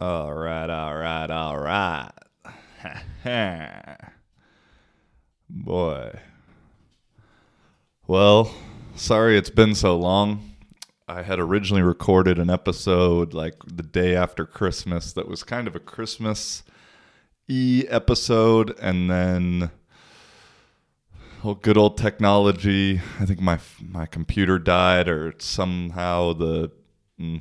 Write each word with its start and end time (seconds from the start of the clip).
All 0.00 0.32
right, 0.32 0.70
all 0.70 0.96
right, 0.96 1.28
all 1.28 1.58
right. 1.58 2.10
Boy. 5.50 6.20
Well, 8.06 8.54
sorry 8.94 9.36
it's 9.36 9.50
been 9.50 9.74
so 9.74 9.96
long. 9.96 10.52
I 11.08 11.22
had 11.22 11.40
originally 11.40 11.82
recorded 11.82 12.38
an 12.38 12.48
episode 12.48 13.34
like 13.34 13.54
the 13.66 13.82
day 13.82 14.14
after 14.14 14.46
Christmas 14.46 15.12
that 15.14 15.26
was 15.26 15.42
kind 15.42 15.66
of 15.66 15.74
a 15.74 15.80
Christmas 15.80 16.62
e 17.48 17.84
episode 17.88 18.78
and 18.80 19.10
then 19.10 19.72
oh 21.42 21.54
good 21.54 21.76
old 21.76 21.98
technology. 21.98 23.00
I 23.18 23.26
think 23.26 23.40
my 23.40 23.58
my 23.82 24.06
computer 24.06 24.60
died 24.60 25.08
or 25.08 25.34
somehow 25.38 26.34
the 26.34 26.70
mm, 27.20 27.40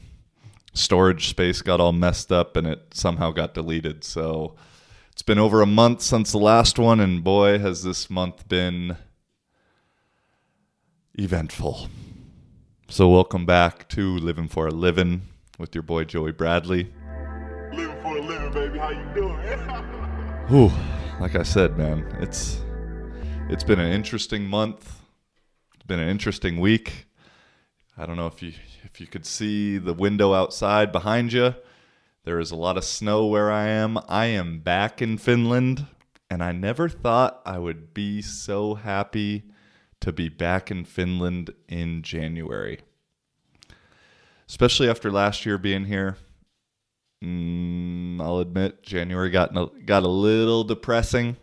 storage 0.77 1.27
space 1.29 1.61
got 1.61 1.79
all 1.79 1.91
messed 1.91 2.31
up 2.31 2.55
and 2.55 2.67
it 2.67 2.93
somehow 2.93 3.31
got 3.31 3.53
deleted. 3.53 4.03
So 4.03 4.55
it's 5.17 5.23
been 5.23 5.39
over 5.39 5.63
a 5.63 5.65
month 5.65 6.03
since 6.03 6.31
the 6.31 6.37
last 6.37 6.77
one, 6.77 6.99
and 6.99 7.23
boy, 7.23 7.57
has 7.57 7.81
this 7.81 8.07
month 8.07 8.47
been 8.47 8.97
eventful. 11.15 11.89
So, 12.87 13.09
welcome 13.09 13.43
back 13.43 13.89
to 13.89 14.15
Living 14.19 14.47
for 14.47 14.67
a 14.67 14.71
Living 14.71 15.23
with 15.57 15.73
your 15.73 15.81
boy 15.81 16.03
Joey 16.03 16.33
Bradley. 16.33 16.91
Living 17.73 17.99
for 18.03 18.15
a 18.15 18.21
living, 18.21 18.51
baby. 18.51 18.77
How 18.77 18.91
you 18.91 19.09
doing? 19.15 19.39
Whew, 20.49 20.71
like 21.19 21.35
I 21.35 21.41
said, 21.41 21.79
man, 21.79 22.05
it's 22.21 22.61
it's 23.49 23.63
been 23.63 23.79
an 23.79 23.91
interesting 23.91 24.45
month. 24.45 25.01
It's 25.73 25.85
been 25.87 25.99
an 25.99 26.09
interesting 26.09 26.59
week. 26.59 27.06
I 27.97 28.05
don't 28.05 28.15
know 28.15 28.27
if 28.27 28.43
you 28.43 28.53
if 28.83 29.01
you 29.01 29.07
could 29.07 29.25
see 29.25 29.77
the 29.79 29.93
window 29.93 30.33
outside 30.33 30.91
behind 30.91 31.33
you. 31.33 31.55
There 32.25 32.39
is 32.39 32.51
a 32.51 32.55
lot 32.55 32.77
of 32.77 32.83
snow 32.83 33.25
where 33.25 33.51
I 33.51 33.69
am. 33.69 33.97
I 34.07 34.25
am 34.25 34.59
back 34.59 35.01
in 35.01 35.17
Finland, 35.17 35.87
and 36.29 36.43
I 36.43 36.51
never 36.51 36.89
thought 36.89 37.41
I 37.45 37.57
would 37.57 37.93
be 37.93 38.21
so 38.21 38.75
happy 38.75 39.43
to 40.01 40.11
be 40.11 40.29
back 40.29 40.69
in 40.69 40.85
Finland 40.85 41.51
in 41.67 42.03
January. 42.03 42.81
Especially 44.47 44.89
after 44.89 45.11
last 45.11 45.45
year 45.45 45.57
being 45.57 45.85
here. 45.85 46.17
Mm, 47.23 48.21
I'll 48.21 48.39
admit, 48.39 48.83
January 48.83 49.31
got 49.31 49.53
got 49.85 50.03
a 50.03 50.07
little 50.07 50.63
depressing, 50.63 51.35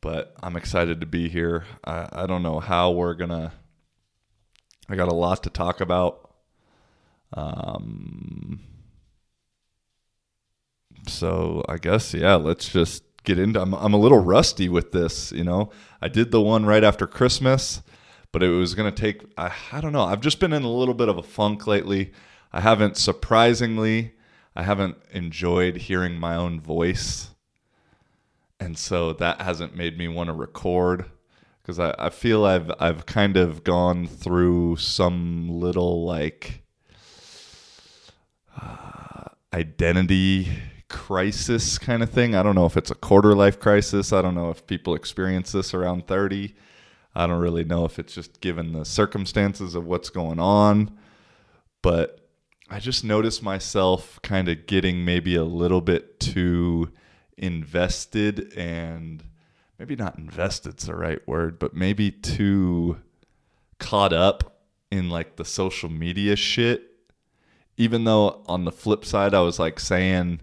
but 0.00 0.34
I'm 0.42 0.56
excited 0.56 1.00
to 1.02 1.06
be 1.06 1.28
here. 1.28 1.66
I, 1.84 2.08
I 2.10 2.26
don't 2.26 2.42
know 2.42 2.58
how 2.58 2.90
we're 2.90 3.14
gonna. 3.14 3.52
I 4.90 4.96
got 4.96 5.08
a 5.08 5.14
lot 5.14 5.42
to 5.44 5.50
talk 5.50 5.80
about. 5.80 6.32
Um, 7.32 8.60
so 11.06 11.64
I 11.68 11.76
guess 11.76 12.12
yeah, 12.12 12.34
let's 12.34 12.68
just 12.68 13.04
get 13.24 13.38
into. 13.38 13.60
I'm 13.60 13.72
I'm 13.74 13.94
a 13.94 13.98
little 13.98 14.18
rusty 14.18 14.68
with 14.68 14.90
this. 14.90 15.30
You 15.32 15.44
know, 15.44 15.70
I 16.02 16.08
did 16.08 16.32
the 16.32 16.40
one 16.40 16.66
right 16.66 16.82
after 16.82 17.06
Christmas, 17.06 17.82
but 18.32 18.42
it 18.42 18.48
was 18.48 18.74
gonna 18.74 18.90
take. 18.90 19.22
I 19.38 19.52
I 19.72 19.80
don't 19.80 19.92
know. 19.92 20.04
I've 20.04 20.20
just 20.20 20.40
been 20.40 20.52
in 20.52 20.64
a 20.64 20.72
little 20.72 20.94
bit 20.94 21.08
of 21.08 21.18
a 21.18 21.22
funk 21.22 21.66
lately. 21.68 22.12
I 22.52 22.60
haven't 22.60 22.96
surprisingly. 22.96 24.14
I 24.56 24.64
haven't 24.64 24.96
enjoyed 25.12 25.76
hearing 25.76 26.18
my 26.18 26.34
own 26.34 26.60
voice, 26.60 27.30
and 28.58 28.76
so 28.76 29.12
that 29.12 29.40
hasn't 29.40 29.76
made 29.76 29.96
me 29.96 30.08
want 30.08 30.26
to 30.26 30.34
record 30.34 31.04
because 31.62 31.78
I, 31.78 31.94
I 31.98 32.10
feel 32.10 32.44
I've 32.44 32.70
I've 32.78 33.06
kind 33.06 33.36
of 33.36 33.64
gone 33.64 34.06
through 34.06 34.76
some 34.76 35.48
little 35.48 36.04
like 36.04 36.62
uh, 38.60 39.24
identity 39.52 40.48
crisis 40.88 41.78
kind 41.78 42.02
of 42.02 42.10
thing. 42.10 42.34
I 42.34 42.42
don't 42.42 42.54
know 42.54 42.66
if 42.66 42.76
it's 42.76 42.90
a 42.90 42.94
quarter 42.94 43.34
life 43.34 43.58
crisis. 43.58 44.12
I 44.12 44.20
don't 44.20 44.34
know 44.34 44.50
if 44.50 44.66
people 44.66 44.94
experience 44.94 45.52
this 45.52 45.72
around 45.72 46.06
30. 46.06 46.54
I 47.14 47.26
don't 47.26 47.40
really 47.40 47.64
know 47.64 47.84
if 47.84 47.98
it's 47.98 48.14
just 48.14 48.40
given 48.40 48.72
the 48.72 48.84
circumstances 48.84 49.74
of 49.74 49.86
what's 49.86 50.10
going 50.10 50.38
on. 50.38 50.96
But 51.82 52.28
I 52.68 52.78
just 52.78 53.04
noticed 53.04 53.42
myself 53.42 54.20
kind 54.22 54.48
of 54.48 54.66
getting 54.66 55.04
maybe 55.04 55.34
a 55.34 55.44
little 55.44 55.80
bit 55.80 56.20
too 56.20 56.92
invested 57.36 58.52
and 58.56 59.24
maybe 59.80 59.96
not 59.96 60.18
invested's 60.18 60.84
the 60.84 60.94
right 60.94 61.26
word, 61.26 61.58
but 61.58 61.74
maybe 61.74 62.10
too 62.10 62.98
caught 63.78 64.12
up 64.12 64.60
in 64.90 65.08
like 65.08 65.36
the 65.36 65.44
social 65.44 65.88
media 65.88 66.36
shit. 66.36 66.86
Even 67.78 68.04
though 68.04 68.42
on 68.46 68.66
the 68.66 68.72
flip 68.72 69.06
side, 69.06 69.32
I 69.32 69.40
was 69.40 69.58
like 69.58 69.80
saying, 69.80 70.42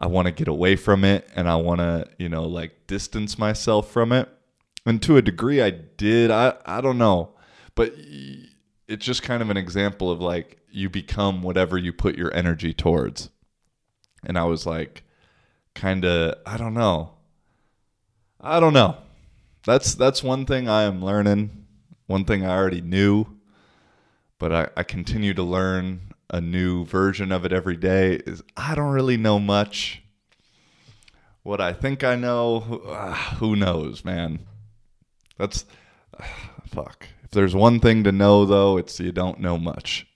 I 0.00 0.06
want 0.08 0.26
to 0.26 0.32
get 0.32 0.48
away 0.48 0.74
from 0.74 1.04
it 1.04 1.30
and 1.36 1.48
I 1.48 1.54
want 1.54 1.78
to, 1.78 2.08
you 2.18 2.28
know, 2.28 2.42
like 2.42 2.88
distance 2.88 3.38
myself 3.38 3.88
from 3.88 4.10
it. 4.10 4.28
And 4.84 5.00
to 5.02 5.16
a 5.16 5.22
degree, 5.22 5.62
I 5.62 5.70
did. 5.70 6.32
I, 6.32 6.54
I 6.66 6.80
don't 6.80 6.98
know. 6.98 7.36
But 7.76 7.94
it's 7.96 9.06
just 9.06 9.22
kind 9.22 9.42
of 9.44 9.50
an 9.50 9.56
example 9.56 10.10
of 10.10 10.20
like 10.20 10.58
you 10.72 10.90
become 10.90 11.42
whatever 11.42 11.78
you 11.78 11.92
put 11.92 12.18
your 12.18 12.34
energy 12.34 12.74
towards. 12.74 13.30
And 14.24 14.36
I 14.36 14.42
was 14.42 14.66
like, 14.66 15.04
kind 15.72 16.04
of, 16.04 16.34
I 16.44 16.56
don't 16.56 16.74
know. 16.74 17.12
I 18.42 18.58
don't 18.58 18.72
know. 18.72 18.96
That's 19.64 19.94
that's 19.94 20.22
one 20.22 20.46
thing 20.46 20.68
I 20.68 20.82
am 20.82 21.04
learning. 21.04 21.66
One 22.06 22.24
thing 22.24 22.44
I 22.44 22.56
already 22.56 22.80
knew, 22.80 23.26
but 24.38 24.52
I, 24.52 24.68
I 24.76 24.82
continue 24.82 25.32
to 25.34 25.42
learn 25.44 26.12
a 26.28 26.40
new 26.40 26.84
version 26.84 27.30
of 27.30 27.44
it 27.44 27.52
every 27.52 27.76
day. 27.76 28.16
Is 28.26 28.42
I 28.56 28.74
don't 28.74 28.92
really 28.92 29.16
know 29.16 29.38
much. 29.38 30.02
What 31.44 31.60
I 31.60 31.72
think 31.72 32.02
I 32.02 32.16
know, 32.16 32.60
who 33.38 33.54
knows, 33.54 34.04
man. 34.04 34.40
That's 35.38 35.64
uh, 36.18 36.24
fuck. 36.66 37.06
If 37.22 37.30
there's 37.30 37.54
one 37.54 37.78
thing 37.78 38.02
to 38.02 38.10
know 38.10 38.44
though, 38.44 38.76
it's 38.76 38.98
you 38.98 39.12
don't 39.12 39.38
know 39.38 39.56
much. 39.56 40.08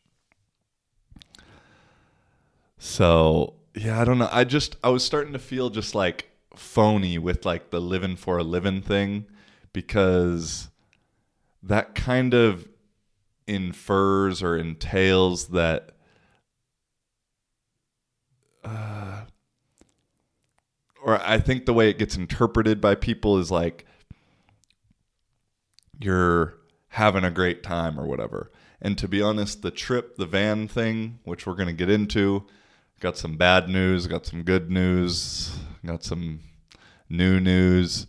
So 2.78 3.54
yeah, 3.76 4.00
I 4.00 4.04
don't 4.04 4.18
know. 4.18 4.28
I 4.32 4.42
just 4.42 4.74
I 4.82 4.88
was 4.88 5.04
starting 5.04 5.32
to 5.32 5.38
feel 5.38 5.70
just 5.70 5.94
like 5.94 6.28
phony 6.58 7.18
with 7.18 7.44
like 7.44 7.70
the 7.70 7.80
living 7.80 8.16
for 8.16 8.38
a 8.38 8.42
living 8.42 8.82
thing 8.82 9.26
because 9.72 10.68
that 11.62 11.94
kind 11.94 12.34
of 12.34 12.68
infers 13.46 14.42
or 14.42 14.56
entails 14.56 15.48
that 15.48 15.90
uh, 18.64 19.22
or 21.02 21.20
I 21.22 21.38
think 21.38 21.66
the 21.66 21.72
way 21.72 21.88
it 21.88 21.98
gets 21.98 22.16
interpreted 22.16 22.80
by 22.80 22.96
people 22.96 23.38
is 23.38 23.50
like 23.50 23.86
you're 26.00 26.54
having 26.88 27.24
a 27.24 27.30
great 27.30 27.62
time 27.62 27.98
or 27.98 28.06
whatever. 28.06 28.50
And 28.82 28.98
to 28.98 29.08
be 29.08 29.22
honest, 29.22 29.62
the 29.62 29.70
trip, 29.70 30.16
the 30.16 30.26
van 30.26 30.68
thing, 30.68 31.20
which 31.24 31.46
we're 31.46 31.54
going 31.54 31.68
to 31.68 31.72
get 31.72 31.88
into, 31.88 32.46
got 33.00 33.16
some 33.16 33.36
bad 33.36 33.68
news, 33.68 34.06
got 34.06 34.26
some 34.26 34.42
good 34.42 34.70
news, 34.70 35.56
got 35.86 36.04
some 36.04 36.40
new 37.08 37.40
news. 37.40 38.06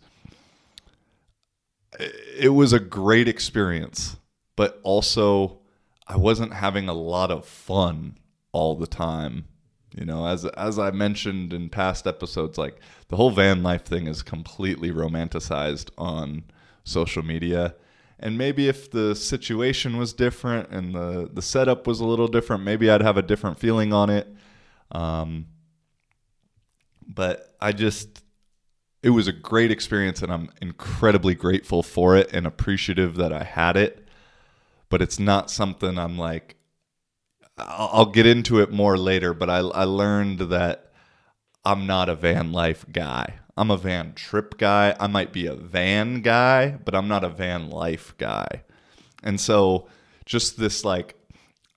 It 2.36 2.50
was 2.50 2.72
a 2.72 2.80
great 2.80 3.28
experience, 3.28 4.16
but 4.56 4.78
also 4.82 5.60
I 6.06 6.16
wasn't 6.16 6.54
having 6.54 6.88
a 6.88 6.94
lot 6.94 7.30
of 7.30 7.46
fun 7.46 8.18
all 8.52 8.74
the 8.74 8.86
time. 8.86 9.46
You 9.94 10.04
know, 10.04 10.26
as 10.26 10.44
as 10.44 10.78
I 10.78 10.90
mentioned 10.90 11.52
in 11.52 11.70
past 11.70 12.06
episodes, 12.06 12.58
like 12.58 12.78
the 13.08 13.16
whole 13.16 13.30
van 13.30 13.62
life 13.62 13.84
thing 13.84 14.06
is 14.06 14.22
completely 14.22 14.90
romanticized 14.90 15.90
on 15.96 16.44
social 16.84 17.22
media. 17.22 17.74
And 18.20 18.36
maybe 18.36 18.68
if 18.68 18.90
the 18.90 19.14
situation 19.14 19.96
was 19.96 20.12
different 20.12 20.70
and 20.70 20.94
the 20.94 21.30
the 21.32 21.42
setup 21.42 21.86
was 21.86 22.00
a 22.00 22.06
little 22.06 22.28
different, 22.28 22.64
maybe 22.64 22.90
I'd 22.90 23.02
have 23.02 23.16
a 23.16 23.22
different 23.22 23.58
feeling 23.58 23.92
on 23.92 24.10
it. 24.10 24.28
Um, 24.92 25.46
but 27.08 27.56
I 27.60 27.72
just 27.72 28.22
it 29.02 29.10
was 29.10 29.28
a 29.28 29.32
great 29.32 29.70
experience 29.70 30.22
and 30.22 30.32
I'm 30.32 30.50
incredibly 30.60 31.34
grateful 31.34 31.82
for 31.82 32.16
it 32.16 32.30
and 32.32 32.46
appreciative 32.46 33.14
that 33.16 33.32
I 33.32 33.44
had 33.44 33.76
it. 33.76 34.06
But 34.88 35.02
it's 35.02 35.18
not 35.18 35.50
something 35.50 35.98
I'm 35.98 36.18
like, 36.18 36.56
I'll 37.56 38.06
get 38.06 38.26
into 38.26 38.60
it 38.60 38.70
more 38.70 38.96
later, 38.96 39.34
but 39.34 39.50
I, 39.50 39.58
I 39.58 39.84
learned 39.84 40.38
that 40.50 40.92
I'm 41.64 41.86
not 41.86 42.08
a 42.08 42.14
van 42.14 42.52
life 42.52 42.84
guy. 42.90 43.40
I'm 43.56 43.70
a 43.70 43.76
van 43.76 44.14
trip 44.14 44.56
guy. 44.56 44.96
I 44.98 45.06
might 45.08 45.32
be 45.32 45.46
a 45.46 45.54
van 45.54 46.22
guy, 46.22 46.70
but 46.70 46.94
I'm 46.94 47.08
not 47.08 47.24
a 47.24 47.28
van 47.28 47.70
life 47.70 48.14
guy. 48.16 48.62
And 49.22 49.40
so 49.40 49.88
just 50.24 50.58
this 50.58 50.84
like, 50.84 51.16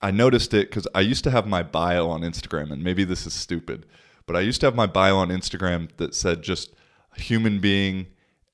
I 0.00 0.10
noticed 0.10 0.54
it 0.54 0.68
because 0.70 0.86
I 0.94 1.00
used 1.00 1.24
to 1.24 1.30
have 1.30 1.46
my 1.46 1.62
bio 1.62 2.08
on 2.08 2.22
Instagram, 2.22 2.72
and 2.72 2.82
maybe 2.82 3.04
this 3.04 3.26
is 3.26 3.34
stupid, 3.34 3.86
but 4.26 4.36
I 4.36 4.40
used 4.40 4.60
to 4.60 4.66
have 4.66 4.74
my 4.74 4.86
bio 4.86 5.16
on 5.16 5.28
Instagram 5.28 5.90
that 5.96 6.14
said 6.14 6.42
just 6.42 6.72
human 7.16 7.60
being, 7.60 8.06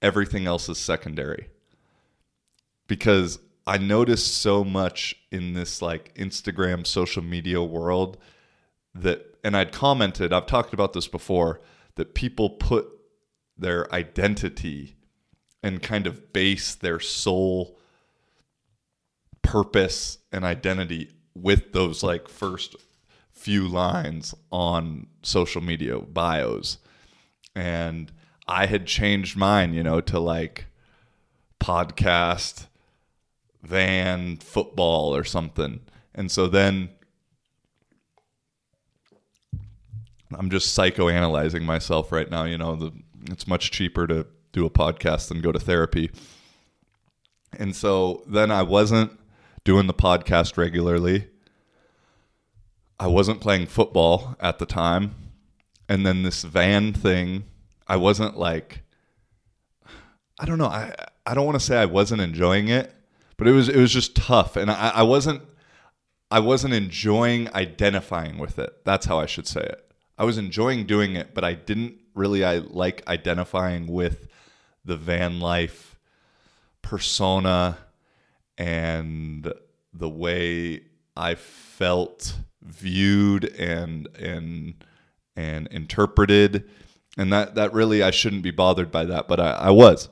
everything 0.02 0.46
else 0.46 0.68
is 0.68 0.78
secondary. 0.78 1.48
Because 2.86 3.38
I 3.66 3.76
noticed 3.78 4.38
so 4.38 4.64
much 4.64 5.14
in 5.30 5.52
this 5.52 5.82
like 5.82 6.14
Instagram 6.14 6.86
social 6.86 7.22
media 7.22 7.62
world 7.62 8.16
that 8.94 9.38
and 9.44 9.56
I'd 9.56 9.72
commented, 9.72 10.32
I've 10.32 10.46
talked 10.46 10.72
about 10.72 10.92
this 10.92 11.06
before, 11.06 11.60
that 11.94 12.14
people 12.14 12.50
put 12.50 12.88
their 13.56 13.92
identity 13.92 14.96
and 15.62 15.82
kind 15.82 16.06
of 16.06 16.32
base 16.32 16.74
their 16.74 17.00
sole 17.00 17.78
purpose 19.42 20.18
and 20.32 20.44
identity 20.44 21.10
with 21.34 21.72
those 21.72 22.02
like 22.02 22.28
first 22.28 22.76
few 23.38 23.68
lines 23.68 24.34
on 24.50 25.06
social 25.22 25.62
media 25.62 25.98
bios. 25.98 26.78
And 27.54 28.10
I 28.46 28.66
had 28.66 28.86
changed 28.86 29.36
mine, 29.36 29.74
you 29.74 29.82
know, 29.82 30.00
to 30.02 30.18
like 30.18 30.66
podcast, 31.60 32.66
van, 33.62 34.36
football, 34.38 35.14
or 35.14 35.24
something. 35.24 35.80
And 36.14 36.30
so 36.30 36.48
then 36.48 36.90
I'm 40.36 40.50
just 40.50 40.76
psychoanalyzing 40.76 41.62
myself 41.62 42.10
right 42.12 42.30
now. 42.30 42.44
You 42.44 42.58
know, 42.58 42.76
the, 42.76 42.92
it's 43.30 43.46
much 43.46 43.70
cheaper 43.70 44.06
to 44.06 44.26
do 44.52 44.66
a 44.66 44.70
podcast 44.70 45.28
than 45.28 45.40
go 45.40 45.52
to 45.52 45.60
therapy. 45.60 46.10
And 47.58 47.74
so 47.74 48.24
then 48.26 48.50
I 48.50 48.62
wasn't 48.62 49.18
doing 49.64 49.86
the 49.86 49.94
podcast 49.94 50.56
regularly. 50.56 51.28
I 53.00 53.06
wasn't 53.06 53.40
playing 53.40 53.66
football 53.66 54.36
at 54.40 54.58
the 54.58 54.66
time. 54.66 55.14
And 55.88 56.04
then 56.04 56.22
this 56.22 56.42
van 56.42 56.92
thing, 56.92 57.44
I 57.86 57.96
wasn't 57.96 58.36
like 58.36 58.82
I 60.38 60.44
don't 60.44 60.58
know, 60.58 60.66
I 60.66 60.94
I 61.26 61.34
don't 61.34 61.46
want 61.46 61.58
to 61.58 61.64
say 61.64 61.78
I 61.78 61.86
wasn't 61.86 62.20
enjoying 62.20 62.68
it, 62.68 62.94
but 63.36 63.48
it 63.48 63.52
was 63.52 63.68
it 63.68 63.76
was 63.76 63.92
just 63.92 64.14
tough. 64.14 64.56
And 64.56 64.70
I, 64.70 64.90
I 64.96 65.02
wasn't 65.02 65.42
I 66.30 66.40
wasn't 66.40 66.74
enjoying 66.74 67.52
identifying 67.54 68.38
with 68.38 68.58
it. 68.58 68.84
That's 68.84 69.06
how 69.06 69.18
I 69.18 69.26
should 69.26 69.46
say 69.46 69.62
it. 69.62 69.92
I 70.18 70.24
was 70.24 70.36
enjoying 70.36 70.84
doing 70.84 71.14
it, 71.16 71.32
but 71.34 71.44
I 71.44 71.54
didn't 71.54 71.94
really 72.14 72.44
I 72.44 72.58
like 72.58 73.06
identifying 73.08 73.86
with 73.86 74.28
the 74.84 74.96
van 74.96 75.40
life 75.40 75.96
persona 76.82 77.78
and 78.56 79.52
the 79.92 80.08
way 80.08 80.82
I 81.16 81.34
felt 81.34 82.34
viewed 82.68 83.44
and 83.44 84.08
and 84.18 84.74
and 85.36 85.68
interpreted 85.68 86.68
and 87.16 87.32
that 87.32 87.54
that 87.54 87.72
really 87.72 88.02
I 88.02 88.10
shouldn't 88.10 88.42
be 88.42 88.50
bothered 88.50 88.90
by 88.90 89.04
that 89.06 89.28
but 89.28 89.40
I, 89.40 89.52
I 89.52 89.70
was 89.70 90.10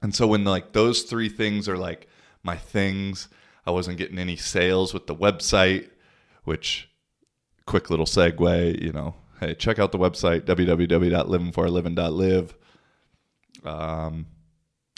and 0.00 0.14
so 0.14 0.28
when 0.28 0.44
like 0.44 0.72
those 0.72 1.02
three 1.02 1.28
things 1.28 1.68
are 1.68 1.76
like 1.76 2.08
my 2.42 2.56
things 2.56 3.28
I 3.66 3.70
wasn't 3.70 3.98
getting 3.98 4.18
any 4.18 4.36
sales 4.36 4.94
with 4.94 5.06
the 5.06 5.14
website 5.14 5.90
which 6.44 6.88
quick 7.66 7.90
little 7.90 8.06
segue 8.06 8.80
you 8.80 8.92
know 8.92 9.14
hey 9.40 9.54
check 9.54 9.78
out 9.78 9.92
the 9.92 9.98
website 9.98 10.40
www.livingforaliving.live 10.42 12.54
um 13.64 14.26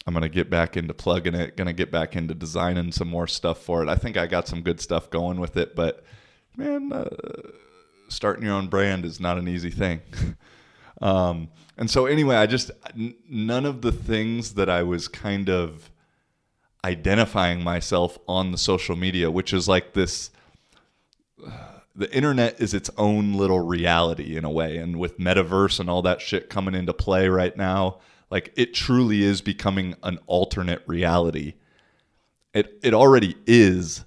I'm 0.05 0.13
gonna 0.13 0.29
get 0.29 0.49
back 0.49 0.77
into 0.77 0.93
plugging 0.93 1.35
it. 1.35 1.55
Gonna 1.55 1.73
get 1.73 1.91
back 1.91 2.15
into 2.15 2.33
designing 2.33 2.91
some 2.91 3.07
more 3.07 3.27
stuff 3.27 3.59
for 3.59 3.83
it. 3.83 3.89
I 3.89 3.95
think 3.95 4.17
I 4.17 4.25
got 4.25 4.47
some 4.47 4.61
good 4.61 4.81
stuff 4.81 5.09
going 5.09 5.39
with 5.39 5.57
it, 5.57 5.75
but 5.75 6.03
man, 6.55 6.91
uh, 6.91 7.09
starting 8.09 8.43
your 8.45 8.53
own 8.53 8.67
brand 8.67 9.05
is 9.05 9.19
not 9.19 9.37
an 9.37 9.47
easy 9.47 9.69
thing. 9.69 10.01
um, 11.01 11.49
and 11.77 11.89
so 11.89 12.05
anyway, 12.05 12.35
I 12.35 12.45
just 12.45 12.71
n- 12.95 13.15
none 13.29 13.65
of 13.65 13.81
the 13.81 13.91
things 13.91 14.53
that 14.55 14.69
I 14.69 14.83
was 14.83 15.07
kind 15.07 15.49
of 15.49 15.89
identifying 16.83 17.63
myself 17.63 18.17
on 18.27 18.51
the 18.51 18.57
social 18.57 18.95
media, 18.95 19.29
which 19.31 19.53
is 19.53 19.67
like 19.67 19.93
this. 19.93 20.31
the 21.93 22.13
internet 22.15 22.61
is 22.61 22.73
its 22.73 22.89
own 22.97 23.33
little 23.33 23.59
reality 23.59 24.37
in 24.37 24.45
a 24.45 24.49
way, 24.49 24.77
and 24.77 24.97
with 24.97 25.19
metaverse 25.19 25.79
and 25.79 25.89
all 25.89 26.01
that 26.01 26.21
shit 26.21 26.49
coming 26.49 26.73
into 26.73 26.93
play 26.93 27.27
right 27.27 27.55
now 27.57 27.99
like 28.31 28.53
it 28.55 28.73
truly 28.73 29.21
is 29.21 29.41
becoming 29.41 29.93
an 30.01 30.17
alternate 30.25 30.81
reality. 30.87 31.53
It 32.53 32.79
it 32.81 32.93
already 32.93 33.35
is, 33.45 34.05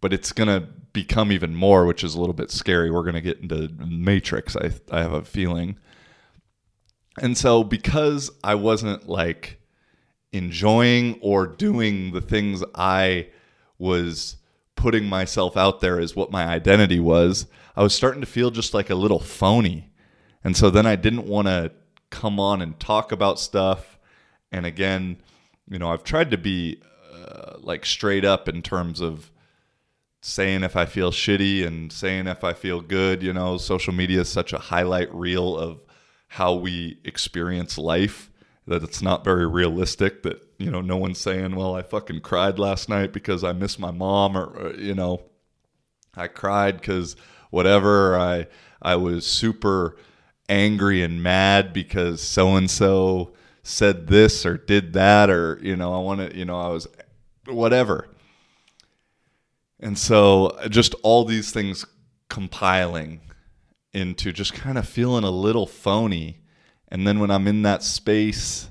but 0.00 0.12
it's 0.12 0.32
gonna 0.32 0.68
become 1.02 1.30
even 1.30 1.54
more, 1.54 1.86
which 1.86 2.02
is 2.02 2.14
a 2.14 2.20
little 2.20 2.34
bit 2.34 2.50
scary. 2.50 2.90
We're 2.90 3.04
gonna 3.04 3.20
get 3.20 3.38
into 3.38 3.68
Matrix. 3.78 4.56
I 4.56 4.70
I 4.90 5.00
have 5.00 5.12
a 5.12 5.24
feeling. 5.24 5.76
And 7.20 7.36
so 7.36 7.64
because 7.64 8.30
I 8.42 8.54
wasn't 8.54 9.08
like 9.08 9.60
enjoying 10.32 11.18
or 11.20 11.46
doing 11.46 12.12
the 12.12 12.20
things 12.20 12.62
I 12.74 13.28
was 13.78 14.36
putting 14.76 15.06
myself 15.06 15.56
out 15.56 15.80
there 15.80 15.98
as 16.00 16.14
what 16.14 16.30
my 16.30 16.46
identity 16.46 17.00
was, 17.00 17.46
I 17.76 17.82
was 17.82 17.94
starting 17.94 18.20
to 18.20 18.26
feel 18.26 18.50
just 18.50 18.74
like 18.74 18.90
a 18.90 18.94
little 18.94 19.20
phony. 19.20 19.90
And 20.44 20.56
so 20.56 20.70
then 20.70 20.86
I 20.86 20.96
didn't 20.96 21.26
want 21.26 21.48
to 21.48 21.72
come 22.10 22.38
on 22.40 22.62
and 22.62 22.78
talk 22.78 23.12
about 23.12 23.38
stuff. 23.38 23.98
And 24.52 24.66
again, 24.66 25.18
you 25.68 25.78
know, 25.78 25.92
I've 25.92 26.04
tried 26.04 26.30
to 26.30 26.38
be 26.38 26.80
uh, 27.12 27.54
like 27.58 27.84
straight 27.84 28.24
up 28.24 28.48
in 28.48 28.62
terms 28.62 29.00
of 29.00 29.30
saying 30.20 30.64
if 30.64 30.76
I 30.76 30.86
feel 30.86 31.10
shitty 31.10 31.66
and 31.66 31.92
saying 31.92 32.26
if 32.26 32.44
I 32.44 32.52
feel 32.52 32.80
good. 32.80 33.22
You 33.22 33.32
know, 33.32 33.56
social 33.56 33.92
media 33.92 34.20
is 34.20 34.28
such 34.28 34.52
a 34.52 34.58
highlight 34.58 35.12
reel 35.14 35.56
of 35.56 35.80
how 36.28 36.54
we 36.54 36.98
experience 37.04 37.78
life 37.78 38.30
that 38.66 38.82
it's 38.82 39.00
not 39.00 39.24
very 39.24 39.46
realistic 39.46 40.22
that, 40.22 40.42
you 40.58 40.70
know, 40.70 40.82
no 40.82 40.96
one's 40.96 41.18
saying, 41.18 41.56
well, 41.56 41.74
I 41.74 41.82
fucking 41.82 42.20
cried 42.20 42.58
last 42.58 42.88
night 42.88 43.14
because 43.14 43.42
I 43.42 43.52
miss 43.52 43.78
my 43.78 43.90
mom 43.90 44.36
or, 44.36 44.44
or 44.44 44.74
you 44.74 44.94
know, 44.94 45.22
I 46.14 46.26
cried 46.26 46.78
because 46.78 47.16
whatever. 47.50 48.18
I, 48.18 48.46
I 48.82 48.96
was 48.96 49.26
super 49.26 49.96
angry 50.48 51.02
and 51.02 51.22
mad 51.22 51.72
because 51.72 52.22
so 52.22 52.56
and 52.56 52.70
so 52.70 53.32
said 53.62 54.06
this 54.06 54.46
or 54.46 54.56
did 54.56 54.94
that 54.94 55.28
or 55.28 55.58
you 55.62 55.76
know 55.76 55.94
I 55.94 55.98
want 55.98 56.30
to 56.30 56.36
you 56.36 56.44
know 56.44 56.58
I 56.58 56.68
was 56.68 56.86
whatever. 57.46 58.08
And 59.80 59.96
so 59.98 60.46
uh, 60.46 60.68
just 60.68 60.94
all 61.02 61.24
these 61.24 61.50
things 61.50 61.84
compiling 62.28 63.20
into 63.92 64.32
just 64.32 64.52
kind 64.52 64.76
of 64.76 64.86
feeling 64.86 65.24
a 65.24 65.30
little 65.30 65.66
phony 65.66 66.40
and 66.88 67.06
then 67.06 67.20
when 67.20 67.30
I'm 67.30 67.48
in 67.48 67.62
that 67.62 67.82
space 67.82 68.68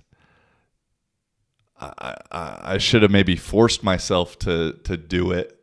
I, 1.79 2.15
I, 2.31 2.59
I 2.63 2.77
should 2.77 3.01
have 3.01 3.11
maybe 3.11 3.35
forced 3.35 3.83
myself 3.83 4.37
to 4.39 4.73
to 4.83 4.97
do 4.97 5.31
it, 5.31 5.59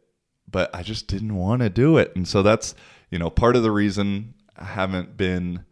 but 0.50 0.75
I 0.75 0.82
just 0.82 1.06
didn't 1.06 1.35
want 1.35 1.62
to 1.62 1.70
do 1.70 1.97
it. 1.97 2.14
And 2.14 2.26
so 2.26 2.43
that's, 2.43 2.75
you 3.11 3.19
know, 3.19 3.31
part 3.31 3.56
of 3.56 3.62
the 3.62 3.70
reason 3.70 4.35
I 4.56 4.64
haven't 4.64 5.17
been 5.17 5.64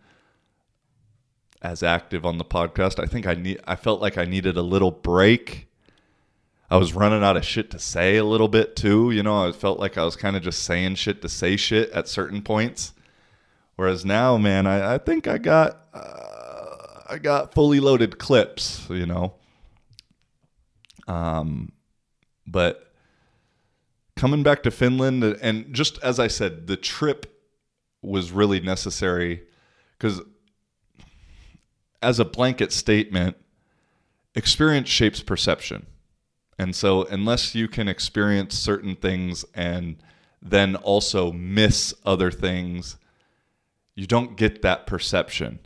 as 1.61 1.83
active 1.83 2.27
on 2.27 2.39
the 2.39 2.45
podcast. 2.45 3.03
I 3.03 3.07
think 3.07 3.27
I 3.27 3.35
need 3.35 3.61
I 3.67 3.77
felt 3.77 4.01
like 4.01 4.19
I 4.19 4.25
needed 4.25 4.57
a 4.57 4.63
little 4.63 4.91
break. 4.91 5.69
I 6.73 6.77
was 6.77 6.95
running 6.95 7.23
out 7.23 7.37
of 7.37 7.45
shit 7.45 7.71
to 7.73 7.79
say 7.79 8.17
a 8.17 8.25
little 8.25 8.49
bit 8.49 8.75
too, 8.77 9.11
you 9.11 9.23
know, 9.23 9.47
I 9.47 9.53
felt 9.53 9.79
like 9.79 9.99
I 9.99 10.07
was 10.07 10.17
kind 10.17 10.37
of 10.37 10.43
just 10.43 10.63
saying 10.63 10.95
shit 10.95 11.21
to 11.21 11.29
say 11.29 11.55
shit 11.59 11.91
at 11.91 12.09
certain 12.09 12.41
points. 12.41 12.95
Whereas 13.77 14.07
now, 14.07 14.39
man, 14.39 14.67
I, 14.67 14.95
I 14.95 14.99
think 14.99 15.29
I 15.29 15.37
got 15.37 15.83
uh, 15.93 17.03
I 17.11 17.19
got 17.19 17.53
fully 17.53 17.79
loaded 17.79 18.17
clips, 18.17 18.87
you 18.89 19.05
know. 19.05 19.35
Um 21.07 21.73
but 22.47 22.91
coming 24.17 24.43
back 24.43 24.63
to 24.63 24.71
Finland 24.71 25.23
and 25.23 25.75
just 25.75 26.03
as 26.03 26.19
I 26.19 26.29
said, 26.29 26.69
the 26.69 26.79
trip 26.79 27.39
was 28.01 28.33
really 28.33 28.61
necessary 28.61 29.43
cuz 29.99 30.23
as 32.01 32.19
a 32.19 32.25
blanket 32.25 32.73
statement, 32.73 33.37
experience 34.35 34.89
shapes 34.89 35.21
perception. 35.21 35.85
And 36.59 36.75
so, 36.75 37.05
unless 37.05 37.55
you 37.55 37.69
can 37.69 37.89
experience 37.89 38.57
certain 38.59 38.97
things 38.97 39.45
and 39.55 39.97
then 40.41 40.77
also 40.77 41.33
miss 41.33 41.95
other 42.05 42.31
things, 42.31 42.97
you 43.95 44.07
don't 44.07 44.37
get 44.37 44.63
that 44.63 44.87
perception. 44.87 45.61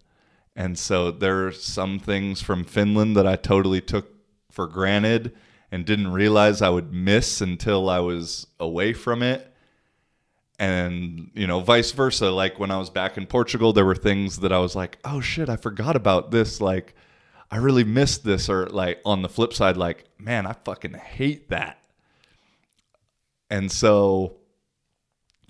And 0.54 0.78
so, 0.78 1.10
there 1.10 1.46
are 1.46 1.52
some 1.52 1.98
things 1.98 2.40
from 2.40 2.64
Finland 2.64 3.16
that 3.16 3.26
I 3.26 3.36
totally 3.36 3.80
took 3.80 4.14
for 4.50 4.66
granted 4.66 5.34
and 5.70 5.84
didn't 5.84 6.12
realize 6.12 6.62
I 6.62 6.70
would 6.70 6.92
miss 6.92 7.40
until 7.40 7.90
I 7.90 7.98
was 7.98 8.46
away 8.58 8.92
from 8.92 9.22
it 9.22 9.52
and 10.58 11.30
you 11.34 11.46
know 11.46 11.60
vice 11.60 11.92
versa 11.92 12.30
like 12.30 12.58
when 12.58 12.70
i 12.70 12.78
was 12.78 12.88
back 12.88 13.16
in 13.16 13.26
portugal 13.26 13.72
there 13.72 13.84
were 13.84 13.94
things 13.94 14.38
that 14.38 14.52
i 14.52 14.58
was 14.58 14.74
like 14.74 14.98
oh 15.04 15.20
shit 15.20 15.48
i 15.48 15.56
forgot 15.56 15.96
about 15.96 16.30
this 16.30 16.60
like 16.60 16.94
i 17.50 17.56
really 17.56 17.84
missed 17.84 18.24
this 18.24 18.48
or 18.48 18.66
like 18.66 19.00
on 19.04 19.22
the 19.22 19.28
flip 19.28 19.52
side 19.52 19.76
like 19.76 20.04
man 20.18 20.46
i 20.46 20.52
fucking 20.64 20.94
hate 20.94 21.48
that 21.48 21.82
and 23.50 23.70
so 23.70 24.36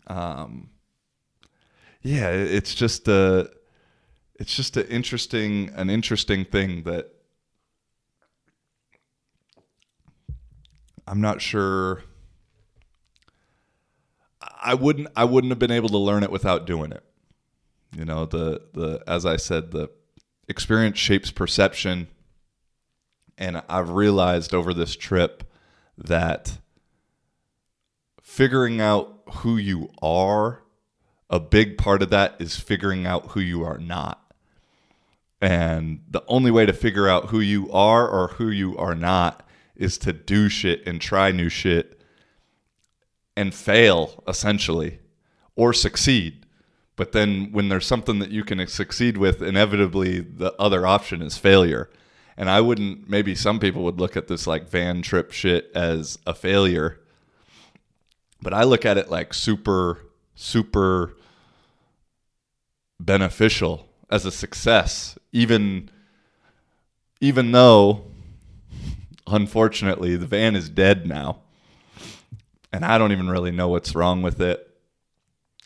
um 0.06 0.68
yeah 2.02 2.30
it's 2.30 2.74
just 2.74 3.08
a 3.08 3.50
it's 4.34 4.54
just 4.54 4.76
an 4.76 4.86
interesting 4.88 5.70
an 5.74 5.90
interesting 5.90 6.44
thing 6.44 6.82
that 6.84 7.10
i'm 11.06 11.20
not 11.20 11.40
sure 11.40 12.02
I 14.66 14.74
wouldn't 14.74 15.06
I 15.14 15.24
wouldn't 15.24 15.52
have 15.52 15.60
been 15.60 15.70
able 15.70 15.88
to 15.90 15.98
learn 15.98 16.24
it 16.24 16.30
without 16.32 16.66
doing 16.66 16.90
it. 16.90 17.04
You 17.96 18.04
know, 18.04 18.26
the 18.26 18.62
the 18.74 19.00
as 19.06 19.24
I 19.24 19.36
said, 19.36 19.70
the 19.70 19.90
experience 20.48 20.98
shapes 20.98 21.30
perception. 21.30 22.08
And 23.38 23.62
I've 23.68 23.90
realized 23.90 24.54
over 24.54 24.72
this 24.72 24.96
trip 24.96 25.44
that 25.98 26.58
figuring 28.22 28.80
out 28.80 29.22
who 29.28 29.56
you 29.56 29.90
are, 30.00 30.62
a 31.28 31.40
big 31.40 31.76
part 31.76 32.02
of 32.02 32.10
that 32.10 32.36
is 32.38 32.56
figuring 32.56 33.06
out 33.06 33.32
who 33.32 33.40
you 33.40 33.64
are 33.64 33.78
not. 33.78 34.22
And 35.40 36.00
the 36.08 36.24
only 36.28 36.50
way 36.50 36.64
to 36.66 36.72
figure 36.72 37.08
out 37.08 37.26
who 37.26 37.40
you 37.40 37.70
are 37.70 38.08
or 38.08 38.28
who 38.28 38.48
you 38.48 38.76
are 38.78 38.94
not 38.94 39.46
is 39.74 39.98
to 39.98 40.12
do 40.12 40.48
shit 40.48 40.86
and 40.86 41.00
try 41.00 41.30
new 41.30 41.48
shit 41.48 42.00
and 43.36 43.54
fail, 43.54 44.24
essentially, 44.26 44.98
or 45.54 45.72
succeed. 45.74 46.45
But 46.96 47.12
then 47.12 47.52
when 47.52 47.68
there's 47.68 47.86
something 47.86 48.18
that 48.20 48.30
you 48.30 48.42
can 48.42 48.66
succeed 48.66 49.18
with, 49.18 49.42
inevitably 49.42 50.20
the 50.20 50.54
other 50.58 50.86
option 50.86 51.20
is 51.22 51.36
failure. 51.36 51.90
And 52.38 52.50
I 52.50 52.60
wouldn't, 52.60 53.08
maybe 53.08 53.34
some 53.34 53.58
people 53.60 53.84
would 53.84 54.00
look 54.00 54.16
at 54.16 54.28
this 54.28 54.46
like 54.46 54.68
van 54.68 55.02
trip 55.02 55.30
shit 55.30 55.70
as 55.74 56.18
a 56.26 56.34
failure. 56.34 57.00
But 58.40 58.54
I 58.54 58.64
look 58.64 58.84
at 58.84 58.98
it 58.98 59.10
like 59.10 59.34
super, 59.34 60.06
super 60.34 61.14
beneficial 62.98 63.88
as 64.10 64.24
a 64.24 64.30
success, 64.30 65.18
even 65.32 65.90
even 67.20 67.52
though 67.52 68.04
unfortunately 69.26 70.16
the 70.16 70.26
van 70.26 70.54
is 70.54 70.68
dead 70.68 71.06
now. 71.06 71.38
And 72.72 72.84
I 72.84 72.98
don't 72.98 73.12
even 73.12 73.28
really 73.28 73.50
know 73.50 73.68
what's 73.68 73.94
wrong 73.94 74.20
with 74.22 74.40
it. 74.40 74.75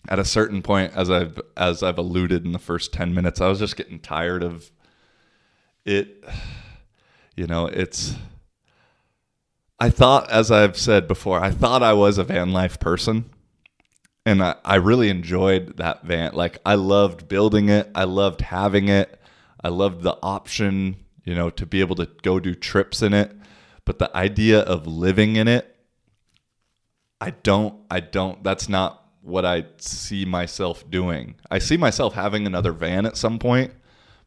At 0.09 0.19
a 0.19 0.25
certain 0.25 0.63
point, 0.63 0.93
as 0.97 1.11
I've 1.11 1.39
as 1.57 1.83
I've 1.83 1.99
alluded 1.99 2.45
in 2.45 2.53
the 2.53 2.59
first 2.59 2.93
ten 2.93 3.15
minutes, 3.15 3.41
I 3.41 3.49
was 3.49 3.59
just 3.59 3.77
getting 3.77 4.01
tired 4.01 4.43
of 4.43 4.71
it. 5.85 6.25
You 7.37 7.47
know, 7.47 7.67
it's 7.67 8.17
I 9.81 9.89
thought, 9.89 10.31
as 10.31 10.51
I've 10.51 10.77
said 10.77 11.09
before, 11.09 11.43
I 11.43 11.51
thought 11.51 11.83
I 11.83 11.95
was 11.95 12.19
a 12.19 12.25
van 12.25 12.53
life 12.53 12.79
person. 12.79 13.31
And 14.27 14.43
I, 14.43 14.57
I 14.63 14.75
really 14.75 15.09
enjoyed 15.09 15.79
that 15.79 16.05
van. 16.05 16.35
Like, 16.35 16.59
I 16.67 16.75
loved 16.75 17.29
building 17.29 17.71
it. 17.71 17.91
I 17.95 18.05
loved 18.05 18.43
having 18.43 18.89
it. 18.89 19.19
I 19.65 19.69
loved 19.69 20.03
the 20.03 20.19
option, 20.23 20.97
you 21.25 21.35
know, 21.35 21.49
to 21.49 21.65
be 21.65 21.81
able 21.81 21.97
to 21.97 22.09
go 22.23 22.39
do 22.39 22.55
trips 22.55 23.01
in 23.01 23.15
it. 23.15 23.35
But 23.87 23.99
the 23.99 24.15
idea 24.15 24.61
of 24.61 24.87
living 24.87 25.37
in 25.37 25.49
it, 25.49 25.75
I 27.19 27.31
don't, 27.31 27.75
I 27.91 28.01
don't, 28.01 28.45
that's 28.45 28.69
not 28.69 29.00
what 29.23 29.45
I 29.45 29.65
see 29.79 30.25
myself 30.25 30.89
doing. 30.91 31.37
I 31.51 31.59
see 31.59 31.77
myself 31.77 32.15
having 32.15 32.47
another 32.47 32.73
van 32.73 33.07
at 33.07 33.17
some 33.17 33.39
point, 33.39 33.73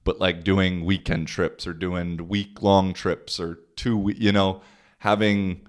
but 0.03 0.19
like 0.19 0.43
doing 0.43 0.85
weekend 0.85 1.27
trips 1.27 1.65
or 1.65 1.73
doing 1.73 2.27
week 2.27 2.61
long 2.61 2.93
trips 2.93 3.39
or 3.39 3.59
two, 3.75 4.13
you 4.15 4.31
know, 4.31 4.61
having 4.99 5.67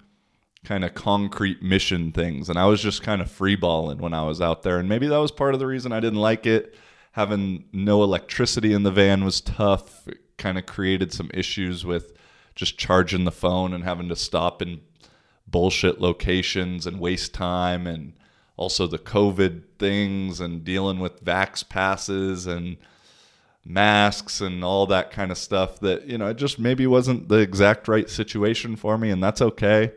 kind 0.65 0.85
of 0.85 0.95
concrete 0.95 1.63
mission 1.63 2.11
things. 2.13 2.49
And 2.49 2.59
I 2.59 2.67
was 2.67 2.83
just 2.83 3.03
kind 3.03 3.21
of 3.21 3.29
freeballing 3.29 3.99
when 3.99 4.15
I 4.15 4.23
was 4.25 4.41
out 4.41 4.63
there. 4.63 4.79
And 4.79 4.89
maybe 4.89 5.07
that 5.09 5.19
was 5.19 5.31
part 5.31 5.55
of 5.55 5.61
the 5.61 5.67
reason 5.67 5.93
I 5.93 6.01
didn't 6.01 6.21
like 6.21 6.47
it. 6.47 6.75
Having 7.13 7.67
no 7.73 8.03
electricity 8.03 8.73
in 8.73 8.83
the 8.83 8.91
van 8.91 9.25
was 9.25 9.41
tough. 9.41 10.09
It 10.09 10.19
kind 10.37 10.59
of 10.59 10.67
created 10.67 11.13
some 11.13 11.31
issues 11.33 11.85
with 11.85 12.13
just 12.55 12.79
charging 12.79 13.25
the 13.25 13.31
phone 13.31 13.73
and 13.73 13.85
having 13.85 14.09
to 14.09 14.17
stop 14.17 14.63
in 14.63 14.81
bullshit 15.47 16.01
locations 16.01 16.87
and 16.87 16.99
waste 16.99 17.35
time 17.35 17.87
and 17.87 18.15
also 18.57 18.87
the 18.87 18.99
COVID 18.99 19.63
things 19.79 20.41
and 20.41 20.65
dealing 20.65 20.99
with 21.01 21.25
vax 21.25 21.69
passes 21.69 22.47
and 22.47 22.77
masks 23.65 24.41
and 24.41 24.63
all 24.63 24.87
that 24.87 25.11
kind 25.11 25.31
of 25.31 25.39
stuff 25.39 25.81
that 25.81 26.07
you 26.07 26.19
know 26.19 26.27
it 26.27 26.37
just 26.37 26.59
maybe 26.59 26.87
wasn't 26.87 27.29
the 27.29 27.39
exact 27.39 27.89
right 27.89 28.11
situation 28.11 28.77
for 28.77 28.99
me 28.99 29.11
and 29.11 29.23
that's 29.23 29.41
okay. 29.41 29.93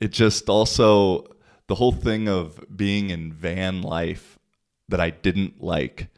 It 0.00 0.12
just 0.12 0.48
also 0.48 1.26
the 1.66 1.74
whole 1.74 1.92
thing 1.92 2.28
of 2.28 2.64
being 2.74 3.10
in 3.10 3.32
van 3.32 3.82
life 3.82 4.38
that 4.88 5.00
I 5.00 5.10
didn't 5.10 5.62
like 5.62 6.08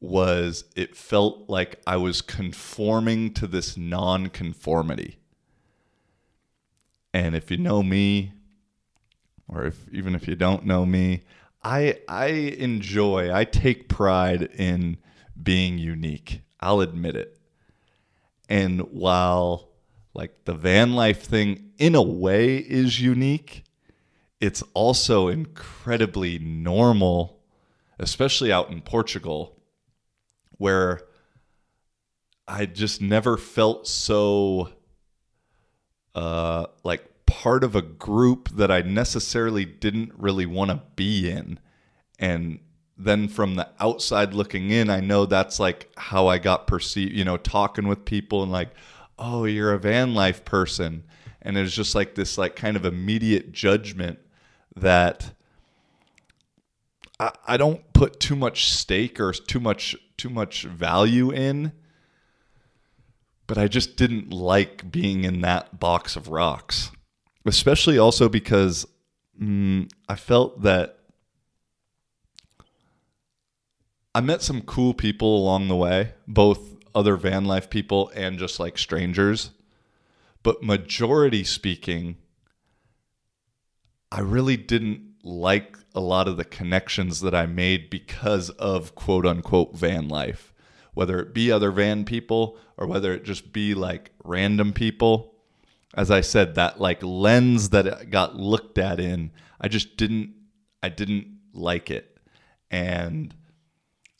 was 0.00 0.64
it 0.76 0.96
felt 0.96 1.48
like 1.48 1.80
I 1.86 1.96
was 1.96 2.20
conforming 2.20 3.32
to 3.34 3.46
this 3.46 3.76
non-conformity. 3.76 5.18
And 7.12 7.34
if 7.34 7.50
you 7.50 7.56
know 7.56 7.82
me 7.82 8.32
or 9.48 9.64
if 9.64 9.88
even 9.90 10.14
if 10.14 10.28
you 10.28 10.36
don't 10.36 10.64
know 10.64 10.84
me 10.86 11.22
I 11.62 11.98
I 12.08 12.26
enjoy, 12.26 13.34
I 13.34 13.44
take 13.44 13.88
pride 13.88 14.42
in 14.42 14.98
being 15.40 15.78
unique. 15.78 16.42
I'll 16.60 16.80
admit 16.80 17.16
it. 17.16 17.38
And 18.48 18.80
while 18.92 19.68
like 20.14 20.44
the 20.44 20.54
van 20.54 20.94
life 20.94 21.22
thing 21.22 21.72
in 21.78 21.94
a 21.94 22.02
way 22.02 22.56
is 22.56 23.00
unique, 23.00 23.64
it's 24.40 24.62
also 24.74 25.28
incredibly 25.28 26.38
normal, 26.38 27.40
especially 27.98 28.52
out 28.52 28.70
in 28.70 28.80
Portugal, 28.80 29.60
where 30.52 31.02
I 32.46 32.66
just 32.66 33.02
never 33.02 33.36
felt 33.36 33.86
so 33.86 34.70
uh, 36.14 36.66
like 36.84 37.07
part 37.28 37.62
of 37.62 37.76
a 37.76 37.82
group 37.82 38.48
that 38.48 38.70
I 38.70 38.80
necessarily 38.80 39.66
didn't 39.66 40.12
really 40.16 40.46
want 40.46 40.70
to 40.70 40.80
be 40.96 41.30
in. 41.30 41.60
And 42.18 42.60
then 42.96 43.28
from 43.28 43.56
the 43.56 43.68
outside 43.78 44.32
looking 44.32 44.70
in, 44.70 44.88
I 44.88 45.00
know 45.00 45.26
that's 45.26 45.60
like 45.60 45.92
how 45.98 46.26
I 46.26 46.38
got 46.38 46.66
perceived, 46.66 47.12
you 47.12 47.26
know, 47.26 47.36
talking 47.36 47.86
with 47.86 48.06
people 48.06 48.42
and 48.42 48.50
like, 48.50 48.70
oh, 49.18 49.44
you're 49.44 49.74
a 49.74 49.78
van 49.78 50.14
life 50.14 50.46
person. 50.46 51.04
And 51.42 51.58
it's 51.58 51.74
just 51.74 51.94
like 51.94 52.14
this, 52.14 52.38
like, 52.38 52.56
kind 52.56 52.76
of 52.76 52.86
immediate 52.86 53.52
judgment 53.52 54.18
that 54.74 55.34
I, 57.20 57.32
I 57.46 57.56
don't 57.58 57.92
put 57.92 58.20
too 58.20 58.36
much 58.36 58.72
stake 58.72 59.20
or 59.20 59.32
too 59.32 59.60
much 59.60 59.94
too 60.16 60.30
much 60.30 60.62
value 60.64 61.30
in 61.30 61.72
but 63.46 63.56
I 63.56 63.68
just 63.68 63.96
didn't 63.96 64.32
like 64.32 64.90
being 64.90 65.22
in 65.24 65.42
that 65.42 65.78
box 65.78 66.16
of 66.16 66.26
rocks 66.26 66.90
especially 67.46 67.98
also 67.98 68.28
because 68.28 68.86
mm, 69.40 69.90
I 70.08 70.16
felt 70.16 70.62
that 70.62 70.98
I 74.14 74.20
met 74.20 74.42
some 74.42 74.62
cool 74.62 74.94
people 74.94 75.36
along 75.36 75.68
the 75.68 75.76
way, 75.76 76.14
both 76.26 76.76
other 76.94 77.16
van 77.16 77.44
life 77.44 77.70
people 77.70 78.10
and 78.14 78.38
just 78.38 78.58
like 78.58 78.78
strangers. 78.78 79.50
But 80.42 80.62
majority 80.62 81.44
speaking, 81.44 82.16
I 84.10 84.20
really 84.20 84.56
didn't 84.56 85.16
like 85.22 85.76
a 85.94 86.00
lot 86.00 86.28
of 86.28 86.36
the 86.36 86.44
connections 86.44 87.20
that 87.20 87.34
I 87.34 87.46
made 87.46 87.90
because 87.90 88.50
of 88.50 88.94
quote 88.94 89.26
unquote 89.26 89.76
van 89.76 90.08
life, 90.08 90.54
whether 90.94 91.20
it 91.20 91.34
be 91.34 91.52
other 91.52 91.70
van 91.70 92.04
people 92.04 92.58
or 92.76 92.86
whether 92.86 93.12
it 93.12 93.24
just 93.24 93.52
be 93.52 93.74
like 93.74 94.12
random 94.24 94.72
people 94.72 95.27
as 95.94 96.10
I 96.10 96.20
said, 96.20 96.54
that 96.56 96.80
like 96.80 97.02
lens 97.02 97.70
that 97.70 97.86
it 97.86 98.10
got 98.10 98.36
looked 98.36 98.78
at 98.78 99.00
in, 99.00 99.30
I 99.60 99.68
just 99.68 99.96
didn't, 99.96 100.34
I 100.82 100.88
didn't 100.88 101.38
like 101.52 101.90
it, 101.90 102.18
and 102.70 103.34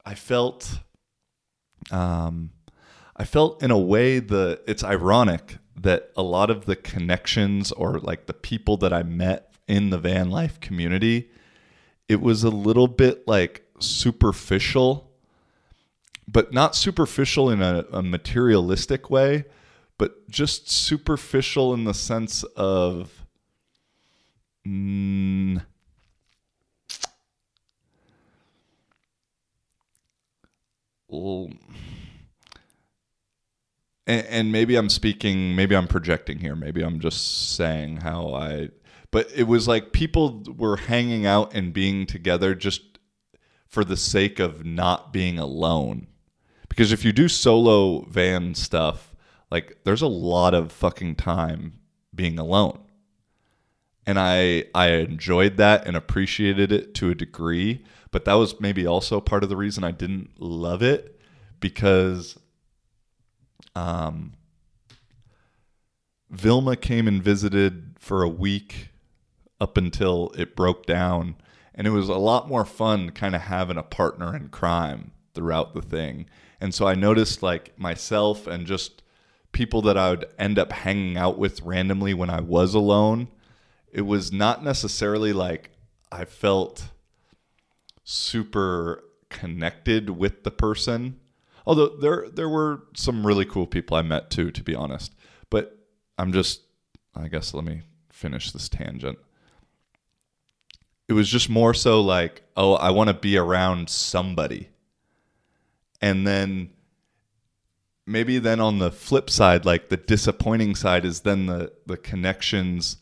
I 0.05 0.15
felt, 0.15 0.81
um, 1.91 2.51
I 3.17 3.25
felt 3.25 3.63
in 3.63 3.71
a 3.71 3.79
way 3.79 4.19
that 4.19 4.63
it's 4.67 4.83
ironic 4.83 5.59
that 5.77 6.11
a 6.17 6.23
lot 6.23 6.51
of 6.51 6.65
the 6.65 6.77
connections 6.77 7.71
or 7.73 7.99
like 8.01 8.27
the 8.27 8.35
people 8.35 8.77
that 8.79 8.93
I 8.93 9.03
met 9.03 9.55
in 9.67 9.91
the 9.91 9.99
van 9.99 10.31
life 10.31 10.59
community, 10.61 11.31
it 12.09 12.21
was 12.21 12.43
a 12.43 12.51
little 12.51 12.89
bit 12.89 13.29
like 13.29 13.65
superficial, 13.79 15.11
but 16.27 16.53
not 16.53 16.75
superficial 16.75 17.51
in 17.51 17.63
a, 17.63 17.85
a 17.93 18.03
materialistic 18.03 19.11
way 19.11 19.45
but 19.99 20.29
just 20.31 20.71
superficial 20.71 21.75
in 21.75 21.85
the 21.85 21.95
sense 21.95 22.45
of 22.57 23.27
mm, 24.67 25.61
and, 34.09 34.27
and 34.27 34.53
maybe 34.53 34.77
I'm 34.77 34.89
speaking, 34.89 35.55
maybe 35.55 35.77
I'm 35.77 35.87
projecting 35.87 36.39
here, 36.39 36.57
maybe 36.57 36.83
I'm 36.83 37.01
just 37.01 37.55
saying 37.55 37.99
how 37.99 38.35
I, 38.35 38.71
but 39.11 39.29
it 39.35 39.45
was 39.45 39.69
like 39.69 39.93
people 39.93 40.43
were 40.57 40.77
hanging 40.77 41.27
out 41.27 41.55
and 41.55 41.73
being 41.73 42.07
together 42.07 42.55
just 42.55 42.99
for 43.67 43.85
the 43.85 43.97
sake 43.97 44.39
of 44.39 44.65
not 44.65 45.13
being 45.13 45.39
alone. 45.39 46.07
Because 46.69 46.93
if 46.93 47.05
you 47.05 47.13
do 47.13 47.29
solo 47.29 48.03
van 48.03 48.55
stuff, 48.55 49.08
like 49.51 49.79
there's 49.85 50.03
a 50.03 50.07
lot 50.09 50.55
of 50.55 50.73
fucking 50.73 51.17
time 51.17 51.81
being 52.15 52.39
alone. 52.39 52.81
and 54.07 54.19
I 54.19 54.65
I 54.75 54.89
enjoyed 54.91 55.57
that 55.59 55.87
and 55.87 55.97
appreciated 55.97 56.73
it 56.73 56.95
to 56.95 57.11
a 57.11 57.15
degree, 57.15 57.85
but 58.11 58.25
that 58.25 58.35
was 58.35 58.61
maybe 58.61 58.87
also 58.87 59.21
part 59.21 59.43
of 59.43 59.49
the 59.51 59.57
reason 59.57 59.85
I 59.85 59.91
didn't 59.93 60.41
love 60.41 60.83
it 60.83 61.21
because 61.61 62.39
um 63.75 64.35
Vilma 66.31 66.77
came 66.77 67.09
and 67.09 67.23
visited 67.23 67.97
for 67.99 68.23
a 68.23 68.29
week 68.29 68.91
up 69.61 69.77
until 69.77 70.33
it 70.37 70.55
broke 70.57 70.87
down 70.87 71.37
and 71.75 71.87
it 71.87 71.91
was 71.91 72.09
a 72.09 72.15
lot 72.17 72.49
more 72.49 72.65
fun 72.65 73.11
kind 73.11 73.35
of 73.35 73.43
having 73.43 73.77
a 73.77 73.83
partner 73.83 74.35
in 74.37 74.49
crime 74.49 75.13
throughout 75.35 75.75
the 75.75 75.83
thing. 75.83 76.27
And 76.61 76.75
so 76.75 76.87
I 76.87 76.95
noticed 76.95 77.43
like 77.43 77.79
myself 77.79 78.47
and 78.47 78.67
just 78.67 79.03
people 79.59 79.83
that 79.83 79.99
I 79.99 80.11
would 80.11 80.27
end 80.39 80.57
up 80.57 80.71
hanging 80.71 81.17
out 81.17 81.37
with 81.37 81.63
randomly 81.63 82.15
when 82.15 82.31
I 82.31 82.41
was 82.41 82.75
alone, 82.75 83.27
it 83.91 84.03
was 84.03 84.31
not 84.31 84.63
necessarily 84.63 85.33
like 85.33 85.71
I 86.13 86.27
felt 86.27 86.91
super 88.05 89.03
connected 89.31 90.11
with 90.11 90.45
the 90.45 90.53
person. 90.53 91.19
Although 91.67 91.89
there 91.89 92.29
there 92.33 92.49
were 92.49 92.85
some 92.95 93.27
really 93.27 93.45
cool 93.45 93.67
people 93.67 93.97
I 93.97 94.03
met 94.03 94.31
too, 94.31 94.53
to 94.53 94.63
be 94.63 94.77
honest. 94.77 95.13
But 95.51 95.77
I'm 96.17 96.33
just 96.33 96.61
I 97.17 97.27
guess 97.27 97.53
let 97.53 97.65
me 97.65 97.83
finish 98.13 98.53
this 98.53 98.69
tangent. 98.69 99.19
It 101.09 101.15
was 101.15 101.29
just 101.29 101.51
more 101.51 101.75
so 101.75 102.01
like, 102.01 102.45
oh, 102.57 102.75
I 102.75 102.91
want 102.91 103.09
to 103.09 103.15
be 103.15 103.37
around 103.37 103.91
somebody. 103.91 104.69
And 106.01 106.25
then 106.25 106.71
maybe 108.09 108.39
then 108.39 108.59
on 108.59 108.79
the 108.79 108.91
flip 108.91 109.29
side, 109.29 109.65
like 109.65 109.91
the 109.91 109.97
disappointing 109.97 110.75
side 110.75 111.05
is 111.05 111.21
then 111.21 111.47
the 111.47 111.73
the 111.87 111.97
connections 111.97 112.97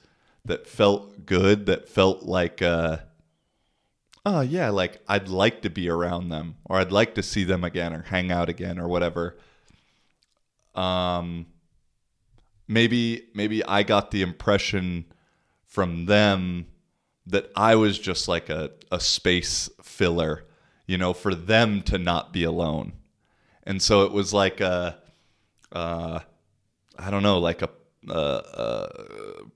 that 0.45 0.67
felt 0.67 1.25
good, 1.25 1.67
that 1.67 1.89
felt 1.89 2.25
like 2.25 2.61
uh 2.61 2.99
oh 4.25 4.41
yeah, 4.41 4.71
like 4.71 5.01
I'd 5.09 5.29
like 5.29 5.63
to 5.63 5.71
be 5.71 5.89
around 5.89 6.29
them 6.29 6.57
or 6.65 6.79
I'd 6.79 6.93
like 6.93 7.15
to 7.15 7.23
see 7.23 7.45
them 7.45 7.65
again 7.65 7.95
or 7.95 8.03
hang 8.03 8.31
out 8.31 8.49
again 8.49 8.79
or 8.79 8.89
whatever. 8.89 9.37
Um 10.75 11.47
maybe 12.69 13.29
maybe 13.35 13.65
I 13.65 13.85
got 13.85 14.11
the 14.11 14.23
impression 14.23 15.07
from 15.65 16.07
them 16.07 16.67
that 17.27 17.51
I 17.57 17.75
was 17.77 17.99
just 17.99 18.29
like 18.29 18.49
a, 18.49 18.71
a 18.91 19.01
space 19.01 19.69
filler, 19.83 20.45
you 20.87 20.97
know, 20.97 21.13
for 21.13 21.35
them 21.35 21.83
to 21.83 21.99
not 21.99 22.33
be 22.33 22.45
alone. 22.45 22.93
And 23.67 23.83
so 23.83 24.05
it 24.05 24.13
was 24.13 24.33
like 24.33 24.61
a, 24.61 24.99
uh, 25.73 26.21
I 26.99 27.11
don't 27.11 27.25
know, 27.25 27.39
like 27.39 27.63
a, 27.63 27.71
a, 28.09 28.13
a 28.13 28.89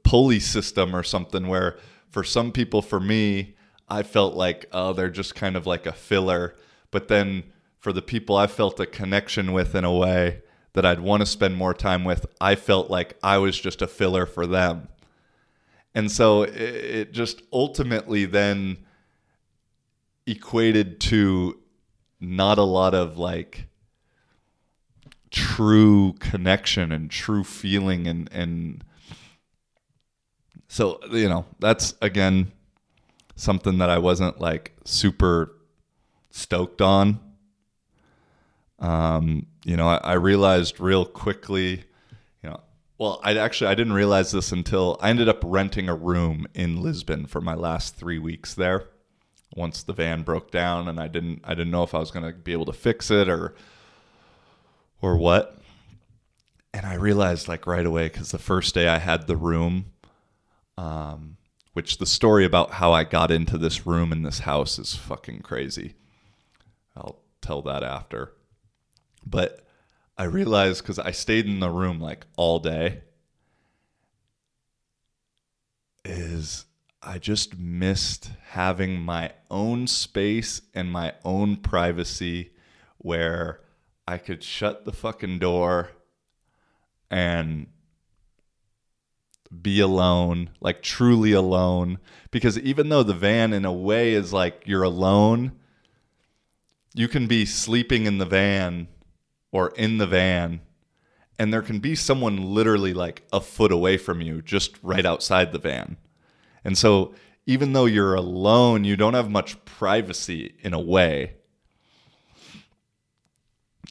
pulley 0.02 0.40
system 0.40 0.94
or 0.94 1.02
something 1.04 1.46
where 1.46 1.78
for 2.10 2.24
some 2.24 2.50
people, 2.50 2.82
for 2.82 2.98
me, 2.98 3.54
I 3.88 4.02
felt 4.02 4.34
like, 4.34 4.66
oh, 4.72 4.92
they're 4.92 5.10
just 5.10 5.34
kind 5.34 5.56
of 5.56 5.66
like 5.66 5.86
a 5.86 5.92
filler. 5.92 6.56
But 6.90 7.08
then 7.08 7.44
for 7.78 7.92
the 7.92 8.02
people 8.02 8.36
I 8.36 8.48
felt 8.48 8.80
a 8.80 8.86
connection 8.86 9.52
with 9.52 9.74
in 9.74 9.84
a 9.84 9.96
way 9.96 10.42
that 10.72 10.84
I'd 10.84 11.00
want 11.00 11.20
to 11.20 11.26
spend 11.26 11.56
more 11.56 11.74
time 11.74 12.04
with, 12.04 12.26
I 12.40 12.56
felt 12.56 12.90
like 12.90 13.16
I 13.22 13.38
was 13.38 13.58
just 13.58 13.80
a 13.80 13.86
filler 13.86 14.26
for 14.26 14.46
them. 14.46 14.88
And 15.94 16.10
so 16.10 16.42
it, 16.42 16.54
it 16.54 17.12
just 17.12 17.42
ultimately 17.52 18.24
then 18.24 18.78
equated 20.26 21.00
to 21.00 21.58
not 22.20 22.58
a 22.58 22.62
lot 22.62 22.94
of 22.94 23.18
like 23.18 23.66
true 25.30 26.14
connection 26.14 26.90
and 26.90 27.10
true 27.10 27.44
feeling 27.44 28.06
and 28.06 28.28
and 28.32 28.84
so 30.68 31.00
you 31.12 31.28
know 31.28 31.46
that's 31.60 31.94
again 32.02 32.50
something 33.36 33.78
that 33.78 33.88
I 33.88 33.98
wasn't 33.98 34.40
like 34.40 34.76
super 34.84 35.54
stoked 36.30 36.82
on. 36.82 37.20
Um 38.78 39.46
you 39.64 39.76
know 39.76 39.88
I, 39.88 39.96
I 39.98 40.12
realized 40.14 40.80
real 40.80 41.04
quickly 41.04 41.84
you 42.42 42.50
know 42.50 42.60
well 42.98 43.20
I 43.22 43.36
actually 43.36 43.68
I 43.68 43.74
didn't 43.74 43.92
realize 43.92 44.32
this 44.32 44.50
until 44.50 44.98
I 45.00 45.10
ended 45.10 45.28
up 45.28 45.42
renting 45.44 45.88
a 45.88 45.94
room 45.94 46.46
in 46.54 46.82
Lisbon 46.82 47.26
for 47.26 47.40
my 47.40 47.54
last 47.54 47.96
3 47.96 48.18
weeks 48.18 48.54
there 48.54 48.88
once 49.54 49.82
the 49.82 49.92
van 49.92 50.22
broke 50.22 50.50
down 50.50 50.88
and 50.88 50.98
I 50.98 51.06
didn't 51.06 51.40
I 51.44 51.50
didn't 51.50 51.70
know 51.70 51.84
if 51.84 51.94
I 51.94 51.98
was 51.98 52.10
going 52.10 52.26
to 52.26 52.32
be 52.36 52.52
able 52.52 52.66
to 52.66 52.72
fix 52.72 53.10
it 53.12 53.28
or 53.28 53.54
or 55.00 55.16
what. 55.16 55.58
And 56.72 56.86
I 56.86 56.94
realized 56.94 57.48
like 57.48 57.66
right 57.66 57.84
away 57.86 58.08
because 58.08 58.30
the 58.30 58.38
first 58.38 58.74
day 58.74 58.88
I 58.88 58.98
had 58.98 59.26
the 59.26 59.36
room, 59.36 59.86
um, 60.76 61.36
which 61.72 61.98
the 61.98 62.06
story 62.06 62.44
about 62.44 62.72
how 62.72 62.92
I 62.92 63.04
got 63.04 63.30
into 63.30 63.58
this 63.58 63.86
room 63.86 64.12
in 64.12 64.22
this 64.22 64.40
house 64.40 64.78
is 64.78 64.94
fucking 64.94 65.40
crazy. 65.40 65.94
I'll 66.96 67.20
tell 67.40 67.62
that 67.62 67.82
after. 67.82 68.32
But 69.26 69.66
I 70.16 70.24
realized 70.24 70.82
because 70.82 70.98
I 70.98 71.10
stayed 71.10 71.46
in 71.46 71.60
the 71.60 71.70
room 71.70 72.00
like 72.00 72.26
all 72.36 72.58
day, 72.58 73.02
is 76.04 76.66
I 77.02 77.18
just 77.18 77.58
missed 77.58 78.30
having 78.48 79.00
my 79.00 79.32
own 79.50 79.86
space 79.86 80.62
and 80.74 80.90
my 80.90 81.14
own 81.24 81.56
privacy 81.56 82.52
where 82.98 83.60
I 84.10 84.18
could 84.18 84.42
shut 84.42 84.84
the 84.84 84.92
fucking 84.92 85.38
door 85.38 85.90
and 87.12 87.68
be 89.62 89.78
alone, 89.78 90.50
like 90.60 90.82
truly 90.82 91.30
alone. 91.30 92.00
Because 92.32 92.58
even 92.58 92.88
though 92.88 93.04
the 93.04 93.14
van, 93.14 93.52
in 93.52 93.64
a 93.64 93.72
way, 93.72 94.14
is 94.14 94.32
like 94.32 94.64
you're 94.66 94.82
alone, 94.82 95.52
you 96.92 97.06
can 97.06 97.28
be 97.28 97.46
sleeping 97.46 98.06
in 98.06 98.18
the 98.18 98.26
van 98.26 98.88
or 99.52 99.68
in 99.76 99.98
the 99.98 100.08
van, 100.08 100.60
and 101.38 101.52
there 101.52 101.62
can 101.62 101.78
be 101.78 101.94
someone 101.94 102.52
literally 102.52 102.92
like 102.92 103.22
a 103.32 103.40
foot 103.40 103.70
away 103.70 103.96
from 103.96 104.20
you, 104.20 104.42
just 104.42 104.76
right 104.82 105.06
outside 105.06 105.52
the 105.52 105.58
van. 105.60 105.98
And 106.64 106.76
so, 106.76 107.14
even 107.46 107.74
though 107.74 107.86
you're 107.86 108.14
alone, 108.14 108.82
you 108.82 108.96
don't 108.96 109.14
have 109.14 109.30
much 109.30 109.64
privacy 109.64 110.56
in 110.62 110.74
a 110.74 110.80
way 110.80 111.36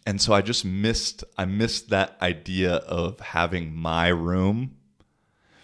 and 0.10 0.20
so 0.20 0.34
I 0.34 0.42
just 0.42 0.66
missed 0.66 1.24
I 1.38 1.46
missed 1.46 1.90
that 1.92 2.18
idea 2.20 2.78
of 2.78 3.20
having 3.20 3.76
my 3.76 4.08
room 4.08 4.76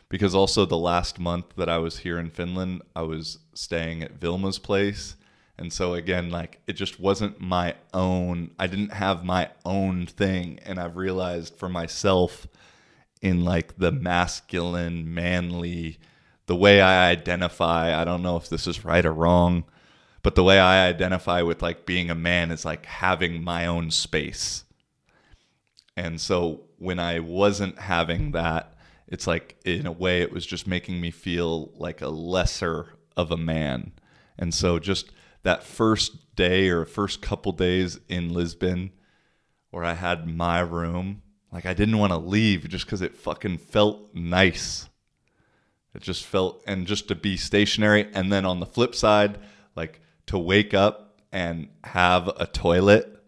because 0.07 0.35
also 0.35 0.67
the 0.67 0.77
last 0.77 1.17
month 1.17 1.55
that 1.55 1.67
I 1.67 1.79
was 1.79 1.97
here 1.97 2.19
in 2.19 2.29
Finland, 2.29 2.83
I 2.95 3.01
was 3.01 3.39
staying 3.55 4.03
at 4.03 4.19
Vilma's 4.19 4.59
place. 4.59 5.15
And 5.57 5.73
so 5.73 5.95
again, 5.95 6.29
like 6.29 6.61
it 6.67 6.73
just 6.73 6.99
wasn't 6.99 7.41
my 7.41 7.73
own. 7.91 8.51
I 8.59 8.67
didn't 8.67 8.93
have 8.93 9.25
my 9.25 9.49
own 9.65 10.05
thing 10.05 10.59
and 10.63 10.79
I've 10.79 10.95
realized 10.95 11.55
for 11.55 11.67
myself 11.67 12.45
in 13.23 13.43
like 13.43 13.79
the 13.79 13.91
masculine, 13.91 15.11
manly, 15.11 15.97
the 16.45 16.55
way 16.55 16.81
I 16.81 17.09
identify, 17.09 17.99
I 17.99 18.05
don't 18.05 18.21
know 18.21 18.37
if 18.37 18.47
this 18.49 18.67
is 18.67 18.85
right 18.85 19.07
or 19.07 19.13
wrong, 19.13 19.63
but 20.25 20.33
the 20.33 20.43
way 20.43 20.57
I 20.57 20.87
identify 20.87 21.43
with 21.43 21.61
like 21.61 21.85
being 21.85 22.09
a 22.09 22.15
man 22.15 22.49
is 22.49 22.65
like 22.65 22.87
having 22.87 23.43
my 23.43 23.67
own 23.67 23.91
space. 23.91 24.63
And 25.95 26.19
so 26.19 26.63
when 26.79 26.97
I 26.97 27.19
wasn't 27.19 27.77
having 27.77 28.31
that, 28.31 28.75
it's 29.07 29.27
like 29.27 29.55
in 29.65 29.85
a 29.85 29.91
way 29.91 30.23
it 30.23 30.31
was 30.31 30.43
just 30.43 30.65
making 30.65 30.99
me 30.99 31.11
feel 31.11 31.71
like 31.75 32.01
a 32.01 32.07
lesser 32.07 32.87
of 33.15 33.29
a 33.29 33.37
man. 33.37 33.91
And 34.35 34.51
so 34.51 34.79
just 34.79 35.11
that 35.43 35.63
first 35.63 36.35
day 36.35 36.69
or 36.69 36.85
first 36.85 37.21
couple 37.21 37.51
days 37.51 37.99
in 38.09 38.33
Lisbon 38.33 38.93
where 39.69 39.83
I 39.83 39.93
had 39.93 40.27
my 40.27 40.59
room, 40.59 41.21
like 41.51 41.67
I 41.67 41.75
didn't 41.75 41.99
want 41.99 42.13
to 42.13 42.17
leave 42.17 42.67
just 42.67 42.87
cuz 42.87 43.03
it 43.03 43.15
fucking 43.15 43.59
felt 43.59 44.15
nice. 44.15 44.89
It 45.93 46.01
just 46.01 46.25
felt 46.25 46.63
and 46.65 46.87
just 46.87 47.09
to 47.09 47.15
be 47.15 47.37
stationary 47.37 48.09
and 48.15 48.33
then 48.33 48.43
on 48.43 48.59
the 48.59 48.65
flip 48.65 48.95
side, 48.95 49.37
like 49.75 50.01
to 50.27 50.37
wake 50.37 50.73
up 50.73 51.19
and 51.31 51.67
have 51.83 52.27
a 52.27 52.45
toilet 52.45 53.21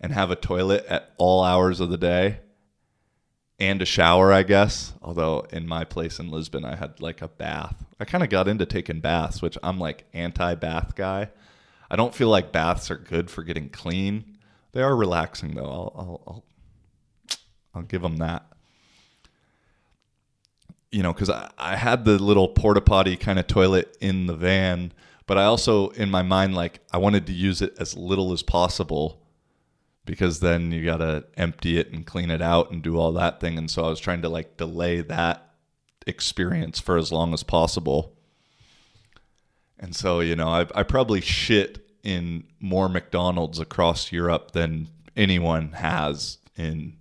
and 0.00 0.12
have 0.12 0.30
a 0.30 0.36
toilet 0.36 0.84
at 0.86 1.12
all 1.18 1.42
hours 1.42 1.80
of 1.80 1.90
the 1.90 1.96
day 1.96 2.38
and 3.58 3.80
a 3.80 3.86
shower, 3.86 4.32
I 4.32 4.42
guess. 4.42 4.92
Although 5.02 5.46
in 5.50 5.66
my 5.66 5.84
place 5.84 6.18
in 6.18 6.30
Lisbon, 6.30 6.64
I 6.64 6.76
had 6.76 7.00
like 7.00 7.22
a 7.22 7.28
bath. 7.28 7.84
I 8.00 8.04
kind 8.04 8.24
of 8.24 8.30
got 8.30 8.48
into 8.48 8.66
taking 8.66 9.00
baths, 9.00 9.42
which 9.42 9.56
I'm 9.62 9.78
like 9.78 10.04
anti 10.12 10.54
bath 10.54 10.94
guy. 10.94 11.30
I 11.90 11.96
don't 11.96 12.14
feel 12.14 12.28
like 12.28 12.52
baths 12.52 12.90
are 12.90 12.96
good 12.96 13.30
for 13.30 13.42
getting 13.42 13.68
clean. 13.68 14.38
They 14.72 14.82
are 14.82 14.96
relaxing 14.96 15.54
though. 15.54 15.64
I'll 15.64 15.92
I'll 15.96 16.22
I'll, 16.26 16.44
I'll 17.74 17.82
give 17.82 18.02
them 18.02 18.16
that. 18.18 18.46
You 20.90 21.02
know, 21.02 21.12
because 21.12 21.30
I, 21.30 21.50
I 21.58 21.76
had 21.76 22.04
the 22.04 22.22
little 22.22 22.48
porta 22.48 22.80
potty 22.80 23.16
kind 23.16 23.38
of 23.38 23.46
toilet 23.46 23.96
in 24.00 24.26
the 24.26 24.34
van 24.34 24.92
but 25.26 25.38
I 25.38 25.44
also, 25.44 25.88
in 25.90 26.10
my 26.10 26.22
mind, 26.22 26.54
like 26.54 26.80
I 26.92 26.98
wanted 26.98 27.26
to 27.26 27.32
use 27.32 27.62
it 27.62 27.74
as 27.78 27.96
little 27.96 28.32
as 28.32 28.42
possible 28.42 29.22
because 30.04 30.40
then 30.40 30.70
you 30.70 30.84
got 30.84 30.98
to 30.98 31.24
empty 31.36 31.78
it 31.78 31.90
and 31.92 32.06
clean 32.06 32.30
it 32.30 32.42
out 32.42 32.70
and 32.70 32.82
do 32.82 32.98
all 32.98 33.12
that 33.12 33.40
thing. 33.40 33.56
And 33.56 33.70
so 33.70 33.84
I 33.84 33.88
was 33.88 34.00
trying 34.00 34.22
to 34.22 34.28
like 34.28 34.56
delay 34.56 35.00
that 35.00 35.54
experience 36.06 36.78
for 36.78 36.98
as 36.98 37.10
long 37.10 37.32
as 37.32 37.42
possible. 37.42 38.14
And 39.78 39.96
so, 39.96 40.20
you 40.20 40.36
know, 40.36 40.48
I, 40.48 40.66
I 40.74 40.82
probably 40.82 41.20
shit 41.20 41.88
in 42.02 42.44
more 42.60 42.88
McDonald's 42.88 43.58
across 43.58 44.12
Europe 44.12 44.52
than 44.52 44.90
anyone 45.16 45.72
has 45.72 46.38
in. 46.56 46.96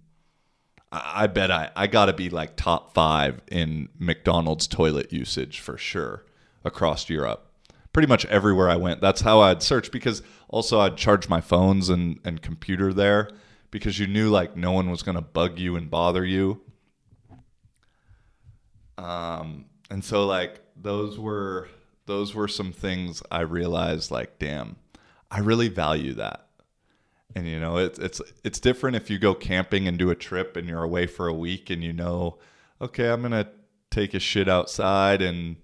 I 0.91 1.25
bet 1.25 1.49
I, 1.49 1.71
I 1.75 1.87
got 1.87 2.05
to 2.05 2.13
be 2.13 2.29
like 2.29 2.55
top 2.55 2.93
five 2.93 3.41
in 3.51 3.89
McDonald's 3.97 4.67
toilet 4.67 5.11
usage 5.11 5.59
for 5.59 5.77
sure 5.77 6.23
across 6.63 7.09
Europe. 7.09 7.52
Pretty 7.93 8.07
much 8.07 8.25
everywhere 8.25 8.69
I 8.69 8.75
went. 8.75 9.01
That's 9.01 9.21
how 9.21 9.41
I'd 9.41 9.63
search 9.63 9.91
because 9.91 10.21
also 10.49 10.79
I'd 10.79 10.97
charge 10.97 11.29
my 11.29 11.41
phones 11.41 11.89
and, 11.89 12.19
and 12.25 12.41
computer 12.41 12.91
there 12.91 13.29
because 13.71 13.99
you 13.99 14.07
knew 14.07 14.29
like 14.29 14.57
no 14.57 14.71
one 14.71 14.89
was 14.89 15.03
going 15.03 15.15
to 15.15 15.21
bug 15.21 15.59
you 15.59 15.75
and 15.75 15.89
bother 15.89 16.25
you. 16.25 16.61
Um, 18.97 19.65
and 19.89 20.03
so 20.03 20.25
like 20.25 20.61
those 20.75 21.19
were 21.19 21.69
those 22.05 22.35
were 22.35 22.47
some 22.47 22.71
things 22.71 23.23
I 23.31 23.41
realized 23.41 24.11
like 24.11 24.39
damn, 24.39 24.75
I 25.31 25.39
really 25.39 25.69
value 25.69 26.13
that. 26.15 26.47
And 27.35 27.47
you 27.47 27.59
know, 27.59 27.77
it's 27.77 27.99
it's 27.99 28.21
it's 28.43 28.59
different 28.59 28.95
if 28.95 29.09
you 29.09 29.17
go 29.17 29.33
camping 29.33 29.87
and 29.87 29.97
do 29.97 30.09
a 30.11 30.15
trip 30.15 30.55
and 30.55 30.67
you're 30.67 30.83
away 30.83 31.07
for 31.07 31.27
a 31.27 31.33
week 31.33 31.69
and 31.69 31.83
you 31.83 31.93
know, 31.93 32.37
okay, 32.81 33.09
I'm 33.09 33.21
going 33.21 33.31
to 33.31 33.47
take 33.89 34.13
a 34.13 34.19
shit 34.19 34.47
outside 34.47 35.21
and 35.21 35.55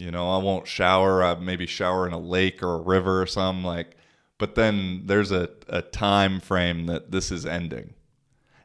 you 0.00 0.10
know, 0.10 0.30
I 0.30 0.38
won't 0.38 0.66
shower, 0.66 1.22
I 1.22 1.34
maybe 1.34 1.66
shower 1.66 2.06
in 2.06 2.12
a 2.12 2.18
lake 2.18 2.62
or 2.62 2.74
a 2.74 2.80
river 2.80 3.22
or 3.22 3.26
something 3.26 3.64
like 3.64 3.96
but 4.38 4.54
then 4.54 5.02
there's 5.04 5.32
a, 5.32 5.50
a 5.68 5.82
time 5.82 6.40
frame 6.40 6.86
that 6.86 7.10
this 7.10 7.30
is 7.30 7.44
ending 7.44 7.92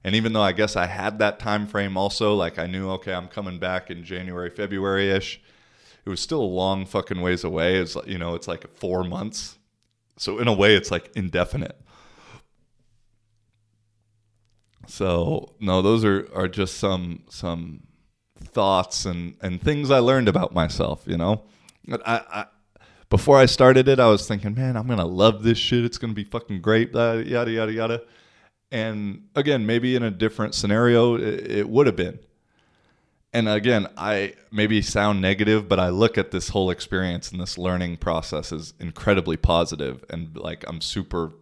and 0.05 0.13
even 0.13 0.33
though 0.33 0.41
I 0.43 0.51
guess 0.51 0.75
I 0.75 0.85
had 0.85 1.17
that 1.17 1.39
time 1.39 1.65
frame 1.65 1.97
also, 1.97 2.35
like 2.35 2.59
I 2.59 2.67
knew, 2.67 2.91
okay, 2.91 3.11
I'm 3.11 3.27
coming 3.27 3.57
back 3.57 3.89
in 3.89 4.03
January, 4.03 4.51
February 4.51 5.09
ish. 5.09 5.41
It 6.05 6.09
was 6.09 6.19
still 6.19 6.41
a 6.41 6.45
long 6.45 6.85
fucking 6.85 7.21
ways 7.21 7.43
away. 7.43 7.77
It's 7.77 7.97
you 8.05 8.19
know, 8.19 8.35
it's 8.35 8.47
like 8.47 8.67
four 8.75 9.03
months. 9.03 9.57
So 10.17 10.37
in 10.37 10.47
a 10.47 10.53
way, 10.53 10.75
it's 10.75 10.91
like 10.91 11.11
indefinite. 11.15 11.81
So 14.85 15.55
no, 15.59 15.81
those 15.81 16.05
are 16.05 16.29
are 16.35 16.47
just 16.47 16.77
some 16.77 17.23
some 17.29 17.84
thoughts 18.55 19.05
and 19.05 19.35
and 19.41 19.61
things 19.61 19.91
I 19.91 19.99
learned 19.99 20.27
about 20.27 20.53
myself. 20.53 21.03
You 21.05 21.17
know, 21.17 21.43
I, 21.91 22.21
I 22.31 22.45
before 23.09 23.37
I 23.37 23.45
started 23.45 23.87
it, 23.87 23.99
I 23.99 24.07
was 24.07 24.27
thinking, 24.27 24.55
man, 24.55 24.75
I'm 24.75 24.87
gonna 24.87 25.05
love 25.05 25.43
this 25.43 25.59
shit. 25.59 25.85
It's 25.85 25.99
gonna 25.99 26.13
be 26.13 26.23
fucking 26.23 26.61
great. 26.61 26.91
Yada 26.93 27.23
yada 27.23 27.51
yada 27.51 27.71
yada. 27.71 28.01
And 28.71 29.27
again, 29.35 29.65
maybe 29.67 29.95
in 29.95 30.01
a 30.01 30.09
different 30.09 30.55
scenario, 30.55 31.15
it, 31.15 31.51
it 31.51 31.69
would 31.69 31.85
have 31.85 31.95
been. 31.95 32.17
And 33.31 33.49
again, 33.49 33.87
I 33.97 34.33
maybe 34.49 34.81
sound 34.81 35.21
negative, 35.21 35.67
but 35.67 35.77
I 35.77 35.89
look 35.89 36.17
at 36.17 36.31
this 36.31 36.49
whole 36.49 36.71
experience 36.71 37.31
and 37.31 37.39
this 37.39 37.57
learning 37.57 37.97
process 37.97 38.53
as 38.53 38.73
incredibly 38.79 39.35
positive, 39.37 40.03
and 40.09 40.35
like 40.37 40.63
I'm 40.67 40.79
super 40.79 41.33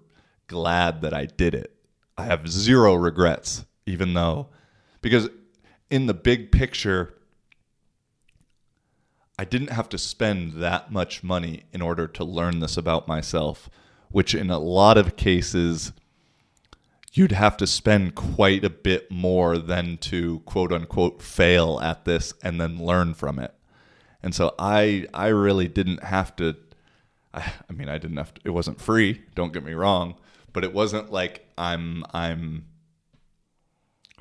glad 0.48 1.02
that 1.02 1.14
I 1.14 1.26
did 1.26 1.54
it. 1.54 1.76
I 2.18 2.26
have 2.26 2.50
zero 2.50 2.96
regrets, 2.96 3.66
even 3.86 4.16
though, 4.16 4.50
because 5.02 5.30
in 5.94 6.08
the 6.08 6.14
big 6.16 6.52
picture, 6.52 7.14
I 9.38 9.46
didn't 9.46 9.70
have 9.70 9.90
to 9.90 10.00
spend 10.00 10.54
that 10.54 10.92
much 10.92 11.24
money 11.24 11.66
in 11.72 11.84
order 11.84 12.08
to 12.08 12.24
learn 12.24 12.62
this 12.62 12.78
about 12.78 13.08
myself, 13.08 13.70
which 14.10 14.34
in 14.34 14.50
a 14.50 14.58
lot 14.58 14.98
of 14.98 15.18
cases, 15.18 15.92
you'd 17.12 17.34
have 17.34 17.58
to 17.58 17.68
spend 17.68 18.16
quite 18.16 18.66
a 18.66 18.72
bit 18.72 19.12
more 19.12 19.60
than 19.60 19.98
to 19.98 20.40
quote 20.48 20.74
unquote 20.74 21.22
fail 21.22 21.80
at 21.80 22.06
this 22.06 22.34
and 22.42 22.60
then 22.60 22.84
learn 22.84 23.14
from 23.14 23.38
it. 23.38 23.54
And 24.24 24.34
so 24.34 24.56
I 24.58 25.06
I 25.14 25.28
really 25.28 25.68
didn't 25.68 26.04
have 26.06 26.36
to 26.38 26.56
I, 27.36 27.54
I 27.70 27.74
mean 27.74 27.88
I 27.88 28.00
didn't 28.00 28.18
have 28.18 28.34
to 28.34 28.42
it 28.44 28.50
wasn't 28.50 28.82
free, 28.82 29.22
don't 29.36 29.54
get 29.54 29.64
me 29.64 29.74
wrong, 29.74 30.16
but 30.54 30.64
it 30.64 30.74
wasn't 30.74 31.12
like 31.12 31.46
I'm 31.56 32.04
I'm 32.16 32.66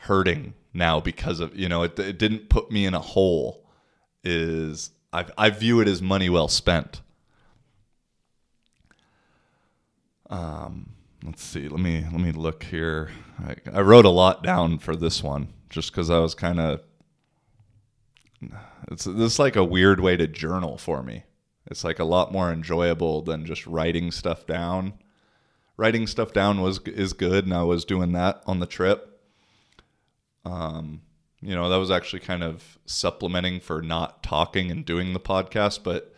hurting 0.01 0.53
now 0.75 1.01
because 1.01 1.41
of 1.41 1.55
you 1.57 1.69
know 1.69 1.83
it, 1.83 1.99
it 1.99 2.19
didn't 2.19 2.49
put 2.49 2.71
me 2.71 2.87
in 2.87 2.95
a 2.95 3.01
hole 3.01 3.67
is 4.25 4.91
I 5.13 5.27
I 5.37 5.51
view 5.51 5.81
it 5.81 5.89
as 5.89 6.01
money 6.03 6.29
well 6.29 6.49
spent. 6.49 7.01
Um 10.31 10.91
let's 11.25 11.43
see 11.43 11.69
let 11.69 11.81
me 11.81 12.05
let 12.11 12.21
me 12.21 12.33
look 12.33 12.65
here 12.65 13.11
I, 13.45 13.57
I 13.73 13.81
wrote 13.81 14.05
a 14.05 14.11
lot 14.11 14.43
down 14.43 14.79
for 14.79 14.97
this 14.97 15.23
one 15.23 15.49
just 15.69 15.93
because 15.93 16.11
I 16.11 16.19
was 16.19 16.35
kind 16.35 16.59
of 16.59 16.81
it's 18.91 19.05
this 19.05 19.35
is 19.35 19.39
like 19.39 19.57
a 19.57 19.65
weird 19.65 20.01
way 20.01 20.17
to 20.17 20.27
journal 20.27 20.77
for 20.79 21.03
me. 21.03 21.25
It's 21.67 21.85
like 21.85 21.99
a 21.99 22.05
lot 22.05 22.33
more 22.33 22.53
enjoyable 22.53 23.23
than 23.23 23.47
just 23.47 23.67
writing 23.67 24.11
stuff 24.11 24.47
down. 24.47 24.95
Writing 25.77 26.07
stuff 26.07 26.33
down 26.33 26.61
was 26.61 26.81
is 26.81 27.13
good, 27.13 27.45
and 27.45 27.55
I 27.55 27.63
was 27.63 27.85
doing 27.85 28.13
that 28.13 28.43
on 28.47 28.61
the 28.61 28.67
trip. 28.67 29.12
Um, 30.45 31.03
you 31.41 31.55
know, 31.55 31.69
that 31.69 31.77
was 31.77 31.91
actually 31.91 32.21
kind 32.21 32.43
of 32.43 32.79
supplementing 32.87 33.61
for 33.61 33.83
not 33.83 34.23
talking 34.23 34.71
and 34.71 34.85
doing 34.85 35.13
the 35.13 35.21
podcast, 35.21 35.83
but 35.83 36.15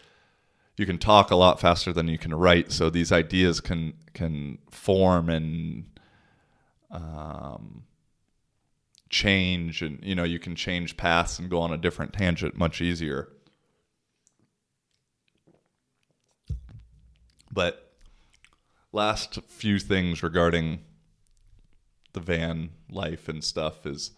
you 0.76 0.87
can 0.87 0.98
talk 0.98 1.30
a 1.30 1.37
lot 1.37 1.60
faster 1.60 1.92
than 1.92 2.08
you 2.08 2.18
can 2.18 2.34
write, 2.34 2.72
so 2.72 2.90
these 2.90 3.12
ideas 3.12 3.60
can 3.60 3.94
can 4.12 4.58
form 4.70 5.28
and 5.28 5.87
um, 6.90 7.84
change 9.08 9.82
and 9.82 10.00
you 10.02 10.14
know 10.14 10.24
you 10.24 10.38
can 10.38 10.56
change 10.56 10.96
paths 10.96 11.38
and 11.38 11.48
go 11.48 11.60
on 11.60 11.72
a 11.72 11.78
different 11.78 12.12
tangent 12.12 12.56
much 12.56 12.80
easier. 12.80 13.28
But 17.52 17.92
last 18.92 19.38
few 19.46 19.78
things 19.78 20.22
regarding 20.22 20.80
the 22.14 22.20
van 22.20 22.70
life 22.90 23.29
and 23.29 23.44
stuff 23.44 23.87
is 23.87 24.12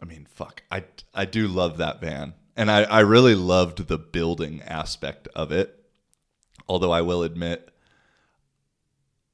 i 0.00 0.04
mean 0.04 0.26
fuck 0.28 0.62
i 0.70 0.82
i 1.14 1.24
do 1.24 1.46
love 1.46 1.76
that 1.76 2.00
van 2.00 2.34
and 2.56 2.70
i 2.70 2.82
i 2.84 3.00
really 3.00 3.34
loved 3.34 3.86
the 3.88 3.98
building 3.98 4.62
aspect 4.62 5.28
of 5.34 5.52
it 5.52 5.84
although 6.68 6.92
i 6.92 7.02
will 7.02 7.22
admit 7.22 7.70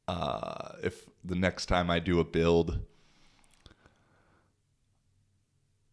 uh 0.08 0.72
if 0.82 1.06
the 1.24 1.36
next 1.36 1.66
time 1.66 1.90
i 1.90 1.98
do 1.98 2.18
a 2.18 2.24
build 2.24 2.80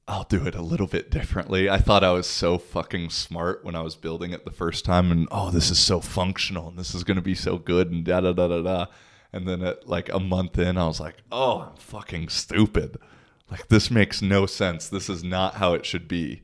I'll 0.09 0.23
do 0.23 0.47
it 0.47 0.55
a 0.55 0.61
little 0.63 0.87
bit 0.87 1.11
differently. 1.11 1.69
I 1.69 1.77
thought 1.77 2.03
I 2.03 2.11
was 2.11 2.25
so 2.25 2.57
fucking 2.57 3.11
smart 3.11 3.63
when 3.63 3.75
I 3.75 3.83
was 3.83 3.95
building 3.95 4.33
it 4.33 4.43
the 4.43 4.49
first 4.49 4.83
time, 4.83 5.11
and 5.11 5.27
oh, 5.29 5.51
this 5.51 5.69
is 5.69 5.77
so 5.77 5.99
functional, 5.99 6.67
and 6.69 6.79
this 6.79 6.95
is 6.95 7.03
gonna 7.03 7.21
be 7.21 7.35
so 7.35 7.59
good, 7.59 7.91
and 7.91 8.03
da 8.03 8.19
da 8.21 8.33
da 8.33 8.47
da 8.47 8.61
da. 8.63 8.85
And 9.31 9.47
then 9.47 9.61
at 9.61 9.87
like 9.87 10.09
a 10.11 10.19
month 10.19 10.57
in, 10.57 10.77
I 10.77 10.87
was 10.87 10.99
like, 10.99 11.17
oh, 11.31 11.69
I'm 11.69 11.75
fucking 11.77 12.29
stupid. 12.29 12.97
Like 13.51 13.67
this 13.67 13.89
makes 13.89 14.21
no 14.21 14.45
sense. 14.45 14.89
This 14.89 15.09
is 15.09 15.23
not 15.23 15.55
how 15.55 15.73
it 15.73 15.85
should 15.85 16.07
be. 16.07 16.43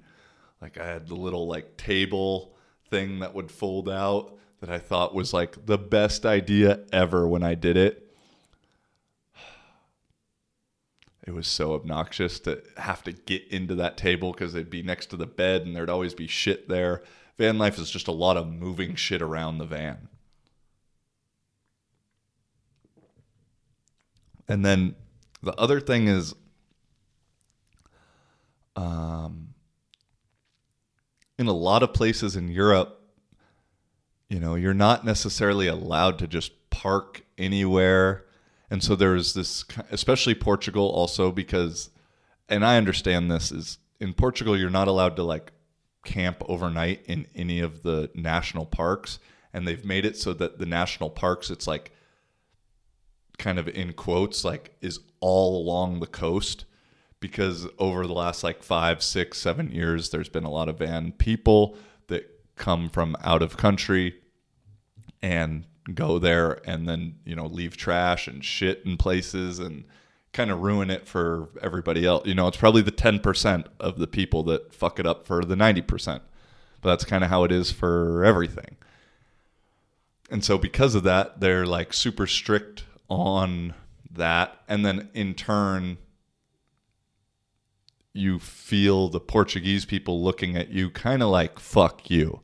Like 0.61 0.79
I 0.79 0.85
had 0.85 1.07
the 1.07 1.15
little 1.15 1.47
like 1.47 1.77
table 1.77 2.55
thing 2.89 3.19
that 3.19 3.33
would 3.33 3.51
fold 3.51 3.89
out 3.89 4.37
that 4.59 4.69
I 4.69 4.79
thought 4.79 5.13
was 5.13 5.33
like 5.33 5.65
the 5.65 5.77
best 5.77 6.25
idea 6.25 6.81
ever 6.91 7.27
when 7.27 7.43
I 7.43 7.55
did 7.55 7.77
it 7.77 8.05
it 11.25 11.33
was 11.33 11.47
so 11.47 11.73
obnoxious 11.73 12.39
to 12.41 12.61
have 12.77 13.03
to 13.03 13.11
get 13.11 13.47
into 13.47 13.75
that 13.75 13.97
table 13.97 14.31
because 14.31 14.53
they'd 14.53 14.69
be 14.69 14.83
next 14.83 15.07
to 15.07 15.17
the 15.17 15.25
bed 15.25 15.63
and 15.63 15.75
there'd 15.75 15.89
always 15.89 16.13
be 16.13 16.27
shit 16.27 16.69
there. 16.69 17.01
Van 17.37 17.57
life 17.57 17.79
is 17.79 17.89
just 17.89 18.07
a 18.07 18.13
lot 18.13 18.37
of 18.37 18.47
moving 18.47 18.95
shit 18.95 19.21
around 19.21 19.57
the 19.57 19.65
van. 19.65 20.07
And 24.47 24.65
then 24.65 24.95
the 25.41 25.53
other 25.55 25.79
thing 25.79 26.07
is 26.07 26.33
um, 28.75 29.53
in 31.37 31.47
a 31.47 31.53
lot 31.53 31.83
of 31.83 31.93
places 31.93 32.35
in 32.35 32.49
Europe, 32.49 33.01
you 34.29 34.39
know, 34.39 34.55
you're 34.55 34.73
not 34.73 35.05
necessarily 35.05 35.67
allowed 35.67 36.19
to 36.19 36.27
just 36.27 36.69
park 36.69 37.23
anywhere. 37.37 38.25
And 38.69 38.83
so 38.83 38.95
there's 38.95 39.33
this 39.33 39.63
especially 39.91 40.35
portugal 40.35 40.89
also 40.89 41.31
because 41.31 41.91
and 42.49 42.65
i 42.65 42.77
understand 42.77 43.29
this 43.29 43.51
is 43.51 43.77
in 43.99 44.11
portugal 44.11 44.57
you're 44.57 44.71
not 44.71 44.87
allowed 44.87 45.15
to 45.15 45.23
like 45.23 45.53
camp 46.05 46.41
overnight 46.47 47.03
in 47.07 47.27
any 47.35 47.59
of 47.59 47.83
the 47.83 48.09
national 48.15 48.65
parks. 48.65 49.19
And 49.53 49.67
they've 49.67 49.83
made 49.83 50.05
it 50.05 50.15
so 50.15 50.33
that 50.33 50.59
the 50.59 50.65
national 50.65 51.09
parks 51.09 51.49
it's 51.49 51.67
like 51.67 51.91
kind 53.37 53.59
of 53.59 53.67
in 53.67 53.93
quotes 53.93 54.43
like 54.43 54.75
is 54.81 54.99
all 55.19 55.61
along 55.61 55.99
the 55.99 56.07
coast 56.07 56.65
because 57.19 57.67
over 57.79 58.05
the 58.05 58.13
last 58.13 58.43
like 58.43 58.63
five 58.63 59.01
six 59.01 59.37
seven 59.37 59.71
years 59.71 60.09
there's 60.09 60.29
been 60.29 60.43
a 60.43 60.51
lot 60.51 60.69
of 60.69 60.79
van 60.79 61.11
people 61.11 61.77
that 62.07 62.29
come 62.55 62.89
from 62.89 63.15
out 63.23 63.41
of 63.41 63.57
country 63.57 64.15
and 65.21 65.65
go 65.93 66.17
there 66.19 66.59
and 66.69 66.87
then 66.87 67.15
you 67.25 67.35
know 67.35 67.45
leave 67.45 67.77
trash 67.77 68.27
and 68.27 68.43
shit 68.43 68.81
in 68.85 68.97
places 68.97 69.59
and 69.59 69.85
kind 70.35 70.51
of 70.51 70.59
ruin 70.59 70.91
it 70.91 71.07
for 71.07 71.49
everybody 71.61 72.05
else. 72.05 72.27
You 72.27 72.35
know, 72.35 72.47
it's 72.47 72.57
probably 72.57 72.81
the 72.81 72.91
10% 72.91 73.65
of 73.79 73.97
the 73.97 74.05
people 74.05 74.43
that 74.43 74.73
fuck 74.73 74.99
it 74.99 75.07
up 75.07 75.25
for 75.25 75.43
the 75.43 75.55
90%. 75.55 76.19
But 76.81 76.89
that's 76.89 77.05
kind 77.05 77.23
of 77.23 77.29
how 77.29 77.45
it 77.45 77.51
is 77.51 77.71
for 77.71 78.23
everything. 78.23 78.75
And 80.29 80.43
so 80.43 80.57
because 80.57 80.93
of 80.93 81.03
that, 81.03 81.39
they're 81.39 81.65
like 81.65 81.93
super 81.93 82.27
strict 82.27 82.83
on 83.09 83.73
that 84.11 84.61
and 84.67 84.85
then 84.85 85.09
in 85.13 85.33
turn 85.33 85.97
you 88.15 88.39
feel 88.39 89.09
the 89.09 89.19
Portuguese 89.19 89.83
people 89.83 90.23
looking 90.23 90.55
at 90.55 90.69
you 90.69 90.89
kind 90.89 91.21
of 91.21 91.27
like 91.27 91.59
fuck 91.59 92.09
you. 92.09 92.41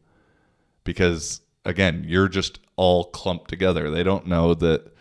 Because 0.83 1.41
again, 1.63 2.03
you're 2.05 2.27
just 2.27 2.59
all 2.75 3.05
clumped 3.05 3.49
together. 3.49 3.89
They 3.89 4.03
don't 4.03 4.27
know 4.27 4.53
that 4.55 4.93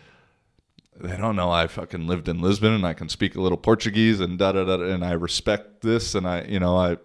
they 0.97 1.17
don't 1.17 1.35
know 1.35 1.51
I 1.51 1.67
fucking 1.67 2.07
lived 2.07 2.29
in 2.29 2.41
Lisbon 2.41 2.71
and 2.71 2.85
I 2.85 2.93
can 2.93 3.09
speak 3.09 3.35
a 3.35 3.41
little 3.41 3.57
Portuguese 3.57 4.21
and 4.21 4.37
da 4.37 4.53
da 4.53 4.63
da 4.63 4.81
and 4.81 5.03
I 5.03 5.11
respect 5.11 5.81
this 5.81 6.15
and 6.15 6.27
I 6.27 6.43
you 6.43 6.59
know 6.59 6.77
I 6.77 6.97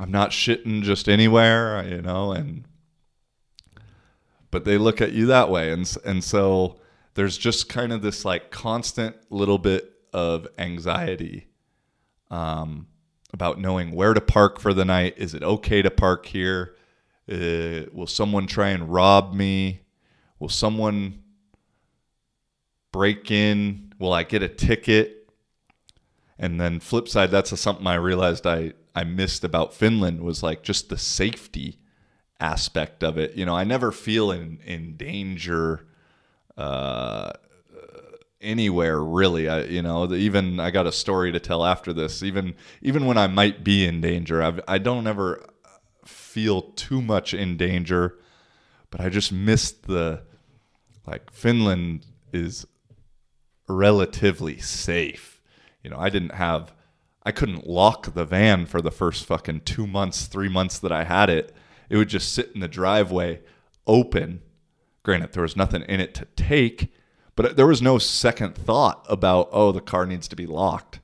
I'm 0.00 0.10
not 0.10 0.30
shitting 0.30 0.82
just 0.82 1.08
anywhere 1.08 1.86
you 1.86 2.00
know 2.00 2.32
and 2.32 2.64
but 4.50 4.64
they 4.64 4.78
look 4.78 5.00
at 5.00 5.12
you 5.12 5.26
that 5.26 5.50
way 5.50 5.70
and 5.70 5.96
and 6.04 6.24
so 6.24 6.80
there's 7.14 7.36
just 7.36 7.68
kind 7.68 7.92
of 7.92 8.02
this 8.02 8.24
like 8.24 8.50
constant 8.50 9.16
little 9.30 9.58
bit 9.58 9.92
of 10.12 10.46
anxiety 10.58 11.48
um, 12.30 12.86
about 13.32 13.58
knowing 13.58 13.92
where 13.92 14.14
to 14.14 14.20
park 14.20 14.58
for 14.58 14.74
the 14.74 14.84
night 14.84 15.14
is 15.16 15.34
it 15.34 15.42
okay 15.42 15.82
to 15.82 15.90
park 15.90 16.26
here 16.26 16.76
uh, 17.30 17.86
will 17.92 18.06
someone 18.06 18.46
try 18.46 18.70
and 18.70 18.92
rob 18.92 19.34
me 19.34 19.80
will 20.38 20.48
someone 20.48 21.22
break 22.92 23.30
in? 23.30 23.92
Will 23.98 24.12
I 24.12 24.22
get 24.22 24.42
a 24.42 24.48
ticket? 24.48 25.30
And 26.38 26.60
then 26.60 26.78
flip 26.78 27.08
side, 27.08 27.30
that's 27.30 27.52
a, 27.52 27.56
something 27.56 27.86
I 27.86 27.94
realized 27.94 28.46
I, 28.46 28.74
I 28.94 29.04
missed 29.04 29.42
about 29.42 29.74
Finland 29.74 30.20
was 30.20 30.42
like 30.42 30.62
just 30.62 30.88
the 30.88 30.98
safety 30.98 31.78
aspect 32.38 33.02
of 33.02 33.16
it. 33.18 33.34
You 33.34 33.46
know, 33.46 33.56
I 33.56 33.64
never 33.64 33.90
feel 33.90 34.30
in, 34.30 34.58
in 34.64 34.96
danger 34.96 35.86
uh, 36.56 37.32
anywhere 38.40 39.02
really. 39.02 39.48
I, 39.48 39.62
you 39.64 39.82
know, 39.82 40.12
even 40.12 40.60
I 40.60 40.70
got 40.70 40.86
a 40.86 40.92
story 40.92 41.32
to 41.32 41.40
tell 41.40 41.64
after 41.64 41.92
this. 41.92 42.22
Even 42.22 42.54
even 42.80 43.06
when 43.06 43.18
I 43.18 43.26
might 43.26 43.64
be 43.64 43.86
in 43.86 44.00
danger, 44.00 44.42
I've, 44.42 44.60
I 44.66 44.78
don't 44.78 45.06
ever 45.06 45.44
feel 46.04 46.62
too 46.62 47.02
much 47.02 47.34
in 47.34 47.56
danger. 47.56 48.18
But 48.90 49.00
I 49.00 49.08
just 49.08 49.32
missed 49.32 49.86
the 49.86 50.22
like 51.06 51.32
Finland 51.32 52.06
is 52.32 52.66
relatively 53.68 54.58
safe. 54.58 55.40
You 55.82 55.90
know, 55.90 55.98
I 55.98 56.10
didn't 56.10 56.34
have, 56.34 56.72
I 57.24 57.32
couldn't 57.32 57.66
lock 57.66 58.14
the 58.14 58.24
van 58.24 58.66
for 58.66 58.80
the 58.80 58.90
first 58.90 59.24
fucking 59.24 59.62
two 59.62 59.86
months, 59.86 60.26
three 60.26 60.48
months 60.48 60.78
that 60.78 60.92
I 60.92 61.04
had 61.04 61.30
it. 61.30 61.54
It 61.88 61.96
would 61.96 62.08
just 62.08 62.32
sit 62.32 62.52
in 62.54 62.60
the 62.60 62.68
driveway 62.68 63.40
open. 63.86 64.42
Granted, 65.02 65.32
there 65.32 65.42
was 65.42 65.56
nothing 65.56 65.82
in 65.82 66.00
it 66.00 66.14
to 66.14 66.26
take, 66.36 66.92
but 67.34 67.56
there 67.56 67.66
was 67.66 67.82
no 67.82 67.98
second 67.98 68.54
thought 68.54 69.04
about, 69.08 69.48
oh, 69.52 69.72
the 69.72 69.80
car 69.80 70.06
needs 70.06 70.28
to 70.28 70.36
be 70.36 70.46
locked. 70.46 71.00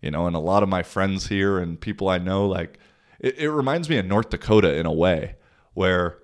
You 0.00 0.10
know, 0.10 0.26
and 0.26 0.36
a 0.36 0.40
lot 0.40 0.62
of 0.62 0.68
my 0.68 0.82
friends 0.82 1.28
here 1.28 1.58
and 1.58 1.80
people 1.80 2.08
I 2.08 2.18
know, 2.18 2.46
like, 2.46 2.78
it, 3.20 3.38
it 3.38 3.50
reminds 3.50 3.88
me 3.88 3.98
of 3.98 4.06
North 4.06 4.30
Dakota 4.30 4.76
in 4.76 4.86
a 4.86 4.92
way, 4.92 5.36
where 5.74 6.18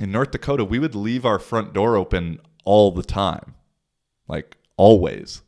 in 0.00 0.10
North 0.10 0.32
Dakota, 0.32 0.64
we 0.64 0.78
would 0.78 0.94
leave 0.94 1.24
our 1.24 1.38
front 1.38 1.72
door 1.72 1.96
open 1.96 2.40
all 2.64 2.90
the 2.90 3.02
time. 3.02 3.54
Like, 4.26 4.56
always. 4.76 5.42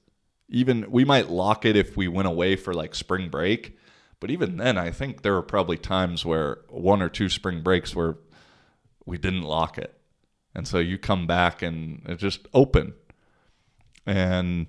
Even 0.49 0.91
we 0.91 1.05
might 1.05 1.31
lock 1.31 1.65
it 1.65 1.77
if 1.77 1.97
we 1.97 2.07
went 2.07 2.29
away 2.29 2.55
for 2.55 2.73
like 2.75 2.95
spring 2.95 3.29
break, 3.29 3.77
but 4.21 4.31
even 4.31 4.57
then, 4.57 4.79
I 4.79 4.91
think 4.91 5.23
there 5.23 5.33
were 5.33 5.43
probably 5.43 5.77
times 5.77 6.25
where 6.25 6.59
one 6.69 7.03
or 7.03 7.09
two 7.09 7.29
spring 7.29 7.63
breaks 7.63 7.97
where 7.97 8.17
we 9.05 9.19
didn't 9.19 9.43
lock 9.43 9.77
it. 9.77 9.99
And 10.55 10.69
so 10.69 10.79
you 10.79 10.99
come 10.99 11.27
back 11.27 11.63
and 11.63 12.03
it's 12.07 12.21
just 12.21 12.47
open. 12.55 12.95
And 14.07 14.67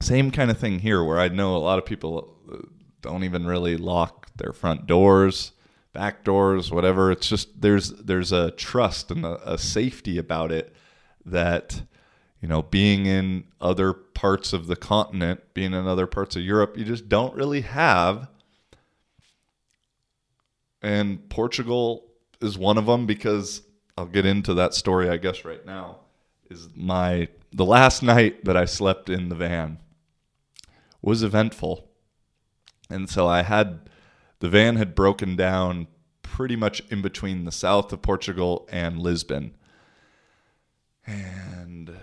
same 0.00 0.30
kind 0.30 0.50
of 0.50 0.58
thing 0.58 0.78
here 0.78 1.02
where 1.02 1.18
I 1.18 1.28
know 1.28 1.56
a 1.56 1.58
lot 1.58 1.78
of 1.78 1.84
people 1.84 2.36
uh, 2.52 2.58
don't 3.02 3.24
even 3.24 3.46
really 3.46 3.76
lock 3.76 4.28
their 4.36 4.52
front 4.52 4.86
doors, 4.86 5.52
back 5.92 6.24
doors, 6.24 6.70
whatever. 6.70 7.10
It's 7.10 7.28
just 7.28 7.60
there's 7.60 7.90
there's 7.90 8.32
a 8.32 8.50
trust 8.52 9.10
and 9.10 9.24
a, 9.24 9.54
a 9.54 9.58
safety 9.58 10.18
about 10.18 10.52
it 10.52 10.74
that 11.24 11.82
you 12.40 12.48
know, 12.48 12.62
being 12.62 13.06
in 13.06 13.44
other 13.60 13.92
parts 13.92 14.52
of 14.52 14.66
the 14.66 14.76
continent, 14.76 15.40
being 15.52 15.74
in 15.74 15.86
other 15.86 16.06
parts 16.06 16.36
of 16.36 16.42
Europe, 16.42 16.76
you 16.76 16.84
just 16.84 17.08
don't 17.08 17.34
really 17.34 17.60
have. 17.60 18.28
And 20.80 21.28
Portugal 21.28 22.06
is 22.40 22.56
one 22.56 22.78
of 22.78 22.86
them 22.86 23.04
because 23.04 23.62
I'll 24.00 24.06
get 24.06 24.24
into 24.24 24.54
that 24.54 24.72
story, 24.72 25.10
I 25.10 25.18
guess, 25.18 25.44
right 25.44 25.64
now. 25.66 25.98
Is 26.48 26.70
my 26.74 27.28
the 27.52 27.66
last 27.66 28.02
night 28.02 28.46
that 28.46 28.56
I 28.56 28.64
slept 28.64 29.10
in 29.10 29.28
the 29.28 29.34
van 29.34 29.78
was 31.02 31.22
eventful. 31.22 31.86
And 32.88 33.10
so 33.10 33.28
I 33.28 33.42
had 33.42 33.90
the 34.38 34.48
van 34.48 34.76
had 34.76 34.94
broken 34.94 35.36
down 35.36 35.86
pretty 36.22 36.56
much 36.56 36.80
in 36.90 37.02
between 37.02 37.44
the 37.44 37.52
south 37.52 37.92
of 37.92 38.00
Portugal 38.00 38.66
and 38.72 38.98
Lisbon. 38.98 39.54
And 41.06 41.94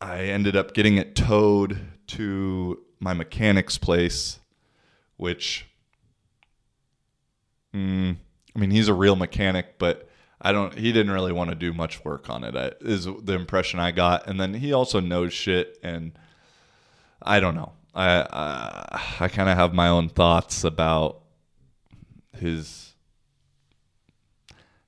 I 0.00 0.20
ended 0.20 0.56
up 0.56 0.72
getting 0.72 0.96
it 0.96 1.14
towed 1.14 1.78
to 2.08 2.80
my 3.00 3.12
mechanic's 3.12 3.76
place, 3.76 4.40
which, 5.18 5.66
mm, 7.74 8.16
I 8.56 8.58
mean, 8.58 8.70
he's 8.70 8.88
a 8.88 8.94
real 8.94 9.14
mechanic, 9.14 9.78
but 9.78 10.07
I 10.40 10.52
don't. 10.52 10.74
He 10.74 10.92
didn't 10.92 11.12
really 11.12 11.32
want 11.32 11.50
to 11.50 11.56
do 11.56 11.72
much 11.72 12.04
work 12.04 12.30
on 12.30 12.44
it. 12.44 12.78
Is 12.80 13.06
the 13.06 13.34
impression 13.34 13.80
I 13.80 13.90
got, 13.90 14.28
and 14.28 14.40
then 14.40 14.54
he 14.54 14.72
also 14.72 15.00
knows 15.00 15.32
shit, 15.32 15.78
and 15.82 16.12
I 17.20 17.40
don't 17.40 17.56
know. 17.56 17.72
I 17.94 18.20
I, 18.20 19.02
I 19.20 19.28
kind 19.28 19.48
of 19.48 19.56
have 19.56 19.74
my 19.74 19.88
own 19.88 20.08
thoughts 20.08 20.62
about 20.62 21.22
his 22.36 22.94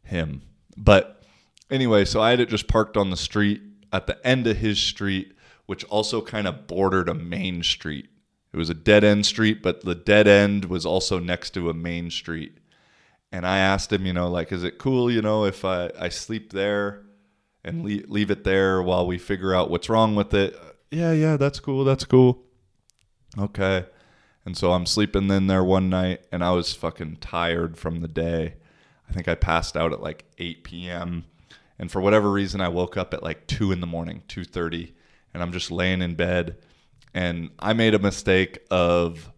him, 0.05 0.43
but 0.77 1.23
anyway, 1.71 2.05
so 2.05 2.21
I 2.21 2.31
had 2.31 2.41
it 2.41 2.49
just 2.49 2.69
parked 2.69 2.97
on 2.97 3.11
the 3.11 3.17
street 3.17 3.61
at 3.93 4.07
the 4.07 4.25
end 4.25 4.47
of 4.47 4.59
his 4.59 4.79
street, 4.79 5.33
which 5.67 5.85
also 5.85 6.21
kind 6.21 6.47
of 6.47 6.69
bordered 6.69 7.09
a 7.09 7.15
main 7.15 7.63
street. 7.65 8.09
It 8.53 8.57
was 8.57 8.71
a 8.71 8.75
dead 8.75 9.05
end 9.05 9.27
street, 9.27 9.63
but 9.63 9.85
the 9.85 9.95
dead 9.95 10.27
end 10.27 10.67
was 10.67 10.85
also 10.85 11.19
next 11.19 11.51
to 11.51 11.71
a 11.71 11.75
main 11.75 12.11
street. 12.11 12.59
And 13.33 13.47
I 13.47 13.59
asked 13.59 13.93
him, 13.93 14.07
you 14.07 14.13
know, 14.13 14.29
like, 14.29 14.51
is 14.53 14.65
it 14.65 14.79
cool, 14.79 15.11
you 15.11 15.23
know, 15.23 15.45
if 15.45 15.65
I, 15.65 15.91
I 15.99 16.09
sleep 16.09 16.53
there 16.53 17.03
and 17.65 17.83
mm. 17.83 17.85
leave, 17.85 18.11
leave 18.11 18.31
it 18.31 18.45
there 18.45 18.83
while 18.83 19.07
we 19.07 19.19
figure 19.19 19.55
out 19.55 19.71
what's 19.71 19.89
wrong 19.89 20.17
with 20.17 20.35
it? 20.35 20.59
Yeah, 20.91 21.13
yeah, 21.13 21.37
that's 21.37 21.61
cool. 21.61 21.85
That's 21.85 22.05
cool. 22.05 22.43
Okay. 23.39 23.85
And 24.45 24.57
so 24.57 24.73
I'm 24.73 24.87
sleeping 24.87 25.31
in 25.31 25.47
there 25.47 25.63
one 25.63 25.89
night 25.89 26.23
and 26.33 26.43
I 26.43 26.51
was 26.51 26.73
fucking 26.73 27.19
tired 27.21 27.79
from 27.79 28.01
the 28.01 28.09
day. 28.09 28.55
I 29.09 29.13
think 29.13 29.29
I 29.29 29.35
passed 29.35 29.77
out 29.77 29.93
at 29.93 30.03
like 30.03 30.25
8 30.39 30.65
p.m. 30.65 31.25
And 31.81 31.91
for 31.91 32.03
whatever 32.03 32.31
reason, 32.31 32.61
I 32.61 32.69
woke 32.69 32.99
up 32.99 33.15
at 33.15 33.23
like 33.23 33.47
two 33.47 33.73
in 33.73 33.81
the 33.81 33.87
morning, 33.87 34.23
two 34.29 34.45
thirty, 34.45 34.95
and 35.33 35.43
I'm 35.43 35.51
just 35.51 35.71
laying 35.71 36.03
in 36.03 36.15
bed. 36.15 36.59
And 37.15 37.49
I 37.59 37.73
made 37.73 37.95
a 37.95 37.99
mistake 37.99 38.59
of 38.71 39.33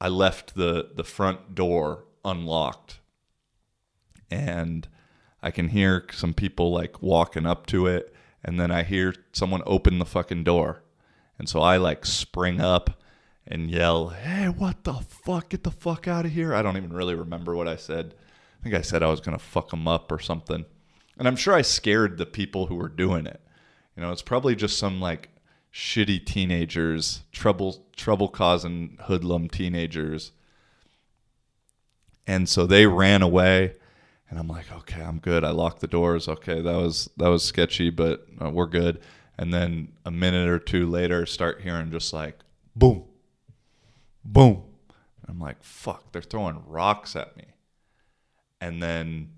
I 0.00 0.08
left 0.08 0.54
the 0.54 0.88
the 0.94 1.04
front 1.04 1.54
door 1.54 2.04
unlocked, 2.30 3.00
and 4.30 4.88
I 5.42 5.50
can 5.50 5.68
hear 5.68 6.06
some 6.12 6.34
people 6.34 6.72
like 6.72 7.02
walking 7.02 7.46
up 7.46 7.66
to 7.66 7.86
it, 7.86 8.14
and 8.44 8.58
then 8.58 8.70
I 8.70 8.82
hear 8.82 9.14
someone 9.32 9.62
open 9.66 9.98
the 9.98 10.04
fucking 10.04 10.44
door, 10.44 10.82
and 11.38 11.48
so 11.48 11.60
I 11.60 11.76
like 11.76 12.04
spring 12.04 12.60
up 12.60 13.02
and 13.46 13.70
yell, 13.70 14.10
"Hey, 14.10 14.48
what 14.48 14.84
the 14.84 14.94
fuck? 14.94 15.50
Get 15.50 15.64
the 15.64 15.70
fuck 15.70 16.06
out 16.06 16.26
of 16.26 16.32
here!" 16.32 16.54
I 16.54 16.62
don't 16.62 16.76
even 16.76 16.92
really 16.92 17.14
remember 17.14 17.54
what 17.54 17.68
I 17.68 17.76
said. 17.76 18.14
I 18.60 18.62
think 18.62 18.74
I 18.74 18.82
said 18.82 19.02
I 19.02 19.08
was 19.08 19.20
gonna 19.20 19.38
fuck 19.38 19.70
them 19.70 19.88
up 19.88 20.10
or 20.12 20.18
something. 20.18 20.64
And 21.18 21.26
I'm 21.26 21.36
sure 21.36 21.54
I 21.54 21.62
scared 21.62 22.18
the 22.18 22.26
people 22.26 22.66
who 22.66 22.76
were 22.76 22.88
doing 22.88 23.26
it. 23.26 23.40
You 23.96 24.02
know, 24.02 24.12
it's 24.12 24.22
probably 24.22 24.54
just 24.54 24.78
some 24.78 25.00
like 25.00 25.30
shitty 25.72 26.24
teenagers, 26.24 27.22
trouble 27.32 27.86
trouble 27.96 28.28
causing 28.28 28.98
hoodlum 29.02 29.48
teenagers. 29.48 30.32
And 32.28 32.48
so 32.48 32.66
they 32.66 32.86
ran 32.86 33.22
away 33.22 33.72
and 34.30 34.38
I'm 34.38 34.48
like, 34.48 34.70
"Okay, 34.70 35.02
I'm 35.02 35.18
good. 35.18 35.42
I 35.42 35.50
locked 35.50 35.80
the 35.80 35.86
doors. 35.86 36.28
Okay, 36.28 36.60
that 36.60 36.76
was 36.76 37.08
that 37.16 37.28
was 37.28 37.42
sketchy, 37.42 37.90
but 37.90 38.26
uh, 38.40 38.50
we're 38.50 38.66
good." 38.66 39.00
And 39.38 39.52
then 39.54 39.92
a 40.04 40.10
minute 40.10 40.48
or 40.48 40.58
two 40.58 40.86
later 40.86 41.24
start 41.24 41.62
hearing 41.62 41.90
just 41.90 42.12
like 42.12 42.38
boom. 42.76 43.04
Boom. 44.24 44.62
I'm 45.26 45.38
like, 45.40 45.62
"Fuck, 45.62 46.12
they're 46.12 46.22
throwing 46.22 46.62
rocks 46.66 47.16
at 47.16 47.36
me." 47.36 47.44
And 48.60 48.82
then 48.82 49.30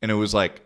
and 0.00 0.10
it 0.10 0.14
was 0.14 0.32
like 0.32 0.62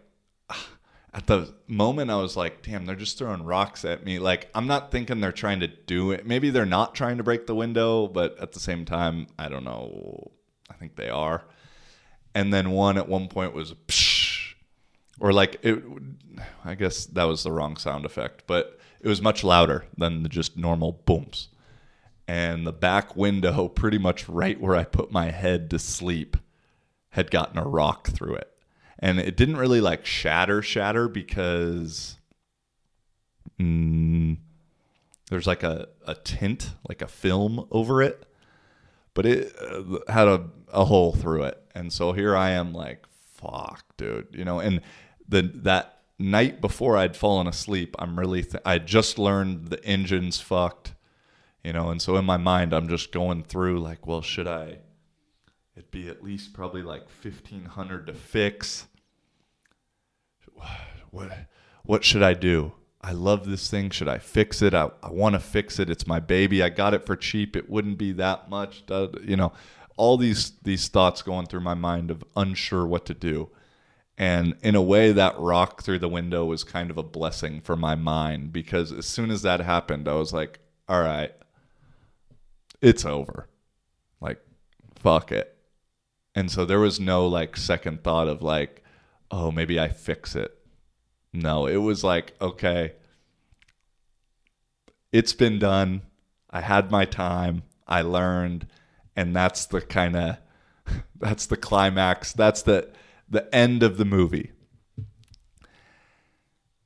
at 1.14 1.26
the 1.26 1.52
moment 1.66 2.12
I 2.12 2.16
was 2.16 2.36
like, 2.36 2.62
damn, 2.62 2.86
they're 2.86 2.94
just 2.94 3.18
throwing 3.18 3.42
rocks 3.42 3.84
at 3.84 4.04
me. 4.04 4.20
Like 4.20 4.48
I'm 4.54 4.68
not 4.68 4.92
thinking 4.92 5.20
they're 5.20 5.32
trying 5.32 5.58
to 5.60 5.66
do 5.66 6.12
it. 6.12 6.24
Maybe 6.24 6.50
they're 6.50 6.64
not 6.64 6.94
trying 6.94 7.16
to 7.16 7.24
break 7.24 7.48
the 7.48 7.56
window, 7.56 8.06
but 8.06 8.38
at 8.38 8.52
the 8.52 8.60
same 8.60 8.84
time, 8.84 9.26
I 9.36 9.48
don't 9.48 9.64
know. 9.64 10.30
I 10.70 10.74
think 10.74 10.94
they 10.94 11.08
are. 11.08 11.44
And 12.36 12.52
then 12.52 12.70
one 12.70 12.98
at 12.98 13.08
one 13.08 13.28
point 13.28 13.54
was 13.54 13.72
psh, 13.88 14.54
or 15.18 15.32
like 15.32 15.58
it 15.62 15.82
I 16.64 16.74
guess 16.74 17.06
that 17.06 17.24
was 17.24 17.42
the 17.42 17.52
wrong 17.52 17.76
sound 17.76 18.04
effect, 18.04 18.44
but 18.46 18.78
it 19.00 19.08
was 19.08 19.22
much 19.22 19.42
louder 19.42 19.86
than 19.96 20.22
the 20.22 20.28
just 20.28 20.56
normal 20.56 21.00
booms. 21.06 21.48
And 22.28 22.66
the 22.66 22.72
back 22.72 23.16
window, 23.16 23.68
pretty 23.82 23.98
much 23.98 24.28
right 24.28 24.60
where 24.60 24.76
I 24.76 24.84
put 24.84 25.10
my 25.10 25.30
head 25.30 25.70
to 25.70 25.78
sleep, 25.78 26.36
had 27.10 27.30
gotten 27.30 27.58
a 27.58 27.64
rock 27.64 28.08
through 28.08 28.34
it 28.34 28.52
and 28.98 29.18
it 29.18 29.36
didn't 29.36 29.56
really 29.56 29.80
like 29.80 30.06
shatter 30.06 30.62
shatter 30.62 31.08
because 31.08 32.16
mm, 33.60 34.36
there's 35.30 35.46
like 35.46 35.62
a, 35.62 35.88
a 36.06 36.14
tint 36.14 36.74
like 36.88 37.02
a 37.02 37.08
film 37.08 37.66
over 37.70 38.02
it 38.02 38.26
but 39.14 39.26
it 39.26 39.54
uh, 39.60 40.12
had 40.12 40.28
a, 40.28 40.48
a 40.72 40.84
hole 40.84 41.12
through 41.12 41.42
it 41.42 41.62
and 41.76 41.92
so 41.92 42.12
here 42.12 42.36
i 42.36 42.50
am 42.50 42.72
like 42.72 43.06
fuck 43.34 43.84
dude 43.96 44.28
you 44.32 44.44
know? 44.44 44.60
And 44.60 44.80
the 45.28 45.42
that 45.42 46.00
night 46.18 46.60
before 46.60 46.96
i'd 46.96 47.16
fallen 47.16 47.46
asleep 47.46 47.94
i'm 47.98 48.18
really 48.18 48.42
th- 48.42 48.62
i 48.64 48.78
just 48.78 49.18
learned 49.18 49.68
the 49.68 49.84
engine's 49.84 50.40
fucked 50.40 50.94
you 51.62 51.72
know? 51.72 51.90
And 51.90 52.00
so 52.00 52.16
in 52.16 52.24
my 52.24 52.36
mind 52.36 52.72
i'm 52.72 52.88
just 52.88 53.12
going 53.12 53.42
through 53.42 53.80
like 53.80 54.06
well 54.06 54.22
should 54.22 54.46
i 54.46 54.78
it'd 55.76 55.90
be 55.90 56.08
at 56.08 56.24
least 56.24 56.52
probably 56.52 56.82
like 56.82 57.02
1500 57.22 58.06
to 58.06 58.14
fix. 58.14 58.86
What 61.10 61.32
what 61.84 62.04
should 62.04 62.22
i 62.22 62.34
do? 62.34 62.72
I 63.02 63.12
love 63.12 63.46
this 63.46 63.70
thing. 63.70 63.90
Should 63.90 64.08
i 64.08 64.18
fix 64.18 64.62
it? 64.62 64.74
I, 64.74 64.90
I 65.02 65.10
want 65.10 65.34
to 65.34 65.38
fix 65.38 65.78
it. 65.78 65.88
It's 65.88 66.06
my 66.06 66.18
baby. 66.18 66.62
I 66.62 66.70
got 66.70 66.94
it 66.94 67.06
for 67.06 67.14
cheap. 67.14 67.54
It 67.56 67.70
wouldn't 67.70 67.98
be 67.98 68.12
that 68.12 68.50
much 68.50 68.84
you 69.22 69.36
know 69.36 69.52
all 69.96 70.16
these 70.16 70.52
these 70.62 70.88
thoughts 70.88 71.22
going 71.22 71.46
through 71.46 71.60
my 71.60 71.74
mind 71.74 72.10
of 72.10 72.24
unsure 72.36 72.86
what 72.86 73.06
to 73.06 73.14
do 73.14 73.50
and 74.18 74.54
in 74.62 74.74
a 74.74 74.82
way 74.82 75.12
that 75.12 75.38
rock 75.38 75.82
through 75.82 75.98
the 75.98 76.08
window 76.08 76.44
was 76.44 76.64
kind 76.64 76.90
of 76.90 76.96
a 76.96 77.02
blessing 77.02 77.60
for 77.60 77.76
my 77.76 77.94
mind 77.94 78.52
because 78.52 78.92
as 78.92 79.06
soon 79.06 79.30
as 79.30 79.42
that 79.42 79.60
happened 79.60 80.08
i 80.08 80.14
was 80.14 80.32
like 80.32 80.58
all 80.88 81.02
right 81.02 81.32
it's 82.80 83.04
over 83.04 83.48
like 84.20 84.40
fuck 85.00 85.32
it 85.32 85.56
and 86.36 86.50
so 86.50 86.66
there 86.66 86.78
was 86.78 87.00
no 87.00 87.26
like 87.26 87.56
second 87.56 88.04
thought 88.04 88.28
of 88.28 88.42
like, 88.42 88.84
oh, 89.30 89.50
maybe 89.50 89.80
I 89.80 89.88
fix 89.88 90.36
it. 90.36 90.54
No, 91.32 91.66
it 91.66 91.78
was 91.78 92.04
like, 92.04 92.34
okay, 92.42 92.92
it's 95.12 95.32
been 95.32 95.58
done. 95.58 96.02
I 96.50 96.60
had 96.60 96.90
my 96.90 97.06
time. 97.06 97.62
I 97.88 98.02
learned, 98.02 98.66
and 99.16 99.34
that's 99.34 99.66
the 99.66 99.80
kind 99.80 100.16
of 100.16 100.36
that's 101.18 101.46
the 101.46 101.56
climax. 101.56 102.32
That's 102.32 102.62
the 102.62 102.90
the 103.28 103.52
end 103.54 103.82
of 103.82 103.96
the 103.96 104.04
movie. 104.04 104.52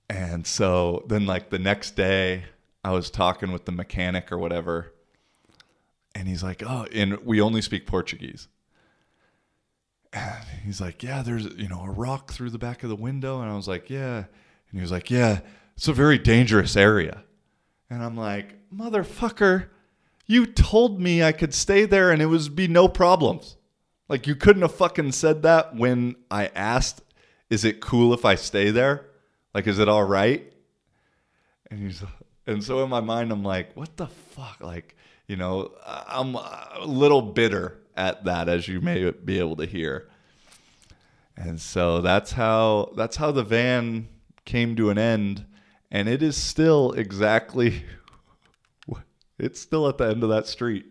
And 0.08 0.46
so 0.46 1.04
then 1.06 1.26
like 1.26 1.50
the 1.50 1.58
next 1.58 1.96
day 1.96 2.44
I 2.82 2.92
was 2.92 3.10
talking 3.10 3.52
with 3.52 3.66
the 3.66 3.72
mechanic 3.72 4.32
or 4.32 4.38
whatever 4.38 4.92
and 6.14 6.26
he's 6.26 6.42
like, 6.42 6.62
"Oh, 6.66 6.86
and 6.92 7.18
we 7.24 7.40
only 7.40 7.62
speak 7.62 7.86
Portuguese." 7.86 8.48
And 10.12 10.44
he's 10.64 10.80
like, 10.80 11.02
Yeah, 11.02 11.22
there's, 11.22 11.44
you 11.56 11.68
know, 11.68 11.82
a 11.82 11.90
rock 11.90 12.32
through 12.32 12.50
the 12.50 12.58
back 12.58 12.82
of 12.82 12.88
the 12.88 12.96
window. 12.96 13.40
And 13.40 13.50
I 13.50 13.54
was 13.54 13.68
like, 13.68 13.90
Yeah. 13.90 14.16
And 14.16 14.26
he 14.72 14.80
was 14.80 14.90
like, 14.90 15.10
Yeah, 15.10 15.40
it's 15.76 15.88
a 15.88 15.92
very 15.92 16.18
dangerous 16.18 16.76
area. 16.76 17.22
And 17.88 18.02
I'm 18.02 18.16
like, 18.16 18.56
Motherfucker, 18.74 19.66
you 20.30 20.46
told 20.46 21.00
me 21.00 21.24
I 21.24 21.32
could 21.32 21.52
stay 21.52 21.86
there 21.86 22.12
and 22.12 22.22
it 22.22 22.26
would 22.26 22.54
be 22.54 22.68
no 22.68 22.86
problems. 22.86 23.56
Like 24.08 24.28
you 24.28 24.36
couldn't 24.36 24.62
have 24.62 24.74
fucking 24.74 25.10
said 25.12 25.42
that 25.42 25.74
when 25.74 26.14
I 26.30 26.46
asked, 26.54 27.02
Is 27.50 27.64
it 27.64 27.80
cool 27.80 28.14
if 28.14 28.24
I 28.24 28.36
stay 28.36 28.70
there? 28.70 29.06
Like, 29.54 29.66
is 29.66 29.80
it 29.80 29.88
all 29.88 30.04
right? 30.04 30.52
And 31.68 31.80
he's 31.80 32.04
and 32.46 32.62
so 32.62 32.82
in 32.84 32.90
my 32.90 33.00
mind, 33.00 33.32
I'm 33.32 33.42
like, 33.42 33.76
what 33.76 33.96
the 33.96 34.06
fuck? 34.06 34.58
Like, 34.60 34.96
you 35.26 35.36
know, 35.36 35.72
I'm 35.84 36.36
a 36.36 36.84
little 36.84 37.22
bitter 37.22 37.78
at 37.96 38.24
that, 38.24 38.48
as 38.48 38.68
you 38.68 38.80
may 38.80 39.10
be 39.10 39.38
able 39.40 39.56
to 39.56 39.66
hear. 39.66 40.08
And 41.36 41.60
so 41.60 42.00
that's 42.00 42.32
how 42.32 42.92
that's 42.96 43.16
how 43.16 43.30
the 43.32 43.42
van 43.42 44.08
came 44.44 44.76
to 44.76 44.90
an 44.90 44.98
end, 44.98 45.44
and 45.90 46.08
it 46.08 46.22
is 46.22 46.36
still 46.36 46.92
exactly. 46.92 47.84
It's 49.40 49.60
still 49.60 49.88
at 49.88 49.98
the 49.98 50.08
end 50.08 50.22
of 50.22 50.28
that 50.30 50.46
street. 50.46 50.86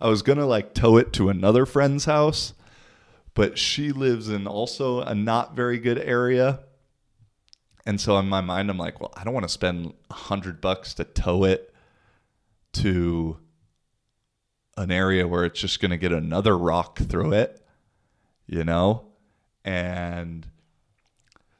I 0.00 0.08
was 0.08 0.22
gonna 0.22 0.46
like 0.46 0.74
tow 0.74 0.96
it 0.96 1.12
to 1.14 1.28
another 1.28 1.66
friend's 1.66 2.06
house, 2.06 2.54
but 3.34 3.58
she 3.58 3.92
lives 3.92 4.28
in 4.28 4.46
also 4.46 5.00
a 5.00 5.14
not 5.14 5.54
very 5.54 5.78
good 5.78 5.98
area. 5.98 6.60
And 7.84 8.00
so 8.00 8.16
in 8.18 8.28
my 8.28 8.40
mind, 8.40 8.70
I'm 8.70 8.78
like, 8.78 9.00
well, 9.00 9.12
I 9.16 9.24
don't 9.24 9.34
want 9.34 9.44
to 9.44 9.52
spend 9.52 9.94
a 10.10 10.14
hundred 10.14 10.60
bucks 10.60 10.94
to 10.94 11.04
tow 11.04 11.44
it 11.44 11.74
to 12.74 13.38
an 14.76 14.90
area 14.90 15.26
where 15.26 15.44
it's 15.44 15.60
just 15.60 15.80
to 15.80 15.96
get 15.96 16.12
another 16.12 16.56
rock 16.56 16.98
through 16.98 17.32
it, 17.32 17.64
you 18.46 18.64
know? 18.64 19.06
And 19.64 20.48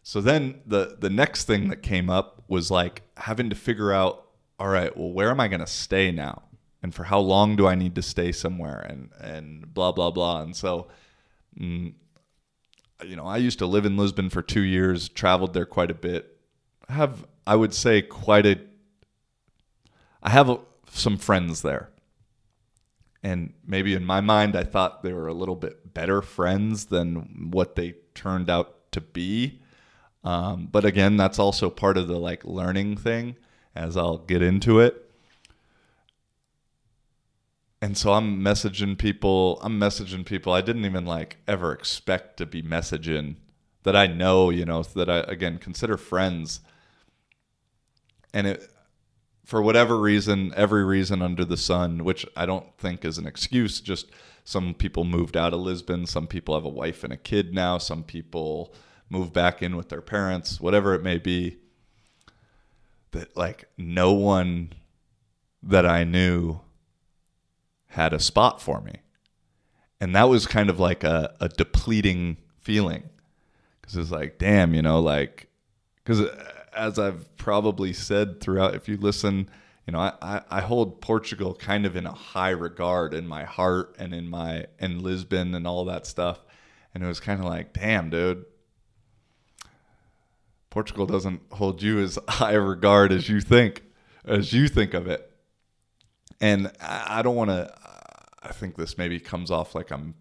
so 0.03 0.21
then 0.21 0.61
the 0.67 0.97
the 0.99 1.11
next 1.11 1.45
thing 1.45 1.69
that 1.69 1.83
came 1.83 2.11
up 2.11 2.43
was 2.49 2.71
like 2.71 3.03
having 3.17 3.51
to 3.51 3.57
figure 3.57 3.93
out 3.93 4.27
all 4.63 4.69
right, 4.69 4.97
well 4.97 5.11
where 5.11 5.29
am 5.29 5.41
I 5.41 5.49
going 5.49 5.59
to 5.59 5.67
stay 5.67 6.13
now? 6.13 6.45
And 6.85 6.95
for 6.95 7.03
how 7.03 7.19
long 7.19 7.57
do 7.57 7.67
I 7.67 7.75
need 7.75 7.97
to 7.97 8.03
stay 8.03 8.31
somewhere 8.31 8.79
and 8.79 9.11
and 9.19 9.75
blah 9.75 9.91
blah 9.91 10.13
blah. 10.13 10.43
And 10.43 10.55
so 10.55 10.87
mm, 11.59 11.95
you 13.05 13.17
know, 13.17 13.27
I 13.27 13.39
used 13.39 13.59
to 13.59 13.67
live 13.67 13.85
in 13.85 13.97
Lisbon 13.97 14.31
for 14.31 14.41
2 14.41 14.61
years, 14.61 15.09
traveled 15.09 15.53
there 15.53 15.67
quite 15.67 15.91
a 15.91 15.95
bit. 15.95 16.39
I 16.89 16.93
have 16.93 17.27
I 17.45 17.57
would 17.57 17.75
say 17.75 18.03
quite 18.03 18.47
a 18.47 18.61
I 20.23 20.31
have 20.31 20.49
a, 20.49 20.61
some 20.93 21.17
friends 21.17 21.63
there 21.63 21.89
and 23.25 23.53
maybe 23.67 23.95
in 23.95 24.05
my 24.05 24.21
mind 24.21 24.57
i 24.57 24.65
thought 24.65 25.03
they 25.03 25.13
were 25.13 25.29
a 25.29 25.35
little 25.35 25.55
bit 25.55 25.95
better 25.95 26.21
friends 26.21 26.87
than 26.87 27.51
what 27.51 27.77
they 27.77 27.95
turned 28.15 28.51
out 28.51 28.91
to 28.93 29.01
be 29.01 29.61
um, 30.25 30.69
but 30.71 30.85
again 30.85 31.17
that's 31.17 31.39
also 31.39 31.71
part 31.71 31.97
of 31.97 32.09
the 32.09 32.19
like 32.19 32.45
learning 32.45 32.97
thing 32.97 33.37
as 33.75 33.97
i'll 33.97 34.19
get 34.19 34.43
into 34.43 34.81
it 34.81 35.11
and 37.81 37.97
so 37.97 38.13
i'm 38.13 38.41
messaging 38.41 38.97
people 38.97 39.59
i'm 39.63 39.79
messaging 39.79 40.25
people 40.25 40.53
i 40.53 40.61
didn't 40.61 40.85
even 40.85 41.05
like 41.05 41.39
ever 41.47 41.73
expect 41.73 42.37
to 42.37 42.47
be 42.47 42.63
messaging 42.63 43.37
that 43.83 43.97
i 43.97 44.07
know 44.07 44.51
you 44.51 44.65
know 44.65 44.83
that 44.83 45.09
i 45.09 45.19
again 45.21 45.59
consider 45.59 45.97
friends 45.97 46.61
and 48.35 48.47
it 48.47 48.69
for 49.45 49.61
whatever 49.61 49.99
reason, 49.99 50.53
every 50.57 50.85
reason 50.85 51.21
under 51.21 51.45
the 51.45 51.57
sun, 51.57 52.05
which 52.05 52.25
I 52.37 52.47
don't 52.47 52.77
think 52.79 53.05
is 53.05 53.19
an 53.19 53.27
excuse, 53.27 53.81
just 53.81 54.07
some 54.45 54.75
people 54.75 55.05
moved 55.05 55.37
out 55.37 55.53
of 55.53 55.61
Lisbon, 55.61 56.07
some 56.07 56.27
people 56.27 56.55
have 56.55 56.65
a 56.65 56.71
wife 56.71 57.05
and 57.05 57.13
a 57.13 57.17
kid 57.17 57.53
now, 57.53 57.79
some 57.79 58.03
people 58.03 58.73
move 59.11 59.33
back 59.33 59.63
in 59.63 59.77
with 59.77 59.89
their 59.89 60.01
parents, 60.01 60.61
whatever 60.61 60.95
it 60.95 61.03
may 61.03 61.19
be. 61.19 61.59
That 63.13 63.37
like 63.37 63.67
no 63.79 64.13
one 64.13 64.73
that 65.63 65.87
I 65.87 66.05
knew 66.05 66.61
had 67.89 68.13
a 68.13 68.19
spot 68.19 68.61
for 68.61 68.81
me. 68.81 68.95
And 70.01 70.17
that 70.17 70.29
was 70.29 70.47
kind 70.47 70.71
of 70.71 70.81
like 70.81 71.05
a, 71.05 71.35
a 71.41 71.49
depleting 71.49 72.39
feeling. 72.59 73.05
Because 73.81 73.97
it's 73.97 74.11
like, 74.11 74.39
damn, 74.39 74.75
you 74.75 74.83
know, 74.83 75.01
like, 75.01 75.49
because 75.97 76.23
uh, 76.23 76.53
as 76.75 76.99
I've 76.99 77.37
probably 77.37 77.93
said 77.93 78.41
throughout, 78.41 78.75
if 78.75 78.89
you 78.89 78.97
listen, 78.97 79.49
you 79.87 79.93
know, 79.93 80.01
I, 80.01 80.13
I, 80.23 80.41
I, 80.51 80.61
hold 80.61 81.01
Portugal 81.01 81.55
kind 81.55 81.85
of 81.85 81.97
in 81.97 82.07
a 82.07 82.13
high 82.13 82.51
regard 82.51 83.15
in 83.15 83.27
my 83.27 83.45
heart 83.45 83.95
and 83.99 84.15
in 84.15 84.29
my 84.29 84.67
in 84.79 85.03
Lisbon 85.03 85.55
and 85.55 85.67
all 85.67 85.85
that 85.85 86.07
stuff. 86.07 86.41
And 86.95 87.05
it 87.05 87.07
was 87.07 87.21
kind 87.21 87.41
of 87.41 87.47
like, 87.47 87.73
damn, 87.73 88.11
dude, 88.11 88.45
Portugal 90.73 91.05
doesn't 91.05 91.43
hold 91.53 91.83
you 91.83 92.01
as 92.01 92.19
high 92.29 92.55
regard 92.55 93.13
as 93.13 93.29
you 93.29 93.43
think, 93.43 93.83
as 94.25 94.55
you 94.55 94.69
think 94.69 94.95
of 94.95 95.07
it. 95.07 95.31
And 96.41 96.73
I, 96.81 97.21
don't 97.21 97.37
want 97.37 97.51
to. 97.51 97.71
I 98.43 98.53
think 98.53 98.77
this 98.77 98.97
maybe 98.97 99.21
comes 99.21 99.51
off 99.51 99.75
like 99.75 99.91
I'm 99.91 100.15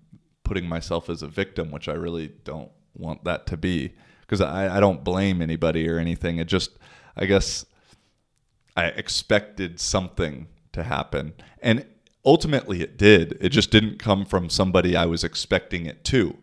putting 0.44 0.68
myself 0.68 1.10
as 1.10 1.22
a 1.24 1.28
victim, 1.30 1.72
which 1.72 1.88
I 1.88 1.94
really 1.94 2.34
don't 2.44 2.70
want 2.94 3.24
that 3.24 3.48
to 3.48 3.56
be 3.56 3.94
because 4.20 4.42
I, 4.42 4.76
I 4.76 4.82
don't 4.82 5.06
blame 5.06 5.42
anybody 5.42 5.88
or 5.88 5.98
anything. 5.98 6.38
It 6.38 6.48
just, 6.48 6.72
I 7.16 7.28
guess, 7.28 7.66
I 8.76 8.88
expected 8.88 9.80
something 9.80 10.50
to 10.74 10.84
happen. 10.84 11.32
And 11.62 11.86
ultimately 12.26 12.82
it 12.82 12.98
did. 12.98 13.38
It 13.40 13.50
just 13.50 13.72
didn't 13.72 14.00
come 14.00 14.26
from 14.26 14.50
somebody 14.50 14.98
I 14.98 15.06
was 15.06 15.24
expecting 15.24 15.86
it 15.86 16.04
to. 16.06 16.38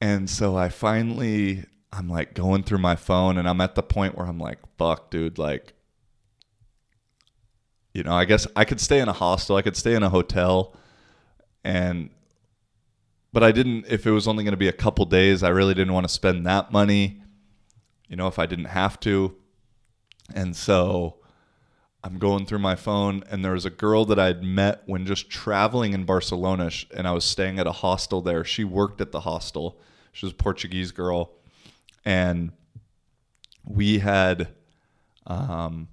And 0.00 0.30
so 0.30 0.56
I 0.56 0.70
finally 0.70 1.66
I'm 1.96 2.08
like 2.08 2.34
going 2.34 2.62
through 2.62 2.78
my 2.78 2.94
phone 2.94 3.38
and 3.38 3.48
I'm 3.48 3.60
at 3.62 3.74
the 3.74 3.82
point 3.82 4.16
where 4.16 4.26
I'm 4.26 4.38
like, 4.38 4.58
fuck, 4.76 5.10
dude, 5.10 5.38
like, 5.38 5.72
you 7.94 8.02
know, 8.02 8.12
I 8.12 8.26
guess 8.26 8.46
I 8.54 8.66
could 8.66 8.80
stay 8.80 9.00
in 9.00 9.08
a 9.08 9.14
hostel, 9.14 9.56
I 9.56 9.62
could 9.62 9.76
stay 9.76 9.94
in 9.94 10.02
a 10.02 10.10
hotel, 10.10 10.76
and, 11.64 12.10
but 13.32 13.42
I 13.42 13.50
didn't, 13.50 13.86
if 13.88 14.06
it 14.06 14.10
was 14.10 14.28
only 14.28 14.44
going 14.44 14.52
to 14.52 14.58
be 14.58 14.68
a 14.68 14.72
couple 14.72 15.06
days, 15.06 15.42
I 15.42 15.48
really 15.48 15.72
didn't 15.72 15.94
want 15.94 16.06
to 16.06 16.12
spend 16.12 16.46
that 16.46 16.70
money, 16.70 17.22
you 18.08 18.16
know, 18.16 18.26
if 18.26 18.38
I 18.38 18.44
didn't 18.44 18.66
have 18.66 19.00
to. 19.00 19.34
And 20.34 20.54
so 20.54 21.16
I'm 22.04 22.18
going 22.18 22.44
through 22.44 22.58
my 22.58 22.76
phone, 22.76 23.24
and 23.30 23.42
there 23.42 23.52
was 23.52 23.64
a 23.64 23.70
girl 23.70 24.04
that 24.04 24.18
I'd 24.18 24.42
met 24.42 24.82
when 24.84 25.06
just 25.06 25.30
traveling 25.30 25.94
in 25.94 26.04
Barcelona, 26.04 26.70
and 26.94 27.08
I 27.08 27.12
was 27.12 27.24
staying 27.24 27.58
at 27.58 27.66
a 27.66 27.72
hostel 27.72 28.20
there. 28.20 28.44
She 28.44 28.64
worked 28.64 29.00
at 29.00 29.12
the 29.12 29.20
hostel. 29.20 29.80
She 30.12 30.26
was 30.26 30.32
a 30.32 30.36
Portuguese 30.36 30.92
girl, 30.92 31.32
and 32.06 32.52
we 33.64 33.98
had 33.98 34.48
um, 35.26 35.88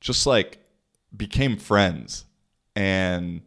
just 0.00 0.26
like 0.26 0.58
became 1.14 1.58
friends, 1.58 2.24
and 2.74 3.42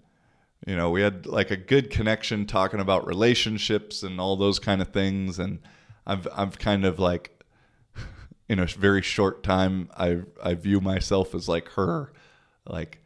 you 0.67 0.75
know 0.75 0.91
we 0.91 1.01
had 1.01 1.25
like 1.25 1.49
a 1.49 1.57
good 1.57 1.89
connection 1.89 2.45
talking 2.45 2.81
about 2.81 3.07
relationships 3.07 4.03
and 4.03 4.19
all 4.19 4.35
those 4.35 4.59
kind 4.59 4.81
of 4.81 4.89
things, 4.89 5.39
and 5.39 5.59
I've 6.05 6.27
I've 6.35 6.59
kind 6.59 6.85
of 6.85 6.99
like 6.99 7.43
in 8.49 8.59
a 8.59 8.65
very 8.65 9.01
short 9.01 9.41
time 9.41 9.89
I 9.97 10.21
I 10.43 10.53
view 10.53 10.81
myself 10.81 11.33
as 11.33 11.47
like 11.49 11.69
her 11.69 12.11
like 12.67 12.99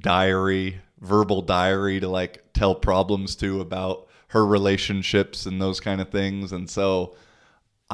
diary 0.00 0.80
verbal 1.00 1.42
diary 1.42 2.00
to 2.00 2.08
like 2.08 2.42
tell 2.54 2.74
problems 2.74 3.36
to 3.36 3.60
about 3.60 4.08
her 4.28 4.44
relationships 4.44 5.46
and 5.46 5.60
those 5.60 5.78
kind 5.78 6.00
of 6.00 6.08
things. 6.08 6.50
And 6.50 6.68
so 6.68 7.14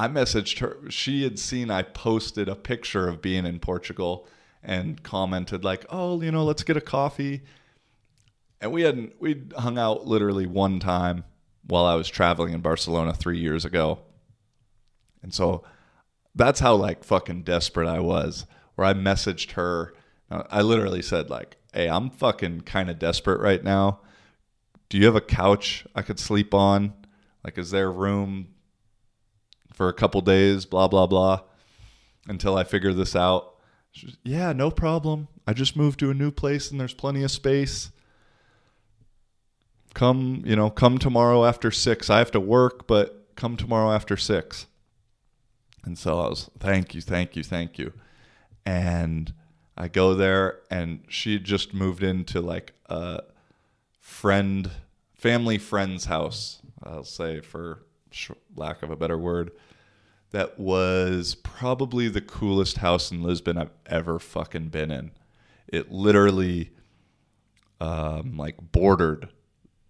I 0.01 0.07
messaged 0.07 0.59
her 0.59 0.89
she 0.89 1.23
had 1.23 1.37
seen 1.37 1.69
I 1.69 1.83
posted 1.83 2.49
a 2.49 2.55
picture 2.55 3.07
of 3.07 3.21
being 3.21 3.45
in 3.45 3.59
Portugal 3.59 4.27
and 4.63 5.01
commented 5.03 5.63
like 5.63 5.85
oh 5.89 6.21
you 6.21 6.31
know 6.31 6.43
let's 6.43 6.63
get 6.63 6.75
a 6.75 6.81
coffee 6.81 7.41
and 8.59 8.71
we 8.71 8.81
hadn't 8.81 9.13
we'd 9.21 9.53
hung 9.57 9.77
out 9.77 10.07
literally 10.07 10.47
one 10.47 10.79
time 10.79 11.23
while 11.67 11.85
I 11.85 11.93
was 11.93 12.09
traveling 12.09 12.53
in 12.53 12.61
Barcelona 12.61 13.13
3 13.13 13.37
years 13.37 13.63
ago 13.63 13.99
and 15.21 15.31
so 15.33 15.63
that's 16.33 16.61
how 16.61 16.75
like 16.75 17.03
fucking 17.03 17.43
desperate 17.43 17.87
I 17.87 17.99
was. 17.99 18.47
Where 18.73 18.87
I 18.87 18.93
messaged 18.93 19.51
her, 19.51 19.93
I 20.29 20.61
literally 20.61 21.01
said 21.01 21.29
like, 21.29 21.57
"Hey, 21.73 21.87
I'm 21.89 22.09
fucking 22.09 22.61
kind 22.61 22.89
of 22.89 22.97
desperate 22.97 23.39
right 23.39 23.63
now. 23.63 23.99
Do 24.89 24.97
you 24.97 25.05
have 25.05 25.15
a 25.15 25.21
couch 25.21 25.85
I 25.93 26.01
could 26.01 26.19
sleep 26.19 26.53
on? 26.53 26.93
Like, 27.43 27.57
is 27.57 27.69
there 27.71 27.91
room 27.91 28.47
for 29.73 29.89
a 29.89 29.93
couple 29.93 30.21
days? 30.21 30.65
Blah 30.65 30.87
blah 30.87 31.07
blah. 31.07 31.41
Until 32.27 32.55
I 32.55 32.63
figure 32.63 32.93
this 32.93 33.15
out." 33.15 33.55
Yeah, 34.23 34.53
no 34.53 34.71
problem. 34.71 35.27
I 35.45 35.53
just 35.53 35.75
moved 35.75 35.99
to 35.99 36.09
a 36.09 36.13
new 36.13 36.31
place 36.31 36.71
and 36.71 36.79
there's 36.79 36.93
plenty 36.93 37.23
of 37.23 37.31
space. 37.31 37.91
Come, 39.93 40.43
you 40.45 40.55
know, 40.55 40.69
come 40.69 40.97
tomorrow 40.97 41.43
after 41.43 41.71
six. 41.71 42.09
I 42.09 42.19
have 42.19 42.31
to 42.31 42.39
work, 42.39 42.87
but 42.87 43.27
come 43.35 43.57
tomorrow 43.57 43.91
after 43.91 44.15
six. 44.15 44.67
And 45.83 45.97
so 45.97 46.19
I 46.19 46.29
was, 46.29 46.49
thank 46.59 46.95
you, 46.95 47.01
thank 47.01 47.35
you, 47.35 47.43
thank 47.43 47.77
you. 47.77 47.91
And 48.65 49.33
I 49.75 49.87
go 49.87 50.13
there, 50.13 50.59
and 50.69 51.03
she 51.09 51.39
just 51.39 51.73
moved 51.73 52.03
into 52.03 52.39
like 52.39 52.73
a 52.85 53.23
friend, 53.99 54.69
family 55.15 55.57
friend's 55.57 56.05
house, 56.05 56.61
I'll 56.83 57.03
say 57.03 57.41
for 57.41 57.83
lack 58.55 58.83
of 58.83 58.91
a 58.91 58.95
better 58.95 59.17
word, 59.17 59.51
that 60.31 60.59
was 60.59 61.35
probably 61.35 62.07
the 62.07 62.21
coolest 62.21 62.77
house 62.77 63.11
in 63.11 63.21
Lisbon 63.21 63.57
I've 63.57 63.71
ever 63.85 64.19
fucking 64.19 64.69
been 64.69 64.91
in. 64.91 65.11
It 65.67 65.91
literally, 65.91 66.71
um, 67.79 68.37
like, 68.37 68.55
bordered 68.71 69.29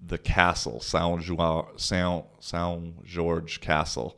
the 0.04 0.18
castle, 0.18 0.80
São, 0.80 1.20
São 1.78 3.04
George 3.06 3.62
Castle 3.62 4.18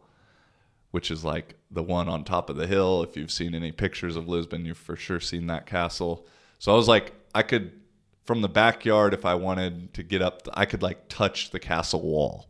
which 0.94 1.10
is 1.10 1.26
like 1.26 1.56
the 1.72 1.82
one 1.82 2.08
on 2.08 2.24
top 2.24 2.52
of 2.52 2.56
the 2.56 2.68
hill. 2.68 3.02
If 3.02 3.18
you've 3.18 3.32
seen 3.32 3.56
any 3.56 3.72
pictures 3.72 4.16
of 4.16 4.28
Lisbon, 4.28 4.64
you've 4.64 4.78
for 4.78 4.96
sure 4.96 5.20
seen 5.20 5.48
that 5.48 5.66
castle. 5.66 6.28
So 6.60 6.72
I 6.72 6.76
was 6.76 6.88
like, 6.88 7.14
I 7.34 7.42
could, 7.42 7.82
from 8.26 8.42
the 8.42 8.48
backyard, 8.48 9.16
if 9.16 9.26
I 9.26 9.34
wanted 9.34 9.92
to 9.96 10.04
get 10.04 10.22
up, 10.22 10.48
I 10.54 10.66
could 10.66 10.84
like 10.84 11.10
touch 11.10 11.50
the 11.50 11.60
castle 11.60 12.04
wall. 12.04 12.48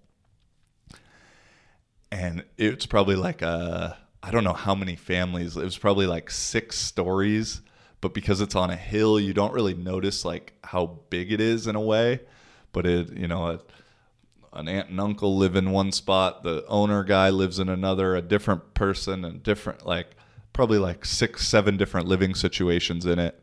And 2.14 2.44
it's 2.60 2.86
probably 2.86 3.16
like 3.16 3.42
a, 3.42 3.98
I 4.22 4.30
don't 4.30 4.44
know 4.44 4.54
how 4.54 4.76
many 4.76 4.96
families, 4.96 5.58
it 5.58 5.64
was 5.64 5.80
probably 5.80 6.06
like 6.06 6.30
six 6.30 6.78
stories, 6.78 7.62
but 8.02 8.14
because 8.14 8.40
it's 8.40 8.54
on 8.54 8.70
a 8.70 8.76
hill, 8.76 9.20
you 9.20 9.34
don't 9.34 9.52
really 9.52 9.74
notice 9.74 10.24
like 10.24 10.54
how 10.64 11.00
big 11.10 11.32
it 11.32 11.42
is 11.42 11.66
in 11.66 11.76
a 11.76 11.82
way. 11.82 12.20
But 12.72 12.86
it, 12.86 13.14
you 13.14 13.28
know, 13.28 13.48
it, 13.48 13.62
an 14.54 14.68
aunt 14.68 14.90
and 14.90 15.02
uncle 15.02 15.36
live 15.36 15.56
in 15.56 15.72
one 15.72 15.92
spot, 15.92 16.44
the 16.44 16.64
owner 16.68 17.04
guy 17.04 17.32
lives 17.32 17.58
in 17.58 17.68
another, 17.68 18.16
a 18.16 18.22
different 18.22 18.76
person, 18.76 19.26
and 19.26 19.42
different 19.42 19.84
like 19.84 20.16
probably 20.54 20.78
like 20.78 21.06
six, 21.06 21.48
seven 21.48 21.78
different 21.78 22.08
living 22.08 22.36
situations 22.36 23.08
in 23.08 23.18
it. 23.18 23.42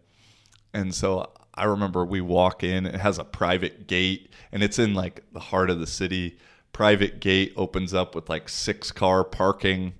And 0.72 0.94
so 0.94 1.32
I 1.56 1.64
remember 1.64 2.04
we 2.04 2.20
walk 2.20 2.62
in, 2.62 2.86
it 2.86 3.00
has 3.00 3.18
a 3.18 3.24
private 3.24 3.88
gate, 3.88 4.32
and 4.52 4.62
it's 4.62 4.78
in 4.78 4.94
like 4.94 5.24
the 5.32 5.40
heart 5.40 5.70
of 5.70 5.80
the 5.80 5.88
city. 5.88 6.38
Private 6.72 7.20
gate 7.20 7.52
opens 7.56 7.92
up 7.92 8.14
with 8.14 8.28
like 8.28 8.48
six 8.48 8.92
car 8.92 9.24
parking, 9.24 9.94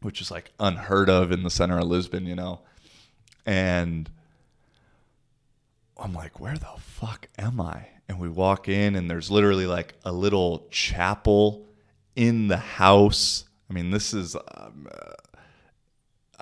which 0.00 0.20
is 0.20 0.30
like 0.30 0.52
unheard 0.58 1.10
of 1.10 1.30
in 1.30 1.42
the 1.42 1.50
center 1.50 1.78
of 1.78 1.84
Lisbon, 1.84 2.26
you 2.26 2.34
know. 2.34 2.60
And 3.44 4.10
I'm 5.98 6.14
like, 6.14 6.40
where 6.40 6.56
the 6.56 6.72
fuck 6.78 7.28
am 7.38 7.60
I? 7.60 7.88
And 8.08 8.18
we 8.18 8.28
walk 8.28 8.68
in, 8.68 8.96
and 8.96 9.10
there's 9.10 9.30
literally 9.30 9.66
like 9.66 9.94
a 10.04 10.12
little 10.12 10.66
chapel 10.70 11.66
in 12.16 12.48
the 12.48 12.56
house. 12.56 13.44
I 13.68 13.72
mean, 13.72 13.90
this 13.90 14.14
is. 14.14 14.34
Um, 14.34 14.88
uh, 14.92 15.12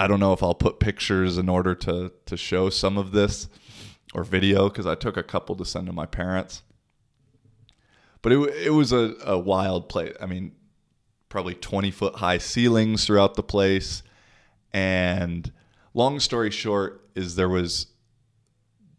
I 0.00 0.06
don't 0.06 0.20
know 0.20 0.32
if 0.32 0.44
I'll 0.44 0.54
put 0.54 0.78
pictures 0.78 1.38
in 1.38 1.48
order 1.48 1.74
to 1.74 2.12
to 2.26 2.36
show 2.36 2.70
some 2.70 2.96
of 2.96 3.10
this 3.10 3.48
or 4.14 4.24
video 4.24 4.68
because 4.68 4.86
I 4.86 4.94
took 4.94 5.16
a 5.16 5.22
couple 5.22 5.56
to 5.56 5.64
send 5.64 5.86
to 5.86 5.92
my 5.92 6.06
parents. 6.06 6.62
But 8.22 8.32
it 8.32 8.38
it 8.66 8.70
was 8.70 8.92
a, 8.92 9.14
a 9.24 9.38
wild 9.38 9.88
place. 9.88 10.14
I 10.20 10.26
mean, 10.26 10.52
probably 11.28 11.54
20 11.54 11.90
foot 11.90 12.16
high 12.16 12.38
ceilings 12.38 13.06
throughout 13.06 13.34
the 13.34 13.42
place. 13.42 14.02
And 14.72 15.50
long 15.94 16.20
story 16.20 16.50
short 16.50 17.08
is 17.14 17.36
there 17.36 17.48
was 17.48 17.86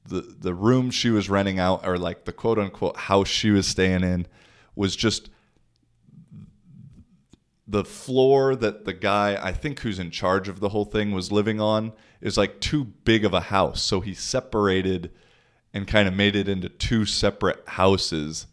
the 0.06 0.22
the 0.22 0.54
room 0.54 0.90
she 0.92 1.10
was 1.10 1.30
renting 1.30 1.60
out 1.60 1.86
or 1.86 1.98
like 1.98 2.26
the 2.26 2.34
quote 2.34 2.58
unquote 2.58 2.98
house 2.98 3.28
she 3.28 3.52
was 3.52 3.68
staying 3.68 4.04
in 4.04 4.26
was 4.76 4.96
just 4.96 5.30
the 7.68 7.86
floor 7.86 8.56
that 8.56 8.86
the 8.86 8.94
guy 8.94 9.40
I 9.42 9.54
think 9.54 9.82
who's 9.82 10.00
in 10.00 10.10
charge 10.10 10.50
of 10.50 10.60
the 10.60 10.70
whole 10.70 10.86
thing 10.86 11.12
was 11.12 11.32
living 11.32 11.62
on 11.62 11.94
is 12.20 12.36
like 12.36 12.60
too 12.60 12.84
big 12.84 13.24
of 13.24 13.34
a 13.34 13.42
house. 13.42 13.82
So 13.84 14.02
he 14.02 14.16
separated 14.16 15.12
and 15.72 15.88
kind 15.88 16.08
of 16.08 16.16
made 16.16 16.36
it 16.36 16.50
into 16.50 16.68
two 16.68 17.06
separate 17.06 17.64
houses 17.68 18.48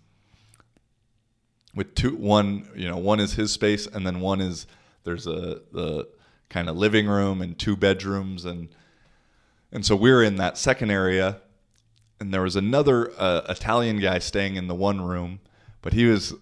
with 1.76 1.94
two 1.94 2.16
one, 2.16 2.68
you 2.74 2.88
know, 2.88 2.96
one 2.96 3.20
is 3.20 3.34
his 3.34 3.52
space 3.52 3.86
and 3.86 4.04
then 4.04 4.18
one 4.20 4.40
is 4.40 4.66
there's 5.04 5.26
a 5.28 5.60
the 5.70 6.08
kind 6.48 6.68
of 6.68 6.76
living 6.76 7.06
room 7.06 7.42
and 7.42 7.56
two 7.58 7.76
bedrooms 7.76 8.44
and 8.44 8.68
and 9.70 9.84
so 9.84 9.94
we're 9.94 10.22
in 10.22 10.36
that 10.36 10.56
second 10.56 10.90
area 10.90 11.40
and 12.18 12.32
there 12.32 12.42
was 12.42 12.56
another 12.56 13.12
uh, 13.18 13.42
Italian 13.48 14.00
guy 14.00 14.18
staying 14.18 14.56
in 14.56 14.68
the 14.68 14.74
one 14.74 15.02
room, 15.02 15.38
but 15.82 15.92
he 15.92 16.06
was 16.06 16.32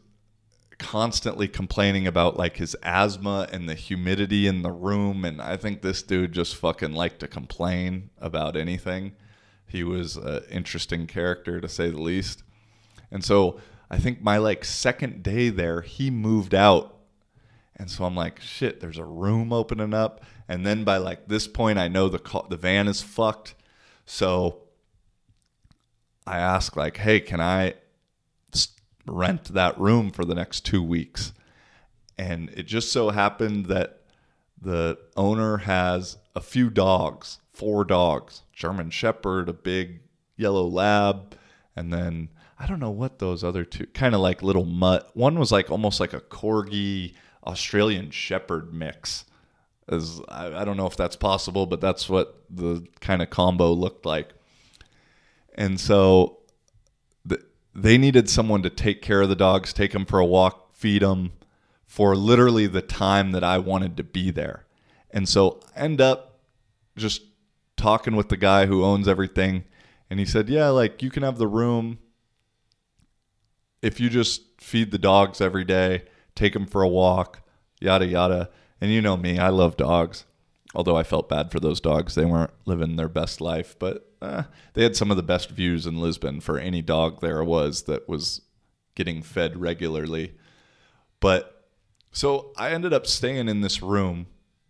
constantly 0.78 1.48
complaining 1.48 2.06
about 2.06 2.36
like 2.36 2.56
his 2.56 2.76
asthma 2.82 3.48
and 3.52 3.68
the 3.68 3.74
humidity 3.74 4.46
in 4.46 4.62
the 4.62 4.70
room 4.70 5.24
and 5.24 5.40
I 5.42 5.56
think 5.56 5.82
this 5.82 6.02
dude 6.02 6.32
just 6.32 6.54
fucking 6.56 6.92
liked 6.92 7.20
to 7.20 7.28
complain 7.28 8.10
about 8.18 8.56
anything. 8.56 9.12
He 9.66 9.82
was 9.82 10.16
an 10.16 10.42
interesting 10.48 11.08
character 11.08 11.60
to 11.60 11.68
say 11.68 11.90
the 11.90 12.00
least. 12.00 12.44
And 13.10 13.24
so 13.24 13.60
I 13.90 13.98
think 13.98 14.22
my 14.22 14.38
like 14.38 14.64
second 14.64 15.22
day 15.22 15.50
there 15.50 15.82
he 15.82 16.10
moved 16.10 16.54
out. 16.54 16.90
And 17.76 17.90
so 17.90 18.04
I'm 18.04 18.14
like, 18.14 18.40
shit, 18.40 18.80
there's 18.80 18.98
a 18.98 19.04
room 19.04 19.52
opening 19.52 19.94
up 19.94 20.24
and 20.48 20.66
then 20.66 20.84
by 20.84 20.98
like 20.98 21.28
this 21.28 21.46
point 21.46 21.78
I 21.78 21.88
know 21.88 22.08
the 22.08 22.44
the 22.48 22.56
van 22.56 22.88
is 22.88 23.02
fucked. 23.02 23.54
So 24.06 24.62
I 26.26 26.38
ask 26.38 26.76
like, 26.76 26.98
"Hey, 26.98 27.20
can 27.20 27.40
I 27.40 27.74
rent 29.06 29.52
that 29.54 29.78
room 29.78 30.10
for 30.10 30.24
the 30.24 30.34
next 30.34 30.64
2 30.66 30.82
weeks?" 30.82 31.32
And 32.16 32.50
it 32.50 32.64
just 32.64 32.92
so 32.92 33.10
happened 33.10 33.66
that 33.66 34.02
the 34.60 34.98
owner 35.16 35.58
has 35.58 36.18
a 36.34 36.40
few 36.40 36.70
dogs, 36.70 37.38
four 37.52 37.84
dogs, 37.84 38.42
German 38.52 38.90
shepherd, 38.90 39.48
a 39.48 39.52
big 39.52 40.00
yellow 40.36 40.66
lab, 40.66 41.36
and 41.76 41.92
then 41.92 42.28
I 42.58 42.66
don't 42.66 42.80
know 42.80 42.90
what 42.90 43.18
those 43.18 43.42
other 43.42 43.64
two 43.64 43.86
kind 43.86 44.14
of 44.14 44.20
like 44.20 44.42
little 44.42 44.64
mutt. 44.64 45.10
One 45.14 45.38
was 45.38 45.50
like 45.50 45.70
almost 45.70 46.00
like 46.00 46.12
a 46.12 46.20
corgi, 46.20 47.14
Australian 47.44 48.10
Shepherd 48.10 48.72
mix. 48.72 49.24
As 49.88 50.20
I, 50.28 50.60
I 50.60 50.64
don't 50.64 50.76
know 50.76 50.86
if 50.86 50.96
that's 50.96 51.16
possible, 51.16 51.66
but 51.66 51.80
that's 51.80 52.08
what 52.08 52.42
the 52.48 52.86
kind 53.00 53.22
of 53.22 53.30
combo 53.30 53.72
looked 53.72 54.06
like. 54.06 54.32
And 55.56 55.78
so 55.78 56.38
the, 57.24 57.44
they 57.74 57.98
needed 57.98 58.30
someone 58.30 58.62
to 58.62 58.70
take 58.70 59.02
care 59.02 59.22
of 59.22 59.28
the 59.28 59.36
dogs, 59.36 59.72
take 59.72 59.92
them 59.92 60.06
for 60.06 60.18
a 60.18 60.24
walk, 60.24 60.74
feed 60.74 61.02
them 61.02 61.32
for 61.86 62.16
literally 62.16 62.66
the 62.66 62.82
time 62.82 63.32
that 63.32 63.44
I 63.44 63.58
wanted 63.58 63.96
to 63.98 64.04
be 64.04 64.30
there. 64.30 64.64
And 65.10 65.28
so 65.28 65.60
end 65.76 66.00
up 66.00 66.40
just 66.96 67.22
talking 67.76 68.16
with 68.16 68.28
the 68.28 68.36
guy 68.36 68.66
who 68.66 68.84
owns 68.84 69.06
everything. 69.06 69.64
And 70.08 70.18
he 70.18 70.26
said, 70.26 70.48
Yeah, 70.48 70.68
like 70.68 71.02
you 71.02 71.10
can 71.10 71.22
have 71.22 71.38
the 71.38 71.46
room 71.46 71.98
if 73.84 74.00
you 74.00 74.08
just 74.08 74.42
feed 74.60 74.90
the 74.90 74.98
dogs 74.98 75.42
every 75.42 75.64
day, 75.64 76.04
take 76.34 76.54
them 76.54 76.66
for 76.66 76.82
a 76.82 76.88
walk, 76.88 77.42
yada, 77.80 78.06
yada. 78.06 78.48
And 78.80 78.90
you 78.90 79.02
know 79.02 79.16
me, 79.16 79.38
I 79.38 79.50
love 79.50 79.76
dogs. 79.76 80.24
Although 80.74 80.96
I 80.96 81.04
felt 81.04 81.28
bad 81.28 81.52
for 81.52 81.60
those 81.60 81.80
dogs. 81.80 82.14
They 82.16 82.24
weren't 82.24 82.50
living 82.64 82.96
their 82.96 83.08
best 83.08 83.40
life, 83.40 83.76
but 83.78 84.10
uh, 84.20 84.44
they 84.72 84.82
had 84.82 84.96
some 84.96 85.10
of 85.10 85.16
the 85.16 85.22
best 85.22 85.50
views 85.50 85.86
in 85.86 86.00
Lisbon 86.00 86.40
for 86.40 86.58
any 86.58 86.82
dog 86.82 87.20
there 87.20 87.44
was 87.44 87.82
that 87.82 88.08
was 88.08 88.40
getting 88.96 89.22
fed 89.22 89.60
regularly. 89.60 90.34
But 91.20 91.68
so 92.10 92.52
I 92.56 92.70
ended 92.70 92.92
up 92.92 93.06
staying 93.06 93.48
in 93.48 93.60
this 93.60 93.82
room, 93.82 94.26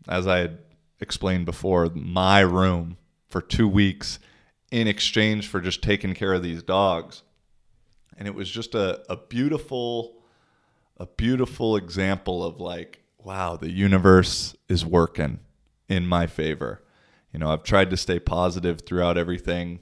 as 0.06 0.26
I 0.26 0.38
had 0.38 0.58
explained 1.00 1.46
before, 1.46 1.88
my 1.94 2.40
room 2.40 2.98
for 3.28 3.40
two 3.40 3.68
weeks 3.68 4.18
in 4.70 4.88
exchange 4.88 5.48
for 5.48 5.60
just 5.60 5.82
taking 5.82 6.14
care 6.14 6.34
of 6.34 6.42
these 6.42 6.62
dogs. 6.62 7.22
And 8.16 8.28
it 8.28 8.34
was 8.34 8.50
just 8.50 8.74
a, 8.74 9.02
a 9.10 9.16
beautiful, 9.16 10.22
a 10.98 11.06
beautiful 11.06 11.76
example 11.76 12.44
of 12.44 12.60
like, 12.60 13.00
wow, 13.18 13.56
the 13.56 13.70
universe 13.70 14.54
is 14.68 14.84
working 14.84 15.40
in 15.88 16.06
my 16.06 16.26
favor. 16.26 16.82
You 17.32 17.40
know, 17.40 17.50
I've 17.50 17.64
tried 17.64 17.90
to 17.90 17.96
stay 17.96 18.20
positive 18.20 18.82
throughout 18.82 19.18
everything. 19.18 19.80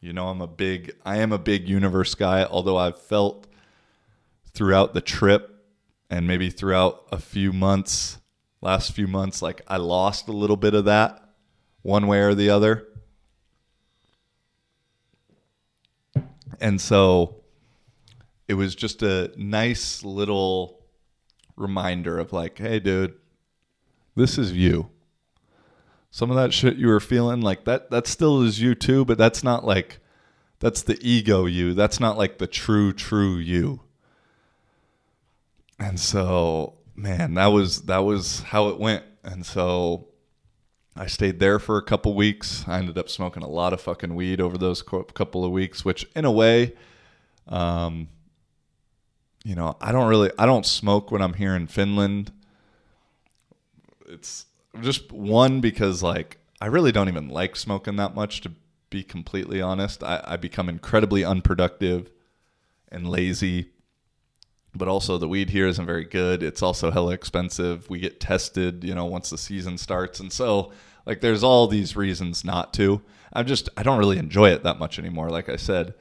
You 0.00 0.12
know, 0.12 0.28
I'm 0.28 0.40
a 0.40 0.46
big 0.46 0.94
I 1.04 1.18
am 1.18 1.32
a 1.32 1.38
big 1.38 1.68
universe 1.68 2.14
guy, 2.14 2.44
although 2.44 2.76
I've 2.76 3.00
felt 3.00 3.46
throughout 4.52 4.94
the 4.94 5.00
trip 5.00 5.50
and 6.08 6.26
maybe 6.26 6.48
throughout 6.48 7.06
a 7.10 7.18
few 7.18 7.52
months, 7.52 8.18
last 8.60 8.92
few 8.92 9.06
months 9.06 9.42
like 9.42 9.62
I 9.66 9.76
lost 9.78 10.28
a 10.28 10.32
little 10.32 10.56
bit 10.56 10.74
of 10.74 10.86
that 10.86 11.28
one 11.82 12.06
way 12.06 12.20
or 12.20 12.34
the 12.34 12.50
other. 12.50 12.88
And 16.60 16.80
so 16.80 17.43
it 18.48 18.54
was 18.54 18.74
just 18.74 19.02
a 19.02 19.32
nice 19.36 20.04
little 20.04 20.84
reminder 21.56 22.18
of 22.18 22.32
like, 22.32 22.58
hey, 22.58 22.78
dude, 22.80 23.14
this 24.14 24.38
is 24.38 24.52
you. 24.52 24.90
Some 26.10 26.30
of 26.30 26.36
that 26.36 26.52
shit 26.52 26.76
you 26.76 26.86
were 26.86 27.00
feeling, 27.00 27.40
like 27.40 27.64
that, 27.64 27.90
that 27.90 28.06
still 28.06 28.42
is 28.42 28.60
you 28.60 28.74
too, 28.74 29.04
but 29.04 29.18
that's 29.18 29.42
not 29.42 29.64
like, 29.64 29.98
that's 30.60 30.82
the 30.82 30.98
ego 31.00 31.46
you. 31.46 31.74
That's 31.74 31.98
not 31.98 32.16
like 32.16 32.38
the 32.38 32.46
true, 32.46 32.92
true 32.92 33.36
you. 33.36 33.80
And 35.78 35.98
so, 35.98 36.74
man, 36.94 37.34
that 37.34 37.48
was 37.48 37.82
that 37.82 37.98
was 37.98 38.40
how 38.40 38.68
it 38.68 38.78
went. 38.78 39.02
And 39.24 39.44
so, 39.44 40.08
I 40.96 41.06
stayed 41.06 41.40
there 41.40 41.58
for 41.58 41.76
a 41.76 41.82
couple 41.82 42.14
weeks. 42.14 42.64
I 42.68 42.78
ended 42.78 42.96
up 42.98 43.08
smoking 43.08 43.42
a 43.42 43.48
lot 43.48 43.72
of 43.72 43.80
fucking 43.80 44.14
weed 44.14 44.40
over 44.40 44.56
those 44.56 44.80
couple 44.80 45.44
of 45.44 45.50
weeks, 45.50 45.84
which 45.84 46.06
in 46.14 46.24
a 46.24 46.30
way, 46.30 46.74
um, 47.48 48.08
you 49.44 49.54
know, 49.54 49.76
I 49.80 49.92
don't 49.92 50.08
really 50.08 50.30
I 50.38 50.46
don't 50.46 50.66
smoke 50.66 51.10
when 51.10 51.22
I'm 51.22 51.34
here 51.34 51.54
in 51.54 51.66
Finland. 51.66 52.32
It's 54.08 54.46
just 54.80 55.12
one 55.12 55.60
because 55.60 56.02
like 56.02 56.38
I 56.60 56.66
really 56.66 56.92
don't 56.92 57.08
even 57.08 57.28
like 57.28 57.54
smoking 57.54 57.96
that 57.96 58.14
much 58.14 58.40
to 58.40 58.52
be 58.90 59.04
completely 59.04 59.60
honest. 59.60 60.02
I, 60.02 60.22
I 60.24 60.36
become 60.36 60.68
incredibly 60.68 61.24
unproductive 61.24 62.10
and 62.90 63.08
lazy. 63.08 63.70
But 64.76 64.88
also 64.88 65.18
the 65.18 65.28
weed 65.28 65.50
here 65.50 65.68
isn't 65.68 65.86
very 65.86 66.04
good. 66.04 66.42
It's 66.42 66.62
also 66.62 66.90
hella 66.90 67.12
expensive. 67.12 67.88
We 67.88 68.00
get 68.00 68.18
tested, 68.18 68.82
you 68.82 68.94
know, 68.94 69.04
once 69.04 69.30
the 69.30 69.38
season 69.38 69.78
starts. 69.78 70.18
And 70.18 70.32
so 70.32 70.72
like 71.06 71.20
there's 71.20 71.44
all 71.44 71.66
these 71.66 71.96
reasons 71.96 72.44
not 72.44 72.72
to. 72.74 73.02
I'm 73.32 73.46
just 73.46 73.68
I 73.76 73.82
don't 73.82 73.98
really 73.98 74.18
enjoy 74.18 74.50
it 74.50 74.62
that 74.62 74.78
much 74.78 74.98
anymore, 74.98 75.28
like 75.28 75.50
I 75.50 75.56
said. 75.56 75.94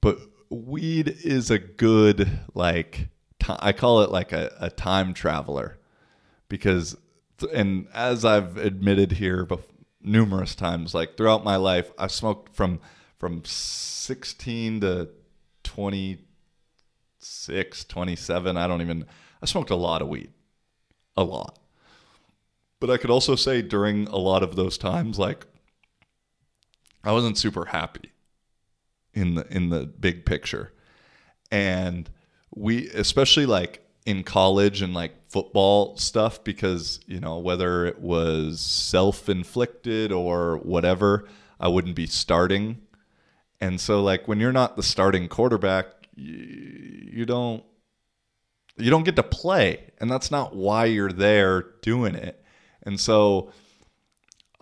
But 0.00 0.18
weed 0.52 1.08
is 1.24 1.50
a 1.50 1.58
good 1.58 2.28
like 2.54 3.08
t- 3.42 3.54
I 3.58 3.72
call 3.72 4.02
it 4.02 4.10
like 4.10 4.32
a, 4.32 4.54
a 4.60 4.68
time 4.70 5.14
traveler 5.14 5.78
because 6.48 6.96
th- 7.38 7.50
and 7.54 7.88
as 7.94 8.24
I've 8.24 8.56
admitted 8.58 9.12
here 9.12 9.46
bef- 9.46 9.64
numerous 10.02 10.54
times 10.54 10.94
like 10.94 11.16
throughout 11.16 11.42
my 11.44 11.56
life 11.56 11.90
I've 11.98 12.12
smoked 12.12 12.54
from 12.54 12.80
from 13.18 13.42
16 13.44 14.80
to 14.82 15.08
26 15.64 17.84
27 17.84 18.56
I 18.56 18.66
don't 18.66 18.82
even 18.82 19.06
I 19.42 19.46
smoked 19.46 19.70
a 19.70 19.76
lot 19.76 20.02
of 20.02 20.08
weed 20.08 20.32
a 21.16 21.24
lot. 21.24 21.58
But 22.78 22.90
I 22.90 22.98
could 22.98 23.10
also 23.10 23.36
say 23.36 23.62
during 23.62 24.06
a 24.08 24.16
lot 24.16 24.42
of 24.42 24.56
those 24.56 24.76
times 24.76 25.18
like 25.18 25.46
I 27.04 27.12
wasn't 27.12 27.38
super 27.38 27.64
happy 27.66 28.11
in 29.14 29.34
the 29.34 29.46
in 29.54 29.70
the 29.70 29.86
big 29.86 30.24
picture. 30.24 30.72
And 31.50 32.08
we 32.54 32.88
especially 32.90 33.46
like 33.46 33.84
in 34.04 34.24
college 34.24 34.82
and 34.82 34.94
like 34.94 35.12
football 35.28 35.96
stuff 35.96 36.42
because, 36.42 37.00
you 37.06 37.20
know, 37.20 37.38
whether 37.38 37.86
it 37.86 38.00
was 38.00 38.60
self-inflicted 38.60 40.10
or 40.10 40.58
whatever, 40.58 41.28
I 41.60 41.68
wouldn't 41.68 41.94
be 41.94 42.06
starting. 42.06 42.82
And 43.60 43.80
so 43.80 44.02
like 44.02 44.26
when 44.26 44.40
you're 44.40 44.52
not 44.52 44.76
the 44.76 44.82
starting 44.82 45.28
quarterback, 45.28 45.86
you, 46.16 47.10
you 47.12 47.26
don't 47.26 47.64
you 48.76 48.90
don't 48.90 49.04
get 49.04 49.16
to 49.16 49.22
play 49.22 49.90
and 49.98 50.10
that's 50.10 50.30
not 50.30 50.56
why 50.56 50.86
you're 50.86 51.12
there 51.12 51.62
doing 51.82 52.14
it. 52.14 52.42
And 52.82 52.98
so 52.98 53.52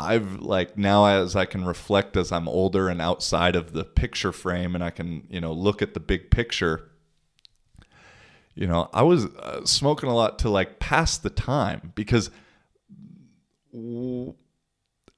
I've 0.00 0.40
like 0.40 0.76
now 0.76 1.06
as 1.06 1.36
I 1.36 1.44
can 1.44 1.64
reflect 1.64 2.16
as 2.16 2.32
I'm 2.32 2.48
older 2.48 2.88
and 2.88 3.00
outside 3.00 3.56
of 3.56 3.72
the 3.72 3.84
picture 3.84 4.32
frame 4.32 4.74
and 4.74 4.82
I 4.82 4.90
can, 4.90 5.26
you 5.30 5.40
know, 5.40 5.52
look 5.52 5.82
at 5.82 5.94
the 5.94 6.00
big 6.00 6.30
picture. 6.30 6.90
You 8.54 8.66
know, 8.66 8.90
I 8.92 9.02
was 9.02 9.26
uh, 9.26 9.64
smoking 9.64 10.08
a 10.08 10.14
lot 10.14 10.38
to 10.40 10.50
like 10.50 10.80
pass 10.80 11.18
the 11.18 11.30
time 11.30 11.92
because 11.94 12.30
in 13.72 14.34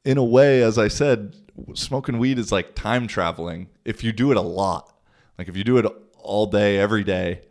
a 0.05 0.25
way 0.25 0.63
as 0.63 0.79
I 0.79 0.89
said, 0.89 1.37
smoking 1.75 2.19
weed 2.19 2.39
is 2.39 2.53
like 2.53 2.75
time 2.75 3.07
traveling 3.07 3.69
if 3.85 4.05
you 4.05 4.13
do 4.13 4.31
it 4.31 4.37
a 4.37 4.43
lot. 4.43 4.95
Like 5.39 5.49
if 5.49 5.57
you 5.57 5.65
do 5.65 5.79
it 5.79 5.87
all 6.19 6.47
day 6.47 6.79
every 6.79 7.05
day, 7.05 7.43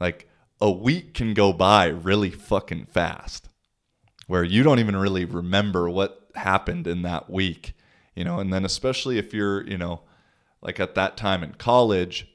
like 0.00 0.28
a 0.60 0.70
week 0.70 1.14
can 1.14 1.34
go 1.34 1.52
by 1.52 1.86
really 1.86 2.30
fucking 2.30 2.86
fast 2.86 3.50
where 4.30 4.44
you 4.44 4.62
don't 4.62 4.78
even 4.78 4.96
really 4.96 5.24
remember 5.24 5.90
what 5.90 6.19
happened 6.34 6.86
in 6.86 7.02
that 7.02 7.30
week, 7.30 7.74
you 8.14 8.24
know, 8.24 8.38
and 8.38 8.52
then 8.52 8.64
especially 8.64 9.18
if 9.18 9.32
you're, 9.32 9.66
you 9.66 9.78
know, 9.78 10.02
like 10.62 10.80
at 10.80 10.94
that 10.94 11.16
time 11.16 11.42
in 11.42 11.54
college, 11.54 12.26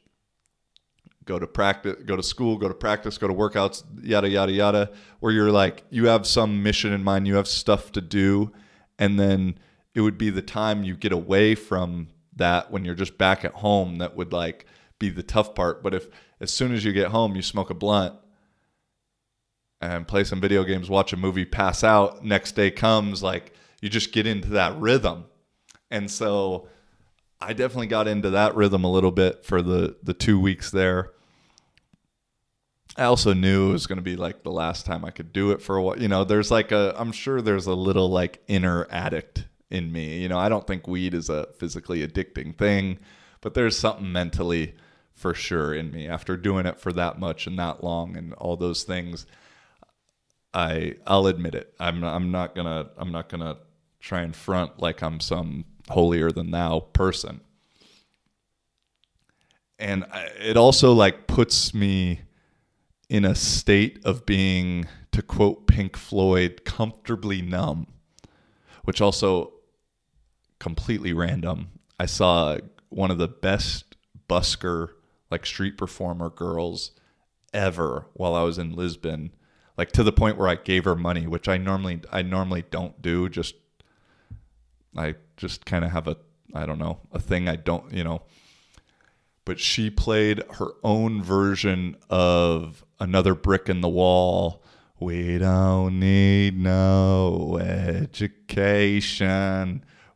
go 1.25 1.39
to 1.39 1.47
practice, 1.47 1.95
go 2.05 2.15
to 2.15 2.23
school, 2.23 2.57
go 2.57 2.67
to 2.67 2.73
practice, 2.73 3.17
go 3.17 3.27
to 3.27 3.33
workouts, 3.33 3.83
yada, 4.01 4.29
yada, 4.29 4.51
yada, 4.51 4.91
where 5.19 5.31
you're 5.31 5.51
like, 5.51 5.83
you 5.89 6.07
have 6.07 6.25
some 6.25 6.63
mission 6.63 6.93
in 6.93 7.03
mind, 7.03 7.27
you 7.27 7.35
have 7.35 7.47
stuff 7.47 7.91
to 7.91 8.01
do. 8.01 8.51
And 8.97 9.19
then 9.19 9.57
it 9.93 10.01
would 10.01 10.17
be 10.17 10.29
the 10.29 10.41
time 10.41 10.83
you 10.83 10.95
get 10.95 11.11
away 11.11 11.55
from 11.55 12.09
that 12.35 12.71
when 12.71 12.85
you're 12.85 12.95
just 12.95 13.17
back 13.17 13.45
at 13.45 13.53
home 13.53 13.97
that 13.97 14.15
would 14.15 14.33
like 14.33 14.65
be 14.99 15.09
the 15.09 15.23
tough 15.23 15.55
part. 15.55 15.81
But 15.81 15.93
if 15.93 16.07
as 16.39 16.51
soon 16.51 16.73
as 16.73 16.83
you 16.83 16.93
get 16.93 17.07
home, 17.07 17.35
you 17.35 17.41
smoke 17.41 17.69
a 17.69 17.73
blunt 17.73 18.13
and 19.81 20.07
play 20.07 20.23
some 20.23 20.41
video 20.41 20.63
games, 20.63 20.89
watch 20.89 21.13
a 21.13 21.17
movie, 21.17 21.45
pass 21.45 21.83
out, 21.83 22.23
next 22.23 22.53
day 22.53 22.71
comes, 22.71 23.23
like 23.23 23.53
you 23.85 23.89
just 23.91 24.11
get 24.11 24.25
into 24.25 24.49
that 24.49 24.75
rhythm. 24.79 25.25
And 25.91 26.09
so 26.09 26.67
I 27.39 27.53
definitely 27.53 27.85
got 27.85 28.07
into 28.07 28.31
that 28.31 28.55
rhythm 28.55 28.83
a 28.83 28.91
little 28.91 29.11
bit 29.11 29.45
for 29.45 29.61
the 29.61 29.95
the 30.01 30.15
2 30.15 30.39
weeks 30.39 30.71
there. 30.71 31.11
I 32.97 33.03
also 33.03 33.33
knew 33.33 33.69
it 33.69 33.73
was 33.73 33.85
going 33.85 33.97
to 33.97 34.01
be 34.01 34.15
like 34.15 34.41
the 34.41 34.51
last 34.51 34.87
time 34.87 35.05
I 35.05 35.11
could 35.11 35.31
do 35.31 35.51
it 35.51 35.61
for 35.61 35.75
a 35.75 35.83
while. 35.83 36.01
You 36.01 36.07
know, 36.07 36.23
there's 36.23 36.49
like 36.49 36.71
a 36.71 36.95
I'm 36.97 37.11
sure 37.11 37.43
there's 37.43 37.67
a 37.67 37.75
little 37.75 38.09
like 38.09 38.41
inner 38.47 38.87
addict 38.89 39.45
in 39.69 39.91
me. 39.91 40.17
You 40.17 40.29
know, 40.29 40.39
I 40.39 40.49
don't 40.49 40.65
think 40.65 40.87
weed 40.87 41.13
is 41.13 41.29
a 41.29 41.49
physically 41.59 42.05
addicting 42.07 42.57
thing, 42.57 42.97
but 43.39 43.53
there's 43.53 43.77
something 43.77 44.11
mentally 44.11 44.73
for 45.13 45.35
sure 45.35 45.75
in 45.75 45.91
me 45.91 46.07
after 46.07 46.35
doing 46.35 46.65
it 46.65 46.79
for 46.79 46.91
that 46.93 47.19
much 47.19 47.45
and 47.45 47.59
that 47.59 47.83
long 47.83 48.17
and 48.17 48.33
all 48.33 48.57
those 48.57 48.81
things. 48.81 49.27
I 50.55 50.95
I'll 51.05 51.27
admit 51.27 51.53
it. 51.53 51.71
I'm 51.79 52.03
I'm 52.03 52.31
not 52.31 52.55
gonna 52.55 52.89
I'm 52.97 53.11
not 53.11 53.29
gonna 53.29 53.57
try 54.05 54.21
and 54.21 54.35
front 54.35 54.79
like 54.79 55.01
I'm 55.01 55.19
some 55.19 55.65
holier 55.89 56.31
than 56.31 56.51
thou 56.51 56.79
person. 56.79 57.41
And 59.79 60.05
it 60.39 60.55
also 60.55 60.93
like 60.93 61.25
puts 61.27 61.73
me 61.73 62.21
in 63.09 63.25
a 63.25 63.35
state 63.35 63.99
of 64.05 64.25
being, 64.25 64.87
to 65.11 65.21
quote 65.21 65.67
Pink 65.67 65.97
Floyd, 65.97 66.61
comfortably 66.65 67.41
numb, 67.41 67.87
which 68.83 69.01
also 69.01 69.53
completely 70.59 71.11
random. 71.11 71.69
I 71.99 72.05
saw 72.05 72.57
one 72.89 73.11
of 73.11 73.17
the 73.17 73.27
best 73.27 73.95
busker, 74.29 74.89
like 75.31 75.45
street 75.45 75.77
performer 75.77 76.29
girls 76.29 76.91
ever 77.53 78.05
while 78.13 78.35
I 78.35 78.43
was 78.43 78.59
in 78.59 78.75
Lisbon, 78.75 79.31
like 79.77 79.91
to 79.93 80.03
the 80.03 80.11
point 80.11 80.37
where 80.37 80.47
I 80.47 80.55
gave 80.55 80.85
her 80.85 80.95
money, 80.95 81.25
which 81.25 81.49
I 81.49 81.57
normally 81.57 82.01
I 82.11 82.21
normally 82.21 82.63
don't 82.69 83.01
do. 83.01 83.29
Just 83.29 83.55
I 84.95 85.15
just 85.37 85.65
kind 85.65 85.83
of 85.85 85.91
have 85.91 86.07
a 86.07 86.17
I 86.53 86.65
don't 86.65 86.79
know 86.79 86.99
a 87.11 87.19
thing 87.19 87.47
I 87.49 87.55
don't 87.55 87.91
you 87.91 88.03
know. 88.03 88.23
But 89.45 89.59
she 89.59 89.91
played 89.91 90.41
her 90.53 90.69
own 90.83 91.21
version 91.21 91.97
of 92.09 92.83
another 92.99 93.35
brick 93.35 93.69
in 93.69 93.81
the 93.81 93.89
wall. 93.89 94.63
We 94.99 95.37
don't 95.37 95.99
need 95.99 96.57
no 96.59 97.59
education. 97.61 98.65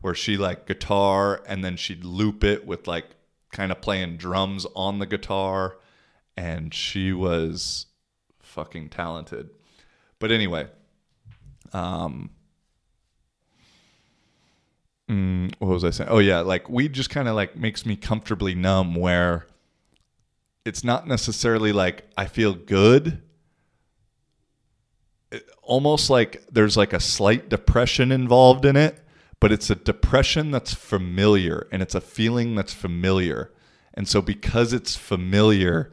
Where 0.01 0.15
she 0.15 0.37
like 0.37 0.65
guitar 0.65 1.43
and 1.45 1.63
then 1.63 1.75
she'd 1.77 2.03
loop 2.03 2.43
it 2.43 2.65
with 2.65 2.87
like 2.87 3.17
kind 3.51 3.71
of 3.71 3.81
playing 3.81 4.17
drums 4.17 4.65
on 4.75 4.97
the 4.97 5.05
guitar. 5.05 5.77
And 6.35 6.73
she 6.73 7.13
was 7.13 7.85
fucking 8.41 8.89
talented. 8.89 9.49
But 10.17 10.31
anyway, 10.31 10.69
um, 11.73 12.31
mm, 15.09 15.53
what 15.59 15.69
was 15.69 15.83
I 15.83 15.89
saying? 15.89 16.09
Oh 16.09 16.19
yeah, 16.19 16.39
like 16.39 16.69
weed 16.69 16.93
just 16.93 17.09
kind 17.09 17.27
of 17.27 17.35
like 17.35 17.55
makes 17.55 17.85
me 17.85 17.95
comfortably 17.95 18.55
numb. 18.55 18.95
Where 18.95 19.47
it's 20.65 20.83
not 20.83 21.07
necessarily 21.07 21.71
like 21.71 22.09
I 22.17 22.25
feel 22.25 22.53
good. 22.53 23.21
It, 25.31 25.49
almost 25.63 26.09
like 26.09 26.43
there's 26.51 26.77
like 26.77 26.93
a 26.93 26.99
slight 26.99 27.49
depression 27.49 28.11
involved 28.11 28.65
in 28.65 28.75
it, 28.75 28.99
but 29.39 29.51
it's 29.51 29.69
a 29.69 29.75
depression 29.75 30.51
that's 30.51 30.73
familiar 30.73 31.67
and 31.71 31.81
it's 31.81 31.95
a 31.95 32.01
feeling 32.01 32.55
that's 32.55 32.73
familiar. 32.73 33.51
And 33.93 34.07
so 34.07 34.21
because 34.21 34.73
it's 34.73 34.95
familiar, 34.95 35.91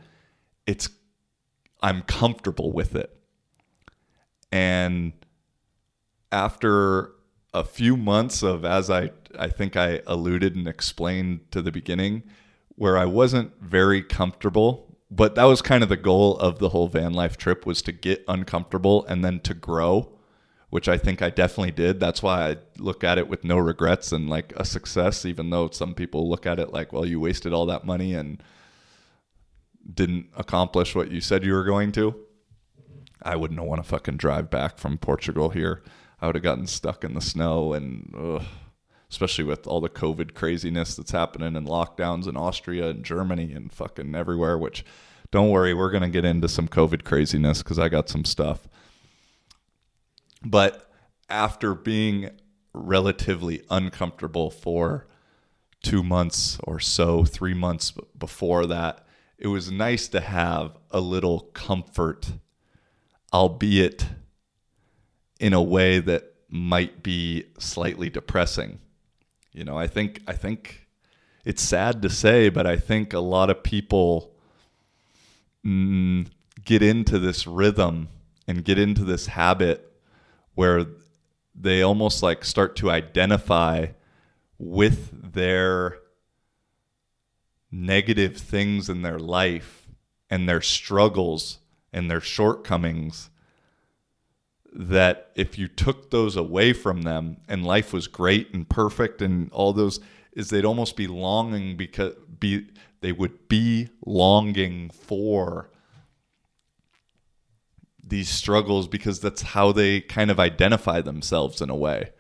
it's 0.67 0.89
I'm 1.83 2.03
comfortable 2.03 2.73
with 2.73 2.95
it. 2.95 3.17
And 4.53 5.13
after 6.33 7.13
a 7.57 7.65
few 7.65 7.97
months 7.97 8.43
of, 8.43 8.67
as 8.67 8.91
I, 8.91 9.11
I 9.39 9.49
think 9.49 9.77
I 9.77 10.03
alluded 10.07 10.55
and 10.55 10.69
explained 10.69 11.51
to 11.53 11.63
the 11.63 11.73
beginning, 11.73 12.23
where 12.75 12.99
I 12.99 13.07
wasn't 13.07 13.53
very 13.63 14.03
comfortable, 14.03 14.99
but 15.11 15.37
that 15.37 15.45
was 15.45 15.63
kind 15.63 15.83
of 15.83 15.89
the 15.89 15.97
goal 15.97 16.37
of 16.37 16.59
the 16.59 16.69
whole 16.69 16.89
van 16.89 17.15
life 17.15 17.39
trip 17.39 17.65
was 17.65 17.81
to 17.83 17.93
get 17.93 18.25
uncomfortable 18.29 19.07
and 19.07 19.25
then 19.25 19.41
to 19.41 19.55
grow, 19.55 20.13
which 20.69 20.87
I 20.87 20.99
think 20.99 21.23
I 21.23 21.31
definitely 21.31 21.71
did. 21.71 21.99
That's 21.99 22.23
why 22.23 22.51
I 22.51 22.57
look 22.77 23.03
at 23.03 23.17
it 23.17 23.27
with 23.27 23.43
no 23.43 23.57
regrets 23.57 24.13
and 24.13 24.29
like 24.29 24.53
a 24.57 24.65
success, 24.67 25.25
even 25.25 25.49
though 25.49 25.71
some 25.71 25.95
people 25.95 26.29
look 26.29 26.45
at 26.45 26.61
it 26.61 26.75
like, 26.75 26.93
well, 26.93 27.07
you 27.07 27.19
wasted 27.21 27.55
all 27.55 27.65
that 27.67 27.87
money 27.87 28.13
and 28.13 28.43
didn't 29.95 30.27
accomplish 30.37 30.95
what 30.95 31.11
you 31.11 31.23
said 31.23 31.43
you 31.43 31.55
were 31.55 31.65
going 31.65 31.91
to. 31.93 32.15
I 33.23 33.37
wouldn't 33.37 33.63
want 33.63 33.83
to 33.83 33.89
fucking 33.89 34.19
drive 34.19 34.51
back 34.51 34.77
from 34.77 34.99
Portugal 34.99 35.49
here. 35.49 35.83
I 36.21 36.27
would 36.27 36.35
have 36.35 36.45
gotten 36.45 36.67
stuck 36.67 37.05
in 37.05 37.15
the 37.15 37.21
snow 37.21 37.73
and 37.73 38.13
ugh, 38.17 38.45
especially 39.11 39.45
with 39.45 39.67
all 39.67 39.81
the 39.81 39.89
COVID 39.89 40.35
craziness 40.35 40.97
that's 40.97 41.11
happening 41.11 41.57
and 41.57 41.67
lockdowns 41.67 42.27
in 42.27 42.37
Austria 42.37 42.89
and 42.89 43.05
Germany 43.05 43.53
and 43.53 43.73
fucking 43.73 44.15
everywhere, 44.15 44.57
which 44.57 44.85
don't 45.31 45.51
worry, 45.51 45.75
we're 45.75 45.91
going 45.91 46.03
to 46.03 46.09
get 46.09 46.25
into 46.25 46.49
some 46.49 46.69
COVID 46.69 47.05
craziness 47.05 47.63
because 47.63 47.79
I 47.79 47.89
got 47.89 48.09
some 48.09 48.25
stuff. 48.25 48.67
But 50.45 50.91
after 51.29 51.75
being 51.75 52.31
relatively 52.73 53.63
uncomfortable 53.71 54.51
for 54.51 55.07
two 55.83 56.03
months 56.03 56.59
or 56.65 56.79
so, 56.79 57.25
three 57.25 57.55
months 57.55 57.93
before 58.17 58.67
that, 58.67 59.07
it 59.39 59.49
was 59.49 59.71
nice 59.71 60.09
to 60.09 60.21
have 60.21 60.79
a 60.91 61.01
little 61.01 61.41
comfort, 61.53 62.33
albeit 63.33 64.07
in 65.41 65.53
a 65.53 65.63
way 65.63 65.99
that 65.99 66.35
might 66.49 67.03
be 67.03 67.45
slightly 67.59 68.09
depressing. 68.09 68.79
You 69.53 69.65
know, 69.65 69.79
I 69.79 69.87
think 69.87 70.23
I 70.27 70.33
think 70.33 70.87
it's 71.45 71.63
sad 71.63 72.03
to 72.03 72.11
say, 72.11 72.49
but 72.49 72.67
I 72.67 72.77
think 72.77 73.13
a 73.13 73.21
lot 73.21 73.51
of 73.51 73.63
people 73.63 74.35
mm, 75.65 76.27
get 76.65 76.83
into 76.83 77.19
this 77.19 77.47
rhythm 77.47 78.09
and 78.47 78.65
get 78.65 78.79
into 78.79 79.05
this 79.05 79.27
habit 79.27 79.93
where 80.55 80.87
they 81.55 81.83
almost 81.83 82.23
like 82.23 82.45
start 82.45 82.77
to 82.77 82.91
identify 82.91 83.87
with 84.59 85.33
their 85.33 85.99
negative 87.71 88.37
things 88.37 88.89
in 88.89 89.03
their 89.03 89.19
life 89.19 89.87
and 90.31 90.49
their 90.49 90.61
struggles 90.61 91.59
and 91.93 92.11
their 92.11 92.21
shortcomings 92.21 93.31
that 94.79 95.31
if 95.35 95.59
you 95.59 95.69
took 95.69 96.11
those 96.11 96.37
away 96.37 96.75
from 96.75 97.03
them 97.03 97.39
and 97.49 97.65
life 97.65 97.95
was 97.95 98.07
great 98.07 98.53
and 98.53 98.69
perfect 98.69 99.23
and 99.23 99.51
all 99.53 99.73
those 99.73 100.01
is 100.33 100.51
they'd 100.51 100.67
almost 100.67 100.97
be 100.97 101.07
longing 101.07 101.79
because 101.79 102.13
be 102.39 102.67
they 103.01 103.11
would 103.11 103.49
be 103.49 103.89
longing 104.05 104.91
for 104.91 105.71
these 108.05 108.29
struggles 108.29 108.87
because 108.87 109.19
that's 109.19 109.41
how 109.41 109.73
they 109.73 110.03
kind 110.03 110.31
of 110.31 110.39
identify 110.39 111.01
themselves 111.01 111.63
in 111.63 111.71
a 111.71 111.75
way. 111.75 112.11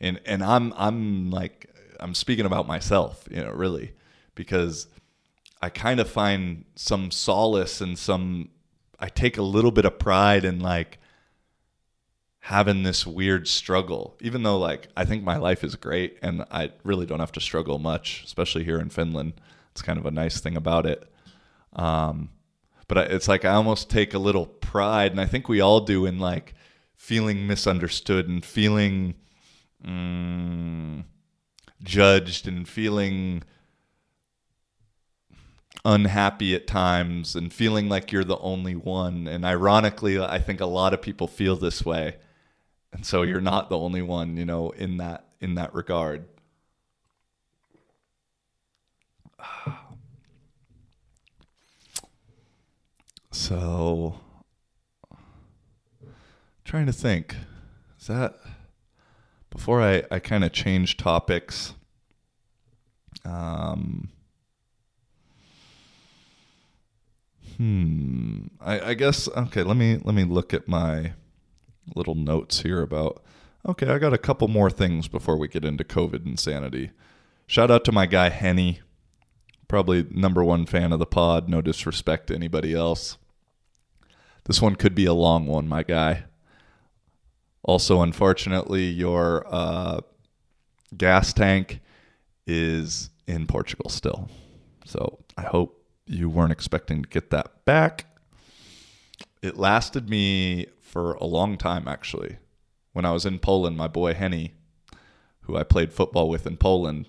And 0.00 0.20
and 0.24 0.44
i'm 0.44 0.72
i'm 0.76 1.32
like 1.32 1.68
i'm 1.98 2.14
speaking 2.14 2.46
about 2.46 2.68
myself 2.68 3.26
you 3.28 3.42
know 3.42 3.50
really 3.50 3.94
because 4.36 4.86
i 5.60 5.68
kind 5.68 5.98
of 5.98 6.08
find 6.08 6.64
some 6.76 7.10
solace 7.10 7.80
and 7.80 7.98
some 7.98 8.50
i 9.00 9.08
take 9.08 9.36
a 9.36 9.42
little 9.42 9.72
bit 9.72 9.84
of 9.84 9.98
pride 9.98 10.44
in 10.44 10.60
like 10.60 11.00
having 12.48 12.82
this 12.82 13.06
weird 13.06 13.46
struggle 13.46 14.16
even 14.22 14.42
though 14.42 14.58
like 14.58 14.88
i 14.96 15.04
think 15.04 15.22
my 15.22 15.36
life 15.36 15.62
is 15.62 15.74
great 15.76 16.16
and 16.22 16.42
i 16.50 16.72
really 16.82 17.04
don't 17.04 17.20
have 17.20 17.30
to 17.30 17.42
struggle 17.42 17.78
much 17.78 18.22
especially 18.24 18.64
here 18.64 18.80
in 18.80 18.88
finland. 18.88 19.34
It's 19.72 19.82
kind 19.82 19.98
of 19.98 20.06
a 20.06 20.10
nice 20.10 20.40
thing 20.40 20.56
about 20.56 20.86
it. 20.86 21.06
Um, 21.74 22.30
but 22.88 23.12
it's 23.12 23.28
like 23.28 23.44
i 23.44 23.52
almost 23.52 23.90
take 23.90 24.14
a 24.14 24.18
little 24.18 24.46
pride 24.46 25.10
and 25.10 25.20
i 25.20 25.26
think 25.26 25.46
we 25.46 25.60
all 25.60 25.80
do 25.80 26.06
in 26.06 26.18
like 26.18 26.54
feeling 26.96 27.46
misunderstood 27.46 28.26
and 28.30 28.42
feeling 28.42 29.14
mm, 29.86 31.04
judged 31.82 32.48
and 32.48 32.66
feeling 32.66 33.42
unhappy 35.84 36.54
at 36.54 36.66
times 36.66 37.36
and 37.36 37.52
feeling 37.52 37.90
like 37.90 38.10
you're 38.10 38.24
the 38.24 38.38
only 38.38 38.74
one. 38.74 39.28
And 39.28 39.44
ironically 39.44 40.18
i 40.18 40.38
think 40.38 40.62
a 40.62 40.66
lot 40.66 40.94
of 40.94 41.02
people 41.02 41.26
feel 41.26 41.54
this 41.54 41.84
way 41.84 42.16
and 42.92 43.04
so 43.06 43.22
you're 43.22 43.40
not 43.40 43.68
the 43.70 43.78
only 43.78 44.02
one 44.02 44.36
you 44.36 44.44
know 44.44 44.70
in 44.70 44.96
that 44.98 45.26
in 45.40 45.54
that 45.54 45.74
regard. 45.74 46.24
So 53.30 54.20
trying 56.64 56.86
to 56.86 56.92
think. 56.92 57.36
Is 58.00 58.06
that 58.08 58.36
before 59.50 59.82
i 59.82 60.02
i 60.10 60.18
kind 60.18 60.44
of 60.44 60.52
change 60.52 60.96
topics 60.96 61.74
um 63.24 64.08
hmm 67.56 68.46
I, 68.60 68.90
I 68.90 68.94
guess 68.94 69.28
okay 69.28 69.62
let 69.62 69.76
me 69.76 69.98
let 70.04 70.14
me 70.14 70.24
look 70.24 70.54
at 70.54 70.68
my 70.68 71.12
little 71.94 72.14
notes 72.14 72.62
here 72.62 72.82
about 72.82 73.22
okay, 73.66 73.88
I 73.88 73.98
got 73.98 74.14
a 74.14 74.18
couple 74.18 74.48
more 74.48 74.70
things 74.70 75.08
before 75.08 75.36
we 75.36 75.48
get 75.48 75.64
into 75.64 75.84
COVID 75.84 76.24
insanity. 76.24 76.90
Shout 77.46 77.70
out 77.70 77.84
to 77.84 77.92
my 77.92 78.06
guy 78.06 78.28
Henny, 78.28 78.80
probably 79.68 80.06
number 80.10 80.44
one 80.44 80.66
fan 80.66 80.92
of 80.92 80.98
the 80.98 81.06
pod. 81.06 81.48
No 81.48 81.60
disrespect 81.60 82.28
to 82.28 82.34
anybody 82.34 82.74
else. 82.74 83.18
This 84.44 84.62
one 84.62 84.76
could 84.76 84.94
be 84.94 85.04
a 85.04 85.12
long 85.12 85.46
one, 85.46 85.68
my 85.68 85.82
guy. 85.82 86.24
Also, 87.62 88.00
unfortunately, 88.00 88.84
your 88.84 89.44
uh, 89.46 90.00
gas 90.96 91.34
tank 91.34 91.80
is 92.46 93.10
in 93.26 93.46
Portugal 93.46 93.90
still. 93.90 94.30
So 94.86 95.18
I 95.36 95.42
hope 95.42 95.84
you 96.06 96.30
weren't 96.30 96.52
expecting 96.52 97.02
to 97.02 97.08
get 97.08 97.30
that 97.30 97.64
back. 97.66 98.06
It 99.42 99.58
lasted 99.58 100.08
me 100.08 100.66
for 100.88 101.12
a 101.14 101.24
long 101.24 101.56
time, 101.56 101.86
actually. 101.86 102.38
When 102.92 103.04
I 103.04 103.12
was 103.12 103.26
in 103.26 103.38
Poland, 103.38 103.76
my 103.76 103.88
boy 103.88 104.14
Henny, 104.14 104.54
who 105.42 105.56
I 105.56 105.62
played 105.62 105.92
football 105.92 106.28
with 106.28 106.46
in 106.46 106.56
Poland, 106.56 107.06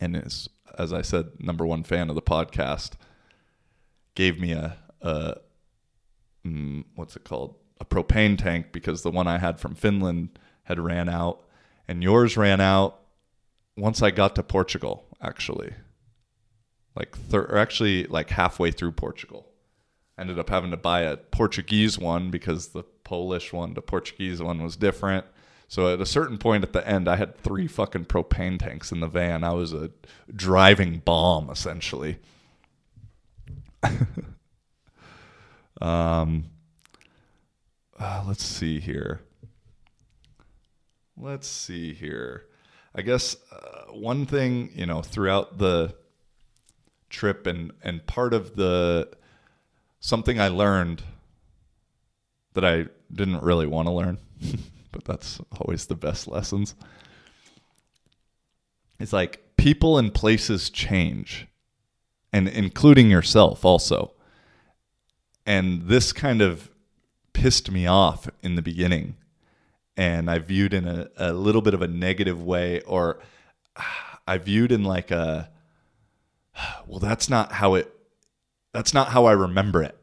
and 0.00 0.16
is, 0.16 0.48
as 0.78 0.92
I 0.92 1.02
said, 1.02 1.32
number 1.38 1.66
one 1.66 1.82
fan 1.82 2.08
of 2.08 2.14
the 2.14 2.22
podcast, 2.22 2.92
gave 4.14 4.40
me 4.40 4.52
a, 4.52 4.76
a 5.02 5.36
mm, 6.44 6.84
what's 6.94 7.16
it 7.16 7.24
called? 7.24 7.56
A 7.80 7.84
propane 7.84 8.38
tank 8.38 8.72
because 8.72 9.02
the 9.02 9.10
one 9.10 9.26
I 9.26 9.38
had 9.38 9.60
from 9.60 9.74
Finland 9.74 10.38
had 10.64 10.80
ran 10.80 11.08
out, 11.08 11.44
and 11.86 12.02
yours 12.02 12.36
ran 12.36 12.60
out 12.60 13.00
once 13.76 14.02
I 14.02 14.10
got 14.10 14.34
to 14.36 14.42
Portugal, 14.42 15.04
actually. 15.20 15.74
Like, 16.94 17.16
thir- 17.16 17.48
or 17.50 17.58
actually, 17.58 18.04
like 18.06 18.30
halfway 18.30 18.70
through 18.70 18.92
Portugal. 18.92 19.46
Ended 20.18 20.38
up 20.38 20.48
having 20.48 20.70
to 20.70 20.76
buy 20.76 21.00
a 21.02 21.16
Portuguese 21.16 21.98
one 21.98 22.30
because 22.30 22.68
the 22.68 22.82
Polish 23.04 23.52
one, 23.52 23.74
the 23.74 23.82
Portuguese 23.82 24.40
one 24.40 24.62
was 24.62 24.76
different. 24.76 25.26
So 25.68 25.92
at 25.92 26.00
a 26.00 26.06
certain 26.06 26.38
point 26.38 26.64
at 26.64 26.72
the 26.72 26.86
end, 26.88 27.08
I 27.08 27.16
had 27.16 27.36
three 27.36 27.66
fucking 27.66 28.06
propane 28.06 28.58
tanks 28.58 28.92
in 28.92 29.00
the 29.00 29.08
van. 29.08 29.44
I 29.44 29.52
was 29.52 29.72
a 29.72 29.90
driving 30.34 31.02
bomb, 31.04 31.50
essentially. 31.50 32.18
um, 35.80 36.44
uh, 37.98 38.24
let's 38.26 38.44
see 38.44 38.80
here. 38.80 39.20
Let's 41.16 41.48
see 41.48 41.92
here. 41.92 42.46
I 42.94 43.02
guess 43.02 43.36
uh, 43.52 43.92
one 43.92 44.24
thing, 44.26 44.70
you 44.74 44.86
know, 44.86 45.02
throughout 45.02 45.58
the 45.58 45.94
trip 47.08 47.46
and 47.46 47.72
and 47.82 48.06
part 48.06 48.34
of 48.34 48.56
the 48.56 49.08
something 50.06 50.40
I 50.40 50.48
learned 50.48 51.02
that 52.52 52.64
I 52.64 52.86
didn't 53.12 53.42
really 53.42 53.66
want 53.66 53.88
to 53.88 53.92
learn, 53.92 54.18
but 54.92 55.04
that's 55.04 55.40
always 55.58 55.86
the 55.86 55.96
best 55.96 56.28
lessons. 56.28 56.74
It's 59.00 59.12
like 59.12 59.56
people 59.56 59.98
and 59.98 60.14
places 60.14 60.70
change, 60.70 61.48
and 62.32 62.46
including 62.48 63.10
yourself 63.10 63.64
also. 63.64 64.12
And 65.44 65.82
this 65.88 66.12
kind 66.12 66.40
of 66.40 66.70
pissed 67.32 67.70
me 67.70 67.86
off 67.86 68.28
in 68.42 68.54
the 68.54 68.62
beginning 68.62 69.16
and 69.96 70.30
I 70.30 70.38
viewed 70.38 70.74
in 70.74 70.86
a, 70.86 71.08
a 71.16 71.32
little 71.32 71.62
bit 71.62 71.74
of 71.74 71.82
a 71.82 71.88
negative 71.88 72.42
way, 72.42 72.80
or 72.82 73.18
I 74.26 74.38
viewed 74.38 74.70
in 74.70 74.84
like 74.84 75.10
a, 75.10 75.50
well, 76.86 77.00
that's 77.00 77.28
not 77.28 77.52
how 77.52 77.74
it, 77.74 77.95
that's 78.76 78.94
not 78.94 79.08
how 79.08 79.24
I 79.24 79.32
remember 79.32 79.82
it. 79.82 79.98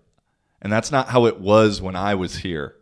And 0.61 0.71
that's 0.71 0.91
not 0.91 1.09
how 1.09 1.25
it 1.25 1.39
was 1.39 1.81
when 1.81 1.95
I 1.95 2.15
was 2.15 2.37
here. 2.37 2.75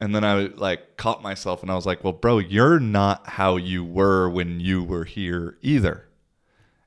And 0.00 0.14
then 0.14 0.24
I 0.24 0.46
like 0.56 0.96
caught 0.96 1.22
myself 1.22 1.62
and 1.62 1.70
I 1.70 1.74
was 1.74 1.86
like, 1.86 2.02
well, 2.02 2.12
bro, 2.12 2.38
you're 2.38 2.80
not 2.80 3.26
how 3.26 3.56
you 3.56 3.84
were 3.84 4.28
when 4.28 4.60
you 4.60 4.82
were 4.82 5.04
here 5.04 5.56
either. 5.62 6.08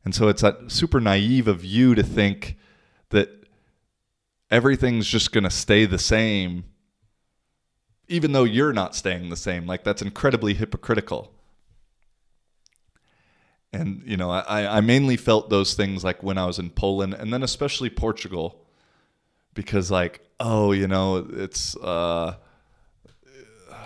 And 0.04 0.14
so 0.14 0.28
it's 0.28 0.42
that 0.42 0.72
super 0.72 1.00
naive 1.00 1.48
of 1.48 1.64
you 1.64 1.96
to 1.96 2.04
think 2.04 2.58
that 3.10 3.30
everything's 4.52 5.08
just 5.08 5.32
going 5.32 5.44
to 5.44 5.50
stay 5.50 5.86
the 5.86 5.98
same 5.98 6.66
even 8.08 8.32
though 8.32 8.44
you're 8.44 8.74
not 8.74 8.96
staying 8.96 9.30
the 9.30 9.36
same. 9.36 9.66
Like 9.66 9.84
that's 9.84 10.02
incredibly 10.02 10.54
hypocritical. 10.54 11.34
And 13.74 14.02
you 14.06 14.18
know, 14.18 14.32
I, 14.32 14.78
I 14.78 14.82
mainly 14.82 15.18
felt 15.18 15.50
those 15.50 15.74
things 15.74 16.04
like 16.04 16.24
when 16.24 16.38
I 16.38 16.46
was 16.46 16.58
in 16.58 16.70
Poland, 16.70 17.14
and 17.14 17.34
then 17.34 17.44
especially 17.44 17.90
Portugal, 17.90 18.66
because 19.54 19.92
like, 19.92 20.22
oh, 20.40 20.72
you 20.72 20.88
know, 20.88 21.28
it's 21.34 21.76
uh, 21.78 22.36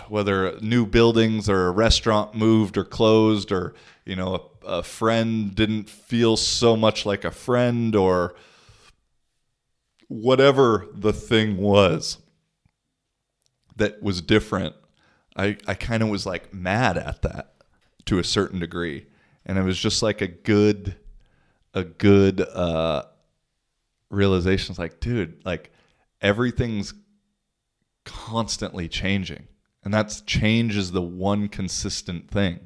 whether 0.08 0.58
new 0.60 0.86
buildings 0.86 1.48
or 1.48 1.66
a 1.66 1.72
restaurant 1.72 2.34
moved 2.34 2.76
or 2.76 2.84
closed, 2.84 3.50
or 3.50 3.74
you 4.04 4.14
know, 4.14 4.50
a, 4.62 4.66
a 4.66 4.82
friend 4.82 5.54
didn't 5.54 5.90
feel 5.90 6.36
so 6.36 6.76
much 6.76 7.04
like 7.04 7.24
a 7.24 7.30
friend, 7.30 7.96
or 7.96 8.34
whatever 10.08 10.86
the 10.94 11.12
thing 11.12 11.56
was 11.56 12.18
that 13.76 14.02
was 14.02 14.20
different, 14.20 14.76
I, 15.36 15.56
I 15.66 15.74
kind 15.74 16.02
of 16.02 16.08
was 16.08 16.26
like 16.26 16.52
mad 16.54 16.96
at 16.98 17.22
that 17.22 17.54
to 18.04 18.18
a 18.18 18.24
certain 18.24 18.60
degree. 18.60 19.06
And 19.44 19.58
it 19.58 19.62
was 19.62 19.78
just 19.78 20.02
like 20.02 20.20
a 20.20 20.28
good, 20.28 20.96
a 21.74 21.84
good 21.84 22.40
uh, 22.40 23.04
realization. 24.10 24.72
It's 24.72 24.78
like, 24.78 25.00
dude, 25.00 25.44
like 25.44 25.72
everything's 26.20 26.94
constantly 28.04 28.88
changing. 28.88 29.48
And 29.84 29.92
that's 29.92 30.20
change 30.20 30.76
is 30.76 30.92
the 30.92 31.02
one 31.02 31.48
consistent 31.48 32.30
thing. 32.30 32.60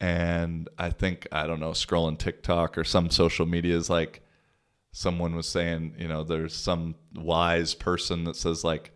And 0.00 0.68
I 0.78 0.90
think, 0.90 1.26
I 1.32 1.46
don't 1.46 1.60
know, 1.60 1.70
scrolling 1.70 2.18
TikTok 2.18 2.78
or 2.78 2.84
some 2.84 3.10
social 3.10 3.46
media 3.46 3.76
is 3.76 3.90
like, 3.90 4.22
someone 4.92 5.34
was 5.34 5.48
saying, 5.48 5.94
you 5.98 6.08
know, 6.08 6.22
there's 6.22 6.54
some 6.54 6.94
wise 7.14 7.74
person 7.74 8.24
that 8.24 8.36
says, 8.36 8.64
like, 8.64 8.92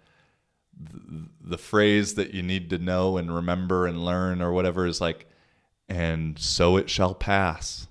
the 1.42 1.58
phrase 1.58 2.14
that 2.14 2.32
you 2.32 2.42
need 2.42 2.70
to 2.70 2.78
know 2.78 3.18
and 3.18 3.34
remember 3.34 3.86
and 3.86 4.04
learn 4.04 4.40
or 4.40 4.52
whatever 4.52 4.86
is 4.86 5.00
like, 5.00 5.26
and 5.90 6.38
so 6.38 6.76
it 6.76 6.88
shall 6.88 7.14
pass. 7.14 7.88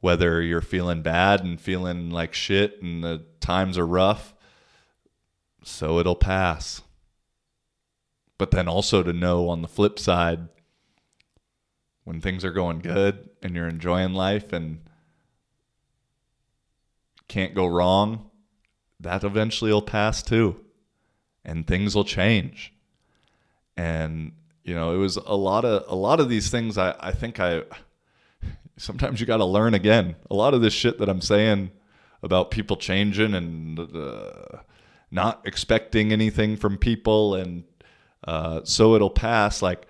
Whether 0.00 0.40
you're 0.40 0.62
feeling 0.62 1.02
bad 1.02 1.44
and 1.44 1.60
feeling 1.60 2.10
like 2.10 2.32
shit 2.32 2.80
and 2.80 3.04
the 3.04 3.26
times 3.40 3.76
are 3.76 3.86
rough, 3.86 4.34
so 5.62 5.98
it'll 5.98 6.16
pass. 6.16 6.80
But 8.38 8.50
then 8.50 8.66
also 8.66 9.02
to 9.02 9.12
know 9.12 9.48
on 9.50 9.60
the 9.60 9.68
flip 9.68 9.98
side, 9.98 10.48
when 12.04 12.20
things 12.20 12.44
are 12.44 12.52
going 12.52 12.78
good 12.78 13.28
and 13.42 13.54
you're 13.54 13.68
enjoying 13.68 14.14
life 14.14 14.52
and 14.52 14.80
can't 17.28 17.54
go 17.54 17.66
wrong, 17.66 18.30
that 19.00 19.24
eventually 19.24 19.72
will 19.72 19.82
pass 19.82 20.22
too 20.22 20.64
and 21.44 21.66
things 21.66 21.94
will 21.94 22.04
change. 22.04 22.72
And 23.76 24.32
you 24.66 24.74
know, 24.74 24.92
it 24.92 24.98
was 24.98 25.16
a 25.16 25.36
lot 25.36 25.64
of 25.64 25.84
a 25.86 25.94
lot 25.94 26.18
of 26.18 26.28
these 26.28 26.50
things. 26.50 26.76
I 26.76 26.94
I 26.98 27.12
think 27.12 27.38
I 27.38 27.62
sometimes 28.76 29.20
you 29.20 29.26
got 29.26 29.36
to 29.36 29.44
learn 29.44 29.74
again. 29.74 30.16
A 30.28 30.34
lot 30.34 30.54
of 30.54 30.60
this 30.60 30.74
shit 30.74 30.98
that 30.98 31.08
I'm 31.08 31.20
saying 31.20 31.70
about 32.20 32.50
people 32.50 32.76
changing 32.76 33.34
and 33.34 33.78
uh, 33.78 34.58
not 35.08 35.42
expecting 35.46 36.12
anything 36.12 36.56
from 36.56 36.78
people, 36.78 37.36
and 37.36 37.62
uh, 38.26 38.62
so 38.64 38.96
it'll 38.96 39.08
pass. 39.08 39.62
Like 39.62 39.86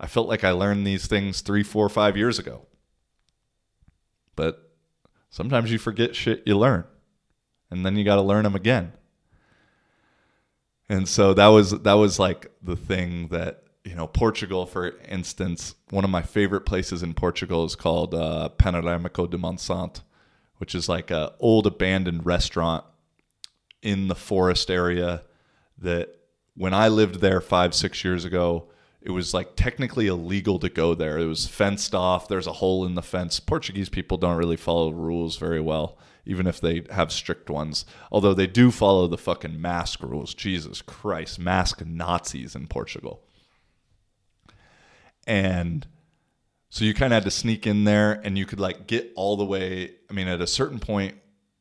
I 0.00 0.06
felt 0.06 0.28
like 0.28 0.44
I 0.44 0.52
learned 0.52 0.86
these 0.86 1.06
things 1.06 1.42
three, 1.42 1.62
four, 1.62 1.86
five 1.90 2.16
years 2.16 2.38
ago. 2.38 2.62
But 4.34 4.72
sometimes 5.28 5.70
you 5.70 5.78
forget 5.78 6.16
shit 6.16 6.42
you 6.46 6.56
learn, 6.56 6.84
and 7.70 7.84
then 7.84 7.96
you 7.96 8.04
got 8.04 8.16
to 8.16 8.22
learn 8.22 8.44
them 8.44 8.54
again 8.54 8.92
and 10.88 11.08
so 11.08 11.34
that 11.34 11.48
was 11.48 11.70
that 11.70 11.94
was 11.94 12.18
like 12.18 12.50
the 12.62 12.76
thing 12.76 13.28
that 13.28 13.64
you 13.86 13.94
know 13.94 14.08
Portugal, 14.08 14.66
for 14.66 14.98
instance, 15.08 15.76
one 15.90 16.02
of 16.02 16.10
my 16.10 16.22
favorite 16.22 16.62
places 16.62 17.02
in 17.04 17.14
Portugal 17.14 17.64
is 17.64 17.76
called 17.76 18.14
uh, 18.14 18.50
Panoramico 18.58 19.30
de 19.30 19.38
Monsanto, 19.38 20.00
which 20.58 20.74
is 20.74 20.88
like 20.88 21.12
a 21.12 21.32
old 21.38 21.66
abandoned 21.66 22.26
restaurant 22.26 22.84
in 23.82 24.08
the 24.08 24.16
forest 24.16 24.70
area. 24.70 25.22
That 25.78 26.16
when 26.54 26.74
I 26.74 26.88
lived 26.88 27.20
there 27.20 27.40
five 27.40 27.74
six 27.74 28.02
years 28.02 28.24
ago, 28.24 28.68
it 29.00 29.10
was 29.10 29.32
like 29.32 29.54
technically 29.54 30.08
illegal 30.08 30.58
to 30.58 30.68
go 30.68 30.94
there. 30.94 31.18
It 31.18 31.26
was 31.26 31.46
fenced 31.46 31.94
off. 31.94 32.26
There's 32.26 32.48
a 32.48 32.54
hole 32.54 32.84
in 32.84 32.96
the 32.96 33.02
fence. 33.02 33.38
Portuguese 33.38 33.88
people 33.88 34.16
don't 34.18 34.36
really 34.36 34.56
follow 34.56 34.90
rules 34.90 35.36
very 35.36 35.60
well 35.60 35.96
even 36.28 36.48
if 36.48 36.60
they 36.60 36.82
have 36.90 37.12
strict 37.12 37.48
ones. 37.48 37.86
Although 38.10 38.34
they 38.34 38.48
do 38.48 38.72
follow 38.72 39.06
the 39.06 39.16
fucking 39.16 39.60
mask 39.60 40.02
rules. 40.02 40.34
Jesus 40.34 40.82
Christ, 40.82 41.38
mask 41.38 41.86
Nazis 41.86 42.56
in 42.56 42.66
Portugal. 42.66 43.22
And 45.26 45.86
so 46.68 46.84
you 46.84 46.94
kind 46.94 47.12
of 47.12 47.16
had 47.16 47.24
to 47.24 47.30
sneak 47.30 47.66
in 47.66 47.84
there 47.84 48.20
and 48.24 48.36
you 48.36 48.46
could 48.46 48.60
like 48.60 48.86
get 48.86 49.12
all 49.16 49.36
the 49.36 49.44
way. 49.44 49.92
I 50.10 50.12
mean, 50.12 50.28
at 50.28 50.40
a 50.40 50.46
certain 50.46 50.78
point 50.78 51.16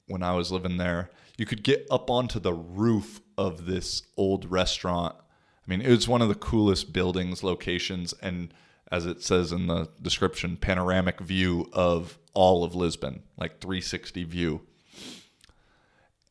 when 0.07 0.23
I 0.23 0.33
was 0.33 0.51
living 0.51 0.77
there, 0.77 1.09
you 1.37 1.45
could 1.45 1.63
get 1.63 1.85
up 1.89 2.09
onto 2.09 2.39
the 2.39 2.53
roof 2.53 3.21
of 3.37 3.65
this 3.65 4.03
old 4.17 4.49
restaurant. 4.49 5.15
I 5.17 5.69
mean, 5.69 5.81
it 5.81 5.89
was 5.89 6.07
one 6.07 6.21
of 6.21 6.29
the 6.29 6.35
coolest 6.35 6.93
buildings, 6.93 7.43
locations, 7.43 8.13
and 8.21 8.53
as 8.91 9.05
it 9.05 9.23
says 9.23 9.51
in 9.51 9.67
the 9.67 9.89
description, 10.01 10.57
panoramic 10.57 11.19
view 11.19 11.69
of 11.73 12.19
all 12.33 12.63
of 12.63 12.75
Lisbon, 12.75 13.23
like 13.37 13.59
360 13.59 14.23
view. 14.25 14.61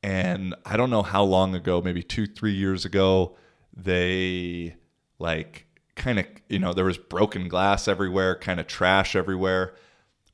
And 0.02 0.54
I 0.64 0.76
don't 0.76 0.90
know 0.90 1.02
how 1.02 1.24
long 1.24 1.54
ago, 1.54 1.80
maybe 1.80 2.02
two, 2.02 2.26
three 2.26 2.52
years 2.52 2.84
ago, 2.84 3.36
they 3.74 4.76
like 5.18 5.66
kind 5.96 6.18
of, 6.18 6.26
you 6.48 6.58
know, 6.58 6.72
there 6.72 6.84
was 6.84 6.98
broken 6.98 7.48
glass 7.48 7.88
everywhere, 7.88 8.36
kind 8.36 8.60
of 8.60 8.66
trash 8.66 9.14
everywhere, 9.14 9.74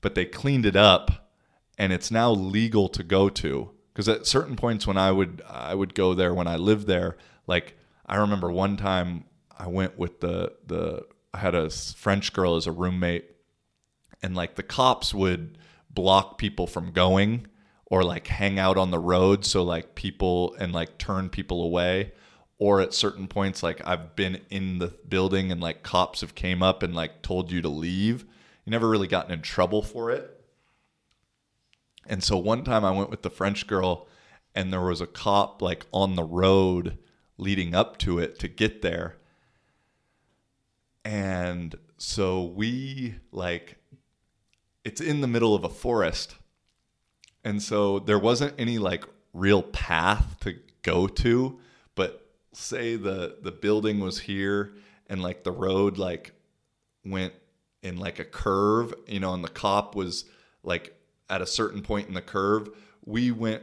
but 0.00 0.14
they 0.14 0.24
cleaned 0.24 0.66
it 0.66 0.76
up 0.76 1.32
and 1.78 1.92
it's 1.92 2.10
now 2.10 2.30
legal 2.30 2.88
to 2.90 3.02
go 3.02 3.28
to. 3.28 3.70
Because 3.92 4.08
at 4.08 4.26
certain 4.26 4.56
points 4.56 4.86
when 4.86 4.96
I 4.96 5.10
would 5.12 5.42
I 5.48 5.74
would 5.74 5.94
go 5.94 6.14
there 6.14 6.32
when 6.32 6.46
I 6.46 6.56
lived 6.56 6.86
there, 6.86 7.16
like 7.46 7.76
I 8.06 8.16
remember 8.16 8.50
one 8.50 8.76
time 8.76 9.24
I 9.58 9.68
went 9.68 9.98
with 9.98 10.20
the 10.20 10.52
the 10.66 11.06
I 11.34 11.38
had 11.38 11.54
a 11.54 11.70
French 11.70 12.32
girl 12.32 12.56
as 12.56 12.66
a 12.66 12.72
roommate, 12.72 13.30
and 14.22 14.34
like 14.34 14.54
the 14.54 14.62
cops 14.62 15.12
would 15.12 15.58
block 15.90 16.38
people 16.38 16.66
from 16.66 16.92
going 16.92 17.46
or 17.86 18.04
like 18.04 18.26
hang 18.28 18.58
out 18.58 18.78
on 18.78 18.90
the 18.90 18.98
road 18.98 19.44
so 19.44 19.62
like 19.62 19.94
people 19.94 20.54
and 20.60 20.72
like 20.72 20.96
turn 20.98 21.28
people 21.28 21.62
away 21.62 22.12
or 22.60 22.82
at 22.82 22.92
certain 22.92 23.26
points 23.26 23.62
like 23.62 23.80
I've 23.86 24.14
been 24.14 24.42
in 24.50 24.78
the 24.78 24.88
building 25.08 25.50
and 25.50 25.62
like 25.62 25.82
cops 25.82 26.20
have 26.20 26.34
came 26.34 26.62
up 26.62 26.82
and 26.82 26.94
like 26.94 27.22
told 27.22 27.50
you 27.50 27.62
to 27.62 27.70
leave. 27.70 28.26
You 28.64 28.70
never 28.70 28.88
really 28.88 29.08
gotten 29.08 29.32
in 29.32 29.40
trouble 29.40 29.82
for 29.82 30.10
it. 30.10 30.38
And 32.06 32.22
so 32.22 32.36
one 32.36 32.62
time 32.62 32.84
I 32.84 32.90
went 32.90 33.08
with 33.08 33.22
the 33.22 33.30
French 33.30 33.66
girl 33.66 34.06
and 34.54 34.70
there 34.70 34.82
was 34.82 35.00
a 35.00 35.06
cop 35.06 35.62
like 35.62 35.86
on 35.90 36.16
the 36.16 36.22
road 36.22 36.98
leading 37.38 37.74
up 37.74 37.96
to 37.98 38.18
it 38.18 38.38
to 38.40 38.48
get 38.48 38.82
there. 38.82 39.16
And 41.02 41.74
so 41.96 42.44
we 42.44 43.14
like 43.32 43.78
it's 44.84 45.00
in 45.00 45.22
the 45.22 45.26
middle 45.26 45.54
of 45.54 45.64
a 45.64 45.70
forest. 45.70 46.36
And 47.42 47.62
so 47.62 48.00
there 48.00 48.18
wasn't 48.18 48.52
any 48.58 48.76
like 48.76 49.04
real 49.32 49.62
path 49.62 50.36
to 50.40 50.56
go 50.82 51.06
to, 51.06 51.58
but 51.94 52.29
say 52.52 52.96
the 52.96 53.36
the 53.42 53.52
building 53.52 54.00
was 54.00 54.18
here 54.20 54.72
and 55.08 55.22
like 55.22 55.44
the 55.44 55.52
road 55.52 55.98
like 55.98 56.32
went 57.04 57.32
in 57.82 57.96
like 57.96 58.18
a 58.18 58.24
curve, 58.24 58.92
you 59.06 59.20
know, 59.20 59.32
and 59.32 59.42
the 59.42 59.48
cop 59.48 59.94
was 59.94 60.24
like 60.62 60.96
at 61.28 61.40
a 61.40 61.46
certain 61.46 61.82
point 61.82 62.08
in 62.08 62.14
the 62.14 62.20
curve, 62.20 62.68
we 63.04 63.30
went 63.30 63.62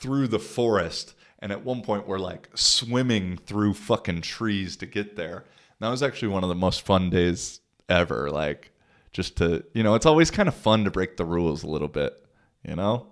through 0.00 0.28
the 0.28 0.38
forest 0.38 1.14
and 1.38 1.52
at 1.52 1.64
one 1.64 1.82
point 1.82 2.06
we're 2.06 2.18
like 2.18 2.48
swimming 2.54 3.36
through 3.36 3.74
fucking 3.74 4.20
trees 4.20 4.76
to 4.76 4.86
get 4.86 5.16
there. 5.16 5.36
And 5.36 5.80
that 5.80 5.90
was 5.90 6.02
actually 6.02 6.28
one 6.28 6.42
of 6.42 6.48
the 6.48 6.54
most 6.54 6.82
fun 6.82 7.10
days 7.10 7.60
ever. 7.88 8.30
Like 8.30 8.72
just 9.12 9.36
to, 9.36 9.64
you 9.72 9.82
know, 9.82 9.94
it's 9.94 10.06
always 10.06 10.30
kind 10.30 10.48
of 10.48 10.54
fun 10.54 10.84
to 10.84 10.90
break 10.90 11.16
the 11.16 11.24
rules 11.24 11.62
a 11.62 11.68
little 11.68 11.88
bit, 11.88 12.14
you 12.62 12.74
know? 12.76 13.06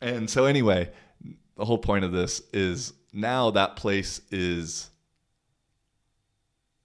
And 0.00 0.28
so 0.30 0.44
anyway, 0.44 0.90
the 1.56 1.64
whole 1.64 1.78
point 1.78 2.04
of 2.04 2.12
this 2.12 2.40
is 2.52 2.92
now 3.12 3.50
that 3.50 3.76
place 3.76 4.20
is 4.30 4.90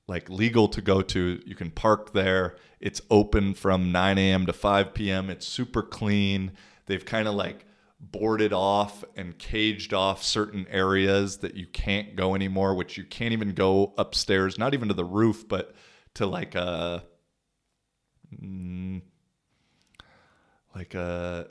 like 0.07 0.29
legal 0.29 0.67
to 0.69 0.81
go 0.81 1.01
to. 1.01 1.41
You 1.45 1.55
can 1.55 1.71
park 1.71 2.13
there. 2.13 2.57
It's 2.79 3.01
open 3.09 3.53
from 3.53 3.91
9 3.91 4.17
a.m. 4.17 4.45
to 4.45 4.53
5 4.53 4.93
p.m. 4.93 5.29
It's 5.29 5.47
super 5.47 5.81
clean. 5.81 6.51
They've 6.85 7.05
kind 7.05 7.27
of 7.27 7.35
like 7.35 7.65
boarded 7.99 8.51
off 8.51 9.05
and 9.15 9.37
caged 9.37 9.93
off 9.93 10.21
certain 10.21 10.67
areas 10.69 11.37
that 11.37 11.55
you 11.55 11.65
can't 11.65 12.15
go 12.15 12.35
anymore, 12.35 12.75
which 12.75 12.97
you 12.97 13.05
can't 13.05 13.31
even 13.31 13.53
go 13.53 13.93
upstairs, 13.97 14.57
not 14.57 14.73
even 14.73 14.89
to 14.89 14.93
the 14.93 15.05
roof, 15.05 15.47
but 15.47 15.73
to 16.15 16.25
like 16.25 16.53
a 16.55 17.03
mm, 18.41 19.01
like 20.75 20.93
a 20.95 21.47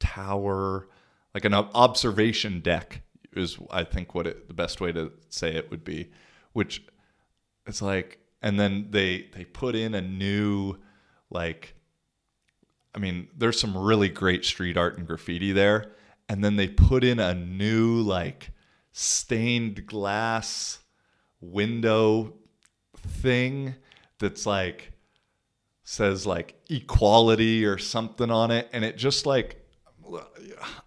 tower, 0.00 0.88
like 1.34 1.44
an 1.44 1.54
observation 1.54 2.60
deck 2.60 3.02
is 3.34 3.58
I 3.70 3.84
think 3.84 4.14
what 4.14 4.26
it, 4.26 4.48
the 4.48 4.54
best 4.54 4.80
way 4.80 4.92
to 4.92 5.12
say 5.28 5.54
it 5.54 5.70
would 5.70 5.84
be, 5.84 6.10
which 6.52 6.84
it's 7.66 7.82
like, 7.82 8.18
and 8.42 8.58
then 8.58 8.88
they 8.90 9.28
they 9.34 9.44
put 9.44 9.74
in 9.74 9.94
a 9.94 10.00
new 10.00 10.76
like, 11.30 11.74
I 12.94 12.98
mean, 12.98 13.28
there's 13.36 13.60
some 13.60 13.76
really 13.76 14.08
great 14.08 14.44
street 14.44 14.76
art 14.76 14.98
and 14.98 15.06
graffiti 15.06 15.52
there, 15.52 15.92
and 16.28 16.42
then 16.42 16.56
they 16.56 16.68
put 16.68 17.04
in 17.04 17.18
a 17.18 17.34
new 17.34 18.00
like 18.00 18.50
stained 18.92 19.86
glass 19.86 20.80
window 21.40 22.34
thing 22.96 23.74
that's 24.18 24.46
like 24.46 24.92
says 25.84 26.26
like 26.26 26.54
equality 26.68 27.64
or 27.64 27.78
something 27.78 28.30
on 28.30 28.50
it. 28.50 28.68
And 28.72 28.84
it 28.84 28.96
just 28.96 29.24
like 29.24 29.64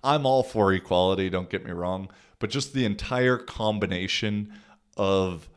I'm 0.04 0.26
all 0.26 0.44
for 0.44 0.74
equality, 0.74 1.30
don't 1.30 1.50
get 1.50 1.66
me 1.66 1.72
wrong, 1.72 2.10
but 2.42 2.50
just 2.50 2.74
the 2.74 2.84
entire 2.84 3.38
combination 3.38 4.52
of 4.98 5.48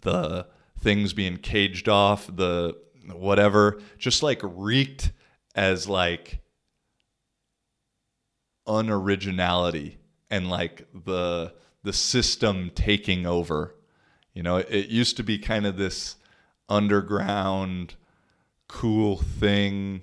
the 0.00 0.46
things 0.80 1.12
being 1.12 1.36
caged 1.36 1.90
off, 1.90 2.26
the 2.34 2.74
whatever, 3.12 3.78
just 3.98 4.22
like 4.22 4.40
reeked 4.42 5.12
as 5.54 5.86
like 5.86 6.40
unoriginality 8.66 9.96
and 10.30 10.48
like 10.48 10.88
the 11.04 11.52
the 11.84 11.92
system 11.92 12.70
taking 12.74 13.26
over. 13.26 13.74
You 14.32 14.42
know, 14.42 14.56
it, 14.56 14.68
it 14.70 14.88
used 14.88 15.18
to 15.18 15.22
be 15.22 15.38
kind 15.38 15.66
of 15.66 15.76
this 15.76 16.16
underground 16.70 17.94
cool 18.68 19.18
thing 19.18 20.00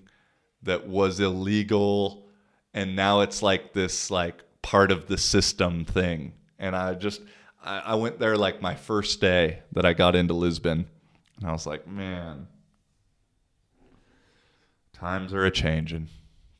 that 0.62 0.88
was 0.88 1.20
illegal 1.20 2.28
and 2.72 2.96
now 2.96 3.22
it's 3.22 3.42
like 3.42 3.74
this 3.74 4.12
like 4.12 4.44
part 4.62 4.92
of 4.92 5.08
the 5.08 5.18
system 5.18 5.86
thing. 5.86 6.34
And 6.58 6.76
i 6.76 6.94
just 6.94 7.22
I, 7.64 7.80
I 7.80 7.96
went 7.96 8.20
there 8.20 8.38
like 8.38 8.62
my 8.62 8.76
first 8.76 9.22
day 9.22 9.60
that 9.72 9.86
i 9.86 9.94
got 9.94 10.16
into 10.16 10.34
lisbon 10.34 10.88
and 11.38 11.50
i 11.50 11.52
was 11.52 11.66
like 11.66 11.88
man 11.88 12.48
times 14.94 15.34
are 15.34 15.46
a 15.46 15.52
changing 15.52 16.10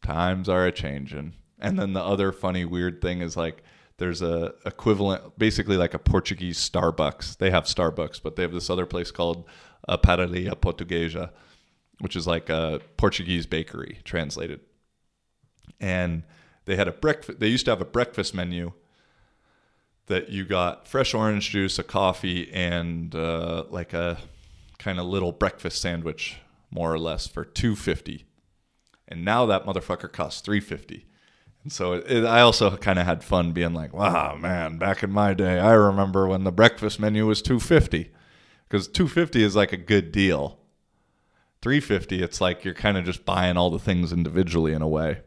times 0.02 0.48
are 0.48 0.66
a 0.66 0.72
changing 0.72 1.34
and 1.60 1.78
then 1.78 1.94
the 1.94 2.04
other 2.04 2.32
funny 2.32 2.66
weird 2.66 3.02
thing 3.02 3.22
is 3.22 3.36
like 3.36 3.64
there's 3.98 4.22
a 4.22 4.54
equivalent 4.66 5.38
basically 5.38 5.76
like 5.76 5.94
a 5.94 6.00
portuguese 6.00 6.58
starbucks. 6.58 7.38
They 7.38 7.52
have 7.52 7.66
starbucks 7.66 8.22
but 8.24 8.36
they 8.36 8.44
have 8.44 8.54
this 8.54 8.70
other 8.70 8.86
place 8.86 9.12
called 9.12 9.46
a 9.88 9.98
padaria 9.98 10.60
portuguesa 10.60 11.32
which 12.00 12.16
is 12.16 12.26
like 12.26 12.50
a 12.50 12.80
portuguese 12.96 13.46
bakery 13.46 14.00
translated. 14.06 14.62
And 15.82 16.24
they 16.70 16.76
had 16.76 16.88
a 16.88 16.92
breakfast 16.92 17.40
they 17.40 17.48
used 17.48 17.66
to 17.66 17.72
have 17.72 17.82
a 17.82 17.86
breakfast 17.86 18.34
menu 18.36 18.72
that 20.06 20.30
you 20.30 20.46
got 20.46 20.88
fresh 20.88 21.14
orange 21.14 21.50
juice 21.50 21.80
a 21.80 21.84
coffee 21.84 22.52
and 22.54 23.16
uh, 23.16 23.64
like 23.70 23.92
a 23.92 24.20
kind 24.78 25.00
of 25.00 25.06
little 25.06 25.32
breakfast 25.32 25.82
sandwich 25.82 26.38
more 26.70 26.94
or 26.94 27.00
less 27.00 27.26
for 27.26 27.44
250 27.44 28.26
and 29.08 29.26
now 29.26 29.48
that 29.48 29.66
motherfucker 29.66 30.12
costs 30.12 30.42
350 30.42 31.08
and 31.64 31.72
so 31.72 31.94
it, 31.94 32.06
it, 32.10 32.26
i 32.26 32.40
also 32.40 32.78
kind 32.78 33.00
of 33.00 33.06
had 33.08 33.24
fun 33.24 33.52
being 33.52 33.74
like 33.74 33.92
wow 33.92 34.36
man 34.36 34.78
back 34.78 35.02
in 35.02 35.12
my 35.12 35.34
day 35.34 35.58
i 35.60 35.74
remember 35.74 36.28
when 36.28 36.44
the 36.44 36.52
breakfast 36.52 37.00
menu 37.00 37.26
was 37.26 37.42
250 37.42 38.12
because 38.70 38.88
250 38.88 39.42
is 39.42 39.56
like 39.56 39.74
a 39.74 39.78
good 39.78 40.12
deal. 40.12 40.60
350 41.62 42.22
it's 42.24 42.40
like 42.40 42.64
you're 42.64 42.74
kind 42.74 42.98
of 42.98 43.04
just 43.04 43.26
buying 43.26 43.58
all 43.58 43.70
the 43.70 43.80
things 43.80 44.14
individually 44.14 44.72
in 44.72 44.82
a 44.82 44.88
way 44.88 45.20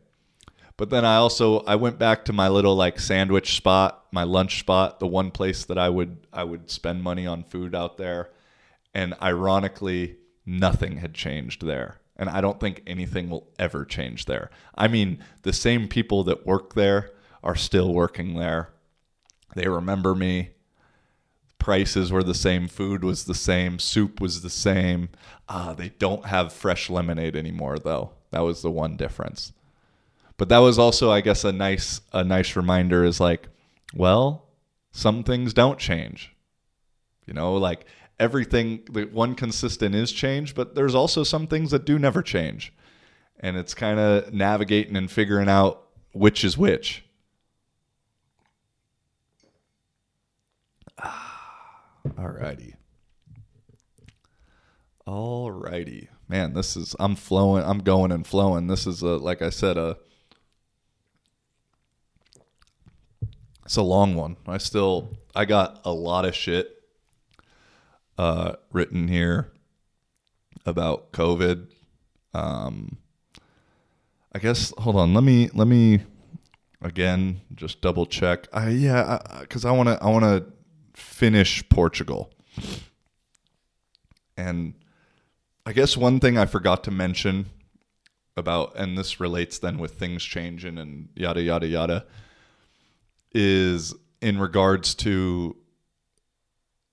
but 0.82 0.90
then 0.90 1.04
I 1.04 1.14
also 1.14 1.60
I 1.60 1.76
went 1.76 2.00
back 2.00 2.24
to 2.24 2.32
my 2.32 2.48
little 2.48 2.74
like 2.74 2.98
sandwich 2.98 3.54
spot, 3.54 4.04
my 4.10 4.24
lunch 4.24 4.58
spot, 4.58 4.98
the 4.98 5.06
one 5.06 5.30
place 5.30 5.64
that 5.66 5.78
I 5.78 5.88
would 5.88 6.26
I 6.32 6.42
would 6.42 6.72
spend 6.72 7.04
money 7.04 7.24
on 7.24 7.44
food 7.44 7.72
out 7.72 7.98
there. 7.98 8.30
And 8.92 9.14
ironically, 9.22 10.16
nothing 10.44 10.96
had 10.96 11.14
changed 11.14 11.64
there. 11.64 12.00
And 12.16 12.28
I 12.28 12.40
don't 12.40 12.58
think 12.58 12.82
anything 12.84 13.30
will 13.30 13.46
ever 13.60 13.84
change 13.84 14.24
there. 14.24 14.50
I 14.74 14.88
mean, 14.88 15.22
the 15.42 15.52
same 15.52 15.86
people 15.86 16.24
that 16.24 16.46
work 16.46 16.74
there 16.74 17.12
are 17.44 17.54
still 17.54 17.94
working 17.94 18.34
there. 18.34 18.70
They 19.54 19.68
remember 19.68 20.16
me. 20.16 20.50
Prices 21.60 22.10
were 22.10 22.24
the 22.24 22.34
same, 22.34 22.66
food 22.66 23.04
was 23.04 23.26
the 23.26 23.36
same, 23.36 23.78
soup 23.78 24.20
was 24.20 24.42
the 24.42 24.50
same. 24.50 25.10
Uh, 25.48 25.74
they 25.74 25.90
don't 25.90 26.26
have 26.26 26.52
fresh 26.52 26.90
lemonade 26.90 27.36
anymore, 27.36 27.78
though. 27.78 28.14
That 28.32 28.40
was 28.40 28.62
the 28.62 28.70
one 28.72 28.96
difference 28.96 29.52
but 30.42 30.48
that 30.48 30.58
was 30.58 30.76
also 30.76 31.12
i 31.12 31.20
guess 31.20 31.44
a 31.44 31.52
nice 31.52 32.00
a 32.12 32.24
nice 32.24 32.56
reminder 32.56 33.04
is 33.04 33.20
like 33.20 33.46
well 33.94 34.48
some 34.92 35.24
things 35.24 35.54
don't 35.54 35.78
change. 35.78 36.34
You 37.26 37.34
know 37.34 37.54
like 37.54 37.86
everything 38.20 38.82
the 38.90 39.04
one 39.04 39.34
consistent 39.34 39.94
is 39.94 40.12
change 40.12 40.54
but 40.54 40.74
there's 40.74 40.94
also 40.96 41.22
some 41.24 41.46
things 41.46 41.70
that 41.70 41.86
do 41.86 41.96
never 41.98 42.22
change. 42.22 42.72
And 43.40 43.56
it's 43.56 43.74
kind 43.74 43.98
of 43.98 44.32
navigating 44.32 44.96
and 44.96 45.10
figuring 45.10 45.48
out 45.48 45.82
which 46.12 46.44
is 46.44 46.56
which. 46.56 47.04
Alrighty. 52.06 52.74
Alrighty. 55.06 56.08
Man 56.28 56.52
this 56.52 56.76
is 56.76 56.94
i'm 57.00 57.16
flowing 57.16 57.64
i'm 57.64 57.78
going 57.78 58.12
and 58.12 58.26
flowing. 58.26 58.66
This 58.66 58.86
is 58.86 59.02
a 59.02 59.16
like 59.16 59.40
i 59.40 59.48
said 59.48 59.78
a 59.78 59.96
It's 63.64 63.76
a 63.76 63.82
long 63.82 64.14
one. 64.14 64.36
I 64.46 64.58
still 64.58 65.16
I 65.34 65.44
got 65.44 65.80
a 65.84 65.92
lot 65.92 66.24
of 66.24 66.34
shit 66.34 66.82
uh, 68.18 68.54
written 68.72 69.08
here 69.08 69.52
about 70.66 71.12
COVID. 71.12 71.68
Um, 72.34 72.98
I 74.32 74.38
guess 74.38 74.72
hold 74.78 74.96
on. 74.96 75.14
Let 75.14 75.24
me 75.24 75.50
let 75.54 75.68
me 75.68 76.00
again 76.80 77.40
just 77.54 77.80
double 77.80 78.06
check. 78.06 78.48
I 78.52 78.70
yeah, 78.70 79.18
because 79.40 79.64
I 79.64 79.70
want 79.72 79.88
to 79.88 80.02
I 80.02 80.08
want 80.08 80.24
to 80.24 80.44
finish 80.94 81.68
Portugal. 81.68 82.32
And 84.36 84.74
I 85.64 85.72
guess 85.72 85.96
one 85.96 86.18
thing 86.20 86.36
I 86.36 86.46
forgot 86.46 86.82
to 86.84 86.90
mention 86.90 87.46
about, 88.36 88.76
and 88.76 88.96
this 88.96 89.20
relates 89.20 89.58
then 89.58 89.78
with 89.78 89.92
things 89.92 90.24
changing 90.24 90.78
and 90.78 91.10
yada, 91.14 91.42
yada, 91.42 91.66
yada, 91.66 92.06
is 93.34 93.94
in 94.20 94.38
regards 94.38 94.94
to 94.94 95.56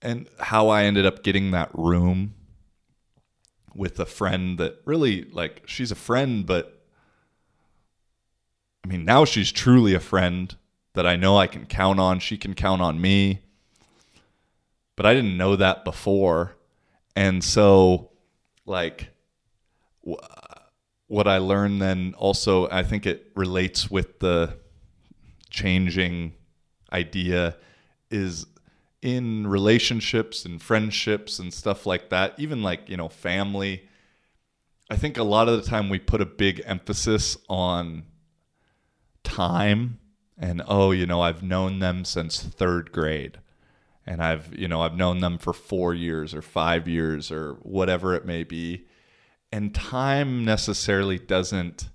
and 0.01 0.27
how 0.39 0.69
I 0.69 0.83
ended 0.83 1.05
up 1.05 1.23
getting 1.23 1.51
that 1.51 1.69
room 1.73 2.33
with 3.75 3.99
a 3.99 4.05
friend 4.05 4.57
that 4.57 4.81
really 4.85 5.23
like 5.25 5.63
she's 5.65 5.91
a 5.91 5.95
friend 5.95 6.45
but 6.45 6.81
I 8.83 8.87
mean 8.87 9.05
now 9.05 9.25
she's 9.25 9.51
truly 9.51 9.93
a 9.93 9.99
friend 9.99 10.55
that 10.93 11.05
I 11.05 11.15
know 11.15 11.37
I 11.37 11.47
can 11.47 11.65
count 11.65 11.99
on. 11.99 12.19
She 12.19 12.37
can 12.37 12.53
count 12.53 12.81
on 12.81 12.99
me. 12.99 13.41
But 14.95 15.05
I 15.05 15.13
didn't 15.13 15.37
know 15.37 15.55
that 15.55 15.85
before. 15.85 16.57
And 17.15 17.43
so 17.43 18.11
like 18.65 19.09
wh- 20.05 20.15
what 21.07 21.27
I 21.27 21.37
learned 21.37 21.81
then 21.81 22.15
also 22.17 22.69
I 22.69 22.83
think 22.83 23.05
it 23.05 23.31
relates 23.35 23.89
with 23.89 24.19
the 24.19 24.57
changing 25.49 26.33
idea 26.91 27.55
is 28.09 28.45
in 29.01 29.47
relationships 29.47 30.45
and 30.45 30.61
friendships 30.61 31.39
and 31.39 31.53
stuff 31.53 31.85
like 31.85 32.09
that, 32.09 32.33
even 32.37 32.61
like, 32.61 32.89
you 32.89 32.97
know, 32.97 33.09
family, 33.09 33.87
I 34.89 34.97
think 34.97 35.17
a 35.17 35.23
lot 35.23 35.47
of 35.47 35.61
the 35.61 35.69
time 35.69 35.89
we 35.89 35.99
put 35.99 36.21
a 36.21 36.25
big 36.25 36.61
emphasis 36.65 37.37
on 37.47 38.03
time 39.23 39.99
and, 40.37 40.61
oh, 40.67 40.91
you 40.91 41.05
know, 41.05 41.21
I've 41.21 41.43
known 41.43 41.79
them 41.79 42.03
since 42.03 42.41
third 42.41 42.91
grade 42.91 43.39
and 44.05 44.23
I've, 44.23 44.57
you 44.57 44.67
know, 44.67 44.81
I've 44.81 44.95
known 44.95 45.19
them 45.19 45.37
for 45.37 45.53
four 45.53 45.93
years 45.93 46.33
or 46.33 46.41
five 46.41 46.87
years 46.87 47.31
or 47.31 47.53
whatever 47.61 48.15
it 48.15 48.25
may 48.25 48.43
be. 48.43 48.87
And 49.51 49.73
time 49.73 50.43
necessarily 50.43 51.19
doesn't 51.19 51.89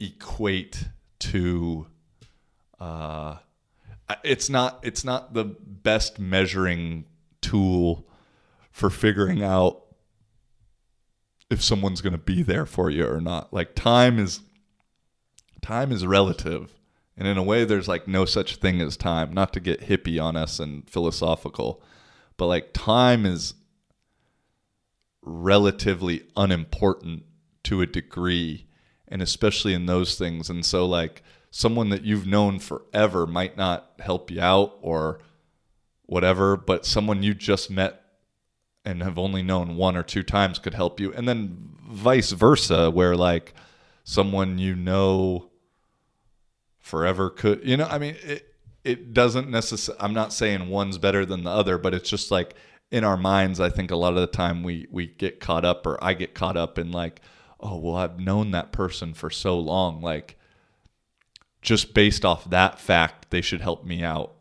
equate 0.00 0.88
to, 1.20 1.86
uh, 2.82 3.36
it's 4.24 4.50
not 4.50 4.80
it's 4.82 5.04
not 5.04 5.34
the 5.34 5.44
best 5.44 6.18
measuring 6.18 7.04
tool 7.40 8.08
for 8.72 8.90
figuring 8.90 9.42
out 9.42 9.82
if 11.48 11.62
someone's 11.62 12.00
going 12.00 12.12
to 12.12 12.18
be 12.18 12.42
there 12.42 12.66
for 12.66 12.90
you 12.90 13.06
or 13.06 13.20
not. 13.20 13.52
Like 13.52 13.74
time 13.74 14.18
is 14.18 14.40
time 15.60 15.92
is 15.92 16.06
relative. 16.06 16.72
And 17.16 17.28
in 17.28 17.36
a 17.36 17.42
way 17.42 17.64
there's 17.64 17.86
like 17.88 18.08
no 18.08 18.24
such 18.24 18.56
thing 18.56 18.80
as 18.80 18.96
time. 18.96 19.32
Not 19.32 19.52
to 19.52 19.60
get 19.60 19.82
hippie 19.82 20.20
on 20.20 20.34
us 20.36 20.58
and 20.58 20.88
philosophical 20.90 21.82
but 22.36 22.46
like 22.46 22.72
time 22.72 23.24
is 23.24 23.54
relatively 25.22 26.24
unimportant 26.36 27.22
to 27.62 27.80
a 27.80 27.86
degree 27.86 28.66
and 29.06 29.22
especially 29.22 29.74
in 29.74 29.86
those 29.86 30.16
things. 30.16 30.50
And 30.50 30.64
so 30.64 30.84
like 30.86 31.22
someone 31.54 31.90
that 31.90 32.02
you've 32.02 32.26
known 32.26 32.58
forever 32.58 33.26
might 33.26 33.58
not 33.58 33.92
help 33.98 34.30
you 34.30 34.40
out 34.40 34.78
or 34.80 35.20
whatever, 36.06 36.56
but 36.56 36.86
someone 36.86 37.22
you 37.22 37.34
just 37.34 37.70
met 37.70 38.02
and 38.86 39.02
have 39.02 39.18
only 39.18 39.42
known 39.42 39.76
one 39.76 39.94
or 39.94 40.02
two 40.02 40.22
times 40.22 40.58
could 40.58 40.72
help 40.72 40.98
you. 40.98 41.12
And 41.12 41.28
then 41.28 41.76
vice 41.86 42.32
versa, 42.32 42.90
where 42.90 43.14
like 43.14 43.52
someone 44.02 44.58
you 44.58 44.74
know 44.74 45.50
forever 46.80 47.28
could, 47.28 47.68
you 47.68 47.76
know, 47.76 47.86
I 47.86 47.98
mean, 47.98 48.16
it, 48.22 48.54
it 48.82 49.12
doesn't 49.12 49.50
necessarily, 49.50 50.02
I'm 50.02 50.14
not 50.14 50.32
saying 50.32 50.70
one's 50.70 50.96
better 50.96 51.26
than 51.26 51.44
the 51.44 51.50
other, 51.50 51.76
but 51.76 51.92
it's 51.92 52.08
just 52.08 52.30
like 52.30 52.54
in 52.90 53.04
our 53.04 53.18
minds, 53.18 53.60
I 53.60 53.68
think 53.68 53.90
a 53.90 53.96
lot 53.96 54.14
of 54.14 54.20
the 54.20 54.26
time 54.26 54.62
we, 54.62 54.86
we 54.90 55.06
get 55.06 55.38
caught 55.38 55.66
up 55.66 55.86
or 55.86 56.02
I 56.02 56.14
get 56.14 56.34
caught 56.34 56.56
up 56.56 56.78
in 56.78 56.92
like, 56.92 57.20
oh, 57.60 57.76
well, 57.76 57.96
I've 57.96 58.18
known 58.18 58.52
that 58.52 58.72
person 58.72 59.12
for 59.12 59.28
so 59.28 59.58
long. 59.58 60.00
Like, 60.00 60.38
just 61.62 61.94
based 61.94 62.24
off 62.24 62.50
that 62.50 62.78
fact, 62.78 63.30
they 63.30 63.40
should 63.40 63.60
help 63.60 63.84
me 63.84 64.02
out 64.02 64.34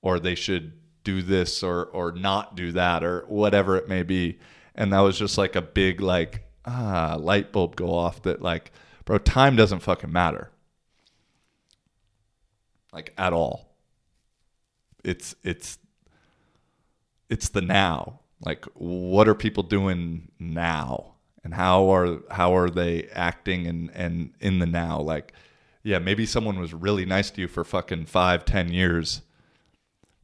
or 0.00 0.18
they 0.18 0.34
should 0.34 0.72
do 1.04 1.20
this 1.22 1.62
or 1.62 1.84
or 1.86 2.12
not 2.12 2.56
do 2.56 2.72
that 2.72 3.04
or 3.04 3.24
whatever 3.28 3.76
it 3.76 3.88
may 3.88 4.02
be. 4.02 4.38
And 4.74 4.92
that 4.92 5.00
was 5.00 5.18
just 5.18 5.36
like 5.36 5.54
a 5.54 5.62
big 5.62 6.00
like 6.00 6.44
ah 6.64 7.16
light 7.18 7.52
bulb 7.52 7.76
go 7.76 7.94
off 7.94 8.22
that 8.22 8.40
like 8.40 8.72
bro 9.04 9.18
time 9.18 9.54
doesn't 9.54 9.80
fucking 9.80 10.10
matter. 10.10 10.50
Like 12.92 13.12
at 13.18 13.32
all. 13.32 13.74
It's 15.04 15.34
it's 15.42 15.78
it's 17.28 17.50
the 17.50 17.60
now. 17.60 18.20
Like 18.44 18.64
what 18.74 19.28
are 19.28 19.34
people 19.34 19.62
doing 19.62 20.30
now? 20.38 21.14
And 21.44 21.52
how 21.54 21.92
are 21.92 22.20
how 22.30 22.56
are 22.56 22.70
they 22.70 23.08
acting 23.12 23.66
and 23.66 23.90
and 23.90 24.32
in 24.40 24.58
the 24.58 24.66
now? 24.66 25.00
Like 25.00 25.32
yeah, 25.82 25.98
maybe 25.98 26.26
someone 26.26 26.58
was 26.58 26.72
really 26.72 27.04
nice 27.04 27.30
to 27.30 27.40
you 27.40 27.48
for 27.48 27.64
fucking 27.64 28.06
five, 28.06 28.44
ten 28.44 28.72
years, 28.72 29.22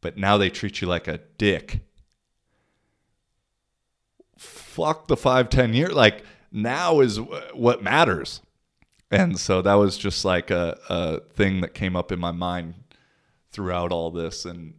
but 0.00 0.16
now 0.16 0.36
they 0.36 0.50
treat 0.50 0.80
you 0.80 0.86
like 0.86 1.08
a 1.08 1.20
dick. 1.36 1.80
Fuck 4.36 5.08
the 5.08 5.16
five, 5.16 5.48
ten 5.48 5.74
years. 5.74 5.92
Like 5.92 6.24
now 6.52 7.00
is 7.00 7.18
what 7.52 7.82
matters. 7.82 8.40
And 9.10 9.38
so 9.38 9.62
that 9.62 9.74
was 9.74 9.96
just 9.96 10.24
like 10.24 10.50
a, 10.50 10.78
a 10.88 11.20
thing 11.20 11.60
that 11.62 11.74
came 11.74 11.96
up 11.96 12.12
in 12.12 12.20
my 12.20 12.30
mind 12.30 12.74
throughout 13.50 13.90
all 13.90 14.10
this. 14.10 14.44
And 14.44 14.74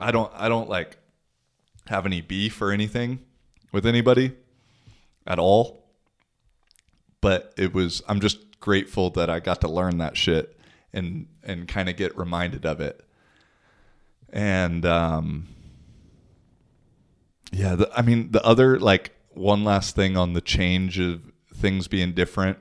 I 0.00 0.10
don't, 0.10 0.32
I 0.34 0.48
don't 0.48 0.68
like 0.68 0.96
have 1.86 2.06
any 2.06 2.20
beef 2.20 2.60
or 2.60 2.72
anything 2.72 3.20
with 3.70 3.86
anybody 3.86 4.32
at 5.26 5.38
all 5.38 5.85
but 7.20 7.52
it 7.56 7.74
was 7.74 8.02
I'm 8.08 8.20
just 8.20 8.60
grateful 8.60 9.10
that 9.10 9.30
I 9.30 9.40
got 9.40 9.60
to 9.62 9.68
learn 9.68 9.98
that 9.98 10.16
shit 10.16 10.58
and 10.92 11.26
and 11.42 11.68
kind 11.68 11.88
of 11.88 11.96
get 11.96 12.16
reminded 12.16 12.64
of 12.66 12.80
it. 12.80 13.04
And 14.30 14.84
um 14.84 15.48
yeah, 17.52 17.74
the, 17.74 17.90
I 17.94 18.02
mean 18.02 18.32
the 18.32 18.44
other 18.44 18.78
like 18.78 19.12
one 19.30 19.64
last 19.64 19.94
thing 19.94 20.16
on 20.16 20.32
the 20.32 20.40
change 20.40 20.98
of 20.98 21.22
things 21.54 21.88
being 21.88 22.12
different 22.12 22.58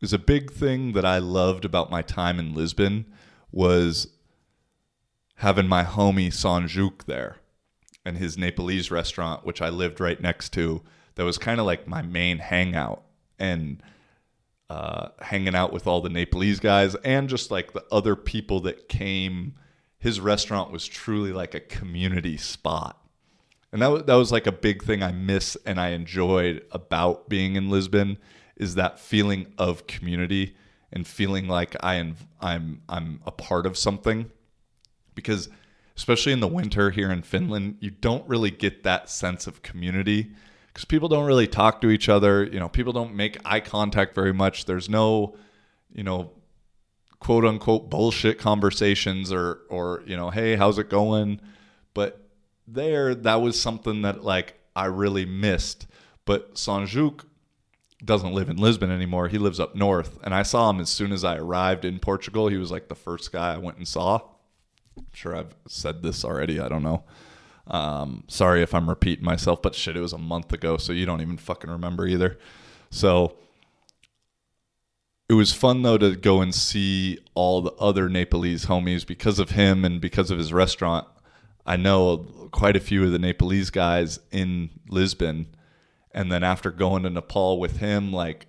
is 0.00 0.12
a 0.12 0.18
big 0.18 0.52
thing 0.52 0.92
that 0.92 1.04
I 1.04 1.18
loved 1.18 1.64
about 1.64 1.90
my 1.90 2.02
time 2.02 2.38
in 2.38 2.54
Lisbon 2.54 3.06
was 3.50 4.08
having 5.36 5.66
my 5.68 5.84
homie 5.84 6.28
Sanjuk 6.28 7.04
there 7.06 7.38
and 8.04 8.18
his 8.18 8.38
Nepalese 8.38 8.90
restaurant, 8.90 9.44
which 9.44 9.60
I 9.60 9.68
lived 9.68 10.00
right 10.00 10.20
next 10.20 10.50
to, 10.50 10.82
that 11.16 11.24
was 11.24 11.38
kind 11.38 11.58
of 11.58 11.66
like 11.66 11.88
my 11.88 12.02
main 12.02 12.38
hangout. 12.38 13.02
And 13.38 13.82
uh, 14.68 15.08
hanging 15.20 15.54
out 15.54 15.72
with 15.72 15.86
all 15.86 16.00
the 16.00 16.08
Nepalese 16.08 16.60
guys 16.60 16.94
and 16.96 17.28
just 17.28 17.50
like 17.50 17.72
the 17.72 17.84
other 17.90 18.16
people 18.16 18.60
that 18.60 18.88
came. 18.88 19.54
His 19.98 20.20
restaurant 20.20 20.70
was 20.70 20.86
truly 20.86 21.32
like 21.32 21.54
a 21.54 21.60
community 21.60 22.36
spot. 22.36 23.00
And 23.72 23.82
that 23.82 23.88
was, 23.88 24.02
that 24.04 24.14
was 24.14 24.30
like 24.32 24.46
a 24.46 24.52
big 24.52 24.84
thing 24.84 25.02
I 25.02 25.12
miss 25.12 25.56
and 25.66 25.80
I 25.80 25.88
enjoyed 25.88 26.64
about 26.70 27.28
being 27.28 27.56
in 27.56 27.70
Lisbon 27.70 28.18
is 28.56 28.74
that 28.76 28.98
feeling 28.98 29.52
of 29.58 29.86
community 29.86 30.56
and 30.92 31.06
feeling 31.06 31.48
like 31.48 31.76
I 31.80 31.96
am 31.96 32.16
I'm 32.40 32.82
I'm 32.88 33.20
a 33.26 33.30
part 33.30 33.66
of 33.66 33.76
something 33.76 34.30
because 35.14 35.48
especially 35.96 36.32
in 36.32 36.40
the 36.40 36.48
winter 36.48 36.90
here 36.90 37.10
in 37.10 37.22
Finland 37.22 37.76
you 37.80 37.90
don't 37.90 38.26
really 38.28 38.50
get 38.50 38.82
that 38.84 39.10
sense 39.10 39.46
of 39.46 39.62
community 39.62 40.32
because 40.76 40.84
people 40.84 41.08
don't 41.08 41.24
really 41.24 41.46
talk 41.46 41.80
to 41.80 41.88
each 41.88 42.06
other. 42.10 42.44
You 42.44 42.60
know, 42.60 42.68
people 42.68 42.92
don't 42.92 43.14
make 43.14 43.38
eye 43.46 43.60
contact 43.60 44.14
very 44.14 44.34
much. 44.34 44.66
There's 44.66 44.90
no, 44.90 45.34
you 45.90 46.02
know, 46.02 46.32
quote 47.18 47.46
unquote 47.46 47.88
bullshit 47.88 48.38
conversations 48.38 49.32
or 49.32 49.60
or 49.70 50.02
you 50.04 50.18
know, 50.18 50.28
hey, 50.28 50.54
how's 50.54 50.78
it 50.78 50.90
going? 50.90 51.40
But 51.94 52.20
there, 52.68 53.14
that 53.14 53.36
was 53.40 53.58
something 53.58 54.02
that 54.02 54.22
like 54.22 54.58
I 54.76 54.84
really 54.84 55.24
missed. 55.24 55.86
But 56.26 56.56
Sanjuk 56.56 57.24
doesn't 58.04 58.34
live 58.34 58.50
in 58.50 58.58
Lisbon 58.58 58.90
anymore. 58.90 59.28
He 59.28 59.38
lives 59.38 59.58
up 59.58 59.74
north, 59.74 60.18
and 60.24 60.34
I 60.34 60.42
saw 60.42 60.68
him 60.68 60.80
as 60.80 60.90
soon 60.90 61.10
as 61.10 61.24
I 61.24 61.38
arrived 61.38 61.86
in 61.86 62.00
Portugal. 62.00 62.48
He 62.48 62.58
was 62.58 62.70
like 62.70 62.88
the 62.88 62.94
first 62.94 63.32
guy 63.32 63.54
I 63.54 63.58
went 63.58 63.78
and 63.78 63.88
saw. 63.88 64.20
I'm 64.98 65.06
sure 65.14 65.34
I've 65.34 65.56
said 65.66 66.02
this 66.02 66.22
already. 66.22 66.60
I 66.60 66.68
don't 66.68 66.82
know. 66.82 67.04
Um, 67.68 68.24
sorry 68.28 68.62
if 68.62 68.74
I'm 68.74 68.88
repeating 68.88 69.24
myself, 69.24 69.60
but 69.62 69.74
shit, 69.74 69.96
it 69.96 70.00
was 70.00 70.12
a 70.12 70.18
month 70.18 70.52
ago, 70.52 70.76
so 70.76 70.92
you 70.92 71.06
don't 71.06 71.20
even 71.20 71.36
fucking 71.36 71.70
remember 71.70 72.06
either. 72.06 72.38
So 72.90 73.36
it 75.28 75.34
was 75.34 75.52
fun 75.52 75.82
though 75.82 75.98
to 75.98 76.14
go 76.14 76.40
and 76.40 76.54
see 76.54 77.18
all 77.34 77.60
the 77.60 77.72
other 77.72 78.08
Nepalese 78.08 78.66
homies 78.66 79.06
because 79.06 79.38
of 79.38 79.50
him 79.50 79.84
and 79.84 80.00
because 80.00 80.30
of 80.30 80.38
his 80.38 80.52
restaurant. 80.52 81.06
I 81.64 81.76
know 81.76 82.48
quite 82.52 82.76
a 82.76 82.80
few 82.80 83.04
of 83.04 83.10
the 83.10 83.18
Nepalese 83.18 83.70
guys 83.70 84.20
in 84.30 84.70
Lisbon, 84.88 85.48
and 86.12 86.30
then 86.30 86.44
after 86.44 86.70
going 86.70 87.02
to 87.02 87.10
Nepal 87.10 87.58
with 87.58 87.78
him, 87.78 88.12
like 88.12 88.46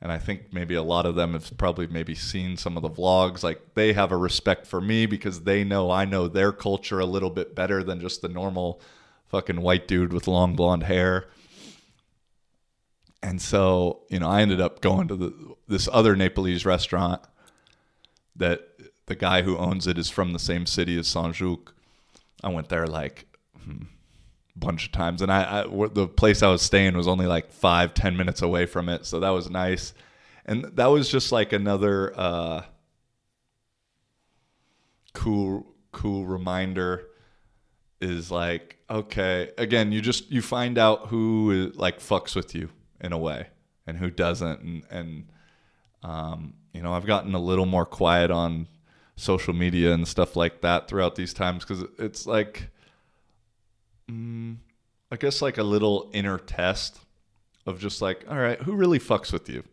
and 0.00 0.12
I 0.12 0.18
think 0.18 0.52
maybe 0.52 0.74
a 0.74 0.82
lot 0.82 1.06
of 1.06 1.14
them 1.14 1.32
have 1.32 1.56
probably 1.56 1.86
maybe 1.86 2.14
seen 2.14 2.56
some 2.56 2.76
of 2.76 2.82
the 2.82 2.90
vlogs. 2.90 3.42
Like 3.42 3.74
they 3.74 3.92
have 3.94 4.12
a 4.12 4.16
respect 4.16 4.66
for 4.66 4.80
me 4.80 5.06
because 5.06 5.42
they 5.42 5.64
know 5.64 5.90
I 5.90 6.04
know 6.04 6.28
their 6.28 6.52
culture 6.52 7.00
a 7.00 7.06
little 7.06 7.30
bit 7.30 7.54
better 7.54 7.82
than 7.82 8.00
just 8.00 8.20
the 8.20 8.28
normal 8.28 8.80
fucking 9.28 9.60
white 9.60 9.88
dude 9.88 10.12
with 10.12 10.28
long 10.28 10.54
blonde 10.54 10.84
hair. 10.84 11.26
And 13.22 13.40
so, 13.40 14.02
you 14.10 14.20
know, 14.20 14.28
I 14.28 14.42
ended 14.42 14.60
up 14.60 14.80
going 14.80 15.08
to 15.08 15.16
the 15.16 15.54
this 15.66 15.88
other 15.90 16.14
Nepalese 16.14 16.66
restaurant 16.66 17.22
that 18.36 18.68
the 19.06 19.16
guy 19.16 19.42
who 19.42 19.56
owns 19.56 19.86
it 19.86 19.98
is 19.98 20.10
from 20.10 20.32
the 20.32 20.38
same 20.38 20.66
city 20.66 20.98
as 20.98 21.08
Sanjuk. 21.08 21.68
I 22.44 22.50
went 22.50 22.68
there 22.68 22.86
like 22.86 23.26
hmm, 23.64 23.84
bunch 24.56 24.86
of 24.86 24.92
times, 24.92 25.22
and 25.22 25.32
I, 25.32 25.62
I 25.62 25.86
the 25.88 26.08
place 26.08 26.42
I 26.42 26.48
was 26.48 26.62
staying 26.62 26.96
was 26.96 27.08
only 27.08 27.26
like 27.26 27.52
five 27.52 27.94
ten 27.94 28.16
minutes 28.16 28.42
away 28.42 28.66
from 28.66 28.88
it, 28.88 29.06
so 29.06 29.20
that 29.20 29.30
was 29.30 29.50
nice. 29.50 29.94
And 30.44 30.64
that 30.76 30.86
was 30.86 31.08
just 31.08 31.32
like 31.32 31.52
another 31.52 32.12
uh, 32.16 32.62
cool 35.14 35.66
cool 35.92 36.26
reminder 36.26 37.06
is 38.02 38.30
like 38.30 38.76
okay 38.90 39.50
again 39.56 39.90
you 39.90 40.02
just 40.02 40.30
you 40.30 40.42
find 40.42 40.76
out 40.76 41.06
who 41.06 41.72
like 41.74 41.98
fucks 41.98 42.36
with 42.36 42.54
you 42.54 42.68
in 43.00 43.14
a 43.14 43.18
way 43.18 43.46
and 43.86 43.96
who 43.96 44.10
doesn't. 44.10 44.60
And 44.60 44.82
and 44.90 45.28
um, 46.02 46.54
you 46.72 46.82
know 46.82 46.92
I've 46.92 47.06
gotten 47.06 47.34
a 47.34 47.40
little 47.40 47.66
more 47.66 47.86
quiet 47.86 48.30
on 48.30 48.68
social 49.16 49.54
media 49.54 49.92
and 49.92 50.06
stuff 50.06 50.36
like 50.36 50.60
that 50.60 50.88
throughout 50.88 51.14
these 51.14 51.32
times 51.32 51.64
because 51.64 51.84
it's 51.98 52.26
like 52.26 52.68
mm, 54.10 54.56
I 55.10 55.16
guess 55.16 55.42
like 55.42 55.58
a 55.58 55.62
little 55.62 56.10
inner 56.12 56.38
test 56.38 56.98
of 57.66 57.80
just 57.80 58.00
like 58.00 58.24
all 58.28 58.38
right 58.38 58.60
who 58.62 58.74
really 58.74 58.98
fucks 58.98 59.32
with 59.32 59.48
you 59.48 59.64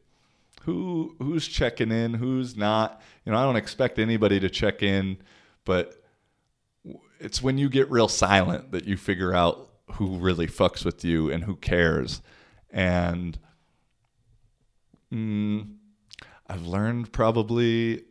who 0.64 1.16
who's 1.20 1.48
checking 1.48 1.92
in 1.92 2.14
who's 2.14 2.56
not 2.56 3.02
you 3.26 3.32
know 3.32 3.38
I 3.38 3.44
don't 3.44 3.56
expect 3.56 4.00
anybody 4.00 4.40
to 4.40 4.50
check 4.50 4.82
in 4.82 5.18
but 5.66 6.04
it's 7.20 7.42
when 7.42 7.58
you 7.58 7.70
get 7.70 7.90
real 7.90 8.08
silent 8.08 8.72
that 8.72 8.86
you 8.86 8.98
figure 8.98 9.34
out 9.34 9.70
who 9.94 10.18
really 10.18 10.48
fucks 10.48 10.84
with 10.84 11.06
you 11.06 11.32
and 11.32 11.44
who 11.44 11.56
cares. 11.56 12.22
And 12.70 13.38
mm, 15.14 15.76
I've 16.48 16.66
learned 16.66 17.12
probably, 17.14 18.04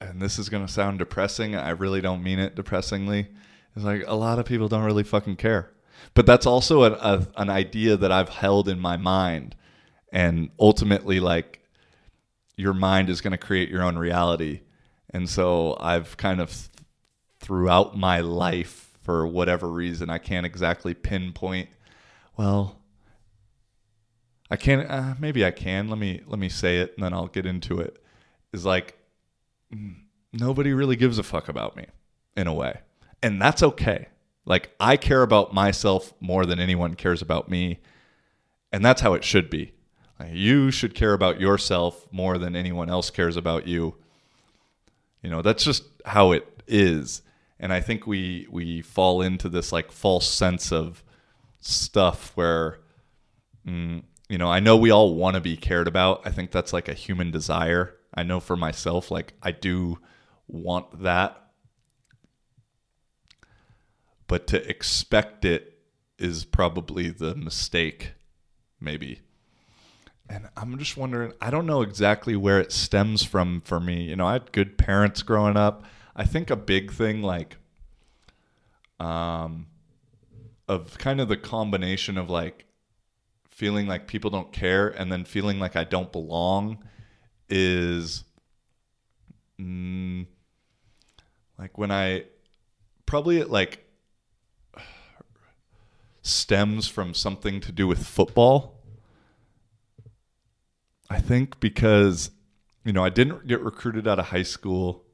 and 0.00 0.20
this 0.20 0.38
is 0.38 0.48
going 0.48 0.66
to 0.66 0.72
sound 0.72 0.98
depressing. 0.98 1.54
I 1.54 1.70
really 1.70 2.00
don't 2.00 2.22
mean 2.22 2.38
it 2.38 2.54
depressingly. 2.54 3.28
It's 3.76 3.84
like 3.84 4.04
a 4.06 4.16
lot 4.16 4.38
of 4.38 4.46
people 4.46 4.68
don't 4.68 4.84
really 4.84 5.04
fucking 5.04 5.36
care. 5.36 5.70
But 6.14 6.26
that's 6.26 6.46
also 6.46 6.84
a, 6.84 6.92
a, 6.92 7.26
an 7.36 7.50
idea 7.50 7.96
that 7.96 8.10
I've 8.10 8.30
held 8.30 8.68
in 8.68 8.80
my 8.80 8.96
mind. 8.96 9.54
And 10.12 10.50
ultimately, 10.58 11.20
like, 11.20 11.60
your 12.56 12.72
mind 12.74 13.10
is 13.10 13.20
going 13.20 13.32
to 13.32 13.38
create 13.38 13.68
your 13.68 13.82
own 13.82 13.98
reality. 13.98 14.62
And 15.10 15.28
so 15.28 15.76
I've 15.78 16.16
kind 16.16 16.40
of 16.40 16.70
throughout 17.38 17.96
my 17.96 18.20
life 18.20 18.98
for 19.02 19.26
whatever 19.26 19.68
reason. 19.68 20.10
I 20.10 20.18
can't 20.18 20.46
exactly 20.46 20.94
pinpoint. 20.94 21.68
Well, 22.36 22.80
I 24.50 24.56
can't. 24.56 24.90
Uh, 24.90 25.14
maybe 25.18 25.44
I 25.44 25.50
can. 25.50 25.88
Let 25.88 25.98
me 25.98 26.22
let 26.26 26.38
me 26.38 26.48
say 26.48 26.78
it, 26.78 26.94
and 26.96 27.04
then 27.04 27.12
I'll 27.12 27.28
get 27.28 27.46
into 27.46 27.80
it. 27.80 28.02
Is 28.52 28.64
like 28.64 28.98
nobody 30.32 30.72
really 30.72 30.96
gives 30.96 31.18
a 31.18 31.22
fuck 31.22 31.48
about 31.48 31.76
me 31.76 31.86
in 32.36 32.46
a 32.46 32.54
way, 32.54 32.80
and 33.26 33.40
that's 33.42 33.62
okay. 33.62 34.08
Like 34.44 34.70
I 34.78 34.96
care 34.96 35.22
about 35.22 35.52
myself 35.52 36.14
more 36.20 36.46
than 36.46 36.60
anyone 36.60 36.94
cares 36.94 37.22
about 37.22 37.48
me, 37.48 37.80
and 38.72 38.84
that's 38.84 39.00
how 39.00 39.14
it 39.14 39.24
should 39.24 39.50
be. 39.50 39.72
Like, 40.18 40.30
you 40.32 40.70
should 40.70 40.94
care 40.94 41.12
about 41.12 41.40
yourself 41.40 42.06
more 42.10 42.38
than 42.38 42.56
anyone 42.56 42.88
else 42.88 43.10
cares 43.10 43.36
about 43.36 43.66
you. 43.66 43.96
You 45.22 45.30
know, 45.30 45.42
that's 45.42 45.64
just 45.64 45.84
how 46.04 46.32
it 46.32 46.62
is 46.66 47.22
and 47.58 47.72
I 47.72 47.80
think 47.80 48.06
we 48.06 48.46
we 48.50 48.82
fall 48.82 49.22
into 49.22 49.48
this 49.48 49.72
like 49.72 49.90
false 49.90 50.28
sense 50.28 50.72
of 50.72 51.02
stuff 51.60 52.32
where 52.34 52.78
mm, 53.66 54.02
you 54.28 54.38
know 54.38 54.50
I 54.50 54.60
know 54.60 54.76
we 54.76 54.90
all 54.90 55.14
want 55.14 55.34
to 55.34 55.40
be 55.40 55.56
cared 55.56 55.88
about. 55.88 56.22
I 56.24 56.30
think 56.30 56.50
that's 56.50 56.72
like 56.72 56.88
a 56.88 56.94
human 56.94 57.30
desire. 57.30 57.94
I 58.14 58.22
know 58.22 58.40
for 58.40 58.56
myself, 58.56 59.10
like 59.10 59.34
I 59.42 59.52
do 59.52 59.98
want 60.48 61.02
that, 61.02 61.45
but 64.26 64.46
to 64.48 64.68
expect 64.68 65.44
it 65.44 65.78
is 66.18 66.44
probably 66.44 67.10
the 67.10 67.34
mistake, 67.34 68.12
maybe. 68.80 69.20
And 70.28 70.48
I'm 70.56 70.78
just 70.78 70.96
wondering, 70.96 71.32
I 71.40 71.50
don't 71.50 71.66
know 71.66 71.82
exactly 71.82 72.34
where 72.34 72.60
it 72.60 72.72
stems 72.72 73.22
from 73.22 73.60
for 73.60 73.78
me. 73.78 74.04
You 74.04 74.16
know, 74.16 74.26
I 74.26 74.34
had 74.34 74.52
good 74.52 74.76
parents 74.76 75.22
growing 75.22 75.56
up. 75.56 75.84
I 76.16 76.24
think 76.24 76.50
a 76.50 76.56
big 76.56 76.92
thing 76.92 77.22
like 77.22 77.58
um 78.98 79.66
of 80.68 80.96
kind 80.98 81.20
of 81.20 81.28
the 81.28 81.36
combination 81.36 82.16
of 82.16 82.30
like 82.30 82.64
feeling 83.50 83.86
like 83.86 84.06
people 84.06 84.30
don't 84.30 84.52
care 84.52 84.88
and 84.88 85.12
then 85.12 85.24
feeling 85.24 85.58
like 85.58 85.76
I 85.76 85.84
don't 85.84 86.10
belong 86.10 86.78
is 87.48 88.24
mm, 89.60 90.26
like 91.58 91.78
when 91.78 91.90
I 91.90 92.24
probably 93.04 93.38
it 93.38 93.50
like 93.50 93.85
stems 96.26 96.88
from 96.88 97.14
something 97.14 97.60
to 97.60 97.72
do 97.72 97.86
with 97.86 98.06
football. 98.06 98.80
I 101.08 101.20
think 101.20 101.60
because 101.60 102.30
you 102.84 102.92
know, 102.92 103.04
I 103.04 103.10
didn't 103.10 103.48
get 103.48 103.60
recruited 103.62 104.06
out 104.06 104.20
of 104.20 104.26
high 104.26 104.44
school 104.44 105.04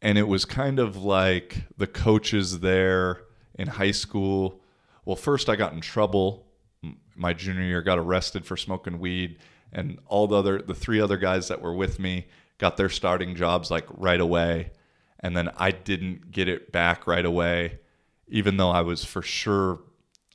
and 0.00 0.16
it 0.16 0.26
was 0.26 0.44
kind 0.44 0.78
of 0.78 0.96
like 0.96 1.64
the 1.76 1.86
coaches 1.86 2.60
there 2.60 3.22
in 3.54 3.68
high 3.68 3.90
school. 3.90 4.60
Well, 5.04 5.16
first 5.16 5.48
I 5.48 5.56
got 5.56 5.72
in 5.72 5.80
trouble 5.80 6.46
my 7.14 7.34
junior 7.34 7.62
year, 7.62 7.82
got 7.82 7.98
arrested 7.98 8.46
for 8.46 8.56
smoking 8.56 8.98
weed, 8.98 9.38
and 9.72 9.98
all 10.06 10.26
the 10.26 10.36
other 10.36 10.62
the 10.62 10.74
three 10.74 11.00
other 11.00 11.18
guys 11.18 11.48
that 11.48 11.60
were 11.60 11.74
with 11.74 11.98
me 11.98 12.26
got 12.58 12.76
their 12.76 12.88
starting 12.88 13.36
jobs 13.36 13.70
like 13.70 13.84
right 13.90 14.20
away, 14.20 14.70
and 15.20 15.36
then 15.36 15.50
I 15.56 15.70
didn't 15.70 16.30
get 16.30 16.48
it 16.48 16.72
back 16.72 17.06
right 17.06 17.24
away, 17.24 17.78
even 18.30 18.56
though 18.56 18.70
I 18.70 18.80
was 18.80 19.04
for 19.04 19.22
sure 19.22 19.80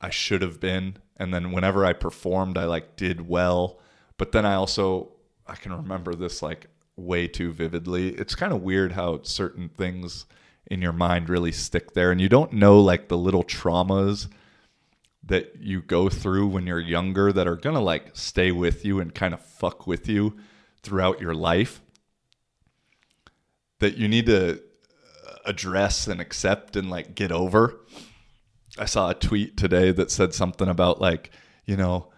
I 0.02 0.10
should 0.10 0.42
have 0.42 0.60
been. 0.60 0.98
And 1.18 1.34
then 1.34 1.52
whenever 1.52 1.86
I 1.86 1.94
performed, 1.94 2.58
I 2.58 2.66
like 2.66 2.96
did 2.96 3.28
well, 3.28 3.80
but 4.18 4.32
then 4.32 4.46
I 4.46 4.56
also 4.56 5.14
I 5.48 5.56
can 5.56 5.74
remember 5.74 6.14
this 6.14 6.42
like 6.42 6.68
way 6.96 7.28
too 7.28 7.52
vividly. 7.52 8.10
It's 8.10 8.36
kind 8.36 8.54
of 8.54 8.62
weird 8.62 8.94
how 8.94 9.22
certain 9.24 9.70
things 9.70 10.26
in 10.68 10.82
your 10.82 10.94
mind 10.94 11.30
really 11.30 11.52
stick 11.52 11.94
there 11.94 12.12
and 12.12 12.20
you 12.20 12.28
don't 12.28 12.52
know 12.52 12.80
like 12.80 13.08
the 13.08 13.18
little 13.18 13.44
traumas 13.44 14.28
that 15.24 15.56
you 15.60 15.82
go 15.82 16.10
through 16.10 16.48
when 16.48 16.66
you're 16.66 16.80
younger 16.80 17.32
that 17.32 17.48
are 17.48 17.56
going 17.56 17.76
to 17.76 17.82
like 17.82 18.10
stay 18.14 18.52
with 18.52 18.86
you 18.86 19.00
and 19.00 19.14
kind 19.14 19.34
of 19.34 19.44
fuck 19.44 19.88
with 19.88 20.08
you 20.08 20.36
throughout 20.82 21.20
your 21.20 21.34
life 21.34 21.82
that 23.80 23.98
you 23.98 24.08
need 24.08 24.28
to 24.28 24.54
uh, 24.54 25.36
address 25.46 26.08
and 26.08 26.22
accept 26.22 26.76
and 26.76 26.90
like 26.90 27.16
get 27.16 27.32
over. 27.32 27.80
I 28.78 28.86
saw 28.86 29.10
a 29.10 29.14
tweet 29.14 29.58
today 29.58 29.92
that 29.92 30.12
said 30.12 30.34
something 30.34 30.68
about 30.68 31.00
like, 31.00 31.32
you 31.66 31.78
know, 31.78 32.12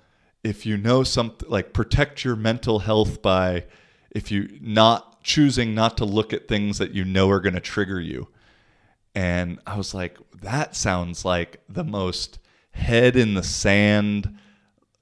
if 0.43 0.65
you 0.65 0.77
know 0.77 1.03
something 1.03 1.49
like 1.49 1.73
protect 1.73 2.23
your 2.23 2.35
mental 2.35 2.79
health 2.79 3.21
by 3.21 3.65
if 4.11 4.31
you 4.31 4.57
not 4.61 5.23
choosing 5.23 5.75
not 5.75 5.97
to 5.97 6.05
look 6.05 6.33
at 6.33 6.47
things 6.47 6.77
that 6.77 6.93
you 6.93 7.03
know 7.03 7.29
are 7.29 7.41
going 7.41 7.53
to 7.53 7.59
trigger 7.59 7.99
you. 7.99 8.29
And 9.13 9.59
I 9.67 9.77
was 9.77 9.93
like, 9.93 10.17
that 10.41 10.75
sounds 10.75 11.25
like 11.25 11.61
the 11.67 11.83
most 11.83 12.39
head 12.71 13.15
in 13.15 13.33
the 13.33 13.43
sand 13.43 14.37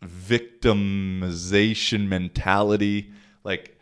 victimization 0.03 2.07
mentality. 2.07 3.11
Like, 3.43 3.79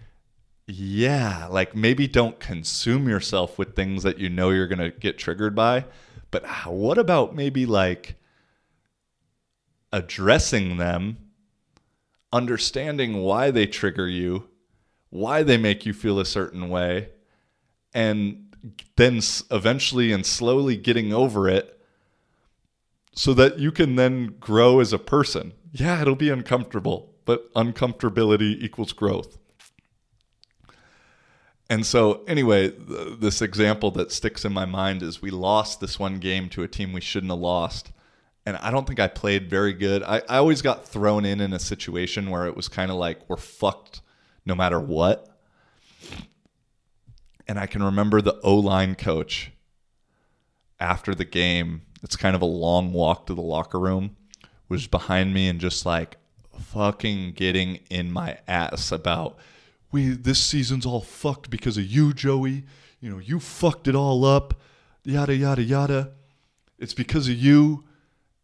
yeah, 0.68 1.48
like 1.48 1.76
maybe 1.76 2.08
don't 2.08 2.40
consume 2.40 3.08
yourself 3.08 3.58
with 3.58 3.76
things 3.76 4.04
that 4.04 4.20
you 4.20 4.30
know 4.30 4.50
you're 4.50 4.68
going 4.68 4.80
to 4.80 4.92
get 4.92 5.18
triggered 5.18 5.56
by. 5.56 5.86
But 6.34 6.48
what 6.66 6.98
about 6.98 7.36
maybe 7.36 7.68
like 7.68 8.16
addressing 9.92 10.78
them, 10.78 11.18
understanding 12.34 13.22
why 13.22 13.52
they 13.52 13.68
trigger 13.68 14.08
you, 14.08 14.50
why 15.12 15.44
they 15.44 15.58
make 15.58 15.86
you 15.86 15.94
feel 15.94 16.20
a 16.20 16.26
certain 16.26 16.70
way, 16.70 17.10
and 17.94 18.56
then 18.96 19.22
eventually 19.52 20.12
and 20.12 20.26
slowly 20.26 20.76
getting 20.76 21.14
over 21.14 21.48
it 21.48 21.80
so 23.14 23.36
that 23.36 23.60
you 23.60 23.72
can 23.72 23.96
then 23.96 24.36
grow 24.40 24.80
as 24.80 24.92
a 24.92 24.98
person. 24.98 25.54
Yeah, 25.72 26.02
it'll 26.02 26.16
be 26.16 26.32
uncomfortable, 26.32 27.14
but 27.26 27.54
uncomfortability 27.54 28.60
equals 28.60 28.92
growth. 28.92 29.38
And 31.70 31.86
so, 31.86 32.24
anyway, 32.28 32.72
th- 32.72 33.20
this 33.20 33.42
example 33.42 33.92
that 33.92 34.12
sticks 34.12 34.46
in 34.46 34.54
my 34.54 34.66
mind 34.66 35.02
is 35.02 35.22
we 35.22 35.32
lost 35.32 35.80
this 35.80 35.98
one 35.98 36.20
game 36.20 36.50
to 36.50 36.64
a 36.64 36.68
team 36.68 36.94
we 36.94 37.02
shouldn't 37.02 37.32
have 37.32 37.40
lost. 37.40 37.92
And 38.46 38.58
I 38.58 38.72
don't 38.72 38.86
think 38.86 39.00
I 39.00 39.08
played 39.08 39.50
very 39.50 39.74
good. 39.74 40.04
I, 40.04 40.22
I 40.28 40.38
always 40.38 40.62
got 40.62 40.86
thrown 40.86 41.24
in 41.26 41.40
in 41.40 41.54
a 41.54 41.60
situation 41.60 42.30
where 42.30 42.46
it 42.46 42.56
was 42.56 42.68
kind 42.68 42.92
of 42.92 42.98
like 42.98 43.22
we're 43.30 43.38
fucked 43.38 44.02
no 44.46 44.54
matter 44.54 44.80
what. 44.80 45.30
And 47.48 47.58
I 47.58 47.66
can 47.66 47.82
remember 47.82 48.22
the 48.22 48.40
O 48.42 48.56
line 48.56 48.96
coach 48.96 49.52
after 50.80 51.16
the 51.16 51.26
game. 51.26 51.84
It's 52.04 52.18
kind 52.18 52.36
of 52.36 52.42
a 52.42 52.46
long 52.46 52.92
walk 52.92 53.28
to 53.28 53.34
the 53.34 53.42
locker 53.42 53.80
room 53.80 54.18
was 54.70 54.88
behind 54.88 55.34
me 55.34 55.48
and 55.48 55.60
just 55.60 55.86
like 55.86 56.18
fucking 56.60 57.34
getting 57.34 57.80
in 57.90 58.12
my 58.12 58.38
ass 58.48 58.92
about 58.92 59.38
we 59.94 60.10
this 60.10 60.40
season's 60.40 60.86
all 60.86 61.02
fucked 61.02 61.50
because 61.50 61.78
of 61.78 61.86
you, 61.86 62.14
Joey. 62.14 62.66
You 63.00 63.10
know, 63.10 63.20
you 63.20 63.40
fucked 63.40 63.88
it 63.88 63.96
all 63.96 64.26
up. 64.26 64.60
Yada 65.04 65.36
yada 65.36 65.64
yada. 65.64 66.12
It's 66.78 66.94
because 66.94 67.30
of 67.30 67.36
you 67.36 67.86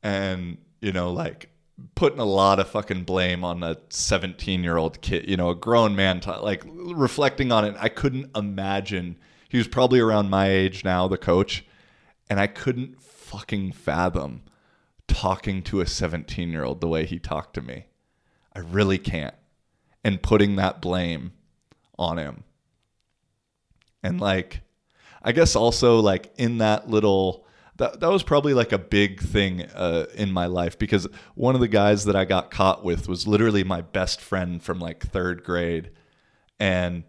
and 0.01 0.57
you 0.81 0.91
know 0.91 1.11
like 1.11 1.49
putting 1.95 2.19
a 2.19 2.25
lot 2.25 2.59
of 2.59 2.69
fucking 2.69 3.03
blame 3.03 3.43
on 3.43 3.63
a 3.63 3.77
17 3.89 4.63
year 4.63 4.77
old 4.77 5.01
kid 5.01 5.29
you 5.29 5.37
know 5.37 5.49
a 5.49 5.55
grown 5.55 5.95
man 5.95 6.19
t- 6.19 6.31
like 6.31 6.63
reflecting 6.65 7.51
on 7.51 7.65
it 7.65 7.75
i 7.79 7.89
couldn't 7.89 8.29
imagine 8.35 9.17
he 9.47 9.57
was 9.57 9.67
probably 9.67 9.99
around 9.99 10.29
my 10.29 10.49
age 10.49 10.83
now 10.83 11.07
the 11.07 11.17
coach 11.17 11.65
and 12.29 12.39
i 12.39 12.47
couldn't 12.47 13.01
fucking 13.01 13.71
fathom 13.71 14.41
talking 15.07 15.61
to 15.61 15.81
a 15.81 15.87
17 15.87 16.49
year 16.51 16.63
old 16.63 16.81
the 16.81 16.87
way 16.87 17.05
he 17.05 17.19
talked 17.19 17.53
to 17.53 17.61
me 17.61 17.85
i 18.53 18.59
really 18.59 18.97
can't 18.97 19.35
and 20.03 20.21
putting 20.21 20.55
that 20.55 20.81
blame 20.81 21.31
on 21.99 22.17
him. 22.17 22.43
And 24.01 24.19
like 24.19 24.61
i 25.21 25.33
guess 25.33 25.53
also 25.53 25.99
like 25.99 26.31
in 26.37 26.59
that 26.59 26.89
little 26.89 27.45
that 27.79 28.01
that 28.01 28.11
was 28.11 28.23
probably 28.23 28.53
like 28.53 28.71
a 28.71 28.77
big 28.77 29.19
thing 29.21 29.63
uh, 29.73 30.05
in 30.13 30.31
my 30.31 30.45
life 30.45 30.77
because 30.77 31.07
one 31.35 31.55
of 31.55 31.61
the 31.61 31.67
guys 31.67 32.05
that 32.05 32.15
I 32.15 32.25
got 32.25 32.51
caught 32.51 32.83
with 32.83 33.07
was 33.07 33.25
literally 33.25 33.63
my 33.63 33.81
best 33.81 34.21
friend 34.21 34.61
from 34.61 34.79
like 34.79 35.01
third 35.07 35.43
grade, 35.43 35.89
and 36.59 37.05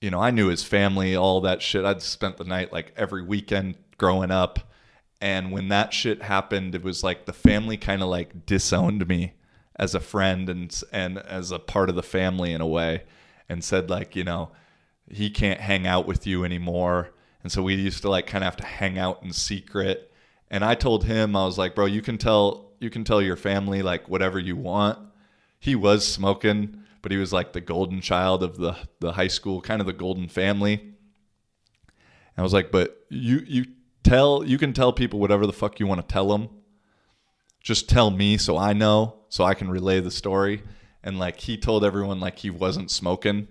you 0.00 0.10
know 0.10 0.20
I 0.20 0.32
knew 0.32 0.48
his 0.48 0.64
family, 0.64 1.14
all 1.14 1.40
that 1.42 1.62
shit. 1.62 1.84
I'd 1.84 2.02
spent 2.02 2.36
the 2.36 2.44
night 2.44 2.72
like 2.72 2.92
every 2.96 3.22
weekend 3.22 3.76
growing 3.96 4.32
up, 4.32 4.58
and 5.20 5.52
when 5.52 5.68
that 5.68 5.94
shit 5.94 6.22
happened, 6.22 6.74
it 6.74 6.82
was 6.82 7.04
like 7.04 7.24
the 7.24 7.32
family 7.32 7.76
kind 7.76 8.02
of 8.02 8.08
like 8.08 8.44
disowned 8.44 9.06
me 9.06 9.34
as 9.76 9.94
a 9.94 10.00
friend 10.00 10.48
and 10.48 10.82
and 10.92 11.16
as 11.18 11.52
a 11.52 11.60
part 11.60 11.88
of 11.88 11.94
the 11.94 12.02
family 12.02 12.52
in 12.52 12.60
a 12.60 12.66
way, 12.66 13.04
and 13.48 13.62
said 13.62 13.90
like 13.90 14.14
you 14.14 14.24
know 14.24 14.50
he 15.10 15.30
can't 15.30 15.60
hang 15.60 15.86
out 15.86 16.06
with 16.06 16.26
you 16.26 16.44
anymore 16.44 17.10
and 17.42 17.52
so 17.52 17.62
we 17.62 17.74
used 17.74 18.02
to 18.02 18.10
like 18.10 18.26
kind 18.26 18.42
of 18.42 18.46
have 18.46 18.56
to 18.56 18.66
hang 18.66 18.98
out 18.98 19.22
in 19.22 19.32
secret. 19.32 20.12
And 20.50 20.64
I 20.64 20.74
told 20.74 21.04
him, 21.04 21.36
I 21.36 21.44
was 21.44 21.58
like, 21.58 21.74
bro, 21.74 21.86
you 21.86 22.02
can 22.02 22.18
tell 22.18 22.72
you 22.80 22.90
can 22.90 23.04
tell 23.04 23.22
your 23.22 23.36
family 23.36 23.82
like 23.82 24.08
whatever 24.08 24.38
you 24.38 24.56
want. 24.56 24.98
He 25.58 25.74
was 25.74 26.06
smoking, 26.06 26.82
but 27.02 27.10
he 27.10 27.18
was 27.18 27.32
like 27.32 27.52
the 27.52 27.60
golden 27.60 28.00
child 28.00 28.42
of 28.42 28.56
the 28.56 28.76
the 29.00 29.12
high 29.12 29.28
school, 29.28 29.60
kind 29.60 29.80
of 29.80 29.86
the 29.86 29.92
golden 29.92 30.28
family. 30.28 30.74
And 30.74 32.38
I 32.38 32.42
was 32.42 32.52
like, 32.52 32.70
but 32.70 33.04
you 33.08 33.42
you 33.46 33.66
tell 34.02 34.44
you 34.44 34.58
can 34.58 34.72
tell 34.72 34.92
people 34.92 35.20
whatever 35.20 35.46
the 35.46 35.52
fuck 35.52 35.80
you 35.80 35.86
want 35.86 36.06
to 36.06 36.12
tell 36.12 36.28
them. 36.28 36.48
Just 37.62 37.88
tell 37.88 38.10
me 38.10 38.36
so 38.36 38.56
I 38.56 38.72
know, 38.72 39.20
so 39.28 39.44
I 39.44 39.54
can 39.54 39.70
relay 39.70 40.00
the 40.00 40.10
story. 40.10 40.62
And 41.02 41.18
like 41.18 41.40
he 41.40 41.56
told 41.56 41.84
everyone 41.84 42.20
like 42.20 42.38
he 42.38 42.50
wasn't 42.50 42.90
smoking 42.90 43.48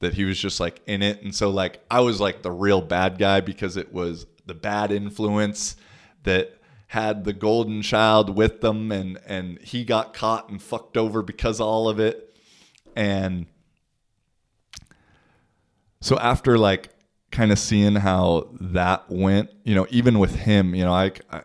that 0.00 0.14
he 0.14 0.24
was 0.24 0.38
just 0.38 0.58
like 0.58 0.80
in 0.86 1.00
it. 1.00 1.22
And 1.22 1.34
so 1.34 1.48
like 1.48 1.84
I 1.90 2.00
was 2.00 2.20
like 2.20 2.42
the 2.42 2.50
real 2.50 2.80
bad 2.80 3.18
guy 3.18 3.40
because 3.40 3.76
it 3.76 3.92
was 3.92 4.26
the 4.46 4.54
bad 4.54 4.90
influence 4.90 5.76
that 6.24 6.58
had 6.88 7.24
the 7.24 7.32
golden 7.32 7.80
child 7.80 8.36
with 8.36 8.60
them 8.60 8.92
and 8.92 9.18
and 9.26 9.58
he 9.60 9.84
got 9.84 10.12
caught 10.12 10.50
and 10.50 10.60
fucked 10.60 10.96
over 10.96 11.22
because 11.22 11.60
of 11.60 11.66
all 11.66 11.88
of 11.88 12.00
it. 12.00 12.36
And 12.96 13.46
so 16.00 16.18
after 16.18 16.58
like 16.58 16.90
kind 17.30 17.52
of 17.52 17.58
seeing 17.58 17.94
how 17.94 18.48
that 18.60 19.08
went, 19.08 19.50
you 19.64 19.74
know, 19.74 19.86
even 19.88 20.18
with 20.18 20.34
him, 20.34 20.74
you 20.74 20.84
know, 20.84 20.92
I, 20.92 21.12
I 21.30 21.42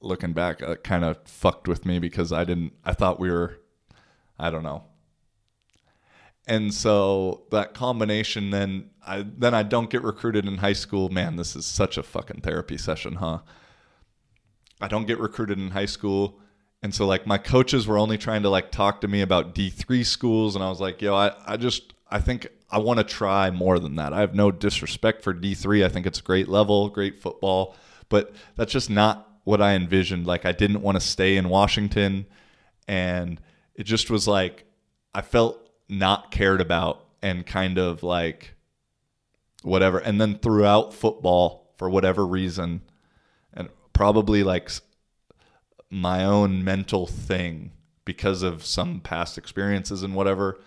looking 0.00 0.32
back, 0.32 0.62
it 0.62 0.84
kind 0.84 1.04
of 1.04 1.18
fucked 1.26 1.66
with 1.66 1.84
me 1.84 1.98
because 1.98 2.32
I 2.32 2.44
didn't 2.44 2.72
I 2.84 2.92
thought 2.92 3.18
we 3.18 3.30
were 3.30 3.58
I 4.38 4.50
don't 4.50 4.62
know 4.62 4.84
and 6.46 6.72
so 6.72 7.42
that 7.50 7.74
combination 7.74 8.50
then 8.50 8.90
I 9.06 9.24
then 9.36 9.54
I 9.54 9.62
don't 9.62 9.90
get 9.90 10.02
recruited 10.02 10.46
in 10.46 10.58
high 10.58 10.72
school. 10.72 11.08
Man, 11.08 11.36
this 11.36 11.56
is 11.56 11.66
such 11.66 11.98
a 11.98 12.02
fucking 12.02 12.40
therapy 12.42 12.78
session, 12.78 13.14
huh? 13.16 13.40
I 14.80 14.88
don't 14.88 15.06
get 15.06 15.18
recruited 15.18 15.58
in 15.58 15.70
high 15.70 15.86
school. 15.86 16.40
And 16.82 16.94
so 16.94 17.06
like 17.06 17.26
my 17.26 17.38
coaches 17.38 17.86
were 17.86 17.98
only 17.98 18.18
trying 18.18 18.42
to 18.42 18.50
like 18.50 18.70
talk 18.70 19.00
to 19.00 19.08
me 19.08 19.22
about 19.22 19.54
D3 19.54 20.04
schools 20.04 20.54
and 20.54 20.64
I 20.64 20.68
was 20.68 20.80
like, 20.80 21.02
"Yo, 21.02 21.14
I 21.14 21.32
I 21.46 21.56
just 21.56 21.94
I 22.10 22.20
think 22.20 22.46
I 22.70 22.78
want 22.78 22.98
to 22.98 23.04
try 23.04 23.50
more 23.50 23.78
than 23.78 23.96
that. 23.96 24.12
I 24.12 24.20
have 24.20 24.34
no 24.34 24.50
disrespect 24.50 25.22
for 25.22 25.34
D3. 25.34 25.84
I 25.84 25.88
think 25.88 26.06
it's 26.06 26.20
a 26.20 26.22
great 26.22 26.48
level, 26.48 26.88
great 26.88 27.18
football, 27.18 27.74
but 28.08 28.32
that's 28.56 28.72
just 28.72 28.90
not 28.90 29.40
what 29.44 29.60
I 29.60 29.74
envisioned. 29.74 30.26
Like 30.26 30.44
I 30.44 30.52
didn't 30.52 30.82
want 30.82 30.96
to 30.96 31.00
stay 31.00 31.36
in 31.36 31.48
Washington 31.48 32.26
and 32.86 33.40
it 33.76 33.84
just 33.84 34.10
was 34.10 34.26
like 34.26 34.64
I 35.14 35.22
felt 35.22 35.70
not 35.88 36.30
cared 36.30 36.60
about 36.60 37.04
and 37.22 37.46
kind 37.46 37.78
of 37.78 38.02
like 38.02 38.54
whatever. 39.62 39.98
And 39.98 40.20
then 40.20 40.38
throughout 40.38 40.94
football, 40.94 41.72
for 41.76 41.88
whatever 41.88 42.26
reason, 42.26 42.82
and 43.52 43.68
probably 43.92 44.42
like 44.42 44.70
my 45.90 46.24
own 46.24 46.64
mental 46.64 47.06
thing 47.06 47.72
because 48.04 48.42
of 48.42 48.64
some 48.64 49.00
past 49.00 49.36
experiences 49.38 50.02
and 50.02 50.14
whatever. 50.14 50.60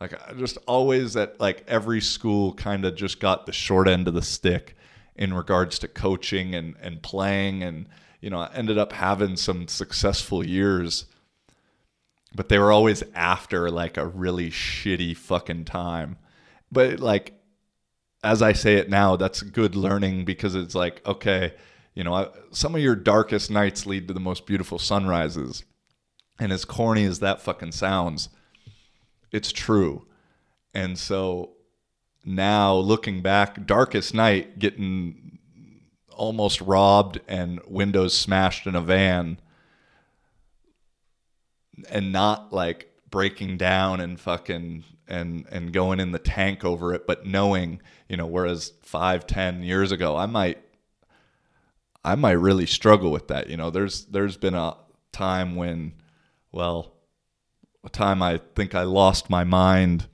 Like 0.00 0.14
I 0.28 0.34
just 0.34 0.58
always 0.66 1.16
at 1.16 1.40
like 1.40 1.64
every 1.68 2.00
school 2.00 2.52
kind 2.54 2.84
of 2.84 2.96
just 2.96 3.20
got 3.20 3.46
the 3.46 3.52
short 3.52 3.88
end 3.88 4.08
of 4.08 4.14
the 4.14 4.22
stick 4.22 4.76
in 5.14 5.32
regards 5.32 5.78
to 5.78 5.88
coaching 5.88 6.54
and, 6.54 6.74
and 6.80 7.02
playing 7.02 7.62
and 7.62 7.86
you 8.20 8.30
know, 8.30 8.40
I 8.40 8.50
ended 8.54 8.78
up 8.78 8.92
having 8.92 9.36
some 9.36 9.68
successful 9.68 10.44
years 10.44 11.04
but 12.34 12.48
they 12.48 12.58
were 12.58 12.72
always 12.72 13.02
after 13.14 13.70
like 13.70 13.96
a 13.96 14.06
really 14.06 14.50
shitty 14.50 15.16
fucking 15.16 15.64
time. 15.64 16.16
But 16.70 17.00
like 17.00 17.36
as 18.26 18.42
I 18.42 18.54
say 18.54 18.74
it 18.74 18.90
now, 18.90 19.14
that's 19.14 19.40
good 19.40 19.76
learning 19.76 20.24
because 20.24 20.56
it's 20.56 20.74
like, 20.74 21.00
okay, 21.06 21.54
you 21.94 22.02
know, 22.02 22.12
I, 22.12 22.28
some 22.50 22.74
of 22.74 22.80
your 22.80 22.96
darkest 22.96 23.52
nights 23.52 23.86
lead 23.86 24.08
to 24.08 24.14
the 24.14 24.20
most 24.20 24.46
beautiful 24.46 24.80
sunrises. 24.80 25.64
And 26.38 26.52
as 26.52 26.64
corny 26.64 27.04
as 27.04 27.20
that 27.20 27.40
fucking 27.40 27.72
sounds, 27.72 28.28
it's 29.30 29.52
true. 29.52 30.06
And 30.74 30.98
so 30.98 31.52
now 32.24 32.74
looking 32.74 33.22
back, 33.22 33.64
darkest 33.64 34.12
night, 34.12 34.58
getting 34.58 35.38
almost 36.10 36.60
robbed 36.60 37.20
and 37.28 37.60
windows 37.68 38.12
smashed 38.12 38.66
in 38.66 38.74
a 38.74 38.80
van 38.80 39.38
and 41.90 42.12
not 42.12 42.52
like 42.52 42.92
breaking 43.10 43.56
down 43.56 44.00
and 44.00 44.18
fucking 44.18 44.84
and 45.08 45.46
and 45.50 45.72
going 45.72 46.00
in 46.00 46.12
the 46.12 46.18
tank 46.18 46.64
over 46.64 46.92
it 46.92 47.06
but 47.06 47.26
knowing 47.26 47.80
you 48.08 48.16
know 48.16 48.26
whereas 48.26 48.72
five 48.82 49.26
ten 49.26 49.62
years 49.62 49.92
ago 49.92 50.16
i 50.16 50.26
might 50.26 50.58
i 52.04 52.14
might 52.14 52.32
really 52.32 52.66
struggle 52.66 53.10
with 53.10 53.28
that 53.28 53.48
you 53.48 53.56
know? 53.56 53.70
There's 53.70 54.06
there's 54.06 54.36
been 54.36 54.54
a 54.54 54.76
time 55.12 55.56
when 55.56 55.92
well 56.52 56.92
a 57.84 57.88
time 57.88 58.20
i 58.20 58.40
think 58.54 58.74
i 58.74 58.82
lost 58.82 59.30
my 59.30 59.44
mind 59.44 60.08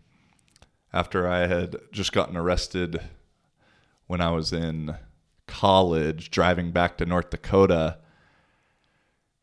after 0.93 1.27
i 1.27 1.47
had 1.47 1.77
just 1.91 2.13
gotten 2.13 2.37
arrested 2.37 3.01
when 4.07 4.21
i 4.21 4.31
was 4.31 4.53
in 4.53 4.95
college 5.47 6.31
driving 6.31 6.71
back 6.71 6.99
to 6.99 7.07
north 7.07 7.31
dakota 7.31 7.99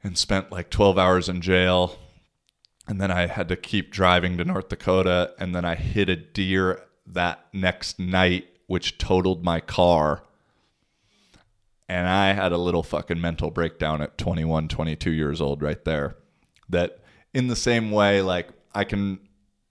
and 0.03 0.17
spent 0.17 0.51
like 0.51 0.69
12 0.69 0.97
hours 0.97 1.27
in 1.27 1.41
jail 1.41 1.97
and 2.90 2.99
then 2.99 3.11
I 3.11 3.28
had 3.28 3.48
to 3.49 3.56
keep 3.56 3.91
driving 3.91 4.36
to 4.38 4.44
North 4.44 4.70
Dakota, 4.70 5.36
and 5.38 5.53
then 5.53 5.64
I 5.64 5.76
hit 5.76 6.10
a 6.10 6.16
deer 6.16 6.82
that 7.06 7.45
next 7.53 7.99
night, 7.99 8.48
which 8.66 8.98
totaled 8.98 9.44
my 9.44 9.60
car. 9.60 10.24
And 11.88 12.07
I 12.07 12.34
had 12.34 12.52
a 12.52 12.57
little 12.57 12.82
fucking 12.82 13.22
mental 13.22 13.52
breakdown 13.52 14.02
at 14.02 14.18
21, 14.18 14.70
22 14.70 15.11
years 15.11 15.40
old, 15.40 15.61
right 15.61 15.86
there. 15.86 16.18
That 16.68 16.99
in 17.32 17.48
the 17.48 17.56
same 17.56 17.91
way, 17.91 18.24
like 18.24 18.49
I 18.74 18.86
can, 18.86 19.20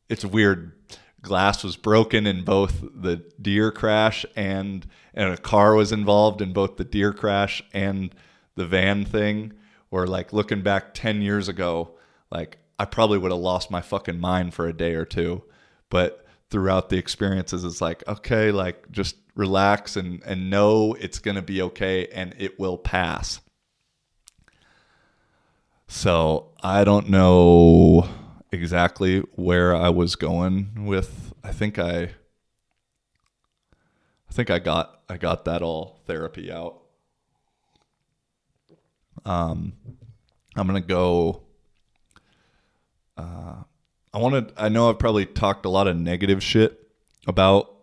it's 0.09 0.24
weird. 0.24 0.73
Glass 1.20 1.65
was 1.65 1.77
broken 1.77 2.24
in 2.24 2.45
both 2.45 2.85
the 2.95 3.16
deer 3.43 3.73
crash 3.73 4.24
and 4.36 4.86
and 5.12 5.32
a 5.32 5.36
car 5.36 5.74
was 5.74 5.90
involved 5.90 6.40
in 6.40 6.53
both 6.53 6.77
the 6.77 6.85
deer 6.85 7.12
crash 7.12 7.65
and 7.73 8.15
the 8.55 8.65
van 8.65 9.05
thing. 9.05 9.55
Or 9.90 10.07
like 10.07 10.32
looking 10.32 10.62
back 10.62 10.95
10 10.95 11.23
years 11.23 11.49
ago, 11.49 11.97
like 12.31 12.59
I 12.78 12.84
probably 12.84 13.18
would 13.18 13.32
have 13.32 13.40
lost 13.40 13.70
my 13.70 13.80
fucking 13.80 14.20
mind 14.20 14.55
for 14.55 14.66
a 14.66 14.72
day 14.72 14.94
or 14.94 15.05
two. 15.05 15.42
But 15.90 16.24
throughout 16.50 16.88
the 16.88 16.98
experiences, 16.98 17.64
it's 17.64 17.80
like, 17.80 18.06
okay, 18.06 18.52
like 18.52 18.90
just 18.90 19.16
relax 19.34 19.96
and, 19.96 20.22
and 20.24 20.50
know 20.50 20.94
it's 20.94 21.18
going 21.18 21.34
to 21.34 21.42
be 21.42 21.62
okay 21.62 22.06
and 22.09 22.34
it 22.38 22.59
will 22.59 22.78
pass. 22.78 23.40
So 25.88 26.50
I 26.62 26.84
don't 26.84 27.09
know 27.09 28.09
exactly 28.52 29.20
where 29.36 29.74
I 29.74 29.88
was 29.88 30.16
going 30.16 30.86
with. 30.86 31.32
I 31.42 31.52
think 31.52 31.78
I, 31.78 32.10
I 34.28 34.32
think 34.32 34.50
I 34.50 34.59
got 34.59 35.00
I 35.09 35.16
got 35.16 35.46
that 35.46 35.62
all 35.62 36.00
therapy 36.06 36.52
out. 36.52 36.82
Um, 39.24 39.72
I'm 40.55 40.66
gonna 40.66 40.82
go. 40.82 41.47
Uh, 43.19 43.65
I 44.15 44.19
want 44.19 44.49
to. 44.49 44.62
I 44.62 44.69
know 44.69 44.89
I've 44.89 44.99
probably 44.99 45.27
talked 45.27 45.66
a 45.66 45.69
lot 45.69 45.89
of 45.89 45.97
negative 45.97 46.43
shit 46.43 46.89
about. 47.27 47.74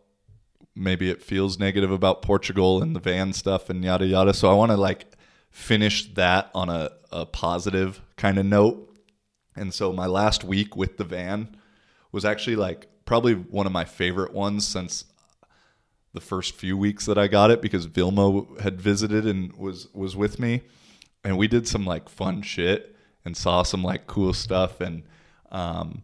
Maybe 0.78 1.10
it 1.10 1.22
feels 1.22 1.60
negative 1.60 1.91
about 1.91 2.22
Portugal 2.22 2.82
and 2.82 2.95
the 2.95 2.99
van 2.99 3.32
stuff 3.32 3.70
and 3.70 3.84
yada 3.84 4.06
yada. 4.06 4.34
So 4.34 4.49
I 4.49 4.53
want 4.53 4.72
to 4.72 4.78
like 4.78 5.06
finish 5.49 6.14
that 6.16 6.49
on 6.53 6.70
a, 6.70 6.91
a 7.12 7.26
positive 7.26 8.02
kind 8.18 8.38
of 8.38 8.45
note. 8.45 8.94
And 9.56 9.74
so 9.74 9.94
my 9.94 10.06
last 10.06 10.44
week 10.44 10.76
with 10.76 10.98
the 10.98 11.06
van 11.06 11.56
was 12.12 12.26
actually 12.26 12.57
like 12.57 12.88
probably 13.06 13.36
one 13.36 13.66
of 13.66 13.72
my 13.72 13.86
favorite 13.86 14.34
ones 14.34 14.68
since 14.68 15.06
the 16.14 16.20
first 16.20 16.56
few 16.56 16.78
weeks 16.78 17.06
that 17.06 17.18
I 17.18 17.28
got 17.28 17.52
it 17.52 17.62
because 17.62 17.86
Vilma 17.86 18.44
had 18.62 18.82
visited 18.82 19.26
and 19.26 19.53
was 19.56 19.88
was 19.94 20.16
with 20.16 20.40
me, 20.40 20.62
and 21.24 21.38
we 21.38 21.48
did 21.48 21.68
some 21.68 21.86
like 21.86 22.10
fun 22.10 22.41
shit 22.41 22.95
and 23.24 23.36
saw 23.36 23.64
some 23.64 23.84
like 23.84 24.07
cool 24.07 24.34
stuff 24.34 24.82
and 24.82 25.03
um, 25.51 26.03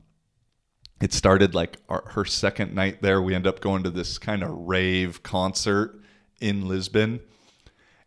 it 1.01 1.13
started 1.13 1.55
like 1.55 1.77
our, 1.89 2.03
her 2.11 2.25
second 2.25 2.75
night 2.75 3.01
there. 3.01 3.21
We 3.21 3.33
end 3.33 3.47
up 3.47 3.59
going 3.59 3.83
to 3.83 3.89
this 3.89 4.17
kind 4.17 4.43
of 4.43 4.51
rave 4.51 5.23
concert 5.23 5.99
in 6.39 6.67
Lisbon. 6.67 7.21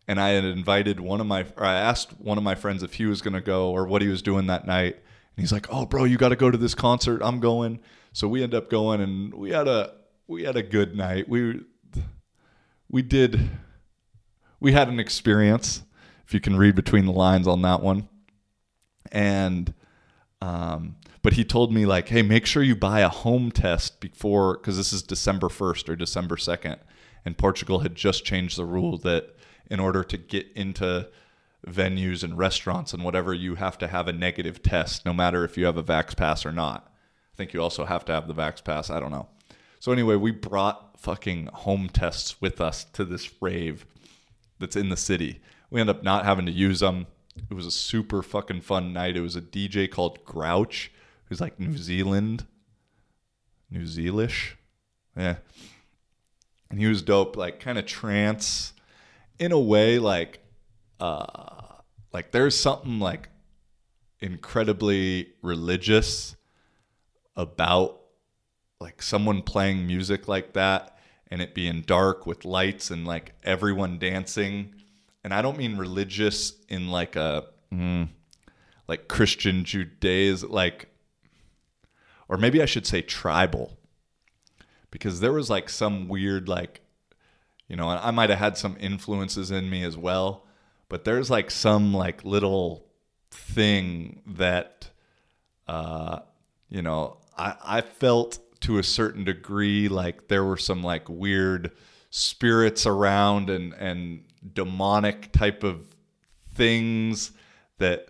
And 0.07 0.19
I 0.19 0.29
had 0.29 0.45
invited 0.45 0.99
one 0.99 1.19
of 1.19 1.27
my, 1.27 1.45
or 1.57 1.65
I 1.65 1.75
asked 1.75 2.19
one 2.19 2.37
of 2.37 2.43
my 2.43 2.55
friends 2.55 2.83
if 2.83 2.93
he 2.93 3.05
was 3.05 3.21
going 3.21 3.33
to 3.33 3.41
go 3.41 3.71
or 3.71 3.87
what 3.87 4.01
he 4.01 4.07
was 4.07 4.21
doing 4.21 4.47
that 4.47 4.67
night. 4.67 4.95
And 4.95 5.43
he's 5.43 5.51
like, 5.51 5.67
"Oh, 5.69 5.85
bro, 5.85 6.03
you 6.03 6.17
got 6.17 6.29
to 6.29 6.35
go 6.35 6.51
to 6.51 6.57
this 6.57 6.75
concert. 6.75 7.21
I'm 7.23 7.39
going." 7.39 7.79
So 8.13 8.27
we 8.27 8.43
end 8.43 8.53
up 8.53 8.69
going, 8.69 9.01
and 9.01 9.33
we 9.33 9.49
had 9.49 9.67
a 9.67 9.93
we 10.27 10.43
had 10.43 10.55
a 10.55 10.63
good 10.63 10.95
night. 10.95 11.27
We 11.27 11.61
we 12.87 13.01
did 13.01 13.49
we 14.59 14.71
had 14.71 14.87
an 14.87 14.99
experience, 14.99 15.83
if 16.25 16.33
you 16.33 16.39
can 16.39 16.55
read 16.57 16.75
between 16.75 17.05
the 17.05 17.11
lines 17.11 17.47
on 17.47 17.61
that 17.63 17.81
one. 17.81 18.09
And 19.11 19.73
um, 20.41 20.95
but 21.25 21.33
he 21.33 21.43
told 21.43 21.73
me 21.73 21.87
like, 21.87 22.09
hey, 22.09 22.21
make 22.21 22.45
sure 22.45 22.61
you 22.61 22.75
buy 22.75 22.99
a 22.99 23.09
home 23.09 23.49
test 23.49 23.99
before 23.99 24.57
because 24.57 24.77
this 24.77 24.93
is 24.93 25.01
December 25.01 25.49
first 25.49 25.89
or 25.89 25.95
December 25.95 26.37
second, 26.37 26.77
and 27.25 27.35
Portugal 27.35 27.79
had 27.79 27.95
just 27.95 28.23
changed 28.23 28.59
the 28.59 28.63
rule 28.63 28.99
that 28.99 29.35
in 29.67 29.79
order 29.79 30.03
to 30.03 30.17
get 30.17 30.45
into 30.55 31.09
venues 31.67 32.23
and 32.23 32.37
restaurants 32.37 32.93
and 32.93 33.03
whatever, 33.03 33.33
you 33.33 33.55
have 33.55 33.75
to 33.79 33.87
have 33.87 34.07
a 34.07 34.13
negative 34.13 34.61
test, 34.61 35.03
no 35.03 35.15
matter 35.15 35.43
if 35.43 35.57
you 35.57 35.65
have 35.65 35.77
a 35.77 35.83
Vax 35.83 36.15
Pass 36.15 36.45
or 36.45 36.51
not. 36.51 36.93
I 37.33 37.35
think 37.35 37.53
you 37.53 37.59
also 37.59 37.85
have 37.85 38.05
to 38.05 38.13
have 38.13 38.27
the 38.27 38.35
Vax 38.35 38.63
Pass. 38.63 38.91
I 38.91 38.99
don't 38.99 39.11
know. 39.11 39.27
So 39.79 39.91
anyway, 39.91 40.17
we 40.17 40.29
brought 40.29 40.99
fucking 40.99 41.47
home 41.53 41.89
tests 41.89 42.39
with 42.39 42.61
us 42.61 42.83
to 42.93 43.03
this 43.03 43.31
rave 43.41 43.87
that's 44.59 44.75
in 44.75 44.89
the 44.89 44.95
city. 44.95 45.41
We 45.71 45.81
end 45.81 45.89
up 45.89 46.03
not 46.03 46.23
having 46.23 46.45
to 46.45 46.51
use 46.51 46.81
them. 46.81 47.07
It 47.49 47.55
was 47.55 47.65
a 47.65 47.71
super 47.71 48.21
fucking 48.21 48.61
fun 48.61 48.93
night. 48.93 49.17
It 49.17 49.21
was 49.21 49.35
a 49.35 49.41
DJ 49.41 49.89
called 49.89 50.23
Grouch, 50.23 50.91
like 51.41 51.59
New 51.59 51.77
Zealand, 51.77 52.45
New 53.69 53.83
Zealish, 53.83 54.53
yeah. 55.15 55.37
And 56.69 56.79
he 56.79 56.87
was 56.87 57.01
dope, 57.01 57.37
like 57.37 57.59
kind 57.59 57.77
of 57.77 57.85
trance, 57.85 58.73
in 59.39 59.51
a 59.51 59.59
way, 59.59 59.99
like, 59.99 60.39
uh, 60.99 61.79
like 62.11 62.31
there's 62.31 62.55
something 62.55 62.99
like 62.99 63.29
incredibly 64.19 65.33
religious 65.41 66.35
about 67.35 68.01
like 68.79 69.01
someone 69.01 69.41
playing 69.41 69.85
music 69.85 70.27
like 70.27 70.53
that 70.53 70.97
and 71.27 71.41
it 71.41 71.53
being 71.53 71.81
dark 71.81 72.25
with 72.25 72.45
lights 72.45 72.91
and 72.91 73.05
like 73.05 73.33
everyone 73.43 73.99
dancing. 73.99 74.73
And 75.23 75.33
i 75.33 75.41
don't 75.41 75.57
mean 75.57 75.75
religious 75.77 76.53
in 76.69 76.89
like 76.89 77.15
a 77.15 77.45
mm, 77.73 78.07
like 78.87 79.07
christian 79.07 79.65
judaism 79.65 80.51
like 80.51 80.87
or 82.27 82.37
maybe 82.37 82.61
i 82.61 82.65
should 82.65 82.85
say 82.87 83.01
tribal 83.01 83.77
because 84.91 85.19
there 85.19 85.33
was 85.33 85.49
like 85.49 85.69
some 85.69 86.07
weird 86.07 86.47
like 86.47 86.81
you 87.67 87.75
know 87.75 87.89
i 87.89 88.11
might 88.11 88.29
have 88.29 88.39
had 88.39 88.57
some 88.57 88.77
influences 88.79 89.51
in 89.51 89.69
me 89.69 89.83
as 89.83 89.97
well 89.97 90.45
but 90.89 91.03
there's 91.03 91.29
like 91.29 91.49
some 91.49 91.93
like 91.93 92.23
little 92.23 92.85
thing 93.31 94.21
that 94.25 94.89
uh 95.67 96.19
you 96.69 96.81
know 96.81 97.17
i 97.37 97.55
i 97.63 97.81
felt 97.81 98.39
to 98.61 98.77
a 98.77 98.83
certain 98.83 99.23
degree 99.23 99.87
like 99.87 100.27
there 100.27 100.43
were 100.43 100.57
some 100.57 100.81
like 100.81 101.07
weird 101.09 101.71
spirits 102.09 102.85
around 102.85 103.49
and 103.49 103.73
and 103.73 104.23
demonic 104.53 105.31
type 105.31 105.63
of 105.63 105.95
things 106.53 107.31
that 107.77 108.07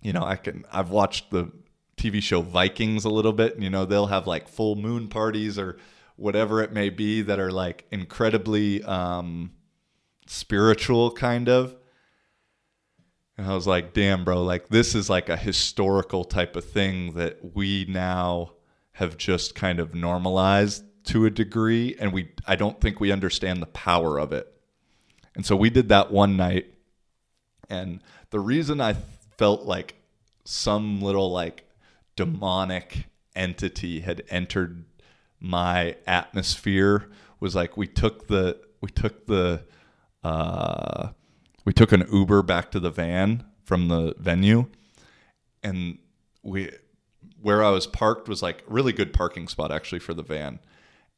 you 0.00 0.12
know 0.12 0.22
I 0.22 0.36
can 0.36 0.64
I've 0.70 0.90
watched 0.90 1.30
the 1.30 1.50
TV 1.98 2.22
show 2.22 2.40
Vikings 2.40 3.04
a 3.04 3.10
little 3.10 3.32
bit 3.32 3.58
you 3.58 3.70
know 3.70 3.84
they'll 3.84 4.06
have 4.06 4.26
like 4.26 4.48
full 4.48 4.76
moon 4.76 5.08
parties 5.08 5.58
or 5.58 5.78
whatever 6.16 6.62
it 6.62 6.72
may 6.72 6.90
be 6.90 7.22
that 7.22 7.38
are 7.38 7.52
like 7.52 7.84
incredibly 7.90 8.82
um 8.84 9.50
spiritual 10.26 11.10
kind 11.10 11.48
of 11.48 11.74
and 13.36 13.46
I 13.46 13.54
was 13.54 13.66
like 13.66 13.92
damn 13.92 14.24
bro 14.24 14.42
like 14.42 14.68
this 14.68 14.94
is 14.94 15.10
like 15.10 15.28
a 15.28 15.36
historical 15.36 16.24
type 16.24 16.56
of 16.56 16.64
thing 16.64 17.14
that 17.14 17.54
we 17.54 17.86
now 17.88 18.52
have 18.98 19.16
just 19.16 19.54
kind 19.54 19.78
of 19.78 19.94
normalized 19.94 20.82
to 21.04 21.24
a 21.24 21.30
degree 21.30 21.96
and 22.00 22.12
we 22.12 22.30
I 22.46 22.56
don't 22.56 22.80
think 22.80 22.98
we 22.98 23.12
understand 23.12 23.62
the 23.62 23.66
power 23.66 24.18
of 24.18 24.32
it. 24.32 24.52
And 25.36 25.46
so 25.46 25.54
we 25.54 25.70
did 25.70 25.88
that 25.90 26.10
one 26.10 26.36
night 26.36 26.74
and 27.70 28.00
the 28.30 28.40
reason 28.40 28.80
I 28.80 28.96
felt 29.36 29.62
like 29.62 29.94
some 30.44 31.00
little 31.00 31.30
like 31.30 31.67
demonic 32.18 33.04
entity 33.36 34.00
had 34.00 34.24
entered 34.28 34.84
my 35.38 35.94
atmosphere 36.04 37.08
was 37.38 37.54
like 37.54 37.76
we 37.76 37.86
took 37.86 38.26
the 38.26 38.58
we 38.80 38.88
took 38.90 39.26
the 39.26 39.64
uh 40.24 41.10
we 41.64 41.72
took 41.72 41.92
an 41.92 42.04
Uber 42.12 42.42
back 42.42 42.72
to 42.72 42.80
the 42.80 42.90
van 42.90 43.44
from 43.62 43.86
the 43.86 44.16
venue 44.18 44.66
and 45.62 45.98
we 46.42 46.72
where 47.40 47.62
I 47.62 47.70
was 47.70 47.86
parked 47.86 48.28
was 48.28 48.42
like 48.42 48.64
really 48.66 48.92
good 48.92 49.12
parking 49.12 49.46
spot 49.46 49.70
actually 49.70 50.00
for 50.00 50.12
the 50.12 50.24
van. 50.24 50.58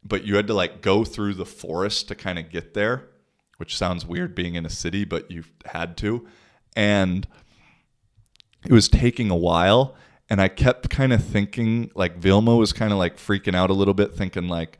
But 0.04 0.24
you 0.24 0.36
had 0.36 0.46
to 0.48 0.54
like 0.54 0.82
go 0.82 1.04
through 1.06 1.32
the 1.32 1.46
forest 1.46 2.08
to 2.08 2.14
kind 2.14 2.38
of 2.38 2.50
get 2.50 2.74
there, 2.74 3.08
which 3.56 3.74
sounds 3.74 4.04
weird 4.04 4.34
being 4.34 4.54
in 4.54 4.66
a 4.66 4.70
city, 4.70 5.06
but 5.06 5.30
you 5.30 5.44
had 5.64 5.96
to. 5.98 6.26
And 6.76 7.26
it 8.66 8.72
was 8.72 8.90
taking 8.90 9.30
a 9.30 9.36
while. 9.36 9.96
And 10.30 10.40
I 10.40 10.48
kept 10.48 10.88
kind 10.88 11.12
of 11.12 11.22
thinking, 11.24 11.90
like, 11.94 12.16
Vilma 12.16 12.56
was 12.56 12.72
kind 12.72 12.92
of 12.92 12.98
like 12.98 13.16
freaking 13.16 13.54
out 13.54 13.68
a 13.68 13.74
little 13.74 13.94
bit, 13.94 14.14
thinking, 14.14 14.48
like, 14.48 14.78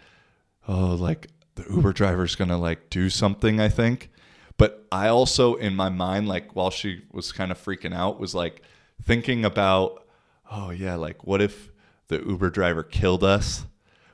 oh, 0.69 0.95
like 0.95 1.27
the 1.57 1.65
Uber 1.69 1.93
driver's 1.93 2.37
to 2.37 2.57
like 2.57 2.89
do 2.89 3.11
something, 3.11 3.61
I 3.61 3.69
think. 3.69 4.11
But 4.57 4.87
I 4.93 5.09
also, 5.09 5.55
in 5.55 5.75
my 5.75 5.89
mind, 5.89 6.29
like, 6.29 6.55
while 6.55 6.71
she 6.71 7.03
was 7.11 7.33
kind 7.33 7.51
of 7.51 7.59
freaking 7.59 7.95
out, 7.95 8.21
was 8.21 8.35
like 8.35 8.63
thinking 9.03 9.45
about, 9.45 10.07
oh 10.51 10.71
yeah, 10.71 10.97
like 10.97 11.27
what 11.27 11.41
if 11.41 11.71
the 12.09 12.19
Uber 12.19 12.51
driver 12.51 12.83
killed 12.83 13.25
us? 13.25 13.65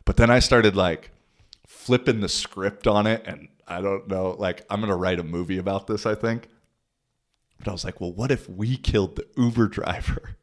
But 0.05 0.17
then 0.17 0.31
I 0.31 0.39
started 0.39 0.77
like 0.77 1.11
flipping 1.67 2.21
the 2.21 2.29
script 2.29 2.87
on 2.87 3.07
it 3.07 3.23
and 3.27 3.49
I 3.67 3.81
don't 3.81 4.07
know, 4.09 4.37
like 4.39 4.65
I'm 4.71 4.81
to 4.83 4.95
write 4.95 5.19
a 5.19 5.25
movie 5.25 5.59
about 5.59 5.87
this, 5.87 6.07
I 6.07 6.15
think. 6.15 6.49
But 7.59 7.69
I 7.69 7.73
was 7.73 7.85
like, 7.85 8.01
well, 8.01 8.13
what 8.13 8.31
if 8.31 8.49
we 8.49 8.77
killed 8.77 9.17
the 9.17 9.27
Uber 9.37 9.67
driver? 9.79 10.37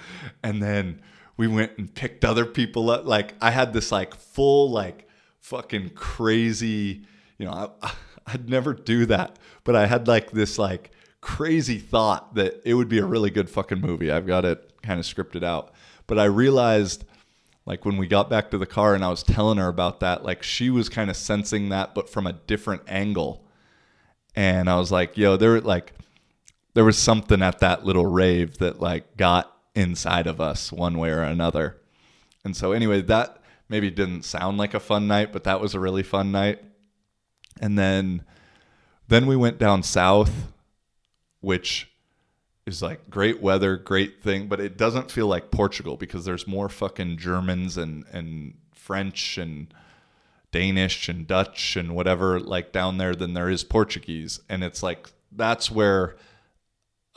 And 0.42 0.62
then 0.62 1.00
we 1.36 1.48
went 1.48 1.78
and 1.78 1.92
picked 1.92 2.24
other 2.24 2.44
people 2.44 2.90
up. 2.90 3.06
Like 3.06 3.34
I 3.40 3.50
had 3.50 3.72
this 3.72 3.90
like 3.90 4.14
full 4.14 4.70
like 4.70 5.08
fucking 5.40 5.90
crazy, 5.90 7.02
you 7.38 7.46
know, 7.46 7.72
I, 7.82 7.92
I'd 8.26 8.48
never 8.48 8.74
do 8.74 9.06
that, 9.06 9.38
but 9.64 9.74
I 9.74 9.86
had 9.86 10.06
like 10.06 10.32
this 10.32 10.58
like 10.58 10.90
crazy 11.22 11.78
thought 11.78 12.34
that 12.34 12.60
it 12.64 12.74
would 12.74 12.88
be 12.88 12.98
a 12.98 13.06
really 13.06 13.30
good 13.30 13.48
fucking 13.48 13.80
movie. 13.80 14.10
I've 14.10 14.26
got 14.26 14.44
it 14.44 14.72
kind 14.82 15.00
of 15.00 15.06
scripted 15.06 15.42
out. 15.42 15.72
But 16.06 16.18
I 16.18 16.24
realized 16.24 17.04
like 17.66 17.84
when 17.84 17.96
we 17.96 18.06
got 18.06 18.30
back 18.30 18.50
to 18.50 18.58
the 18.58 18.66
car 18.66 18.94
and 18.94 19.04
I 19.04 19.10
was 19.10 19.22
telling 19.22 19.58
her 19.58 19.68
about 19.68 20.00
that, 20.00 20.24
like 20.24 20.42
she 20.42 20.70
was 20.70 20.88
kind 20.88 21.10
of 21.10 21.16
sensing 21.16 21.68
that 21.68 21.94
but 21.94 22.08
from 22.10 22.26
a 22.26 22.32
different 22.32 22.82
angle. 22.88 23.44
And 24.34 24.70
I 24.70 24.78
was 24.78 24.90
like, 24.92 25.16
yo, 25.16 25.36
there 25.36 25.60
like 25.60 25.92
there 26.74 26.84
was 26.84 26.98
something 26.98 27.42
at 27.42 27.58
that 27.60 27.84
little 27.84 28.06
rave 28.06 28.58
that 28.58 28.80
like 28.80 29.16
got 29.16 29.54
inside 29.74 30.26
of 30.26 30.40
us 30.40 30.72
one 30.72 30.98
way 30.98 31.10
or 31.10 31.22
another. 31.22 31.78
And 32.44 32.56
so 32.56 32.72
anyway, 32.72 33.02
that 33.02 33.42
maybe 33.68 33.90
didn't 33.90 34.24
sound 34.24 34.58
like 34.58 34.74
a 34.74 34.80
fun 34.80 35.06
night, 35.06 35.32
but 35.32 35.44
that 35.44 35.60
was 35.60 35.74
a 35.74 35.80
really 35.80 36.02
fun 36.02 36.32
night. 36.32 36.62
And 37.60 37.78
then 37.78 38.24
then 39.08 39.26
we 39.26 39.36
went 39.36 39.58
down 39.58 39.82
south, 39.82 40.52
which 41.40 41.90
is 42.66 42.82
like 42.82 43.08
great 43.10 43.40
weather, 43.40 43.76
great 43.76 44.22
thing, 44.22 44.46
but 44.46 44.60
it 44.60 44.76
doesn't 44.76 45.10
feel 45.10 45.26
like 45.26 45.50
Portugal 45.50 45.96
because 45.96 46.24
there's 46.24 46.46
more 46.46 46.68
fucking 46.68 47.16
Germans 47.16 47.76
and 47.76 48.04
and 48.12 48.54
French 48.74 49.38
and 49.38 49.72
Danish 50.52 51.08
and 51.08 51.26
Dutch 51.26 51.76
and 51.76 51.94
whatever 51.94 52.38
like 52.38 52.72
down 52.72 52.98
there 52.98 53.14
than 53.14 53.34
there 53.34 53.50
is 53.50 53.64
Portuguese, 53.64 54.40
and 54.48 54.62
it's 54.62 54.82
like 54.82 55.08
that's 55.32 55.70
where 55.70 56.16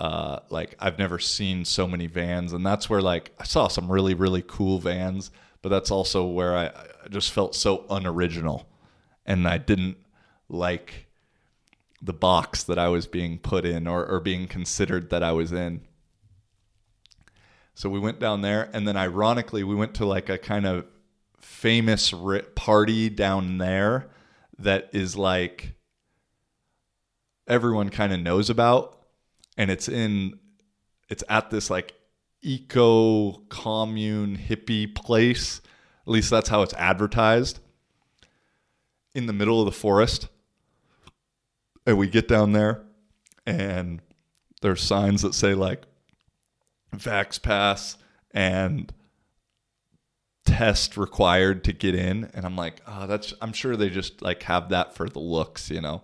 uh, 0.01 0.39
like 0.49 0.73
I've 0.79 0.97
never 0.97 1.19
seen 1.19 1.63
so 1.63 1.87
many 1.87 2.07
vans, 2.07 2.53
and 2.53 2.65
that's 2.65 2.89
where 2.89 3.03
like 3.03 3.31
I 3.39 3.43
saw 3.43 3.67
some 3.67 3.91
really 3.91 4.15
really 4.15 4.43
cool 4.47 4.79
vans, 4.79 5.29
but 5.61 5.69
that's 5.69 5.91
also 5.91 6.25
where 6.25 6.57
I, 6.57 6.65
I 6.65 7.07
just 7.11 7.31
felt 7.31 7.53
so 7.53 7.85
unoriginal, 7.87 8.67
and 9.27 9.47
I 9.47 9.59
didn't 9.59 9.97
like 10.49 11.05
the 12.01 12.13
box 12.13 12.63
that 12.63 12.79
I 12.79 12.87
was 12.87 13.05
being 13.05 13.37
put 13.37 13.63
in 13.63 13.85
or, 13.85 14.03
or 14.07 14.19
being 14.19 14.47
considered 14.47 15.11
that 15.11 15.21
I 15.21 15.33
was 15.33 15.51
in. 15.51 15.81
So 17.75 17.87
we 17.87 17.99
went 17.99 18.19
down 18.19 18.41
there, 18.41 18.71
and 18.73 18.87
then 18.87 18.97
ironically, 18.97 19.63
we 19.63 19.75
went 19.75 19.93
to 19.95 20.05
like 20.07 20.29
a 20.29 20.39
kind 20.39 20.65
of 20.65 20.87
famous 21.39 22.11
party 22.55 23.07
down 23.07 23.59
there 23.59 24.09
that 24.57 24.89
is 24.93 25.15
like 25.15 25.75
everyone 27.47 27.89
kind 27.89 28.11
of 28.11 28.19
knows 28.19 28.49
about, 28.49 29.00
and 29.57 29.69
it's 29.69 29.87
in 29.87 30.39
it's 31.09 31.23
at 31.29 31.49
this 31.49 31.69
like 31.69 31.93
eco 32.41 33.33
commune 33.49 34.37
hippie 34.37 34.93
place. 34.93 35.61
At 36.07 36.11
least 36.11 36.29
that's 36.29 36.49
how 36.49 36.61
it's 36.61 36.73
advertised. 36.73 37.59
In 39.13 39.25
the 39.25 39.33
middle 39.33 39.59
of 39.59 39.65
the 39.65 39.71
forest. 39.71 40.29
And 41.85 41.97
we 41.97 42.07
get 42.07 42.27
down 42.27 42.53
there 42.53 42.83
and 43.45 44.01
there's 44.61 44.81
signs 44.81 45.23
that 45.23 45.33
say 45.33 45.53
like 45.53 45.83
Vax 46.95 47.41
Pass 47.41 47.97
and 48.31 48.93
test 50.45 50.97
required 50.97 51.63
to 51.65 51.73
get 51.73 51.95
in. 51.95 52.29
And 52.33 52.45
I'm 52.45 52.55
like, 52.55 52.81
oh, 52.87 53.07
that's, 53.07 53.33
I'm 53.41 53.53
sure 53.53 53.75
they 53.75 53.89
just 53.89 54.21
like 54.21 54.43
have 54.43 54.69
that 54.69 54.95
for 54.95 55.09
the 55.09 55.19
looks, 55.19 55.69
you 55.69 55.81
know? 55.81 56.03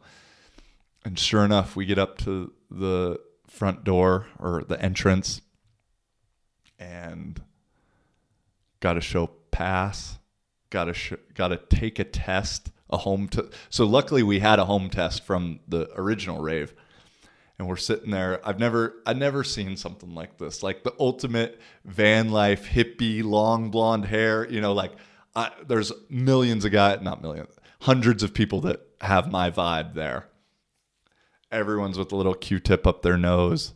And 1.06 1.18
sure 1.18 1.46
enough, 1.46 1.76
we 1.76 1.86
get 1.86 2.00
up 2.00 2.18
to 2.20 2.52
the 2.70 3.20
front 3.58 3.84
door 3.84 4.28
or 4.40 4.64
the 4.68 4.80
entrance 4.82 5.42
and 6.80 7.42
got 8.80 8.94
to 8.94 9.02
show 9.02 9.28
pass, 9.52 10.20
got 10.70 10.86
to 10.86 10.94
sh- 10.94 11.14
got 11.34 11.50
to 11.50 11.58
take 11.58 12.00
a 12.00 12.04
test, 12.04 12.72
a 12.90 12.98
home 12.98 13.28
test. 13.28 13.48
So 13.70 13.86
luckily 13.86 14.24
we 14.24 14.40
had 14.40 14.60
a 14.60 14.66
home 14.66 14.90
test 14.90 15.26
from 15.26 15.60
the 15.68 15.90
original 15.96 16.40
rave 16.40 16.74
and 17.60 17.68
we're 17.68 17.76
sitting 17.76 18.12
there. 18.12 18.40
I've 18.48 18.60
never 18.60 18.96
I've 19.06 19.18
never 19.18 19.44
seen 19.44 19.78
something 19.78 20.14
like 20.14 20.38
this. 20.38 20.62
Like 20.62 20.84
the 20.84 20.94
ultimate 21.00 21.60
van 21.86 22.30
life 22.30 22.68
hippie, 22.68 23.24
long 23.24 23.72
blonde 23.72 24.06
hair. 24.06 24.48
You 24.48 24.62
know, 24.62 24.74
like 24.74 24.94
I, 25.36 25.52
there's 25.68 25.92
millions 26.10 26.66
of 26.66 26.72
guys, 26.72 27.00
not 27.02 27.22
millions, 27.22 27.56
hundreds 27.82 28.24
of 28.24 28.34
people 28.34 28.62
that 28.62 28.82
have 29.02 29.32
my 29.32 29.50
vibe 29.50 29.96
there. 29.96 30.28
Everyone's 31.52 31.98
with 31.98 32.12
a 32.12 32.16
little 32.16 32.34
Q-tip 32.34 32.86
up 32.86 33.02
their 33.02 33.18
nose, 33.18 33.74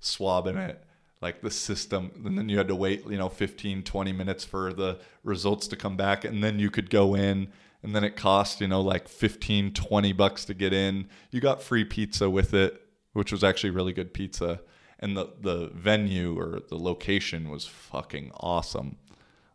swabbing 0.00 0.56
it. 0.56 0.84
Like 1.20 1.40
the 1.40 1.50
system, 1.50 2.12
and 2.24 2.38
then 2.38 2.48
you 2.48 2.58
had 2.58 2.68
to 2.68 2.76
wait, 2.76 3.04
you 3.04 3.18
know, 3.18 3.28
15, 3.28 3.82
20 3.82 4.12
minutes 4.12 4.44
for 4.44 4.72
the 4.72 5.00
results 5.24 5.66
to 5.66 5.76
come 5.76 5.96
back, 5.96 6.24
and 6.24 6.44
then 6.44 6.60
you 6.60 6.70
could 6.70 6.90
go 6.90 7.16
in, 7.16 7.48
and 7.82 7.92
then 7.92 8.04
it 8.04 8.14
cost, 8.14 8.60
you 8.60 8.68
know, 8.68 8.80
like 8.80 9.08
15, 9.08 9.72
20 9.72 10.12
bucks 10.12 10.44
to 10.44 10.54
get 10.54 10.72
in. 10.72 11.08
You 11.32 11.40
got 11.40 11.60
free 11.60 11.84
pizza 11.84 12.30
with 12.30 12.54
it 12.54 12.88
which 13.18 13.32
was 13.32 13.42
actually 13.42 13.70
really 13.70 13.92
good 13.92 14.14
pizza. 14.14 14.60
And 15.00 15.16
the, 15.16 15.32
the 15.40 15.70
venue 15.74 16.38
or 16.38 16.60
the 16.68 16.78
location 16.78 17.50
was 17.50 17.66
fucking 17.66 18.30
awesome. 18.34 18.96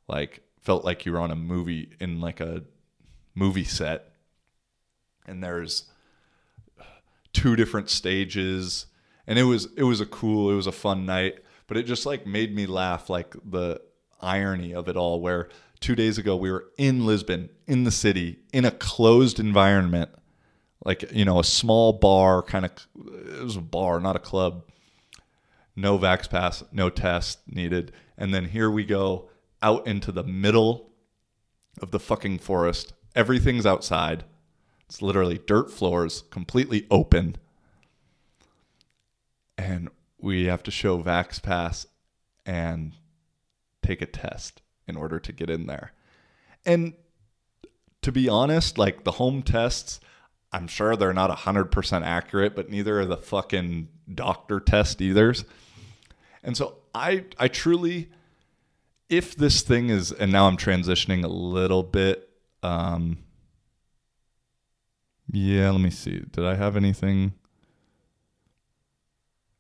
Like, 0.07 0.41
felt 0.60 0.84
like 0.84 1.06
you 1.06 1.14
were 1.14 1.19
on 1.19 1.31
a 1.31 1.35
movie 1.35 1.91
in 1.99 2.19
like 2.19 2.41
a 2.41 2.64
movie 3.35 3.64
set. 3.64 4.10
And 5.26 5.41
there's 5.41 5.85
two 7.34 7.55
different 7.55 7.89
stages. 7.89 8.85
And 9.27 9.39
it 9.39 9.43
was 9.43 9.68
it 9.77 9.84
was 9.84 10.01
a 10.01 10.05
cool, 10.05 10.51
it 10.51 10.55
was 10.55 10.68
a 10.68 10.72
fun 10.72 11.05
night. 11.05 11.35
But 11.68 11.77
it 11.77 11.84
just 11.84 12.05
like 12.05 12.27
made 12.27 12.53
me 12.53 12.65
laugh, 12.65 13.10
like 13.10 13.35
the 13.43 13.81
irony 14.22 14.73
of 14.73 14.88
it 14.88 14.97
all, 14.97 15.22
where 15.22 15.49
two 15.80 15.95
days 15.95 16.18
ago 16.18 16.35
we 16.35 16.51
were 16.51 16.65
in 16.77 17.05
Lisbon, 17.05 17.49
in 17.68 17.84
the 17.84 17.91
city, 17.91 18.39
in 18.51 18.65
a 18.65 18.72
closed 18.72 19.39
environment 19.39 20.10
like 20.85 21.11
you 21.11 21.26
know 21.26 21.39
a 21.39 21.43
small 21.43 21.93
bar 21.93 22.41
kind 22.41 22.65
of 22.65 22.72
it 22.95 23.43
was 23.43 23.55
a 23.55 23.61
bar 23.61 23.99
not 23.99 24.15
a 24.15 24.19
club 24.19 24.64
no 25.76 25.97
vax 25.97 26.30
pass 26.30 26.64
no 26.72 26.89
test 26.89 27.39
needed 27.47 27.91
and 28.18 28.34
then 28.34 28.45
here 28.45 28.69
we 28.69 28.84
go 28.84 29.30
out 29.61 29.85
into 29.88 30.11
the 30.11 30.23
middle 30.23 30.91
of 31.81 31.91
the 31.91 31.99
fucking 31.99 32.38
forest 32.38 32.93
everything's 33.15 33.65
outside 33.65 34.23
it's 34.85 35.01
literally 35.01 35.39
dirt 35.45 35.72
floors 35.72 36.23
completely 36.30 36.85
open 36.89 37.35
and 39.57 39.89
we 40.19 40.45
have 40.45 40.64
to 40.64 40.72
show 40.72 41.01
vax 41.01 41.41
pass 41.41 41.85
and 42.45 42.93
take 43.81 44.01
a 44.01 44.05
test 44.05 44.61
in 44.88 44.95
order 44.95 45.19
to 45.19 45.31
get 45.31 45.49
in 45.49 45.65
there 45.68 45.93
and 46.65 46.93
to 48.01 48.11
be 48.11 48.27
honest 48.27 48.77
like 48.77 49.03
the 49.03 49.11
home 49.11 49.41
tests 49.41 49.99
I'm 50.53 50.68
sure 50.68 50.95
they're 50.95 51.14
not 51.14 51.35
100% 51.35 52.03
accurate, 52.03 52.55
but 52.55 52.69
neither 52.69 52.99
are 52.99 53.05
the 53.05 53.18
fucking 53.18 53.88
doctor 54.14 54.60
test 54.60 55.01
either's. 55.01 55.45
And 56.43 56.55
so 56.55 56.77
I 56.93 57.26
I 57.39 57.47
truly 57.47 58.10
if 59.10 59.35
this 59.35 59.61
thing 59.61 59.89
is 59.89 60.11
and 60.11 60.31
now 60.31 60.47
I'm 60.47 60.57
transitioning 60.57 61.23
a 61.23 61.30
little 61.30 61.84
bit 61.84 62.30
um 62.61 63.18
yeah, 65.31 65.69
let 65.71 65.81
me 65.81 65.89
see. 65.89 66.19
Did 66.31 66.45
I 66.45 66.55
have 66.55 66.75
anything? 66.75 67.33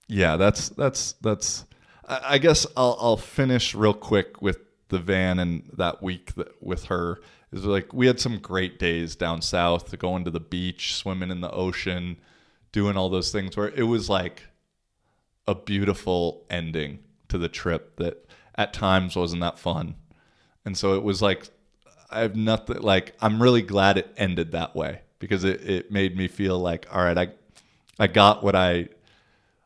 Yeah, 0.07 0.35
that's 0.37 0.69
that's 0.69 1.13
that's 1.21 1.65
I, 2.07 2.21
I 2.23 2.37
guess 2.37 2.65
I'll 2.75 2.97
I'll 2.99 3.17
finish 3.17 3.73
real 3.73 3.93
quick 3.93 4.41
with 4.41 4.59
the 4.89 4.99
van 4.99 5.39
and 5.39 5.69
that 5.73 6.03
week 6.03 6.35
that, 6.35 6.61
with 6.61 6.85
her 6.85 7.19
is 7.51 7.65
like 7.65 7.93
we 7.93 8.07
had 8.07 8.19
some 8.19 8.39
great 8.39 8.79
days 8.79 9.15
down 9.15 9.41
south 9.41 9.97
going 9.97 10.23
to 10.23 10.31
the 10.31 10.39
beach 10.39 10.95
swimming 10.95 11.31
in 11.31 11.41
the 11.41 11.51
ocean 11.51 12.17
doing 12.71 12.97
all 12.97 13.09
those 13.09 13.31
things 13.31 13.55
where 13.55 13.69
it 13.69 13.83
was 13.83 14.09
like 14.09 14.43
a 15.47 15.55
beautiful 15.55 16.45
ending 16.49 16.99
to 17.27 17.37
the 17.37 17.49
trip 17.49 17.95
that 17.97 18.29
at 18.55 18.73
times 18.73 19.15
wasn't 19.15 19.41
that 19.41 19.57
fun 19.57 19.95
and 20.65 20.77
so 20.77 20.95
it 20.95 21.03
was 21.03 21.21
like 21.21 21.49
i 22.11 22.19
have 22.19 22.35
nothing 22.35 22.81
like 22.81 23.15
i'm 23.21 23.41
really 23.41 23.61
glad 23.61 23.97
it 23.97 24.13
ended 24.17 24.51
that 24.51 24.75
way 24.75 25.01
because 25.23 25.45
it, 25.45 25.61
it 25.69 25.91
made 25.91 26.17
me 26.17 26.27
feel 26.27 26.59
like 26.59 26.85
all 26.91 27.01
right 27.01 27.17
i 27.17 27.27
i 27.97 28.07
got 28.07 28.43
what 28.43 28.55
i 28.55 28.87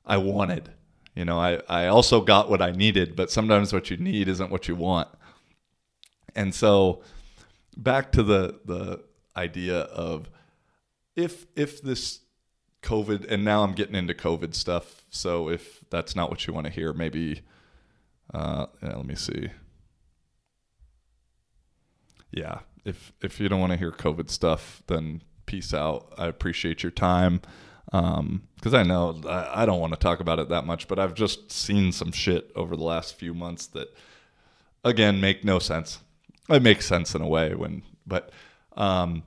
i 0.06 0.16
wanted 0.16 0.70
you 1.16 1.26
know 1.26 1.40
i 1.40 1.60
i 1.68 1.88
also 1.88 2.22
got 2.22 2.48
what 2.48 2.62
i 2.62 2.70
needed 2.70 3.16
but 3.16 3.32
sometimes 3.32 3.74
what 3.74 3.90
you 3.90 3.98
need 3.98 4.28
isn't 4.28 4.52
what 4.52 4.68
you 4.68 4.76
want 4.76 5.08
and 6.36 6.54
so 6.54 7.02
back 7.76 8.12
to 8.12 8.22
the 8.22 8.60
the 8.66 9.04
idea 9.36 9.80
of 9.80 10.30
if 11.16 11.48
if 11.56 11.82
this 11.82 12.20
COVID 12.84 13.30
and 13.30 13.44
now 13.44 13.64
I'm 13.64 13.74
getting 13.74 13.96
into 13.96 14.14
COVID 14.14 14.54
stuff. 14.54 15.04
So 15.10 15.50
if 15.50 15.84
that's 15.90 16.16
not 16.16 16.30
what 16.30 16.46
you 16.46 16.54
want 16.54 16.68
to 16.68 16.72
hear, 16.72 16.94
maybe 16.94 17.42
uh, 18.34 18.68
yeah, 18.82 18.96
let 18.96 19.06
me 19.06 19.16
see. 19.16 19.50
Yeah, 22.32 22.60
if 22.86 23.14
if 23.22 23.40
you 23.40 23.50
don't 23.50 23.60
want 23.60 23.72
to 23.72 23.78
hear 23.78 23.92
COVID 23.92 24.30
stuff, 24.30 24.84
then 24.88 25.22
peace 25.48 25.74
out. 25.74 26.14
I 26.18 26.28
appreciate 26.28 26.84
your 26.84 26.92
time 26.92 27.42
because 27.86 28.20
um, 28.20 28.76
I 28.76 28.84
know 28.84 29.20
I, 29.28 29.64
I 29.64 29.66
don't 29.66 29.80
want 29.80 29.94
to 29.94 30.00
talk 30.00 30.20
about 30.20 30.40
it 30.40 30.50
that 30.50 30.66
much, 30.66 30.88
but 30.88 31.00
I've 31.00 31.16
just 31.16 31.52
seen 31.52 31.92
some 31.92 32.12
shit 32.12 32.52
over 32.56 32.76
the 32.76 32.84
last 32.84 33.16
few 33.16 33.34
months 33.34 33.66
that 33.68 33.88
again 34.84 35.20
make 35.20 35.44
no 35.44 35.58
sense 35.60 36.00
it 36.50 36.62
makes 36.62 36.86
sense 36.86 37.14
in 37.16 37.22
a 37.22 37.28
way 37.28 37.54
when 37.54 37.84
but 38.06 38.32
um 38.76 39.24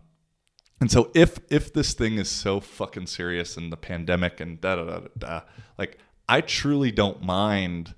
and 0.81 0.91
so 0.91 1.11
if 1.15 1.39
if 1.51 1.73
this 1.73 1.93
thing 1.93 2.17
is 2.17 2.29
so 2.29 2.61
fucking 2.61 3.07
serious 3.07 3.57
and 3.57 3.73
the 3.73 3.77
pandemic 3.77 4.41
and 4.41 4.61
da 4.61 4.77
da 4.77 4.85
da 4.85 5.01
da 5.19 5.41
like 5.77 5.99
I 6.29 6.41
truly 6.41 6.93
don't 6.93 7.23
mind 7.23 7.95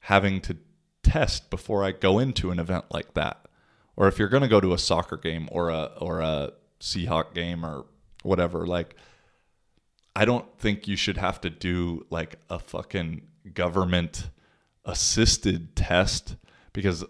having 0.00 0.40
to 0.42 0.58
test 1.02 1.50
before 1.50 1.82
I 1.82 1.92
go 1.92 2.18
into 2.18 2.50
an 2.50 2.58
event 2.58 2.84
like 2.90 3.14
that. 3.14 3.46
Or 3.96 4.06
if 4.06 4.18
you're 4.18 4.28
going 4.28 4.42
to 4.42 4.48
go 4.48 4.60
to 4.60 4.74
a 4.74 4.78
soccer 4.78 5.16
game 5.16 5.48
or 5.50 5.70
a 5.70 5.90
or 5.98 6.20
a 6.20 6.52
Seahawk 6.80 7.34
game 7.34 7.64
or 7.64 7.86
whatever, 8.22 8.66
like 8.66 8.96
I 10.14 10.24
don't 10.24 10.58
think 10.58 10.88
you 10.88 10.96
should 10.96 11.16
have 11.16 11.40
to 11.42 11.50
do 11.50 12.06
like 12.10 12.36
a 12.48 12.58
fucking 12.58 13.22
government 13.54 14.30
assisted 14.84 15.76
test 15.76 16.36
because 16.72 17.04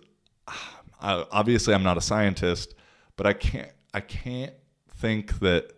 ah, 0.48 0.80
I, 1.00 1.24
obviously 1.30 1.74
I'm 1.74 1.82
not 1.82 1.96
a 1.96 2.02
scientist, 2.02 2.74
but 3.16 3.26
I 3.26 3.32
can't 3.32 3.70
I 3.92 4.00
can't 4.00 4.54
think 4.88 5.40
that 5.40 5.72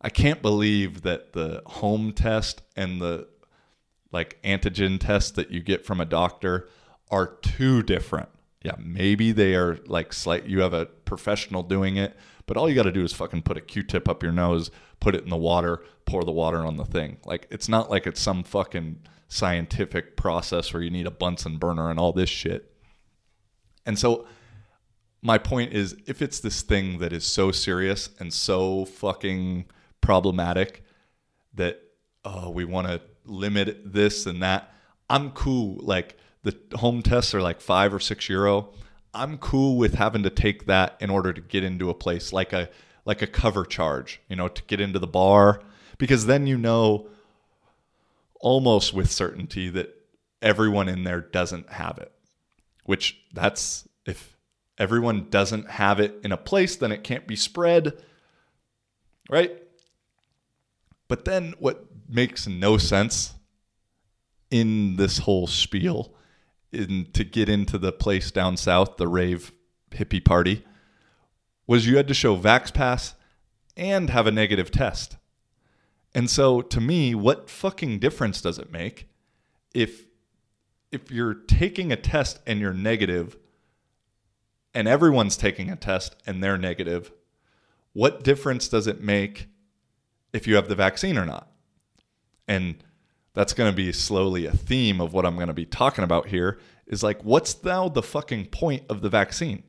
I 0.00 0.08
can't 0.08 0.42
believe 0.42 1.02
that 1.02 1.32
the 1.32 1.62
home 1.66 2.12
test 2.12 2.62
and 2.76 3.00
the 3.00 3.28
like 4.10 4.40
antigen 4.42 4.98
test 4.98 5.36
that 5.36 5.50
you 5.50 5.60
get 5.60 5.86
from 5.86 6.00
a 6.00 6.04
doctor 6.04 6.68
are 7.10 7.26
too 7.26 7.82
different. 7.82 8.28
Yeah, 8.62 8.76
maybe 8.78 9.32
they 9.32 9.54
are 9.54 9.78
like 9.86 10.12
slight 10.12 10.46
you 10.46 10.60
have 10.60 10.72
a 10.72 10.86
professional 10.86 11.62
doing 11.62 11.96
it, 11.96 12.16
but 12.52 12.60
all 12.60 12.68
you 12.68 12.74
got 12.74 12.82
to 12.82 12.92
do 12.92 13.02
is 13.02 13.14
fucking 13.14 13.40
put 13.40 13.56
a 13.56 13.62
Q-tip 13.62 14.06
up 14.06 14.22
your 14.22 14.30
nose, 14.30 14.70
put 15.00 15.14
it 15.14 15.24
in 15.24 15.30
the 15.30 15.38
water, 15.38 15.82
pour 16.04 16.22
the 16.22 16.32
water 16.32 16.66
on 16.66 16.76
the 16.76 16.84
thing. 16.84 17.16
Like 17.24 17.46
it's 17.50 17.66
not 17.66 17.90
like 17.90 18.06
it's 18.06 18.20
some 18.20 18.42
fucking 18.42 19.00
scientific 19.26 20.18
process 20.18 20.74
where 20.74 20.82
you 20.82 20.90
need 20.90 21.06
a 21.06 21.10
Bunsen 21.10 21.56
burner 21.56 21.88
and 21.88 21.98
all 21.98 22.12
this 22.12 22.28
shit. 22.28 22.70
And 23.86 23.98
so 23.98 24.26
my 25.22 25.38
point 25.38 25.72
is 25.72 25.96
if 26.06 26.20
it's 26.20 26.40
this 26.40 26.60
thing 26.60 26.98
that 26.98 27.10
is 27.10 27.24
so 27.24 27.52
serious 27.52 28.10
and 28.18 28.30
so 28.30 28.84
fucking 28.84 29.64
problematic 30.02 30.84
that 31.54 31.80
oh 32.22 32.50
we 32.50 32.66
want 32.66 32.86
to 32.86 33.00
limit 33.24 33.80
this 33.94 34.26
and 34.26 34.42
that 34.42 34.74
i'm 35.08 35.30
cool 35.30 35.78
like 35.80 36.18
the 36.42 36.54
home 36.74 37.00
tests 37.00 37.34
are 37.34 37.40
like 37.40 37.60
five 37.60 37.94
or 37.94 38.00
six 38.00 38.28
euro 38.28 38.70
i'm 39.14 39.38
cool 39.38 39.76
with 39.76 39.94
having 39.94 40.22
to 40.22 40.30
take 40.30 40.66
that 40.66 40.96
in 41.00 41.10
order 41.10 41.32
to 41.32 41.40
get 41.40 41.64
into 41.64 41.90
a 41.90 41.94
place 41.94 42.32
like 42.32 42.52
a 42.52 42.68
like 43.04 43.22
a 43.22 43.26
cover 43.26 43.64
charge 43.64 44.20
you 44.28 44.36
know 44.36 44.48
to 44.48 44.62
get 44.64 44.80
into 44.80 44.98
the 44.98 45.06
bar 45.06 45.62
because 45.98 46.26
then 46.26 46.46
you 46.46 46.56
know 46.56 47.08
almost 48.40 48.92
with 48.92 49.10
certainty 49.10 49.68
that 49.68 49.94
everyone 50.40 50.88
in 50.88 51.04
there 51.04 51.20
doesn't 51.20 51.70
have 51.70 51.98
it 51.98 52.12
which 52.84 53.20
that's 53.32 53.88
if 54.06 54.36
everyone 54.78 55.28
doesn't 55.30 55.70
have 55.70 56.00
it 56.00 56.18
in 56.24 56.32
a 56.32 56.36
place, 56.36 56.76
then 56.76 56.92
it 56.92 57.04
can't 57.04 57.26
be 57.26 57.36
spread. 57.36 58.02
Right? 59.30 59.52
But 61.08 61.24
then 61.24 61.54
what 61.58 61.84
makes 62.08 62.46
no 62.46 62.78
sense 62.78 63.34
in 64.50 64.96
this 64.96 65.18
whole 65.18 65.46
spiel 65.46 66.14
in 66.72 67.06
to 67.12 67.24
get 67.24 67.48
into 67.48 67.78
the 67.78 67.92
place 67.92 68.30
down 68.30 68.56
south, 68.56 68.96
the 68.96 69.08
rave 69.08 69.52
hippie 69.90 70.24
party, 70.24 70.64
was 71.66 71.86
you 71.86 71.96
had 71.96 72.08
to 72.08 72.14
show 72.14 72.36
Vax 72.36 72.72
Pass 72.72 73.14
and 73.76 74.10
have 74.10 74.26
a 74.26 74.32
negative 74.32 74.70
test. 74.70 75.16
And 76.14 76.28
so 76.28 76.60
to 76.62 76.80
me, 76.80 77.14
what 77.14 77.48
fucking 77.48 77.98
difference 77.98 78.40
does 78.40 78.58
it 78.58 78.70
make 78.70 79.08
if 79.74 80.06
if 80.90 81.10
you're 81.10 81.34
taking 81.34 81.90
a 81.90 81.96
test 81.96 82.40
and 82.46 82.60
you're 82.60 82.74
negative 82.74 83.38
and 84.74 84.86
everyone's 84.86 85.38
taking 85.38 85.70
a 85.70 85.76
test 85.76 86.16
and 86.26 86.42
they're 86.42 86.58
negative, 86.58 87.10
what 87.94 88.22
difference 88.22 88.68
does 88.68 88.86
it 88.86 89.00
make 89.02 89.48
if 90.34 90.46
you 90.46 90.54
have 90.56 90.68
the 90.68 90.74
vaccine 90.74 91.16
or 91.16 91.24
not? 91.24 91.50
And 92.46 92.84
that's 93.34 93.54
going 93.54 93.70
to 93.70 93.76
be 93.76 93.92
slowly 93.92 94.46
a 94.46 94.52
theme 94.52 95.00
of 95.00 95.12
what 95.12 95.24
I'm 95.24 95.36
going 95.36 95.48
to 95.48 95.54
be 95.54 95.64
talking 95.64 96.04
about 96.04 96.28
here 96.28 96.58
is 96.86 97.02
like, 97.02 97.22
what's 97.22 97.62
now 97.64 97.88
the 97.88 98.02
fucking 98.02 98.46
point 98.46 98.84
of 98.88 99.00
the 99.00 99.08
vaccine? 99.08 99.62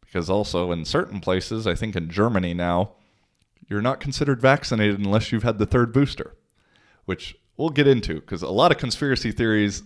Because 0.00 0.30
also 0.30 0.72
in 0.72 0.84
certain 0.84 1.20
places, 1.20 1.66
I 1.66 1.74
think 1.74 1.96
in 1.96 2.08
Germany 2.08 2.54
now, 2.54 2.92
you're 3.68 3.82
not 3.82 4.00
considered 4.00 4.40
vaccinated 4.40 4.98
unless 4.98 5.32
you've 5.32 5.42
had 5.42 5.58
the 5.58 5.66
third 5.66 5.92
booster, 5.92 6.34
which 7.04 7.36
we'll 7.56 7.70
get 7.70 7.86
into 7.86 8.14
because 8.14 8.42
a 8.42 8.48
lot 8.48 8.70
of 8.70 8.78
conspiracy 8.78 9.32
theories 9.32 9.82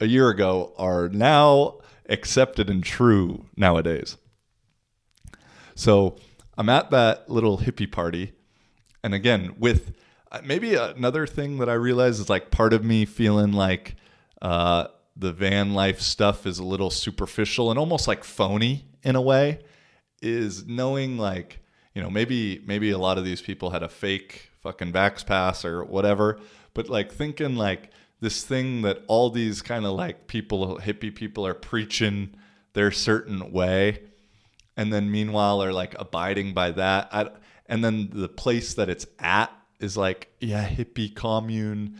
a 0.00 0.06
year 0.06 0.28
ago 0.28 0.72
are 0.78 1.08
now 1.08 1.78
accepted 2.08 2.68
and 2.68 2.84
true 2.84 3.46
nowadays. 3.56 4.16
So 5.74 6.16
I'm 6.56 6.68
at 6.68 6.90
that 6.90 7.28
little 7.28 7.58
hippie 7.58 7.90
party. 7.90 8.32
And 9.02 9.14
again, 9.14 9.54
with 9.58 9.94
maybe 10.44 10.74
another 10.74 11.26
thing 11.26 11.58
that 11.58 11.68
I 11.68 11.74
realize 11.74 12.20
is 12.20 12.28
like 12.28 12.50
part 12.50 12.72
of 12.72 12.84
me 12.84 13.04
feeling 13.04 13.52
like 13.52 13.96
uh, 14.40 14.88
the 15.16 15.32
van 15.32 15.74
life 15.74 16.00
stuff 16.00 16.46
is 16.46 16.58
a 16.58 16.64
little 16.64 16.90
superficial 16.90 17.70
and 17.70 17.78
almost 17.78 18.08
like 18.08 18.24
phony 18.24 18.86
in 19.02 19.16
a 19.16 19.20
way 19.20 19.60
is 20.22 20.66
knowing 20.66 21.18
like, 21.18 21.60
you 21.94 22.02
know, 22.02 22.08
maybe 22.08 22.62
maybe 22.66 22.90
a 22.90 22.98
lot 22.98 23.18
of 23.18 23.24
these 23.24 23.42
people 23.42 23.70
had 23.70 23.82
a 23.82 23.88
fake 23.88 24.50
fucking 24.60 24.92
Vax 24.92 25.26
pass 25.26 25.64
or 25.64 25.84
whatever, 25.84 26.40
but 26.72 26.88
like 26.88 27.12
thinking 27.12 27.56
like 27.56 27.90
this 28.20 28.44
thing 28.44 28.82
that 28.82 29.02
all 29.08 29.30
these 29.30 29.60
kind 29.60 29.84
of 29.84 29.92
like 29.92 30.28
people, 30.28 30.78
hippie 30.78 31.14
people, 31.14 31.46
are 31.46 31.54
preaching 31.54 32.30
their 32.72 32.92
certain 32.92 33.52
way, 33.52 34.00
and 34.76 34.92
then 34.92 35.10
meanwhile 35.10 35.62
are 35.62 35.72
like 35.72 35.94
abiding 35.98 36.54
by 36.54 36.70
that. 36.70 37.08
I, 37.12 37.30
and 37.66 37.84
then 37.84 38.10
the 38.12 38.28
place 38.28 38.74
that 38.74 38.88
it's 38.88 39.06
at 39.18 39.50
is 39.82 39.96
like, 39.96 40.28
yeah, 40.40 40.66
hippie 40.68 41.14
commune, 41.14 41.98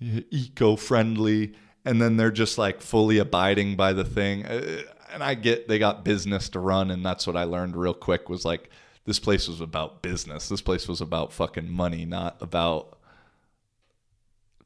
eco-friendly, 0.00 1.54
and 1.84 2.00
then 2.00 2.16
they're 2.16 2.30
just 2.30 2.58
like 2.58 2.80
fully 2.80 3.18
abiding 3.18 3.76
by 3.76 3.92
the 3.92 4.04
thing. 4.04 4.44
Uh, 4.46 4.82
and 5.12 5.22
I 5.22 5.34
get 5.34 5.68
they 5.68 5.78
got 5.78 6.04
business 6.04 6.48
to 6.50 6.60
run, 6.60 6.90
and 6.90 7.04
that's 7.04 7.26
what 7.26 7.36
I 7.36 7.44
learned 7.44 7.76
real 7.76 7.94
quick 7.94 8.28
was 8.28 8.44
like 8.44 8.70
this 9.04 9.18
place 9.18 9.48
was 9.48 9.60
about 9.60 10.02
business. 10.02 10.48
This 10.48 10.62
place 10.62 10.88
was 10.88 11.00
about 11.00 11.32
fucking 11.32 11.70
money, 11.70 12.04
not 12.04 12.36
about 12.40 12.98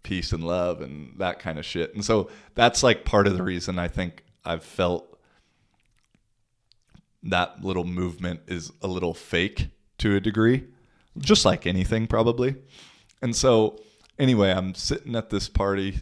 peace 0.02 0.32
and 0.32 0.44
love 0.44 0.80
and 0.80 1.18
that 1.18 1.40
kind 1.40 1.58
of 1.58 1.64
shit. 1.64 1.92
And 1.94 2.04
so 2.04 2.30
that's 2.54 2.82
like 2.82 3.04
part 3.04 3.26
of 3.26 3.36
the 3.36 3.42
reason 3.42 3.76
I 3.78 3.88
think 3.88 4.22
I've 4.44 4.62
felt 4.62 5.18
that 7.24 7.64
little 7.64 7.84
movement 7.84 8.40
is 8.46 8.72
a 8.82 8.86
little 8.86 9.14
fake 9.14 9.68
to 9.98 10.14
a 10.14 10.20
degree, 10.20 10.64
just 11.18 11.44
like 11.44 11.66
anything 11.66 12.06
probably. 12.06 12.56
And 13.22 13.34
so 13.34 13.80
anyway, 14.18 14.52
I'm 14.52 14.74
sitting 14.74 15.16
at 15.16 15.30
this 15.30 15.48
party 15.48 16.01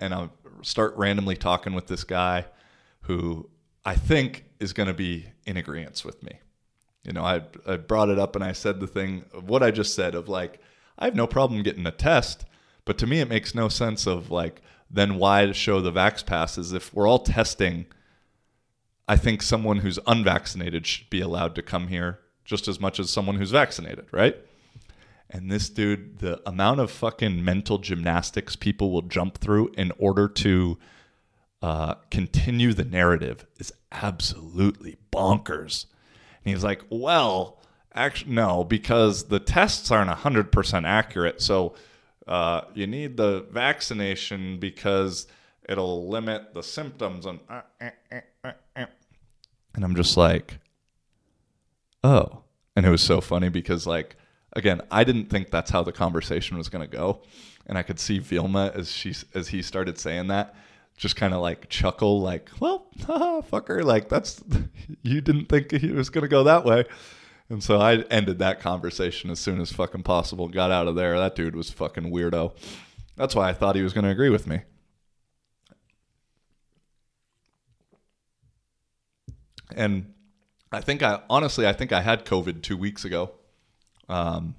and 0.00 0.14
I 0.14 0.28
start 0.62 0.96
randomly 0.96 1.36
talking 1.36 1.74
with 1.74 1.86
this 1.86 2.04
guy 2.04 2.46
who 3.02 3.48
I 3.84 3.94
think 3.94 4.44
is 4.60 4.72
going 4.72 4.88
to 4.88 4.94
be 4.94 5.26
in 5.46 5.56
agreement 5.56 6.04
with 6.04 6.22
me. 6.22 6.38
You 7.04 7.12
know, 7.12 7.24
I, 7.24 7.42
I 7.66 7.76
brought 7.76 8.10
it 8.10 8.18
up 8.18 8.36
and 8.36 8.44
I 8.44 8.52
said 8.52 8.78
the 8.78 8.86
thing 8.86 9.24
of 9.32 9.48
what 9.48 9.62
I 9.62 9.70
just 9.72 9.94
said 9.94 10.14
of 10.14 10.28
like, 10.28 10.60
I 10.98 11.06
have 11.06 11.16
no 11.16 11.26
problem 11.26 11.62
getting 11.62 11.86
a 11.86 11.90
test 11.90 12.44
but 12.84 12.98
to 12.98 13.06
me, 13.06 13.20
it 13.20 13.28
makes 13.28 13.54
no 13.54 13.68
sense 13.68 14.06
of 14.06 14.30
like, 14.30 14.60
then 14.90 15.16
why 15.16 15.46
to 15.46 15.54
show 15.54 15.80
the 15.80 15.92
vax 15.92 16.24
passes 16.24 16.72
if 16.72 16.92
we're 16.92 17.06
all 17.06 17.20
testing? 17.20 17.86
I 19.08 19.16
think 19.16 19.42
someone 19.42 19.78
who's 19.78 19.98
unvaccinated 20.06 20.86
should 20.86 21.10
be 21.10 21.20
allowed 21.20 21.54
to 21.56 21.62
come 21.62 21.88
here 21.88 22.20
just 22.44 22.68
as 22.68 22.80
much 22.80 22.98
as 22.98 23.10
someone 23.10 23.36
who's 23.36 23.50
vaccinated, 23.50 24.06
right? 24.12 24.36
And 25.30 25.50
this 25.50 25.68
dude, 25.70 26.18
the 26.18 26.40
amount 26.46 26.80
of 26.80 26.90
fucking 26.90 27.42
mental 27.42 27.78
gymnastics 27.78 28.54
people 28.54 28.90
will 28.90 29.02
jump 29.02 29.38
through 29.38 29.72
in 29.78 29.92
order 29.98 30.28
to 30.28 30.78
uh, 31.62 31.94
continue 32.10 32.74
the 32.74 32.84
narrative 32.84 33.46
is 33.58 33.72
absolutely 33.90 34.96
bonkers. 35.12 35.86
And 36.44 36.52
he's 36.54 36.64
like, 36.64 36.82
well, 36.90 37.60
actually, 37.94 38.32
no, 38.32 38.64
because 38.64 39.24
the 39.24 39.38
tests 39.38 39.90
aren't 39.90 40.10
100% 40.10 40.86
accurate. 40.86 41.40
So 41.40 41.74
uh, 42.26 42.62
you 42.74 42.86
need 42.86 43.16
the 43.16 43.46
vaccination 43.50 44.58
because 44.58 45.26
it'll 45.68 46.08
limit 46.08 46.54
the 46.54 46.62
symptoms 46.62 47.26
and 47.26 47.40
uh, 47.48 47.62
uh, 47.80 48.20
uh, 48.44 48.86
and 49.74 49.84
I'm 49.84 49.94
just 49.94 50.16
like 50.16 50.58
oh 52.04 52.42
and 52.76 52.86
it 52.86 52.90
was 52.90 53.02
so 53.02 53.20
funny 53.20 53.48
because 53.48 53.86
like 53.86 54.16
again 54.54 54.80
I 54.90 55.04
didn't 55.04 55.26
think 55.26 55.50
that's 55.50 55.70
how 55.70 55.82
the 55.82 55.92
conversation 55.92 56.56
was 56.56 56.68
going 56.68 56.88
to 56.88 56.96
go 56.96 57.22
and 57.66 57.78
I 57.78 57.82
could 57.82 58.00
see 58.00 58.18
Vilma 58.18 58.72
as 58.74 58.90
she 58.90 59.14
as 59.34 59.48
he 59.48 59.62
started 59.62 59.98
saying 59.98 60.28
that 60.28 60.54
just 60.96 61.16
kind 61.16 61.34
of 61.34 61.40
like 61.40 61.68
chuckle 61.68 62.20
like 62.20 62.50
well 62.60 62.86
haha, 63.06 63.40
fucker 63.40 63.82
like 63.84 64.08
that's 64.08 64.42
you 65.02 65.20
didn't 65.20 65.46
think 65.46 65.72
he 65.72 65.90
was 65.90 66.10
going 66.10 66.22
to 66.22 66.28
go 66.28 66.44
that 66.44 66.64
way 66.64 66.84
and 67.52 67.62
so 67.62 67.78
I 67.78 67.96
ended 68.10 68.38
that 68.38 68.60
conversation 68.60 69.28
as 69.28 69.38
soon 69.38 69.60
as 69.60 69.70
fucking 69.70 70.04
possible. 70.04 70.48
Got 70.48 70.70
out 70.70 70.88
of 70.88 70.94
there. 70.94 71.18
That 71.18 71.34
dude 71.34 71.54
was 71.54 71.68
fucking 71.68 72.10
weirdo. 72.10 72.56
That's 73.14 73.34
why 73.34 73.50
I 73.50 73.52
thought 73.52 73.76
he 73.76 73.82
was 73.82 73.92
going 73.92 74.04
to 74.04 74.10
agree 74.10 74.30
with 74.30 74.46
me. 74.46 74.62
And 79.76 80.14
I 80.72 80.80
think 80.80 81.02
I 81.02 81.20
honestly 81.28 81.66
I 81.66 81.72
think 81.72 81.92
I 81.92 82.00
had 82.00 82.24
COVID 82.24 82.62
two 82.62 82.76
weeks 82.76 83.04
ago. 83.04 83.32
Um, 84.08 84.54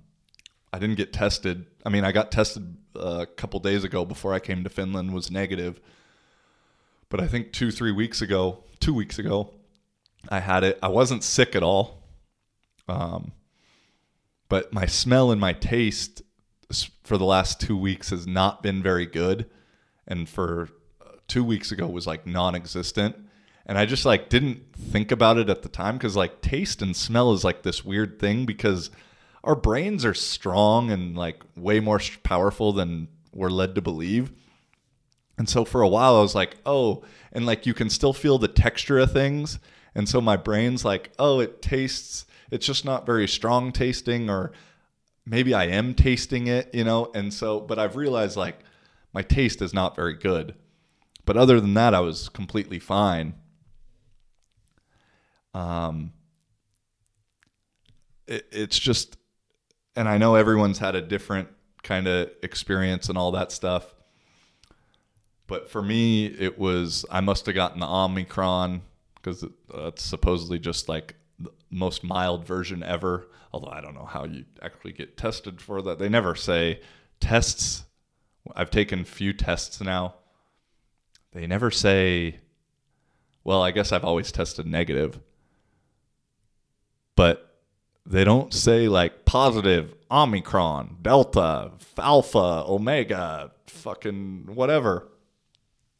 I 0.71 0.79
didn't 0.79 0.95
get 0.95 1.13
tested. 1.13 1.65
I 1.85 1.89
mean, 1.89 2.03
I 2.03 2.11
got 2.11 2.31
tested 2.31 2.77
a 2.95 3.25
couple 3.25 3.59
days 3.59 3.83
ago 3.83 4.05
before 4.05 4.33
I 4.33 4.39
came 4.39 4.63
to 4.63 4.69
Finland 4.69 5.13
was 5.13 5.31
negative. 5.31 5.79
But 7.09 7.21
I 7.21 7.27
think 7.27 7.51
two 7.51 7.71
three 7.71 7.91
weeks 7.91 8.21
ago, 8.21 8.63
two 8.79 8.93
weeks 8.93 9.19
ago, 9.19 9.53
I 10.29 10.39
had 10.39 10.63
it. 10.63 10.79
I 10.81 10.87
wasn't 10.87 11.23
sick 11.23 11.55
at 11.55 11.63
all. 11.63 12.03
Um, 12.87 13.33
but 14.49 14.73
my 14.73 14.85
smell 14.85 15.31
and 15.31 15.39
my 15.39 15.53
taste 15.53 16.21
for 17.03 17.17
the 17.17 17.25
last 17.25 17.59
two 17.59 17.77
weeks 17.77 18.09
has 18.09 18.25
not 18.25 18.63
been 18.63 18.81
very 18.81 19.05
good, 19.05 19.49
and 20.07 20.27
for 20.27 20.69
uh, 21.01 21.11
two 21.27 21.43
weeks 21.43 21.71
ago 21.71 21.87
was 21.87 22.07
like 22.07 22.25
non-existent. 22.25 23.15
And 23.65 23.77
I 23.77 23.85
just 23.85 24.05
like 24.05 24.29
didn't 24.29 24.75
think 24.75 25.11
about 25.11 25.37
it 25.37 25.49
at 25.49 25.61
the 25.61 25.69
time 25.69 25.97
because 25.97 26.15
like 26.15 26.41
taste 26.41 26.81
and 26.81 26.95
smell 26.95 27.31
is 27.31 27.43
like 27.43 27.63
this 27.63 27.85
weird 27.85 28.19
thing 28.19 28.45
because 28.45 28.89
our 29.43 29.55
brains 29.55 30.03
are 30.05 30.13
strong 30.13 30.91
and 30.91 31.15
like 31.17 31.41
way 31.55 31.79
more 31.79 32.01
powerful 32.23 32.73
than 32.73 33.07
we're 33.33 33.49
led 33.49 33.75
to 33.75 33.81
believe. 33.81 34.31
And 35.37 35.49
so 35.49 35.65
for 35.65 35.81
a 35.81 35.87
while 35.87 36.15
I 36.17 36.21
was 36.21 36.35
like, 36.35 36.57
oh, 36.65 37.03
and 37.31 37.45
like 37.45 37.65
you 37.65 37.73
can 37.73 37.89
still 37.89 38.13
feel 38.13 38.37
the 38.37 38.47
texture 38.47 38.99
of 38.99 39.11
things. 39.11 39.59
And 39.95 40.07
so 40.09 40.19
my 40.19 40.37
brain's 40.37 40.83
like, 40.83 41.11
oh, 41.17 41.39
it 41.39 41.61
tastes 41.61 42.25
it's 42.51 42.67
just 42.67 42.85
not 42.85 43.05
very 43.05 43.27
strong 43.27 43.71
tasting 43.71 44.29
or 44.29 44.51
maybe 45.25 45.53
I 45.53 45.65
am 45.65 45.95
tasting 45.95 46.47
it, 46.47 46.69
you 46.73 46.83
know? 46.83 47.11
And 47.15 47.33
so, 47.33 47.59
but 47.59 47.79
I've 47.79 47.95
realized 47.95 48.37
like 48.37 48.59
my 49.13 49.21
taste 49.21 49.61
is 49.61 49.73
not 49.73 49.95
very 49.95 50.13
good. 50.13 50.53
But 51.25 51.37
other 51.37 51.59
than 51.59 51.73
that, 51.75 51.95
I 51.95 52.01
was 52.01 52.29
completely 52.29 52.79
fine. 52.79 53.33
Um, 55.53 56.13
it, 58.27 58.47
it's 58.51 58.79
just, 58.79 59.17
and 59.95 60.07
I 60.07 60.17
know 60.17 60.35
everyone's 60.35 60.79
had 60.79 60.95
a 60.95 61.01
different 61.01 61.49
kind 61.83 62.07
of 62.07 62.31
experience 62.41 63.09
and 63.09 63.17
all 63.17 63.31
that 63.31 63.51
stuff. 63.51 63.93
But 65.47 65.69
for 65.69 65.81
me, 65.81 66.25
it 66.25 66.57
was 66.57 67.05
I 67.11 67.21
must 67.21 67.45
have 67.45 67.55
gotten 67.55 67.79
the 67.79 67.87
Omicron 67.87 68.81
because 69.15 69.45
that's 69.73 70.03
supposedly 70.03 70.57
just 70.57 70.89
like 70.89 71.15
the 71.39 71.51
most 71.69 72.03
mild 72.03 72.45
version 72.45 72.81
ever. 72.81 73.27
Although 73.51 73.71
I 73.71 73.81
don't 73.81 73.93
know 73.93 74.05
how 74.05 74.23
you 74.25 74.45
actually 74.61 74.93
get 74.93 75.17
tested 75.17 75.61
for 75.61 75.81
that. 75.83 75.99
They 75.99 76.09
never 76.09 76.33
say 76.33 76.81
tests. 77.19 77.83
I've 78.55 78.71
taken 78.71 79.05
few 79.05 79.31
tests 79.33 79.79
now. 79.79 80.15
They 81.33 81.45
never 81.45 81.69
say, 81.69 82.39
well, 83.43 83.61
I 83.61 83.71
guess 83.71 83.91
I've 83.91 84.03
always 84.03 84.31
tested 84.31 84.65
negative. 84.65 85.19
But 87.15 87.59
they 88.05 88.23
don't 88.23 88.53
say 88.53 88.87
like 88.87 89.25
positive, 89.25 89.93
Omicron, 90.11 90.97
Delta, 91.01 91.71
Alpha, 91.97 92.63
Omega, 92.67 93.51
fucking 93.67 94.47
whatever. 94.53 95.09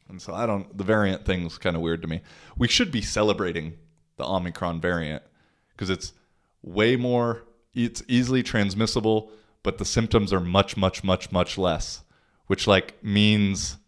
And 0.08 0.20
so 0.20 0.34
I 0.34 0.46
don't, 0.46 0.76
the 0.76 0.84
variant 0.84 1.24
thing's 1.24 1.58
kind 1.58 1.76
of 1.76 1.82
weird 1.82 2.02
to 2.02 2.08
me. 2.08 2.20
We 2.56 2.68
should 2.68 2.92
be 2.92 3.00
celebrating 3.00 3.76
the 4.16 4.24
Omicron 4.24 4.80
variant 4.80 5.22
because 5.70 5.90
it's 5.90 6.12
way 6.62 6.96
more, 6.96 7.44
it's 7.74 8.02
easily 8.06 8.42
transmissible, 8.42 9.32
but 9.62 9.78
the 9.78 9.84
symptoms 9.84 10.32
are 10.32 10.40
much, 10.40 10.76
much, 10.76 11.02
much, 11.02 11.32
much 11.32 11.58
less, 11.58 12.04
which 12.46 12.66
like 12.66 13.02
means, 13.02 13.78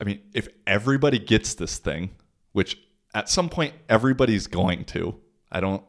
I 0.00 0.04
mean, 0.04 0.20
if 0.32 0.48
everybody 0.66 1.18
gets 1.18 1.54
this 1.54 1.78
thing, 1.78 2.10
which 2.52 2.78
at 3.12 3.28
some 3.28 3.48
point 3.48 3.74
everybody's 3.88 4.46
going 4.46 4.84
to, 4.86 5.20
I 5.54 5.60
don't, 5.60 5.82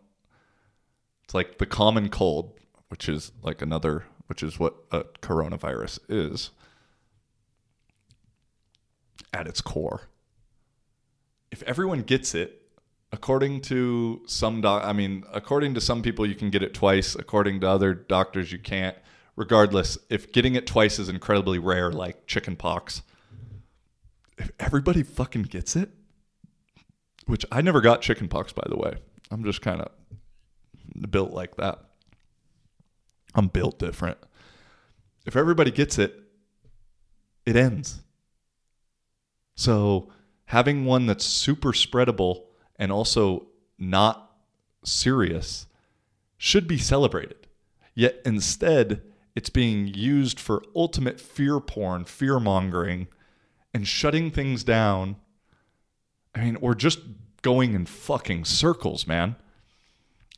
it's 1.26 1.34
like 1.34 1.58
the 1.58 1.66
common 1.66 2.10
cold, 2.10 2.58
which 2.90 3.10
is 3.10 3.32
like 3.42 3.62
another, 3.62 4.06
which 4.28 4.44
is 4.44 4.60
what 4.60 4.76
a 4.92 5.04
coronavirus 5.22 6.00
is 6.08 6.52
at 9.34 9.48
its 9.48 9.60
core. 9.60 10.08
If 11.52 11.64
everyone 11.64 12.04
gets 12.04 12.36
it, 12.36 12.62
according 13.12 13.62
to 13.62 14.22
some 14.28 14.62
doc, 14.62 14.84
I 14.86 14.94
mean, 14.94 15.24
according 15.34 15.74
to 15.74 15.82
some 15.82 16.02
people, 16.02 16.26
you 16.28 16.36
can 16.36 16.50
get 16.52 16.62
it 16.62 16.74
twice. 16.74 17.16
According 17.16 17.62
to 17.62 17.68
other 17.68 17.94
doctors, 17.94 18.52
you 18.52 18.60
can't. 18.60 18.96
Regardless, 19.36 19.98
if 20.10 20.32
getting 20.32 20.56
it 20.56 20.68
twice 20.68 21.00
is 21.00 21.10
incredibly 21.10 21.60
rare, 21.60 21.92
like 21.92 22.28
chicken 22.28 22.56
pox, 22.56 23.02
if 24.38 24.52
everybody 24.60 25.02
fucking 25.02 25.44
gets 25.44 25.76
it, 25.76 25.90
which 27.26 27.46
I 27.52 27.62
never 27.62 27.82
got 27.82 28.02
chicken 28.02 28.28
pox, 28.28 28.54
by 28.54 28.66
the 28.70 28.78
way, 28.78 28.98
I'm 29.32 29.44
just 29.44 29.62
kind 29.62 29.82
of 29.82 29.92
built 31.12 31.32
like 31.32 31.56
that. 31.58 31.80
I'm 33.34 33.48
built 33.48 33.80
different. 33.80 34.18
If 35.26 35.36
everybody 35.36 35.72
gets 35.72 35.98
it, 36.00 36.14
it 37.46 37.56
ends. 37.56 38.02
So 39.56 40.12
having 40.46 40.86
one 40.86 41.06
that's 41.06 41.26
super 41.26 41.72
spreadable 41.72 42.44
and 42.78 42.92
also 42.92 43.48
not 43.78 44.32
serious 44.84 45.68
should 46.38 46.68
be 46.68 46.78
celebrated. 46.78 47.48
Yet 47.94 48.22
instead, 48.26 49.02
it's 49.36 49.50
being 49.50 49.88
used 49.88 50.40
for 50.40 50.64
ultimate 50.76 51.20
fear 51.20 51.60
porn, 51.60 52.06
fear 52.06 52.40
mongering, 52.40 53.08
and 53.74 53.88
shutting 53.88 54.32
things 54.32 54.64
down. 54.64 55.18
I 56.34 56.42
mean, 56.42 56.58
we're 56.62 56.76
just 56.76 57.00
going 57.46 57.76
in 57.76 57.86
fucking 57.86 58.44
circles, 58.44 59.06
man. 59.06 59.36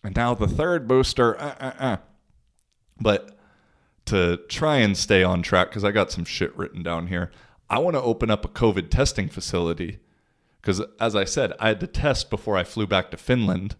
And 0.03 0.13
now 0.13 0.34
the 0.34 0.45
third 0.45 0.89
booster, 0.89 1.39
uh, 1.39 1.55
uh, 1.57 1.73
uh. 1.79 1.97
But 2.99 3.39
to 4.07 4.41
try 4.49 4.79
and 4.79 4.97
stay 4.97 5.23
on 5.23 5.41
track, 5.41 5.69
because 5.69 5.85
I 5.85 5.91
got 5.91 6.11
some 6.11 6.25
shit 6.25 6.55
written 6.57 6.84
down 6.84 7.07
here, 7.07 7.31
I 7.69 7.79
want 7.79 7.95
to 7.95 8.01
open 8.01 8.29
up 8.29 8.43
a 8.43 8.49
COVID 8.49 8.89
testing 8.89 9.29
facility. 9.29 9.99
Because 10.59 10.81
as 10.99 11.15
I 11.15 11.23
said, 11.23 11.53
I 11.61 11.69
had 11.69 11.79
to 11.79 11.88
test 11.88 12.29
before 12.29 12.57
I 12.57 12.65
flew 12.65 12.85
back 12.85 13.09
to 13.11 13.17
Finland. 13.17 13.77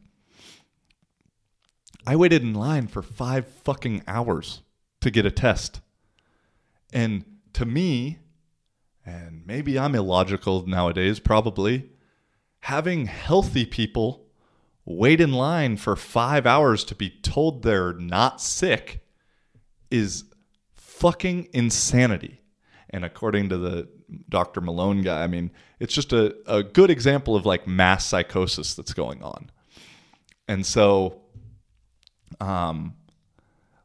I 2.06 2.16
waited 2.16 2.44
in 2.44 2.54
line 2.54 2.88
for 2.88 3.02
five 3.02 3.46
fucking 3.46 4.04
hours 4.08 4.62
to 5.02 5.12
get 5.12 5.26
a 5.26 5.32
test. 5.32 5.82
And 6.94 7.26
to 7.52 7.66
me, 7.66 8.20
and 9.06 9.46
maybe 9.46 9.78
I'm 9.78 9.96
illogical 9.96 10.66
nowadays, 10.66 11.20
probably, 11.20 11.90
having 12.62 13.06
healthy 13.06 13.66
people 13.66 14.28
wait 14.86 15.20
in 15.20 15.34
line 15.34 15.76
for 15.78 15.96
five 15.96 16.46
hours 16.46 16.84
to 16.86 16.96
be 16.96 17.10
told 17.10 17.62
they're 17.62 17.94
not 17.94 18.42
sick 18.42 19.02
is 19.92 20.24
fucking 20.74 21.50
insanity. 21.54 22.42
And 22.90 23.04
according 23.04 23.50
to 23.50 23.58
the 23.58 23.90
Dr. 24.30 24.62
Malone 24.62 25.02
guy, 25.02 25.24
I 25.24 25.28
mean, 25.28 25.52
it's 25.80 25.94
just 25.94 26.14
a, 26.14 26.36
a 26.48 26.64
good 26.64 26.90
example 26.90 27.36
of 27.36 27.46
like 27.46 27.68
mass 27.68 28.06
psychosis 28.06 28.74
that's 28.76 28.94
going 28.94 29.22
on. 29.22 29.52
And 30.48 30.66
so, 30.66 31.22
um, 32.40 32.96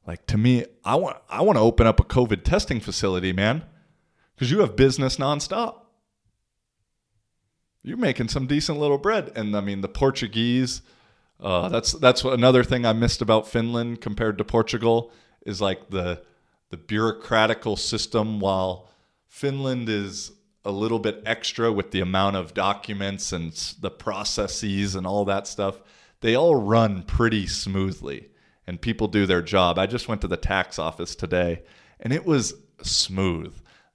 like 0.06 0.26
to 0.26 0.38
me, 0.38 0.64
I 0.84 0.94
want 0.96 1.16
I 1.28 1.42
want 1.42 1.56
to 1.56 1.62
open 1.62 1.86
up 1.86 2.00
a 2.00 2.04
COVID 2.04 2.44
testing 2.44 2.80
facility, 2.80 3.32
man, 3.32 3.64
because 4.34 4.50
you 4.50 4.60
have 4.60 4.76
business 4.76 5.16
nonstop. 5.16 5.81
You're 7.82 7.96
making 7.96 8.28
some 8.28 8.46
decent 8.46 8.78
little 8.78 8.98
bread, 8.98 9.32
and 9.34 9.56
I 9.56 9.60
mean 9.60 9.80
the 9.80 9.88
Portuguese. 9.88 10.82
Uh, 11.40 11.68
that's 11.68 11.92
that's 11.92 12.22
another 12.24 12.62
thing 12.62 12.86
I 12.86 12.92
missed 12.92 13.20
about 13.20 13.48
Finland 13.48 14.00
compared 14.00 14.38
to 14.38 14.44
Portugal 14.44 15.10
is 15.44 15.60
like 15.60 15.90
the 15.90 16.22
the 16.70 16.76
bureaucratical 16.76 17.78
system. 17.78 18.38
While 18.38 18.88
Finland 19.26 19.88
is 19.88 20.32
a 20.64 20.70
little 20.70 21.00
bit 21.00 21.22
extra 21.26 21.72
with 21.72 21.90
the 21.90 22.00
amount 22.00 22.36
of 22.36 22.54
documents 22.54 23.32
and 23.32 23.52
the 23.80 23.90
processes 23.90 24.94
and 24.94 25.06
all 25.06 25.24
that 25.24 25.48
stuff, 25.48 25.80
they 26.20 26.36
all 26.36 26.54
run 26.54 27.02
pretty 27.02 27.46
smoothly 27.48 28.28
and 28.66 28.80
people 28.80 29.08
do 29.08 29.26
their 29.26 29.42
job. 29.42 29.78
I 29.78 29.86
just 29.86 30.06
went 30.06 30.20
to 30.20 30.28
the 30.28 30.36
tax 30.36 30.78
office 30.78 31.16
today 31.16 31.62
and 31.98 32.12
it 32.12 32.24
was 32.24 32.54
smooth. 32.82 33.54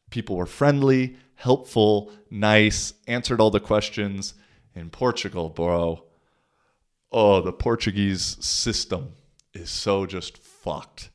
People 0.09 0.35
were 0.35 0.45
friendly, 0.45 1.15
helpful, 1.37 2.11
nice, 2.29 2.93
answered 3.07 3.39
all 3.39 3.51
the 3.51 3.59
questions. 3.59 4.33
In 4.75 4.89
Portugal, 4.89 5.49
bro, 5.49 6.03
oh, 7.11 7.41
the 7.41 7.53
Portuguese 7.53 8.37
system 8.45 9.13
is 9.53 9.69
so 9.69 10.05
just 10.05 10.37
fucked. 10.37 11.09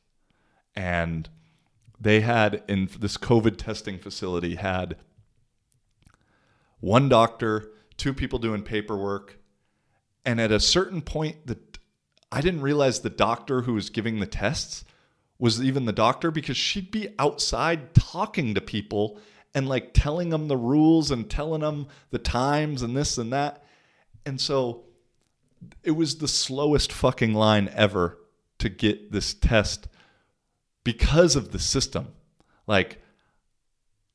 And 0.74 1.28
they 2.00 2.20
had 2.20 2.62
in 2.66 2.88
this 2.98 3.16
COVID 3.16 3.56
testing 3.56 3.98
facility 3.98 4.56
had 4.56 4.96
one 6.80 7.08
doctor, 7.08 7.70
two 7.96 8.14
people 8.14 8.38
doing 8.38 8.62
paperwork, 8.62 9.38
and 10.24 10.40
at 10.40 10.50
a 10.50 10.58
certain 10.58 11.02
point 11.02 11.46
the 11.46 11.58
I 12.32 12.40
didn't 12.40 12.62
realize 12.62 13.00
the 13.00 13.10
doctor 13.10 13.62
who 13.62 13.74
was 13.74 13.90
giving 13.90 14.18
the 14.18 14.26
tests 14.26 14.84
was 15.38 15.62
even 15.62 15.84
the 15.84 15.92
doctor 15.92 16.30
because 16.30 16.56
she'd 16.56 16.90
be 16.90 17.08
outside 17.18 17.94
talking 17.94 18.54
to 18.54 18.60
people 18.60 19.18
and 19.54 19.68
like 19.68 19.92
telling 19.92 20.30
them 20.30 20.48
the 20.48 20.56
rules 20.56 21.10
and 21.10 21.28
telling 21.28 21.60
them 21.60 21.86
the 22.10 22.18
times 22.18 22.82
and 22.82 22.96
this 22.96 23.18
and 23.18 23.32
that. 23.32 23.62
And 24.24 24.40
so 24.40 24.84
it 25.82 25.92
was 25.92 26.16
the 26.16 26.28
slowest 26.28 26.92
fucking 26.92 27.34
line 27.34 27.70
ever 27.74 28.18
to 28.58 28.68
get 28.68 29.12
this 29.12 29.34
test 29.34 29.88
because 30.84 31.36
of 31.36 31.52
the 31.52 31.58
system. 31.58 32.08
Like 32.66 33.02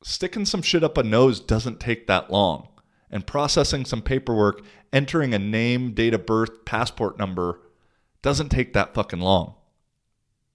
sticking 0.02 0.44
some 0.44 0.62
shit 0.62 0.82
up 0.82 0.98
a 0.98 1.02
nose 1.02 1.40
doesn't 1.40 1.80
take 1.80 2.06
that 2.06 2.30
long. 2.30 2.68
And 3.10 3.26
processing 3.26 3.86
some 3.86 4.02
paperwork, 4.02 4.62
entering 4.92 5.32
a 5.32 5.38
name, 5.38 5.92
date 5.92 6.12
of 6.12 6.26
birth, 6.26 6.66
passport 6.66 7.18
number 7.18 7.60
doesn't 8.20 8.50
take 8.50 8.74
that 8.74 8.92
fucking 8.92 9.20
long. 9.20 9.54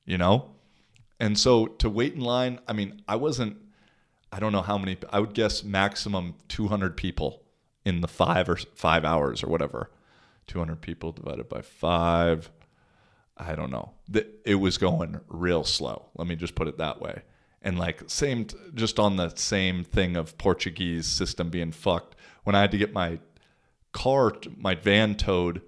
You 0.06 0.18
know? 0.18 0.52
And 1.20 1.40
so 1.40 1.68
to 1.68 1.90
wait 1.90 2.14
in 2.14 2.22
line, 2.22 2.60
I 2.68 2.74
mean, 2.74 3.02
I 3.08 3.16
wasn't 3.16 3.58
I 4.34 4.40
don't 4.40 4.52
know 4.52 4.64
how 4.64 4.80
many 4.80 4.98
I 5.12 5.20
would 5.20 5.36
guess 5.36 5.64
maximum 5.64 6.34
200 6.48 6.98
people 6.98 7.44
in 7.86 8.02
the 8.02 8.08
5 8.08 8.50
or 8.50 8.56
5 8.56 9.06
hours 9.06 9.44
or 9.44 9.48
whatever. 9.48 9.92
200 10.48 10.82
people 10.82 11.12
divided 11.12 11.48
by 11.48 11.62
5 11.62 12.52
I 13.38 13.56
don't 13.56 13.72
know. 13.72 13.92
It 14.46 14.56
was 14.56 14.78
going 14.78 15.20
real 15.28 15.64
slow. 15.64 16.10
Let 16.16 16.28
me 16.28 16.36
just 16.36 16.56
put 16.56 16.68
it 16.68 16.78
that 16.78 17.02
way. 17.02 17.24
And 17.62 17.80
like 17.80 18.04
same 18.08 18.48
just 18.74 19.00
on 19.00 19.18
the 19.18 19.30
same 19.36 19.84
thing 19.84 20.16
of 20.16 20.38
Portuguese 20.38 21.08
system 21.08 21.50
being 21.50 21.72
fucked. 21.72 22.16
When 22.44 22.56
I 22.56 22.62
had 22.62 22.72
to 22.72 22.78
get 22.78 22.94
my 22.94 23.20
car 23.92 24.34
my 24.58 24.74
van 24.74 25.16
towed 25.16 25.62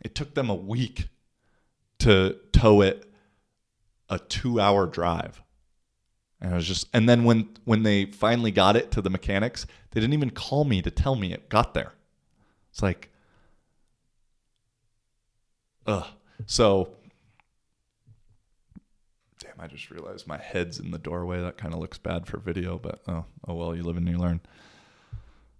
it 0.00 0.14
took 0.14 0.34
them 0.34 0.48
a 0.48 0.54
week 0.54 1.08
to 1.98 2.38
tow 2.52 2.80
it 2.80 3.10
a 4.08 4.18
two 4.18 4.60
hour 4.60 4.86
drive. 4.86 5.43
And 6.44 6.52
I 6.52 6.56
was 6.56 6.68
just 6.68 6.88
and 6.92 7.08
then 7.08 7.24
when 7.24 7.48
when 7.64 7.84
they 7.84 8.04
finally 8.04 8.50
got 8.50 8.76
it 8.76 8.90
to 8.90 9.00
the 9.00 9.08
mechanics, 9.08 9.66
they 9.90 10.00
didn't 10.00 10.12
even 10.12 10.28
call 10.28 10.66
me 10.66 10.82
to 10.82 10.90
tell 10.90 11.16
me 11.16 11.32
it 11.32 11.48
got 11.48 11.72
there. 11.72 11.94
It's 12.70 12.82
like 12.82 13.10
ugh. 15.86 16.06
So 16.44 16.90
damn, 19.40 19.58
I 19.58 19.66
just 19.68 19.90
realized 19.90 20.26
my 20.26 20.36
head's 20.36 20.78
in 20.78 20.90
the 20.90 20.98
doorway. 20.98 21.40
That 21.40 21.56
kind 21.56 21.72
of 21.72 21.80
looks 21.80 21.96
bad 21.96 22.26
for 22.26 22.36
video, 22.36 22.78
but 22.78 23.00
oh, 23.08 23.24
oh 23.48 23.54
well, 23.54 23.74
you 23.74 23.82
live 23.82 23.96
and 23.96 24.06
you 24.06 24.18
learn. 24.18 24.40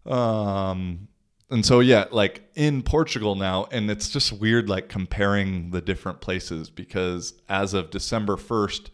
Um 0.04 1.08
and 1.48 1.64
so 1.64 1.80
yeah, 1.80 2.04
like 2.10 2.42
in 2.56 2.82
Portugal 2.82 3.36
now, 3.36 3.68
and 3.70 3.90
it's 3.90 4.10
just 4.10 4.34
weird 4.34 4.68
like 4.68 4.90
comparing 4.90 5.70
the 5.70 5.80
different 5.80 6.20
places 6.20 6.68
because 6.68 7.32
as 7.48 7.72
of 7.72 7.88
December 7.88 8.36
1st, 8.36 8.90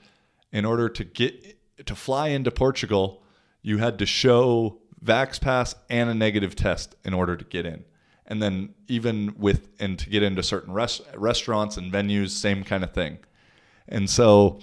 in 0.52 0.64
order 0.64 0.88
to 0.88 1.02
get 1.02 1.56
to 1.86 1.94
fly 1.94 2.28
into 2.28 2.50
Portugal, 2.50 3.22
you 3.62 3.78
had 3.78 3.98
to 3.98 4.06
show 4.06 4.78
Vax 5.04 5.40
Pass 5.40 5.74
and 5.88 6.10
a 6.10 6.14
negative 6.14 6.54
test 6.54 6.94
in 7.04 7.14
order 7.14 7.36
to 7.36 7.44
get 7.44 7.66
in. 7.66 7.84
And 8.26 8.42
then 8.42 8.74
even 8.86 9.34
with 9.38 9.68
and 9.80 9.98
to 9.98 10.08
get 10.08 10.22
into 10.22 10.42
certain 10.42 10.72
rest, 10.72 11.02
restaurants 11.16 11.76
and 11.76 11.92
venues, 11.92 12.30
same 12.30 12.62
kind 12.62 12.84
of 12.84 12.92
thing. 12.92 13.18
And 13.88 14.08
so 14.08 14.60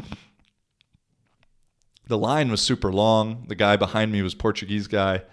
the 2.08 2.18
line 2.18 2.50
was 2.50 2.62
super 2.62 2.92
long. 2.94 3.46
The 3.48 3.56
guy 3.56 3.76
behind 3.76 4.12
me 4.12 4.22
was 4.22 4.34
Portuguese 4.34 4.88
guy, 4.88 5.24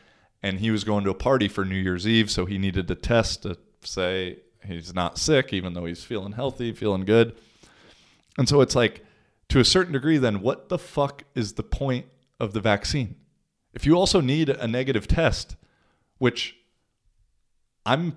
and 0.43 0.59
he 0.59 0.73
was 0.73 0.83
going 0.83 1.05
to 1.05 1.11
a 1.11 1.15
party 1.15 1.47
for 1.47 1.65
New 1.65 1.77
Year's 1.77 2.07
Eve, 2.09 2.31
so 2.31 2.45
he 2.45 2.59
needed 2.59 2.89
to 2.89 2.97
test 2.97 3.43
to 3.45 3.57
say 3.83 4.39
he's 4.67 4.93
not 4.93 5.19
sick, 5.19 5.53
even 5.53 5.75
though 5.75 5.85
he's 5.85 6.03
feeling 6.03 6.33
healthy, 6.33 6.73
feeling 6.73 7.05
good. 7.05 7.37
And 8.37 8.49
so 8.49 8.61
it's 8.61 8.75
like, 8.75 9.05
to 9.49 9.61
a 9.61 9.65
certain 9.65 9.93
degree, 9.93 10.19
then 10.19 10.41
what 10.41 10.69
the 10.69 10.79
fuck 10.79 11.25
is 11.35 11.55
the 11.55 11.63
point 11.63 12.07
of 12.41 12.53
the 12.53 12.61
vaccine? 12.61 13.17
If 13.73 13.87
you 13.87 13.97
also 13.97 14.21
need 14.21 14.49
a 14.49 14.69
negative 14.69 15.09
test, 15.09 15.57
which 16.19 16.57
I'm, 17.85 18.15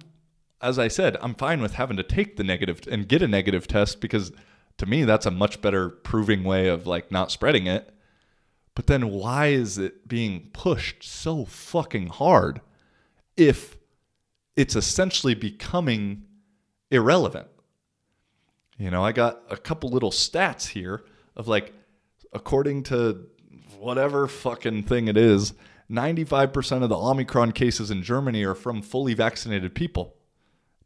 as 0.62 0.78
I 0.80 0.88
said, 0.88 1.18
I'm 1.22 1.36
fine 1.36 1.62
with 1.62 1.74
having 1.74 1.98
to 1.98 2.04
take 2.04 2.38
the 2.38 2.44
negative 2.44 2.82
and 2.90 3.08
get 3.08 3.22
a 3.22 3.28
negative 3.28 3.68
test 3.68 4.00
because 4.00 4.32
to 4.78 4.86
me, 4.86 5.04
that's 5.04 5.26
a 5.26 5.32
much 5.32 5.62
better 5.62 5.90
proving 5.90 6.44
way 6.44 6.68
of 6.68 6.86
like 6.86 7.12
not 7.12 7.32
spreading 7.32 7.68
it. 7.68 7.90
But 8.76 8.86
then 8.86 9.10
why 9.10 9.48
is 9.48 9.80
it 9.80 10.08
being 10.08 10.52
pushed 10.54 11.04
so 11.04 11.46
fucking 11.46 12.08
hard 12.08 12.62
if 13.36 13.76
it's 14.56 14.76
essentially 14.76 15.34
becoming 15.34 16.26
irrelevant? 16.92 17.48
You 18.78 18.92
know, 18.92 19.04
I 19.04 19.14
got 19.14 19.42
a 19.50 19.58
couple 19.58 19.90
little 19.90 20.12
stats 20.12 20.68
here 20.68 21.04
of 21.38 21.48
like, 21.48 21.74
according 22.34 22.84
to 22.84 23.28
whatever 23.80 24.28
fucking 24.28 24.84
thing 24.84 25.08
it 25.08 25.16
is, 25.16 25.54
95% 25.90 26.84
of 26.84 26.90
the 26.90 26.98
Omicron 26.98 27.54
cases 27.54 27.90
in 27.90 28.04
Germany 28.04 28.44
are 28.44 28.56
from 28.56 28.82
fully 28.82 29.14
vaccinated 29.14 29.74
people. 29.74 30.16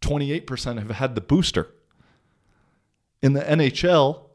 28% 0.01 0.77
have 0.77 0.91
had 0.91 1.15
the 1.15 1.21
booster. 1.21 1.69
In 3.21 3.33
the 3.33 3.41
NHL, 3.41 4.29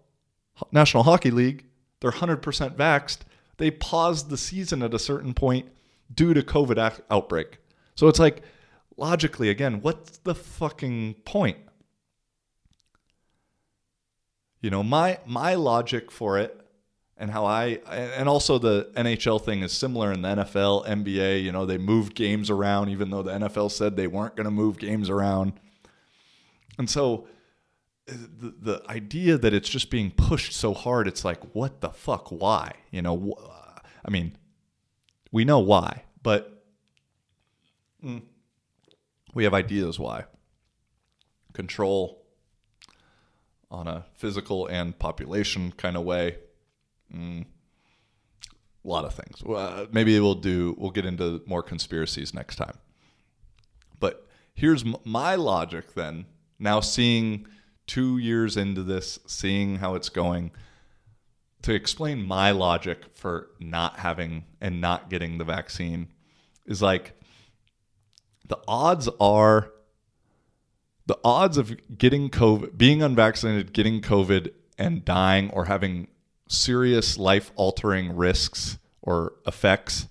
National 0.72 1.04
Hockey 1.04 1.30
League, 1.30 1.66
they're 2.00 2.10
100% 2.10 2.40
vaxxed. 2.76 3.18
They 3.58 3.70
paused 3.70 4.30
the 4.30 4.36
season 4.36 4.82
at 4.82 4.94
a 4.94 4.98
certain 4.98 5.34
point 5.34 5.68
due 6.12 6.34
to 6.34 6.42
COVID 6.42 7.00
outbreak. 7.10 7.58
So 7.94 8.08
it's 8.08 8.18
like, 8.18 8.42
logically, 8.96 9.50
again, 9.50 9.80
what's 9.80 10.18
the 10.18 10.34
fucking 10.34 11.14
point? 11.24 11.58
You 14.60 14.70
know, 14.70 14.82
my 14.82 15.18
my 15.26 15.54
logic 15.54 16.10
for 16.10 16.38
it 16.38 16.60
and 17.16 17.30
how 17.30 17.44
I 17.44 17.78
and 17.90 18.28
also 18.28 18.58
the 18.58 18.90
NHL 18.94 19.42
thing 19.42 19.62
is 19.62 19.72
similar 19.72 20.12
in 20.12 20.22
the 20.22 20.28
NFL, 20.28 20.86
NBA, 20.86 21.42
you 21.42 21.52
know, 21.52 21.64
they 21.64 21.78
moved 21.78 22.14
games 22.14 22.50
around 22.50 22.90
even 22.90 23.10
though 23.10 23.22
the 23.22 23.32
NFL 23.32 23.70
said 23.70 23.96
they 23.96 24.06
weren't 24.06 24.36
going 24.36 24.44
to 24.44 24.50
move 24.50 24.78
games 24.78 25.08
around. 25.08 25.54
And 26.78 26.90
so 26.90 27.26
the, 28.06 28.54
the 28.60 28.82
idea 28.88 29.36
that 29.38 29.52
it's 29.54 29.68
just 29.68 29.90
being 29.90 30.10
pushed 30.10 30.52
so 30.52 30.74
hard, 30.74 31.08
it's 31.08 31.24
like, 31.24 31.42
what 31.54 31.80
the 31.80 31.90
fuck? 31.90 32.28
Why? 32.28 32.72
You 32.90 33.02
know, 33.02 33.16
wh- 33.16 33.48
I 34.04 34.10
mean, 34.10 34.36
we 35.32 35.44
know 35.44 35.58
why, 35.58 36.04
but 36.22 36.62
mm, 38.04 38.22
we 39.34 39.44
have 39.44 39.54
ideas 39.54 39.98
why. 39.98 40.24
Control 41.52 42.15
on 43.70 43.88
a 43.88 44.06
physical 44.14 44.66
and 44.66 44.98
population 44.98 45.72
kind 45.76 45.96
of 45.96 46.04
way. 46.04 46.38
Mm, 47.14 47.44
a 48.84 48.88
lot 48.88 49.04
of 49.04 49.14
things. 49.14 49.42
Uh, 49.42 49.86
maybe 49.90 50.18
we'll 50.20 50.34
do. 50.34 50.74
We'll 50.78 50.90
get 50.90 51.04
into 51.04 51.42
more 51.46 51.62
conspiracies 51.62 52.32
next 52.32 52.56
time. 52.56 52.78
But 53.98 54.26
here's 54.54 54.84
m- 54.84 54.96
my 55.04 55.34
logic 55.34 55.94
then. 55.94 56.26
Now 56.58 56.80
seeing 56.80 57.46
two 57.86 58.18
years 58.18 58.56
into 58.56 58.82
this, 58.82 59.18
seeing 59.26 59.76
how 59.76 59.94
it's 59.94 60.08
going, 60.08 60.52
to 61.62 61.74
explain 61.74 62.24
my 62.24 62.52
logic 62.52 63.04
for 63.14 63.50
not 63.58 63.98
having 63.98 64.44
and 64.60 64.80
not 64.80 65.10
getting 65.10 65.38
the 65.38 65.44
vaccine 65.44 66.08
is 66.64 66.80
like 66.80 67.20
the 68.46 68.58
odds 68.68 69.08
are 69.20 69.72
the 71.06 71.18
odds 71.24 71.56
of 71.56 71.76
getting 71.96 72.30
COVID, 72.30 72.76
being 72.76 73.02
unvaccinated, 73.02 73.72
getting 73.72 74.00
COVID, 74.00 74.50
and 74.78 75.04
dying 75.04 75.50
or 75.50 75.66
having 75.66 76.08
serious 76.48 77.18
life 77.18 77.50
altering 77.56 78.14
risks 78.14 78.78
or 79.02 79.34
effects 79.46 80.06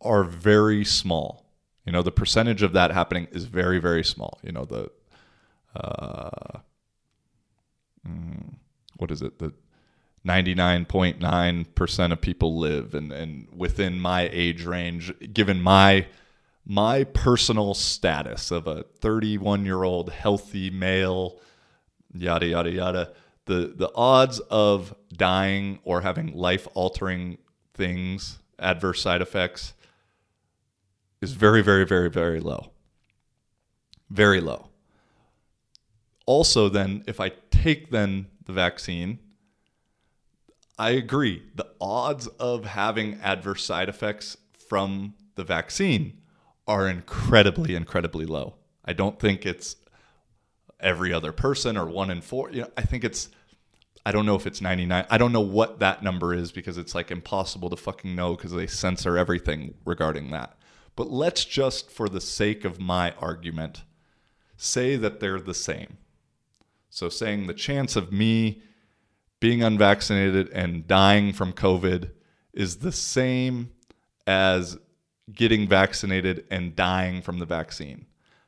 are 0.00 0.24
very 0.24 0.84
small. 0.84 1.46
You 1.84 1.92
know, 1.92 2.02
the 2.02 2.10
percentage 2.10 2.62
of 2.62 2.72
that 2.72 2.90
happening 2.90 3.28
is 3.32 3.44
very, 3.44 3.78
very 3.78 4.04
small. 4.04 4.38
You 4.42 4.52
know, 4.52 4.64
the, 4.64 4.90
uh, 5.76 6.58
mm, 8.06 8.54
what 8.96 9.10
is 9.10 9.22
it? 9.22 9.38
The 9.38 9.52
99.9% 10.26 12.12
of 12.12 12.20
people 12.20 12.58
live 12.58 12.94
and, 12.94 13.12
and 13.12 13.48
within 13.54 14.00
my 14.00 14.28
age 14.32 14.64
range, 14.64 15.12
given 15.32 15.62
my 15.62 16.06
my 16.70 17.02
personal 17.02 17.74
status 17.74 18.52
of 18.52 18.68
a 18.68 18.84
31 19.00 19.64
year 19.64 19.82
old 19.82 20.08
healthy 20.08 20.70
male, 20.70 21.40
yada, 22.14 22.46
yada, 22.46 22.70
yada, 22.70 23.12
the, 23.46 23.74
the 23.74 23.90
odds 23.96 24.38
of 24.50 24.94
dying 25.12 25.80
or 25.82 26.02
having 26.02 26.32
life 26.32 26.68
altering 26.74 27.38
things, 27.74 28.38
adverse 28.56 29.02
side 29.02 29.20
effects, 29.20 29.74
is 31.20 31.32
very, 31.32 31.60
very, 31.60 31.84
very, 31.84 32.08
very 32.08 32.38
low. 32.38 32.70
Very 34.08 34.40
low. 34.40 34.68
Also, 36.24 36.68
then, 36.68 37.02
if 37.08 37.18
I 37.18 37.32
take 37.50 37.90
then 37.90 38.28
the 38.44 38.52
vaccine, 38.52 39.18
I 40.78 40.90
agree. 40.90 41.42
The 41.56 41.66
odds 41.80 42.28
of 42.28 42.64
having 42.64 43.14
adverse 43.22 43.64
side 43.64 43.88
effects 43.88 44.36
from 44.68 45.14
the 45.34 45.42
vaccine 45.42 46.19
are 46.70 46.88
incredibly, 46.88 47.74
incredibly 47.74 48.24
low. 48.24 48.54
I 48.84 48.92
don't 48.92 49.18
think 49.18 49.44
it's 49.44 49.74
every 50.78 51.12
other 51.12 51.32
person 51.32 51.76
or 51.76 51.84
one 51.84 52.10
in 52.10 52.20
four. 52.20 52.48
You 52.52 52.62
know, 52.62 52.70
I 52.76 52.82
think 52.82 53.02
it's, 53.02 53.28
I 54.06 54.12
don't 54.12 54.24
know 54.24 54.36
if 54.36 54.46
it's 54.46 54.60
99. 54.60 55.04
I 55.10 55.18
don't 55.18 55.32
know 55.32 55.40
what 55.40 55.80
that 55.80 56.04
number 56.04 56.32
is 56.32 56.52
because 56.52 56.78
it's 56.78 56.94
like 56.94 57.10
impossible 57.10 57.70
to 57.70 57.76
fucking 57.76 58.14
know 58.14 58.36
because 58.36 58.52
they 58.52 58.68
censor 58.68 59.18
everything 59.18 59.74
regarding 59.84 60.30
that. 60.30 60.56
But 60.94 61.10
let's 61.10 61.44
just, 61.44 61.90
for 61.90 62.08
the 62.08 62.20
sake 62.20 62.64
of 62.64 62.78
my 62.78 63.14
argument, 63.14 63.82
say 64.56 64.94
that 64.94 65.18
they're 65.18 65.40
the 65.40 65.54
same. 65.54 65.98
So 66.88 67.08
saying 67.08 67.48
the 67.48 67.54
chance 67.54 67.96
of 67.96 68.12
me 68.12 68.62
being 69.40 69.64
unvaccinated 69.64 70.48
and 70.50 70.86
dying 70.86 71.32
from 71.32 71.52
COVID 71.52 72.12
is 72.52 72.76
the 72.76 72.92
same 72.92 73.72
as 74.24 74.78
getting 75.32 75.68
vaccinated 75.68 76.44
and 76.50 76.74
dying 76.74 77.22
from 77.22 77.38
the 77.38 77.46
vaccine. 77.46 78.06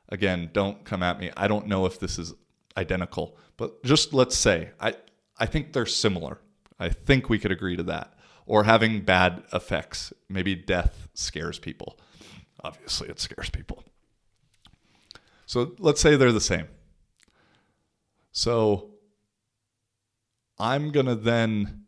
Again, 0.08 0.50
don't 0.52 0.84
come 0.84 1.02
at 1.02 1.18
me. 1.18 1.30
I 1.36 1.48
don't 1.48 1.66
know 1.66 1.86
if 1.86 1.98
this 1.98 2.18
is 2.18 2.34
identical, 2.76 3.36
but 3.56 3.82
just 3.84 4.12
let's 4.12 4.36
say 4.36 4.70
I 4.80 4.94
I 5.38 5.46
think 5.46 5.72
they're 5.72 5.86
similar. 5.86 6.38
I 6.78 6.88
think 6.88 7.28
we 7.28 7.38
could 7.38 7.52
agree 7.52 7.76
to 7.76 7.82
that. 7.84 8.14
Or 8.44 8.64
having 8.64 9.02
bad 9.02 9.44
effects. 9.52 10.12
Maybe 10.28 10.54
death 10.54 11.08
scares 11.14 11.58
people. 11.58 11.98
Obviously, 12.62 13.08
it 13.08 13.20
scares 13.20 13.50
people. 13.50 13.84
So 15.46 15.74
let's 15.78 16.00
say 16.00 16.16
they're 16.16 16.32
the 16.32 16.40
same. 16.40 16.68
So 18.32 18.90
I'm 20.58 20.90
going 20.90 21.06
to 21.06 21.14
then 21.14 21.84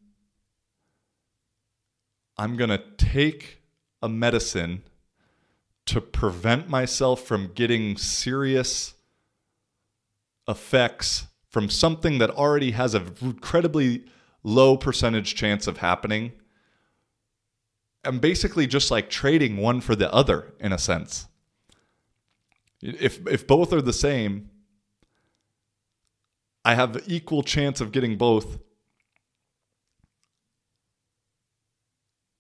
I'm 2.37 2.57
going 2.57 2.71
to 2.71 2.83
take 2.97 3.63
a 4.05 4.09
medicine 4.09 4.83
to 5.87 6.01
prevent 6.01 6.69
myself 6.69 7.23
from 7.23 7.53
getting 7.55 7.97
serious 7.97 8.95
effects 10.47 11.27
from 11.49 11.69
something 11.69 12.19
that 12.19 12.31
already 12.31 12.73
has 12.73 12.95
an 12.95 13.15
incredibly 13.21 14.05
low 14.43 14.77
percentage 14.77 15.35
chance 15.35 15.67
of 15.67 15.79
happening 15.79 16.33
I'm 18.05 18.19
basically 18.19 18.67
just 18.67 18.91
like 18.91 19.09
trading 19.09 19.57
one 19.57 19.81
for 19.81 19.97
the 19.97 20.13
other 20.13 20.53
in 20.61 20.73
a 20.73 20.79
sense. 20.79 21.27
If 22.83 23.27
if 23.27 23.47
both 23.47 23.73
are 23.73 23.81
the 23.81 23.93
same, 23.93 24.51
I 26.65 26.75
have 26.75 27.03
equal 27.07 27.43
chance 27.43 27.81
of 27.81 27.93
getting 27.93 28.17
both. 28.17 28.59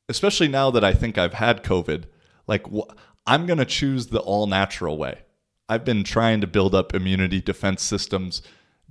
Especially 0.08 0.48
now 0.48 0.70
that 0.70 0.84
I 0.84 0.92
think 0.92 1.16
I've 1.16 1.34
had 1.34 1.64
COVID, 1.64 2.04
like 2.46 2.66
wh- 2.66 2.92
I'm 3.26 3.46
going 3.46 3.58
to 3.58 3.64
choose 3.64 4.08
the 4.08 4.20
all 4.20 4.46
natural 4.46 4.98
way. 4.98 5.20
I've 5.68 5.84
been 5.84 6.04
trying 6.04 6.40
to 6.42 6.46
build 6.46 6.74
up 6.74 6.94
immunity 6.94 7.40
defense 7.40 7.82
systems, 7.82 8.42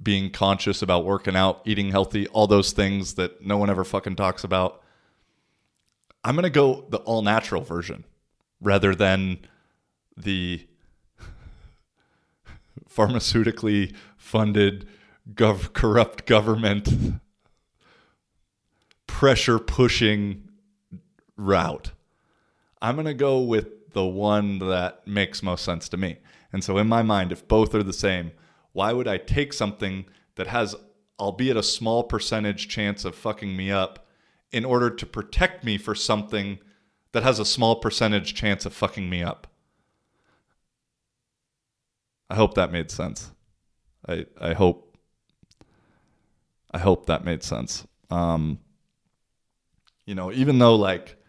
being 0.01 0.31
conscious 0.31 0.81
about 0.81 1.05
working 1.05 1.35
out, 1.35 1.61
eating 1.65 1.91
healthy, 1.91 2.27
all 2.29 2.47
those 2.47 2.71
things 2.71 3.13
that 3.13 3.45
no 3.45 3.57
one 3.57 3.69
ever 3.69 3.83
fucking 3.83 4.15
talks 4.15 4.43
about. 4.43 4.81
I'm 6.23 6.35
going 6.35 6.43
to 6.43 6.49
go 6.49 6.85
the 6.89 6.97
all 6.99 7.21
natural 7.21 7.61
version 7.61 8.05
rather 8.59 8.95
than 8.95 9.39
the 10.17 10.65
pharmaceutically 12.89 13.93
funded 14.17 14.87
gov- 15.35 15.73
corrupt 15.73 16.25
government 16.25 16.89
pressure 19.07 19.59
pushing 19.59 20.49
route. 21.37 21.91
I'm 22.81 22.95
going 22.95 23.05
to 23.05 23.13
go 23.13 23.39
with 23.39 23.91
the 23.93 24.05
one 24.05 24.59
that 24.59 25.07
makes 25.07 25.43
most 25.43 25.63
sense 25.63 25.87
to 25.89 25.97
me. 25.97 26.17
And 26.51 26.63
so, 26.63 26.77
in 26.77 26.87
my 26.87 27.01
mind, 27.01 27.31
if 27.31 27.47
both 27.47 27.73
are 27.73 27.83
the 27.83 27.93
same, 27.93 28.31
why 28.73 28.93
would 28.93 29.07
I 29.07 29.17
take 29.17 29.53
something 29.53 30.05
that 30.35 30.47
has, 30.47 30.75
albeit 31.19 31.57
a 31.57 31.63
small 31.63 32.03
percentage 32.03 32.67
chance 32.67 33.05
of 33.05 33.15
fucking 33.15 33.55
me 33.55 33.71
up, 33.71 34.07
in 34.51 34.65
order 34.65 34.89
to 34.89 35.05
protect 35.05 35.63
me 35.63 35.77
for 35.77 35.95
something 35.95 36.59
that 37.11 37.23
has 37.23 37.39
a 37.39 37.45
small 37.45 37.75
percentage 37.77 38.35
chance 38.35 38.65
of 38.65 38.73
fucking 38.73 39.09
me 39.09 39.23
up? 39.23 39.47
I 42.29 42.35
hope 42.35 42.55
that 42.55 42.71
made 42.71 42.91
sense. 42.91 43.31
I 44.07 44.25
I 44.39 44.53
hope 44.53 44.97
I 46.71 46.79
hope 46.79 47.05
that 47.05 47.23
made 47.23 47.43
sense. 47.43 47.87
Um, 48.09 48.59
you 50.05 50.15
know, 50.15 50.31
even 50.31 50.59
though 50.59 50.75
like 50.75 51.22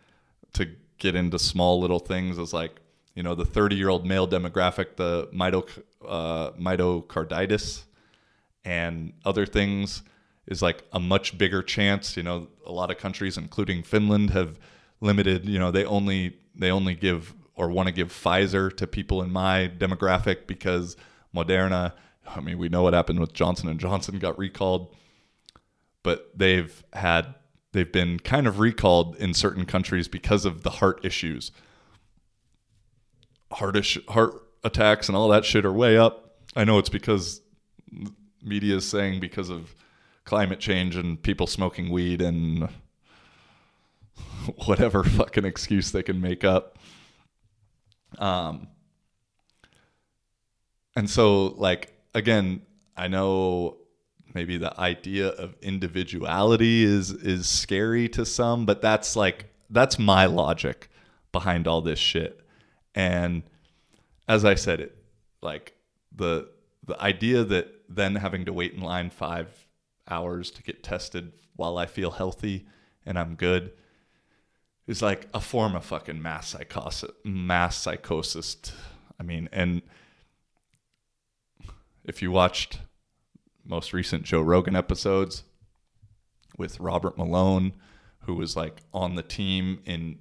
to 0.55 0.71
get 0.99 1.15
into 1.15 1.39
small 1.39 1.81
little 1.81 1.99
things 1.99 2.39
is 2.39 2.53
like 2.53 2.81
you 3.15 3.23
know 3.23 3.35
the 3.35 3.45
30 3.45 3.77
year 3.77 3.89
old 3.89 4.07
male 4.07 4.27
demographic, 4.27 4.97
the 4.97 5.29
mito, 5.33 5.69
uh, 6.07 6.51
myocarditis, 6.53 7.85
and 8.65 9.13
other 9.25 9.47
things 9.47 10.03
is 10.47 10.63
like 10.63 10.83
a 10.93 11.01
much 11.01 11.39
bigger 11.39 11.63
chance. 11.63 12.17
You 12.17 12.23
know, 12.23 12.49
a 12.67 12.73
lot 12.73 12.91
of 12.91 12.99
countries, 12.99 13.37
including 13.37 13.83
Finland, 13.83 14.31
have 14.31 14.59
limited. 15.01 15.49
You 15.49 15.59
know, 15.59 15.71
they 15.71 15.85
only 15.85 16.37
they 16.55 16.71
only 16.71 16.95
give 16.95 17.35
or 17.57 17.69
want 17.69 17.87
to 17.87 17.93
give 17.93 18.09
Pfizer 18.09 18.75
to 18.77 18.87
people 18.87 19.23
in 19.23 19.31
my 19.31 19.71
demographic 19.79 20.47
because 20.47 20.97
Moderna. 21.35 21.93
I 22.27 22.41
mean, 22.41 22.57
we 22.57 22.71
know 22.71 22.83
what 22.83 22.95
happened 22.95 23.21
with 23.21 23.35
Johnson 23.35 23.69
and 23.69 23.79
Johnson 23.79 24.19
got 24.19 24.39
recalled, 24.39 24.97
but 26.03 26.31
they've 26.35 26.83
had 26.95 27.35
they've 27.75 27.93
been 27.93 28.21
kind 28.21 28.47
of 28.47 28.61
recalled 28.61 29.17
in 29.17 29.35
certain 29.35 29.67
countries 29.67 30.09
because 30.09 30.47
of 30.47 30.63
the 30.63 30.71
heart 30.71 31.05
issues. 31.05 31.51
Heart 33.53 33.87
heart 34.09 34.43
attacks 34.63 35.09
and 35.09 35.17
all 35.17 35.29
that 35.29 35.45
shit 35.45 35.67
are 35.67 35.73
way 35.73 35.99
up. 35.99 36.37
I 36.57 36.65
know 36.65 36.79
it's 36.79 36.89
because 36.89 37.43
media 38.43 38.77
is 38.77 38.89
saying 38.89 39.21
because 39.21 39.51
of 39.51 39.75
climate 40.25 40.61
change 40.61 40.97
and 40.97 41.21
people 41.23 41.47
smoking 41.47 41.91
weed 41.91 42.23
and 42.23 42.69
whatever 44.67 45.03
fucking 45.03 45.45
excuse 45.45 45.91
they 45.91 46.03
can 46.03 46.21
make 46.21 46.45
up. 46.45 46.79
Um, 48.19 48.69
and 50.95 51.11
so, 51.11 51.47
like, 51.57 51.93
again, 52.15 52.63
I 52.97 53.09
know 53.09 53.79
maybe 54.35 54.57
the 54.57 54.79
idea 54.79 55.29
of 55.29 55.55
individuality 55.63 56.85
is 56.85 57.11
is 57.11 57.49
scary 57.49 58.09
to 58.11 58.27
some, 58.27 58.67
but 58.67 58.83
that's 58.83 59.17
like 59.17 59.47
that's 59.71 59.99
my 59.99 60.27
logic 60.27 60.91
behind 61.33 61.67
all 61.67 61.81
this 61.81 61.99
shit. 61.99 62.41
And 62.95 63.43
as 64.29 64.45
I 64.45 64.55
said, 64.55 64.81
it 64.81 64.97
like 65.43 65.75
the 66.15 66.49
the 66.87 67.01
idea 67.01 67.45
that 67.45 67.69
then 67.89 68.17
having 68.17 68.45
to 68.45 68.53
wait 68.53 68.75
in 68.75 68.81
line 68.81 69.11
five 69.11 69.67
hours 70.09 70.51
to 70.51 70.63
get 70.63 70.83
tested 70.83 71.33
while 71.57 71.79
I 71.79 71.87
feel 71.87 72.11
healthy 72.11 72.67
and 73.07 73.19
I'm 73.19 73.37
good 73.37 73.73
is 74.87 75.01
like 75.01 75.29
a 75.33 75.41
form 75.41 75.75
of 75.75 75.85
fucking 75.85 76.21
mass 76.21 76.49
psychosis. 76.49 77.11
Mass 77.25 77.77
psychosis. 77.77 78.57
I 79.19 79.23
mean, 79.23 79.49
and 79.53 79.83
if 82.05 82.21
you 82.21 82.31
watched 82.31 82.81
most 83.65 83.93
recent 83.93 84.25
Joe 84.25 84.43
Rogan 84.43 84.77
episodes 84.77 85.45
with 86.57 86.81
Robert 86.81 87.17
Malone, 87.19 87.73
who 88.21 88.35
was 88.35 88.57
like 88.57 88.83
on 88.93 89.15
the 89.15 89.23
team 89.23 89.81
in 89.85 90.19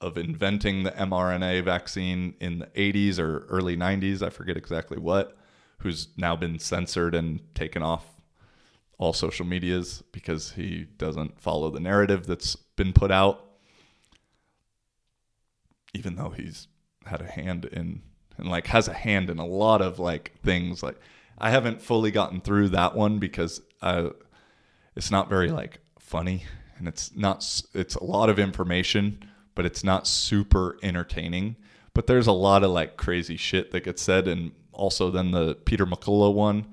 of 0.00 0.18
inventing 0.18 0.82
the 0.82 0.90
mRNA 0.90 1.64
vaccine 1.64 2.34
in 2.38 2.58
the 2.58 2.66
80s 2.66 3.18
or 3.18 3.46
early 3.48 3.76
90s, 3.76 4.22
I 4.22 4.28
forget 4.28 4.56
exactly 4.56 4.98
what, 4.98 5.36
who's 5.78 6.08
now 6.18 6.36
been 6.36 6.58
censored 6.58 7.14
and 7.14 7.40
taken 7.54 7.82
off 7.82 8.04
all 8.98 9.12
social 9.12 9.46
medias 9.46 10.02
because 10.12 10.52
he 10.52 10.86
doesn't 10.98 11.40
follow 11.40 11.70
the 11.70 11.80
narrative 11.80 12.26
that's 12.26 12.56
been 12.56 12.92
put 12.92 13.10
out. 13.10 13.42
Even 15.94 16.16
though 16.16 16.30
he's 16.30 16.68
had 17.06 17.22
a 17.22 17.26
hand 17.26 17.64
in 17.64 18.02
and 18.38 18.48
like 18.48 18.66
has 18.66 18.88
a 18.88 18.92
hand 18.92 19.30
in 19.30 19.38
a 19.38 19.46
lot 19.46 19.80
of 19.80 19.98
like 19.98 20.32
things 20.42 20.82
like 20.82 21.00
I 21.38 21.50
haven't 21.50 21.82
fully 21.82 22.10
gotten 22.10 22.40
through 22.40 22.70
that 22.70 22.94
one 22.94 23.18
because 23.18 23.60
uh, 23.82 24.10
it's 24.94 25.10
not 25.10 25.28
very 25.28 25.50
like 25.50 25.80
funny. 25.98 26.44
And 26.78 26.86
it's 26.88 27.14
not 27.14 27.62
it's 27.74 27.94
a 27.94 28.04
lot 28.04 28.28
of 28.28 28.38
information 28.38 29.24
but 29.54 29.66
it's 29.66 29.82
not 29.82 30.06
super 30.06 30.76
entertaining. 30.82 31.56
But 31.94 32.06
there's 32.06 32.26
a 32.26 32.32
lot 32.32 32.62
of 32.62 32.70
like 32.70 32.96
crazy 32.96 33.38
shit 33.38 33.72
that 33.72 33.84
gets 33.84 34.02
said. 34.02 34.28
And 34.28 34.52
also 34.72 35.10
then 35.10 35.32
the 35.32 35.54
Peter 35.54 35.86
McCullough 35.86 36.34
one 36.34 36.66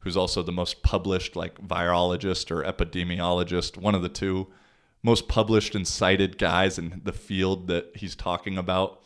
who's 0.00 0.16
also 0.16 0.42
the 0.42 0.52
most 0.52 0.82
published 0.82 1.36
like 1.36 1.60
virologist 1.60 2.50
or 2.50 2.62
epidemiologist 2.64 3.76
one 3.76 3.94
of 3.94 4.02
the 4.02 4.08
two 4.08 4.46
most 5.02 5.28
published 5.28 5.74
and 5.74 5.86
cited 5.86 6.38
guys 6.38 6.78
in 6.78 7.00
the 7.04 7.12
field 7.12 7.68
that 7.68 7.90
he's 7.94 8.14
talking 8.14 8.58
about 8.58 9.02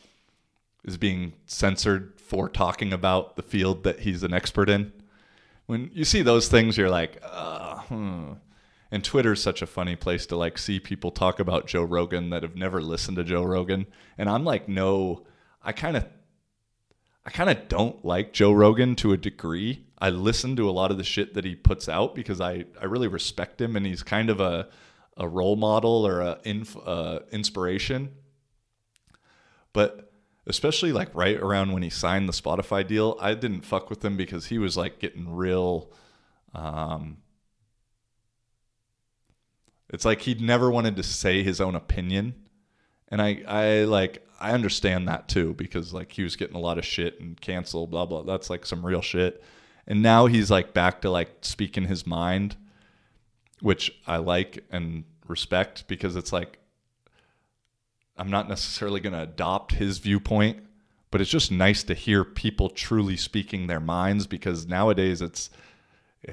is 0.85 0.97
being 0.97 1.33
censored 1.47 2.13
for 2.25 2.49
talking 2.49 2.93
about 2.93 3.37
the 3.37 3.43
field 3.43 3.85
that 3.85 4.01
he's 4.01 4.23
an 4.23 4.33
expert 4.33 4.71
in. 4.71 4.93
When 5.67 5.91
you 5.93 6.05
see 6.05 6.23
those 6.23 6.49
things, 6.49 6.77
you're 6.77 6.91
like, 6.91 7.23
uh, 7.23 7.79
hmm. 7.83 8.33
and 8.91 9.05
Twitter's 9.05 9.43
such 9.43 9.63
a 9.63 9.67
funny 9.67 9.97
place 9.97 10.27
to 10.27 10.37
like 10.37 10.59
see 10.59 10.81
people 10.81 11.11
talk 11.11 11.39
about 11.39 11.67
Joe 11.67 11.85
Rogan 11.85 12.31
that 12.31 12.43
have 12.43 12.57
never 12.57 12.81
listened 12.81 13.17
to 13.19 13.25
Joe 13.25 13.45
Rogan, 13.45 13.87
and 14.19 14.29
I'm 14.29 14.45
like, 14.45 14.69
no, 14.69 15.27
I 15.63 15.73
kind 15.73 15.97
of, 15.97 16.07
I 17.25 17.31
kind 17.31 17.51
of 17.51 17.69
don't 17.69 18.05
like 18.05 18.33
Joe 18.33 18.53
Rogan 18.53 18.95
to 18.97 19.13
a 19.13 19.17
degree. 19.17 19.85
I 19.99 20.11
listen 20.11 20.57
to 20.57 20.69
a 20.69 20.73
lot 20.73 20.91
of 20.91 20.99
the 20.99 21.05
shit 21.05 21.35
that 21.35 21.45
he 21.45 21.55
puts 21.55 21.89
out 21.89 22.15
because 22.15 22.41
I 22.41 22.65
I 22.81 22.87
really 22.87 23.09
respect 23.09 23.61
him, 23.61 23.77
and 23.77 23.87
he's 23.87 24.03
kind 24.03 24.31
of 24.31 24.41
a 24.41 24.69
a 25.17 25.29
role 25.29 25.57
model 25.57 26.07
or 26.07 26.21
a 26.21 26.39
inf, 26.45 26.77
uh, 26.85 27.21
inspiration. 27.31 28.11
But 29.73 30.13
especially 30.47 30.93
like 30.93 31.15
right 31.15 31.37
around 31.37 31.73
when 31.73 31.83
he 31.83 31.91
signed 31.91 32.29
the 32.29 32.33
Spotify 32.33 32.87
deal, 32.87 33.17
I 33.21 33.35
didn't 33.35 33.63
fuck 33.63 33.91
with 33.91 34.05
him 34.05 34.17
because 34.17 34.47
he 34.47 34.59
was 34.59 34.77
like 34.77 34.99
getting 34.99 35.35
real. 35.35 35.91
Um, 36.55 37.19
it's 39.89 40.05
like 40.05 40.23
he'd 40.23 40.41
never 40.41 40.71
wanted 40.71 40.97
to 40.97 41.03
say 41.03 41.43
his 41.43 41.61
own 41.61 41.75
opinion, 41.75 42.35
and 43.09 43.23
I 43.23 43.43
I 43.47 43.85
like 43.85 44.27
I 44.41 44.53
understand 44.53 45.09
that 45.09 45.29
too 45.29 45.55
because 45.55 45.95
like 45.95 46.13
he 46.13 46.23
was 46.23 46.37
getting 46.37 46.57
a 46.57 46.61
lot 46.61 46.79
of 46.79 46.85
shit 46.85 47.21
and 47.21 47.41
canceled, 47.41 47.91
blah 47.91 48.07
blah. 48.07 48.23
That's 48.23 48.51
like 48.51 48.67
some 48.67 48.85
real 48.85 49.03
shit, 49.03 49.43
and 49.87 50.03
now 50.03 50.27
he's 50.27 50.51
like 50.51 50.75
back 50.75 51.01
to 51.03 51.11
like 51.11 51.39
speaking 51.43 51.85
his 51.85 52.07
mind, 52.07 52.57
which 53.61 53.93
I 54.07 54.19
like 54.19 54.65
and 54.71 55.05
respect 55.27 55.89
because 55.89 56.17
it's 56.17 56.33
like 56.33 56.59
I'm 58.17 58.31
not 58.31 58.49
necessarily 58.49 59.01
going 59.01 59.13
to 59.13 59.23
adopt 59.23 59.73
his 59.73 59.99
viewpoint, 59.99 60.65
but 61.11 61.21
it's 61.21 61.31
just 61.31 61.51
nice 61.51 61.83
to 61.85 61.95
hear 61.95 62.25
people 62.25 62.69
truly 62.69 63.17
speaking 63.17 63.67
their 63.67 63.81
minds 63.81 64.27
because 64.27 64.67
nowadays 64.67 65.21
it's 65.21 65.51
uh, 66.29 66.33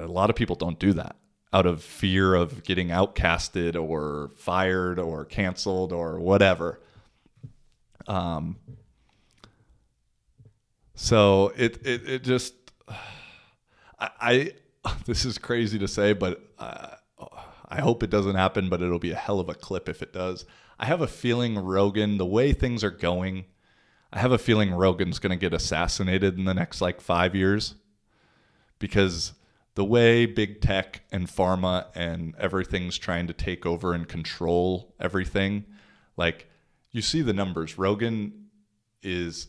a 0.00 0.06
lot 0.06 0.30
of 0.30 0.36
people 0.36 0.56
don't 0.56 0.78
do 0.78 0.92
that 0.94 1.16
out 1.52 1.66
of 1.66 1.82
fear 1.82 2.34
of 2.34 2.62
getting 2.62 2.88
outcasted 2.88 3.74
or 3.74 4.30
fired 4.36 4.98
or 4.98 5.24
canceled 5.24 5.92
or 5.92 6.18
whatever. 6.18 6.80
Um, 8.06 8.56
so 10.94 11.52
it, 11.56 11.86
it, 11.86 12.08
it 12.08 12.22
just, 12.22 12.54
I, 13.98 14.10
I, 14.20 14.52
this 15.06 15.24
is 15.24 15.38
crazy 15.38 15.78
to 15.78 15.88
say, 15.88 16.12
but 16.12 16.42
I, 16.58 16.96
I 17.68 17.80
hope 17.80 18.02
it 18.02 18.10
doesn't 18.10 18.34
happen, 18.34 18.68
but 18.68 18.82
it'll 18.82 18.98
be 18.98 19.12
a 19.12 19.16
hell 19.16 19.40
of 19.40 19.48
a 19.48 19.54
clip 19.54 19.88
if 19.88 20.02
it 20.02 20.12
does. 20.12 20.44
I 20.78 20.86
have 20.86 21.00
a 21.00 21.08
feeling 21.08 21.58
Rogan, 21.58 22.18
the 22.18 22.26
way 22.26 22.52
things 22.52 22.84
are 22.84 22.90
going, 22.90 23.46
I 24.12 24.20
have 24.20 24.32
a 24.32 24.38
feeling 24.38 24.72
Rogan's 24.72 25.18
going 25.18 25.30
to 25.30 25.36
get 25.36 25.52
assassinated 25.52 26.38
in 26.38 26.44
the 26.44 26.54
next 26.54 26.80
like 26.80 27.00
five 27.00 27.34
years 27.34 27.74
because 28.78 29.32
the 29.74 29.84
way 29.84 30.24
big 30.24 30.60
tech 30.60 31.02
and 31.12 31.28
pharma 31.28 31.86
and 31.94 32.34
everything's 32.38 32.96
trying 32.96 33.26
to 33.26 33.32
take 33.32 33.66
over 33.66 33.92
and 33.92 34.08
control 34.08 34.94
everything, 34.98 35.64
like 36.16 36.48
you 36.90 37.02
see 37.02 37.22
the 37.22 37.32
numbers. 37.32 37.76
Rogan 37.76 38.46
is 39.02 39.48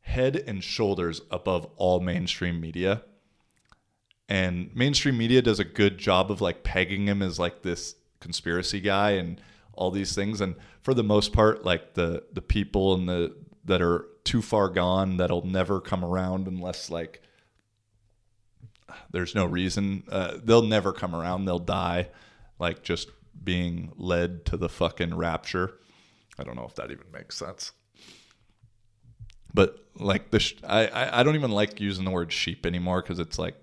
head 0.00 0.36
and 0.36 0.62
shoulders 0.64 1.20
above 1.30 1.66
all 1.76 2.00
mainstream 2.00 2.60
media. 2.60 3.02
And 4.28 4.74
mainstream 4.74 5.18
media 5.18 5.42
does 5.42 5.58
a 5.58 5.64
good 5.64 5.98
job 5.98 6.30
of 6.30 6.40
like 6.40 6.62
pegging 6.62 7.08
him 7.08 7.20
as 7.20 7.38
like 7.38 7.62
this 7.62 7.96
conspiracy 8.20 8.80
guy 8.80 9.12
and 9.12 9.40
all 9.76 9.90
these 9.90 10.14
things. 10.14 10.40
And 10.40 10.56
for 10.82 10.94
the 10.94 11.04
most 11.04 11.32
part, 11.32 11.64
like 11.64 11.94
the 11.94 12.24
the 12.32 12.42
people 12.42 12.94
and 12.94 13.08
the 13.08 13.34
that 13.64 13.80
are 13.80 14.06
too 14.24 14.42
far 14.42 14.68
gone 14.68 15.16
that'll 15.16 15.46
never 15.46 15.80
come 15.80 16.04
around 16.04 16.46
unless 16.46 16.90
like 16.90 17.22
there's 19.10 19.34
no 19.34 19.44
reason 19.44 20.04
uh, 20.10 20.38
they'll 20.42 20.62
never 20.62 20.92
come 20.92 21.14
around. 21.14 21.44
They'll 21.44 21.58
die 21.58 22.08
like 22.58 22.82
just 22.82 23.10
being 23.42 23.92
led 23.96 24.44
to 24.46 24.56
the 24.56 24.68
fucking 24.68 25.14
rapture. 25.14 25.78
I 26.38 26.44
don't 26.44 26.56
know 26.56 26.66
if 26.66 26.74
that 26.76 26.90
even 26.90 27.06
makes 27.12 27.36
sense. 27.36 27.72
But 29.52 29.78
like 29.96 30.30
the 30.30 30.40
sh- 30.40 30.56
I, 30.64 30.86
I 30.88 31.20
i 31.20 31.22
don't 31.22 31.36
even 31.36 31.52
like 31.52 31.80
using 31.80 32.04
the 32.04 32.10
word 32.10 32.32
sheep 32.32 32.66
anymore 32.66 33.00
because 33.00 33.20
it's 33.20 33.38
like 33.38 33.54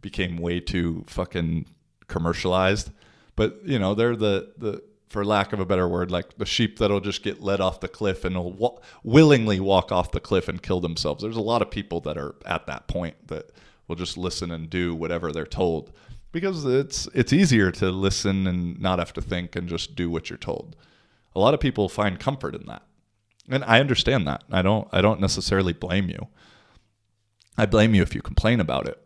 became 0.00 0.36
way 0.36 0.60
too 0.60 1.04
fucking 1.08 1.66
commercialized. 2.06 2.90
But 3.36 3.60
you 3.64 3.78
know 3.78 3.94
they're 3.94 4.16
the 4.16 4.52
the 4.56 4.82
for 5.14 5.24
lack 5.24 5.52
of 5.52 5.60
a 5.60 5.64
better 5.64 5.86
word 5.86 6.10
like 6.10 6.38
the 6.38 6.44
sheep 6.44 6.76
that'll 6.80 6.98
just 6.98 7.22
get 7.22 7.40
led 7.40 7.60
off 7.60 7.78
the 7.78 7.86
cliff 7.86 8.24
and 8.24 8.34
will 8.34 8.52
wa- 8.52 8.78
willingly 9.04 9.60
walk 9.60 9.92
off 9.92 10.10
the 10.10 10.18
cliff 10.18 10.48
and 10.48 10.60
kill 10.60 10.80
themselves. 10.80 11.22
There's 11.22 11.36
a 11.36 11.40
lot 11.40 11.62
of 11.62 11.70
people 11.70 12.00
that 12.00 12.18
are 12.18 12.34
at 12.44 12.66
that 12.66 12.88
point 12.88 13.28
that 13.28 13.52
will 13.86 13.94
just 13.94 14.18
listen 14.18 14.50
and 14.50 14.68
do 14.68 14.92
whatever 14.92 15.30
they're 15.30 15.46
told 15.46 15.92
because 16.32 16.64
it's 16.64 17.06
it's 17.14 17.32
easier 17.32 17.70
to 17.70 17.92
listen 17.92 18.48
and 18.48 18.80
not 18.80 18.98
have 18.98 19.12
to 19.12 19.22
think 19.22 19.54
and 19.54 19.68
just 19.68 19.94
do 19.94 20.10
what 20.10 20.30
you're 20.30 20.36
told. 20.36 20.74
A 21.36 21.38
lot 21.38 21.54
of 21.54 21.60
people 21.60 21.88
find 21.88 22.18
comfort 22.18 22.56
in 22.56 22.66
that. 22.66 22.82
And 23.48 23.62
i 23.66 23.78
understand 23.78 24.26
that. 24.26 24.42
I 24.50 24.62
don't 24.62 24.88
i 24.90 25.00
don't 25.00 25.20
necessarily 25.20 25.72
blame 25.72 26.08
you. 26.08 26.26
I 27.56 27.66
blame 27.66 27.94
you 27.94 28.02
if 28.02 28.16
you 28.16 28.20
complain 28.20 28.58
about 28.58 28.88
it 28.88 29.00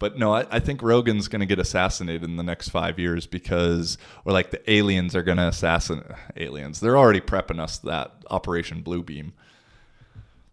but 0.00 0.18
no, 0.18 0.32
I, 0.34 0.46
I 0.50 0.60
think 0.60 0.82
Rogan's 0.82 1.28
going 1.28 1.40
to 1.40 1.46
get 1.46 1.58
assassinated 1.58 2.24
in 2.24 2.36
the 2.36 2.42
next 2.42 2.70
five 2.70 2.98
years 2.98 3.26
because, 3.26 3.98
or 4.24 4.32
like 4.32 4.50
the 4.50 4.70
aliens 4.70 5.14
are 5.14 5.22
going 5.22 5.36
to 5.36 5.46
assassinate 5.46 6.06
aliens. 6.36 6.80
They're 6.80 6.96
already 6.96 7.20
prepping 7.20 7.60
us 7.60 7.76
that 7.78 8.10
Operation 8.30 8.82
Bluebeam. 8.82 9.32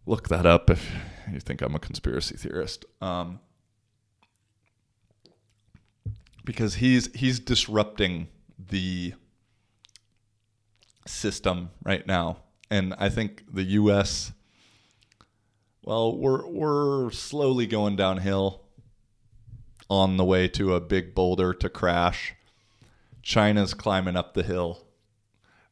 Look 0.06 0.28
that 0.28 0.46
up 0.46 0.70
if 0.70 0.92
you 1.32 1.40
think 1.40 1.62
I'm 1.62 1.76
a 1.76 1.80
conspiracy 1.80 2.36
theorist. 2.36 2.84
Um, 3.02 3.40
because 6.44 6.76
he's 6.76 7.14
he's 7.16 7.40
disrupting 7.40 8.28
the 8.60 9.14
system 11.06 11.70
right 11.86 12.06
now, 12.06 12.40
and 12.70 12.94
I 12.98 13.08
think 13.08 13.44
the 13.54 13.64
U.S. 13.64 14.34
Well, 15.84 16.18
we're 16.18 16.46
we're 16.48 17.12
slowly 17.12 17.66
going 17.66 17.96
downhill 17.96 18.67
on 19.90 20.18
the 20.18 20.26
way 20.26 20.48
to 20.50 20.74
a 20.76 20.82
big 20.82 21.16
boulder 21.16 21.54
to 21.54 21.70
crash. 21.70 22.36
China's 23.22 23.74
climbing 23.74 24.16
up 24.16 24.34
the 24.34 24.44
hill. 24.44 24.86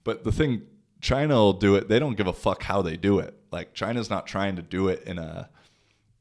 But 0.04 0.24
the 0.24 0.32
thing, 0.32 0.64
China 1.02 1.36
will 1.36 1.54
do 1.54 1.76
it. 1.76 1.88
They 1.88 2.00
don't 2.00 2.18
give 2.18 2.28
a 2.28 2.34
fuck 2.34 2.64
how 2.64 2.82
they 2.82 2.98
do 2.98 3.20
it. 3.20 3.34
Like 3.52 3.74
China's 3.74 4.10
not 4.10 4.28
trying 4.28 4.56
to 4.58 4.62
do 4.62 4.88
it 4.88 5.04
in 5.04 5.18
a 5.18 5.50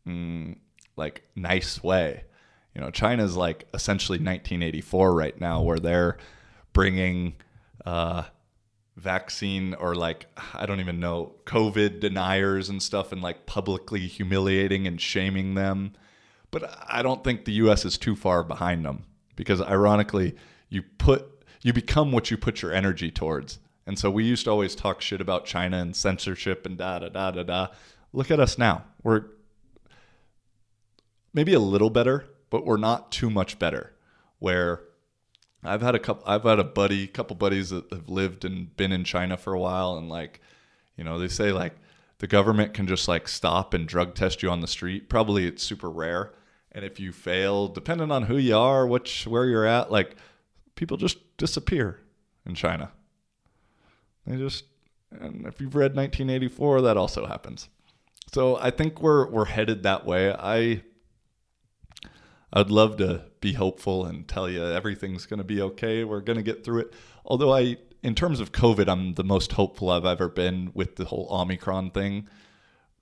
mm, 0.07 0.57
like 0.97 1.23
nice 1.35 1.83
way. 1.83 2.25
You 2.75 2.81
know, 2.81 2.91
China's 2.91 3.37
like 3.37 3.67
essentially 3.75 4.19
1984 4.19 5.15
right 5.15 5.41
now, 5.41 5.63
where 5.63 5.79
they're 5.79 6.17
bringing 6.73 7.35
uh, 7.85 8.25
vaccine 8.97 9.75
or 9.75 9.95
like 9.95 10.27
I 10.55 10.67
don't 10.67 10.81
even 10.81 10.99
know 10.99 11.35
COVID 11.47 12.01
deniers 12.01 12.69
and 12.69 12.83
stuff, 12.83 13.13
and 13.13 13.23
like 13.23 13.47
publicly 13.47 14.07
humiliating 14.07 14.87
and 14.87 15.01
shaming 15.01 15.55
them 15.55 15.95
but 16.55 16.73
I 16.87 17.03
don't 17.03 17.25
think 17.25 17.45
the 17.45 17.53
U.S. 17.65 17.85
is 17.85 17.99
too 17.99 18.15
far 18.15 18.45
behind 18.45 18.85
them 18.85 19.03
because, 19.35 19.61
ironically, 19.61 20.37
you 20.69 20.83
put 20.83 21.45
you 21.63 21.73
become 21.73 22.13
what 22.13 22.31
you 22.31 22.37
put 22.37 22.63
your 22.63 22.73
energy 22.73 23.11
towards. 23.11 23.59
And 23.89 23.99
so 23.99 24.09
we 24.09 24.23
used 24.23 24.45
to 24.45 24.53
always 24.53 24.77
talk 24.77 25.01
shit 25.01 25.21
about 25.21 25.47
China 25.47 25.79
and 25.79 25.97
censorship 25.97 26.65
and 26.65 26.79
da 26.79 27.01
da 27.01 27.09
da 27.09 27.33
da 27.33 27.43
da. 27.43 27.67
Look 28.13 28.31
at 28.31 28.39
us 28.39 28.57
now. 28.57 28.85
We're 29.03 29.25
maybe 31.33 31.55
a 31.55 31.59
little 31.59 31.91
better, 31.91 32.27
but 32.51 32.65
we're 32.65 32.77
not 32.77 33.11
too 33.11 33.31
much 33.31 33.59
better. 33.59 33.93
Where 34.39 34.83
I've 35.65 35.83
had 35.83 35.97
a 35.97 35.99
couple, 35.99 36.23
I've 36.25 36.45
had 36.45 36.61
a 36.61 36.65
buddy, 36.65 37.09
couple 37.09 37.35
buddies 37.35 37.71
that 37.71 37.91
have 37.91 38.09
lived 38.09 38.45
and 38.45 38.77
been 38.77 38.93
in 38.93 39.03
China 39.03 39.37
for 39.37 39.55
a 39.55 39.59
while, 39.59 39.99
and 39.99 40.09
like, 40.09 40.41
you 40.97 41.03
know, 41.03 41.19
they 41.19 41.27
say 41.27 41.51
like 41.51 41.75
the 42.19 42.29
government 42.29 42.75
can 42.75 42.87
just 42.87 43.09
like 43.09 43.27
stop 43.27 43.75
and 43.75 43.89
drug 43.89 44.15
test 44.15 44.41
you 44.41 44.51
on 44.51 44.61
the 44.61 44.69
street. 44.69 45.09
Probably 45.09 45.49
it's 45.49 45.65
super 45.65 45.91
rare, 45.91 46.33
and 46.75 46.85
if 46.85 46.99
you 46.99 47.13
fail, 47.13 47.69
depending 47.69 48.11
on 48.11 48.25
who 48.25 48.37
you 48.37 48.57
are, 48.57 48.87
which 48.87 49.27
where 49.27 49.47
you're 49.47 49.67
at, 49.67 49.91
like 49.91 50.17
people 50.75 50.97
just 50.97 51.37
disappear 51.37 52.01
in 52.45 52.55
China. 52.55 52.91
They 54.27 54.37
just 54.37 54.65
and 55.21 55.47
if 55.47 55.61
you've 55.61 55.77
read 55.77 55.95
1984, 55.95 56.83
that 56.83 56.97
also 56.97 57.27
happens. 57.27 57.69
So 58.33 58.57
I 58.57 58.71
think 58.71 59.01
we're 59.01 59.29
we're 59.29 59.45
headed 59.45 59.85
that 59.85 60.05
way. 60.05 60.33
I 60.33 60.83
I'd 62.53 62.71
love 62.71 62.97
to 62.99 63.25
be 63.41 63.53
hopeful 63.53 64.07
and 64.07 64.27
tell 64.27 64.49
you 64.49 64.65
everything's 64.65 65.27
going 65.27 65.39
to 65.39 65.45
be 65.45 65.61
okay. 65.61 66.05
We're 66.05 66.21
going 66.21 66.37
to 66.37 66.43
get 66.43 66.65
through 66.65 66.81
it. 66.81 66.95
Although 67.25 67.55
I 67.55 67.77
in 68.03 68.15
terms 68.15 68.41
of 68.41 68.53
COVID, 68.53 68.89
I'm 68.89 69.15
the 69.15 69.25
most 69.25 69.53
hopeful 69.53 69.91
I've 69.91 70.05
ever 70.05 70.29
been 70.29 70.73
with 70.75 70.97
the 70.97 71.07
whole 71.07 71.29
Omicron 71.31 71.91
thing. 71.93 72.29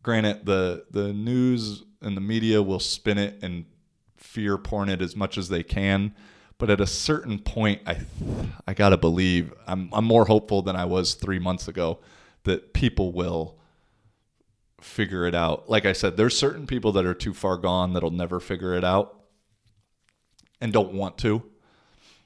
Granted, 0.02 0.44
the 0.44 0.84
the 0.90 1.12
news 1.12 1.84
and 2.02 2.16
the 2.16 2.20
media 2.20 2.62
will 2.62 2.80
spin 2.80 3.18
it 3.18 3.38
and 3.42 3.64
fear 4.16 4.56
porn 4.56 4.88
it 4.88 5.02
as 5.02 5.16
much 5.16 5.36
as 5.36 5.48
they 5.48 5.62
can. 5.62 6.14
But 6.58 6.70
at 6.70 6.80
a 6.80 6.86
certain 6.86 7.38
point, 7.38 7.82
I 7.86 8.00
I 8.66 8.74
gotta 8.74 8.96
believe 8.96 9.52
I'm 9.66 9.88
I'm 9.92 10.04
more 10.04 10.26
hopeful 10.26 10.62
than 10.62 10.76
I 10.76 10.84
was 10.84 11.14
three 11.14 11.38
months 11.38 11.68
ago 11.68 11.98
that 12.44 12.72
people 12.72 13.12
will 13.12 13.58
figure 14.80 15.26
it 15.26 15.34
out. 15.34 15.68
Like 15.68 15.86
I 15.86 15.92
said, 15.92 16.16
there's 16.16 16.36
certain 16.36 16.66
people 16.66 16.92
that 16.92 17.06
are 17.06 17.14
too 17.14 17.34
far 17.34 17.56
gone 17.56 17.92
that'll 17.92 18.10
never 18.10 18.40
figure 18.40 18.74
it 18.74 18.84
out 18.84 19.22
and 20.60 20.72
don't 20.72 20.92
want 20.92 21.18
to 21.18 21.42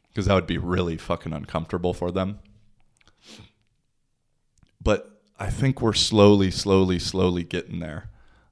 because 0.08 0.26
that 0.26 0.34
would 0.34 0.46
be 0.46 0.58
really 0.58 0.96
fucking 0.96 1.32
uncomfortable 1.32 1.92
for 1.92 2.10
them. 2.10 2.38
But 4.80 5.20
I 5.38 5.50
think 5.50 5.82
we're 5.82 5.92
slowly, 5.92 6.50
slowly, 6.50 6.98
slowly 6.98 7.44
getting 7.44 7.80
there. 7.80 8.08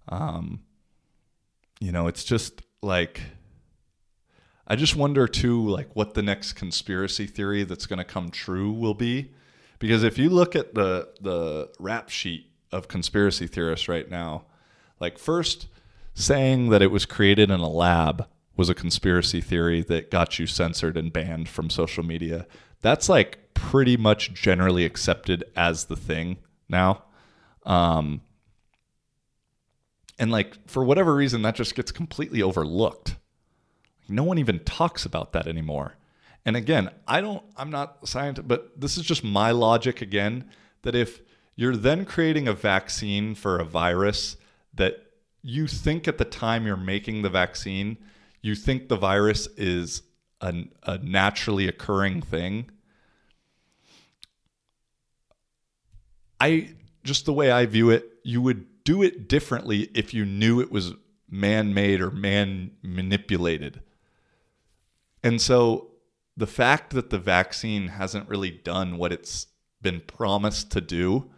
Um, 0.08 0.60
you 1.84 1.92
know, 1.92 2.06
it's 2.06 2.24
just 2.24 2.62
like 2.82 3.20
I 4.66 4.74
just 4.74 4.96
wonder 4.96 5.28
too, 5.28 5.68
like 5.68 5.94
what 5.94 6.14
the 6.14 6.22
next 6.22 6.54
conspiracy 6.54 7.26
theory 7.26 7.64
that's 7.64 7.84
going 7.84 7.98
to 7.98 8.04
come 8.04 8.30
true 8.30 8.72
will 8.72 8.94
be, 8.94 9.32
because 9.78 10.02
if 10.02 10.16
you 10.16 10.30
look 10.30 10.56
at 10.56 10.74
the 10.74 11.10
the 11.20 11.70
rap 11.78 12.08
sheet 12.08 12.46
of 12.72 12.88
conspiracy 12.88 13.46
theorists 13.46 13.86
right 13.86 14.10
now, 14.10 14.46
like 14.98 15.18
first 15.18 15.68
saying 16.14 16.70
that 16.70 16.80
it 16.80 16.90
was 16.90 17.04
created 17.04 17.50
in 17.50 17.60
a 17.60 17.68
lab 17.68 18.26
was 18.56 18.70
a 18.70 18.74
conspiracy 18.74 19.42
theory 19.42 19.82
that 19.82 20.10
got 20.10 20.38
you 20.38 20.46
censored 20.46 20.96
and 20.96 21.12
banned 21.12 21.50
from 21.50 21.68
social 21.68 22.02
media. 22.02 22.46
That's 22.80 23.10
like 23.10 23.52
pretty 23.52 23.98
much 23.98 24.32
generally 24.32 24.86
accepted 24.86 25.44
as 25.54 25.86
the 25.86 25.96
thing 25.96 26.38
now. 26.66 27.04
Um, 27.66 28.22
and 30.18 30.30
like 30.30 30.68
for 30.68 30.84
whatever 30.84 31.14
reason, 31.14 31.42
that 31.42 31.54
just 31.54 31.74
gets 31.74 31.90
completely 31.90 32.42
overlooked. 32.42 33.16
No 34.08 34.22
one 34.22 34.38
even 34.38 34.60
talks 34.60 35.04
about 35.04 35.32
that 35.32 35.46
anymore. 35.46 35.96
And 36.44 36.56
again, 36.56 36.90
I 37.08 37.20
don't, 37.20 37.42
I'm 37.56 37.70
not 37.70 37.98
a 38.02 38.06
scientist, 38.06 38.46
but 38.46 38.78
this 38.78 38.98
is 38.98 39.04
just 39.04 39.24
my 39.24 39.50
logic 39.50 40.02
again 40.02 40.44
that 40.82 40.94
if 40.94 41.22
you're 41.56 41.76
then 41.76 42.04
creating 42.04 42.48
a 42.48 42.52
vaccine 42.52 43.34
for 43.34 43.58
a 43.58 43.64
virus 43.64 44.36
that 44.74 45.06
you 45.42 45.66
think 45.66 46.06
at 46.06 46.18
the 46.18 46.24
time 46.24 46.66
you're 46.66 46.76
making 46.76 47.22
the 47.22 47.30
vaccine, 47.30 47.96
you 48.42 48.54
think 48.54 48.88
the 48.88 48.96
virus 48.96 49.46
is 49.56 50.02
a, 50.40 50.52
a 50.82 50.98
naturally 50.98 51.66
occurring 51.66 52.20
thing. 52.20 52.70
I 56.40 56.74
just 57.04 57.24
the 57.24 57.32
way 57.32 57.50
I 57.50 57.64
view 57.66 57.90
it, 57.90 58.04
you 58.22 58.42
would 58.42 58.66
do 58.84 59.02
it 59.02 59.28
differently 59.28 59.90
if 59.94 60.12
you 60.14 60.24
knew 60.24 60.60
it 60.60 60.70
was 60.70 60.94
man 61.30 61.74
made 61.74 62.00
or 62.00 62.10
man 62.10 62.72
manipulated. 62.82 63.82
And 65.22 65.40
so 65.40 65.92
the 66.36 66.46
fact 66.46 66.92
that 66.92 67.10
the 67.10 67.18
vaccine 67.18 67.88
hasn't 67.88 68.28
really 68.28 68.50
done 68.50 68.98
what 68.98 69.12
it's 69.12 69.46
been 69.80 70.00
promised 70.00 70.70
to 70.72 70.80
do, 70.80 71.30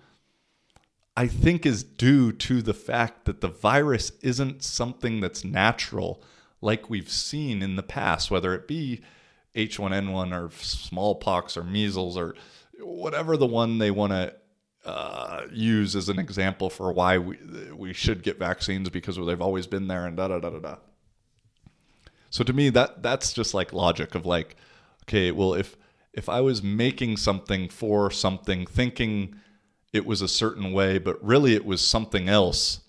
I 1.17 1.29
think 1.29 1.65
is 1.65 1.83
due 1.83 2.33
to 2.33 2.63
the 2.63 2.75
fact 2.75 3.25
that 3.25 3.41
the 3.41 3.49
virus 3.49 4.13
isn't 4.23 4.63
something 4.63 5.21
that's 5.21 5.45
natural 5.45 6.23
like 6.61 6.91
we've 6.91 7.11
seen 7.11 7.63
in 7.63 7.77
the 7.77 7.83
past, 7.83 8.31
whether 8.31 8.55
it 8.55 8.67
be 8.67 9.03
H1N1 9.55 10.33
or 10.33 10.51
smallpox 10.53 11.57
or 11.57 11.65
measles 11.65 12.17
or 12.17 12.35
whatever 12.81 13.37
the 13.37 13.47
one 13.47 13.79
they 13.79 13.91
want 13.91 14.13
to 14.13 14.35
uh, 14.87 15.43
use 15.53 15.97
as 15.97 16.09
an 16.09 16.19
example 16.19 16.71
for 16.71 16.93
why 16.93 17.19
we, 17.19 17.37
we 17.75 17.93
should 17.93 18.23
get 18.23 18.39
vaccines 18.39 18.89
because 18.89 19.17
they've 19.17 19.43
always 19.43 19.67
been 19.67 19.89
there 19.89 20.07
and 20.07 20.17
da 20.17 20.29
da 20.29 20.39
da 20.39 20.51
da 20.51 20.59
da. 20.61 20.77
So 22.31 22.45
to 22.45 22.53
me, 22.53 22.71
that 22.71 23.03
that's 23.03 23.33
just 23.33 23.53
like 23.53 23.73
logic 23.73 24.15
of 24.15 24.25
like, 24.25 24.57
okay, 25.05 25.33
well 25.33 25.55
if 25.55 25.77
if 26.13 26.29
I 26.29 26.41
was 26.41 26.63
making 26.63 27.19
something 27.19 27.69
for 27.69 28.11
something, 28.11 28.65
thinking 28.65 29.37
it 29.93 30.07
was 30.07 30.23
a 30.23 30.29
certain 30.29 30.73
way, 30.73 30.99
but 30.99 31.23
really 31.23 31.55
it 31.55 31.67
was 31.67 31.81
something 31.81 32.29
else, 32.29 32.81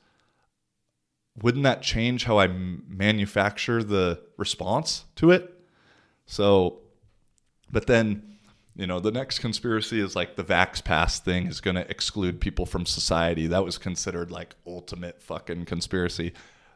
wouldn't 1.42 1.64
that 1.64 1.82
change 1.82 2.24
how 2.24 2.40
I 2.40 2.48
manufacture 2.48 3.84
the 3.84 4.22
response 4.38 5.06
to 5.18 5.32
it? 5.32 5.54
So, 6.26 6.80
but 7.72 7.88
then, 7.88 8.37
you 8.78 8.86
know, 8.86 9.00
the 9.00 9.12
next 9.12 9.40
conspiracy 9.40 10.00
is 10.00 10.16
like 10.16 10.36
the 10.36 10.44
Vax 10.44 10.84
Pass 10.84 11.20
thing 11.20 11.48
is 11.48 11.60
going 11.62 11.76
to 11.76 11.90
exclude 11.90 12.40
people 12.40 12.68
from 12.68 12.86
society. 12.86 13.48
That 13.48 13.66
was 13.66 13.80
considered 13.80 14.30
like 14.30 14.54
ultimate 14.68 15.20
fucking 15.20 15.66
conspiracy. 15.66 16.34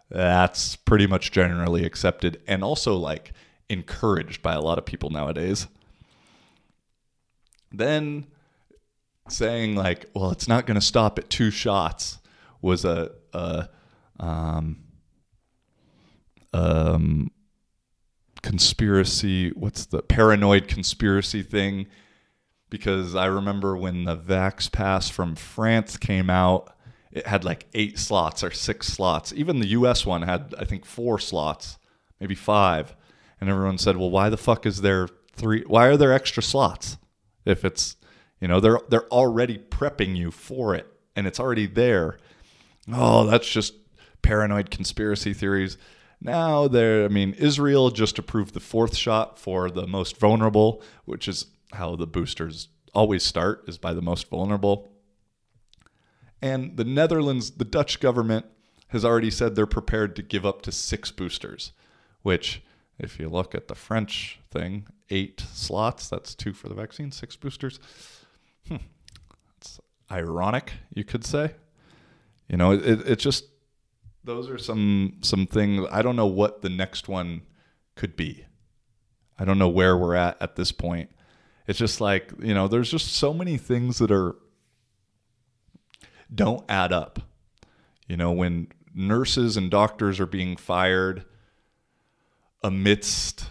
That's 0.10 0.76
pretty 0.76 1.06
much 1.06 1.32
generally 1.32 1.86
accepted 1.86 2.42
and 2.48 2.64
also 2.64 2.96
like 2.96 3.34
encouraged 3.70 4.42
by 4.42 4.54
a 4.54 4.62
lot 4.62 4.80
of 4.80 4.86
people 4.86 5.12
nowadays. 5.12 5.68
Then 7.72 8.26
saying 9.30 9.76
like, 9.76 10.08
well, 10.16 10.32
it's 10.32 10.48
not 10.48 10.66
going 10.66 10.80
to 10.80 10.86
stop 10.86 11.20
at 11.20 11.30
two 11.30 11.52
shots 11.52 12.18
was 12.64 12.84
a, 12.84 13.12
a 13.32 13.70
um, 14.20 14.78
um, 16.52 17.32
conspiracy. 18.42 19.50
What's 19.52 19.86
the 19.86 20.02
paranoid 20.02 20.68
conspiracy 20.68 21.44
thing? 21.44 21.88
Because 22.70 23.16
I 23.16 23.26
remember 23.26 23.76
when 23.76 24.06
the 24.06 24.18
Vax 24.18 24.72
Pass 24.72 25.10
from 25.10 25.36
France 25.36 25.98
came 25.98 26.30
out, 26.30 26.74
it 27.12 27.28
had 27.28 27.44
like 27.44 27.68
eight 27.74 28.00
slots 28.00 28.44
or 28.44 28.52
six 28.52 28.88
slots. 28.88 29.34
Even 29.34 29.60
the 29.60 29.68
US 29.68 30.06
one 30.06 30.22
had, 30.22 30.56
I 30.58 30.66
think, 30.66 30.86
four 30.86 31.20
slots, 31.20 31.78
maybe 32.20 32.36
five. 32.36 32.96
And 33.40 33.50
everyone 33.50 33.78
said, 33.78 33.98
well, 33.98 34.10
why 34.10 34.30
the 34.30 34.38
fuck 34.38 34.66
is 34.66 34.82
there 34.82 35.10
three? 35.34 35.64
Why 35.68 35.88
are 35.88 35.98
there 35.98 36.14
extra 36.14 36.42
slots? 36.42 36.98
If 37.44 37.66
it's, 37.66 37.98
you 38.40 38.48
know, 38.48 38.60
they're, 38.60 38.80
they're 38.90 39.10
already 39.10 39.58
prepping 39.58 40.16
you 40.16 40.32
for 40.32 40.76
it 40.76 40.88
and 41.16 41.28
it's 41.28 41.40
already 41.40 41.68
there. 41.68 42.18
Oh, 42.92 43.26
that's 43.26 43.50
just 43.50 43.74
paranoid 44.22 44.70
conspiracy 44.72 45.34
theories. 45.34 45.78
Now 46.22 46.68
there, 46.68 47.04
I 47.04 47.08
mean, 47.08 47.34
Israel 47.34 47.90
just 47.90 48.20
approved 48.20 48.54
the 48.54 48.60
fourth 48.60 48.96
shot 48.96 49.40
for 49.40 49.72
the 49.72 49.88
most 49.88 50.18
vulnerable, 50.18 50.84
which 51.06 51.28
is 51.28 51.48
how 51.74 51.96
the 51.96 52.06
boosters 52.06 52.68
always 52.94 53.24
start, 53.24 53.64
is 53.68 53.80
by 53.80 53.94
the 53.94 54.02
most 54.02 54.30
vulnerable. 54.30 54.92
And 56.42 56.78
the 56.78 56.84
Netherlands, 56.84 57.52
the 57.52 57.66
Dutch 57.66 58.00
government 58.00 58.46
has 58.90 59.04
already 59.04 59.32
said 59.32 59.56
they're 59.56 59.66
prepared 59.66 60.16
to 60.16 60.22
give 60.22 60.46
up 60.46 60.62
to 60.64 60.72
six 60.72 61.12
boosters, 61.12 61.72
which, 62.22 62.62
if 63.00 63.20
you 63.20 63.28
look 63.30 63.56
at 63.56 63.68
the 63.68 63.76
French 63.76 64.40
thing, 64.52 64.86
eight 65.10 65.40
slots, 65.54 66.10
that's 66.10 66.36
two 66.36 66.54
for 66.54 66.70
the 66.70 66.76
vaccine, 66.76 67.12
six 67.12 67.36
boosters. 67.36 67.80
Hmm. 68.68 68.78
It's 69.58 69.80
ironic, 70.12 70.74
you 70.94 71.04
could 71.04 71.26
say. 71.26 71.56
You 72.48 72.58
know, 72.58 72.74
it, 72.74 73.08
it 73.08 73.20
just 73.20 73.46
those 74.24 74.50
are 74.50 74.58
some 74.58 75.18
some 75.22 75.48
things 75.48 75.88
I 75.92 76.02
don't 76.02 76.16
know 76.16 76.28
what 76.28 76.62
the 76.62 76.70
next 76.70 77.08
one 77.08 77.42
could 77.96 78.16
be. 78.16 78.46
I 79.38 79.46
don't 79.46 79.58
know 79.58 79.70
where 79.70 79.98
we're 79.98 80.16
at 80.16 80.38
at 80.42 80.56
this 80.56 80.72
point. 80.72 81.10
It's 81.68 81.80
just 81.80 82.02
like, 82.02 82.32
you 82.40 82.54
know, 82.54 82.68
there's 82.68 82.92
just 82.92 83.14
so 83.14 83.34
many 83.34 83.58
things 83.58 83.98
that 83.98 84.12
are 84.12 84.36
don't 86.34 86.64
add 86.70 86.94
up. 86.94 87.20
You 88.08 88.18
know, 88.18 88.32
when 88.32 88.68
nurses 88.94 89.58
and 89.58 89.72
doctors 89.72 90.20
are 90.20 90.26
being 90.26 90.58
fired 90.58 91.26
amidst 92.64 93.48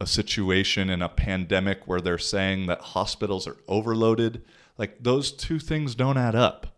a 0.00 0.06
situation 0.06 0.88
in 0.88 1.02
a 1.02 1.08
pandemic 1.08 1.86
where 1.86 2.00
they're 2.00 2.18
saying 2.18 2.66
that 2.66 2.80
hospitals 2.80 3.46
are 3.46 3.56
overloaded, 3.66 4.44
like 4.78 5.02
those 5.02 5.32
two 5.32 5.58
things 5.58 5.94
don't 5.94 6.18
add 6.18 6.34
up 6.34 6.75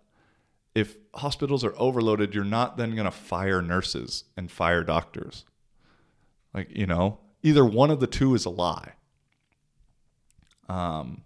hospitals 1.19 1.65
are 1.65 1.75
overloaded, 1.77 2.35
you're 2.35 2.45
not 2.45 2.77
then 2.77 2.95
going 2.95 3.05
to 3.05 3.11
fire 3.11 3.63
nurses 3.63 4.25
and 4.37 4.51
fire 4.51 4.83
doctors. 4.83 5.45
Like, 6.55 6.69
you 6.71 6.87
know, 6.87 7.19
either 7.43 7.65
one 7.65 7.91
of 7.91 8.01
the 8.01 8.07
two 8.07 8.35
is 8.35 8.45
a 8.45 8.51
lie. 8.51 8.93
Um, 10.69 11.23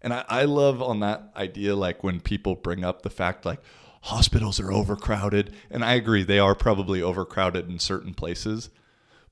and 0.00 0.12
I, 0.12 0.24
I 0.28 0.44
love 0.44 0.82
on 0.82 1.00
that 1.00 1.32
idea, 1.36 1.76
like 1.76 2.02
when 2.02 2.20
people 2.20 2.54
bring 2.54 2.84
up 2.84 3.02
the 3.02 3.10
fact, 3.10 3.44
like, 3.44 3.60
hospitals 4.02 4.58
are 4.58 4.72
overcrowded. 4.72 5.54
And 5.70 5.84
I 5.84 5.94
agree, 5.94 6.24
they 6.24 6.38
are 6.38 6.54
probably 6.54 7.00
overcrowded 7.00 7.68
in 7.68 7.78
certain 7.78 8.14
places. 8.14 8.70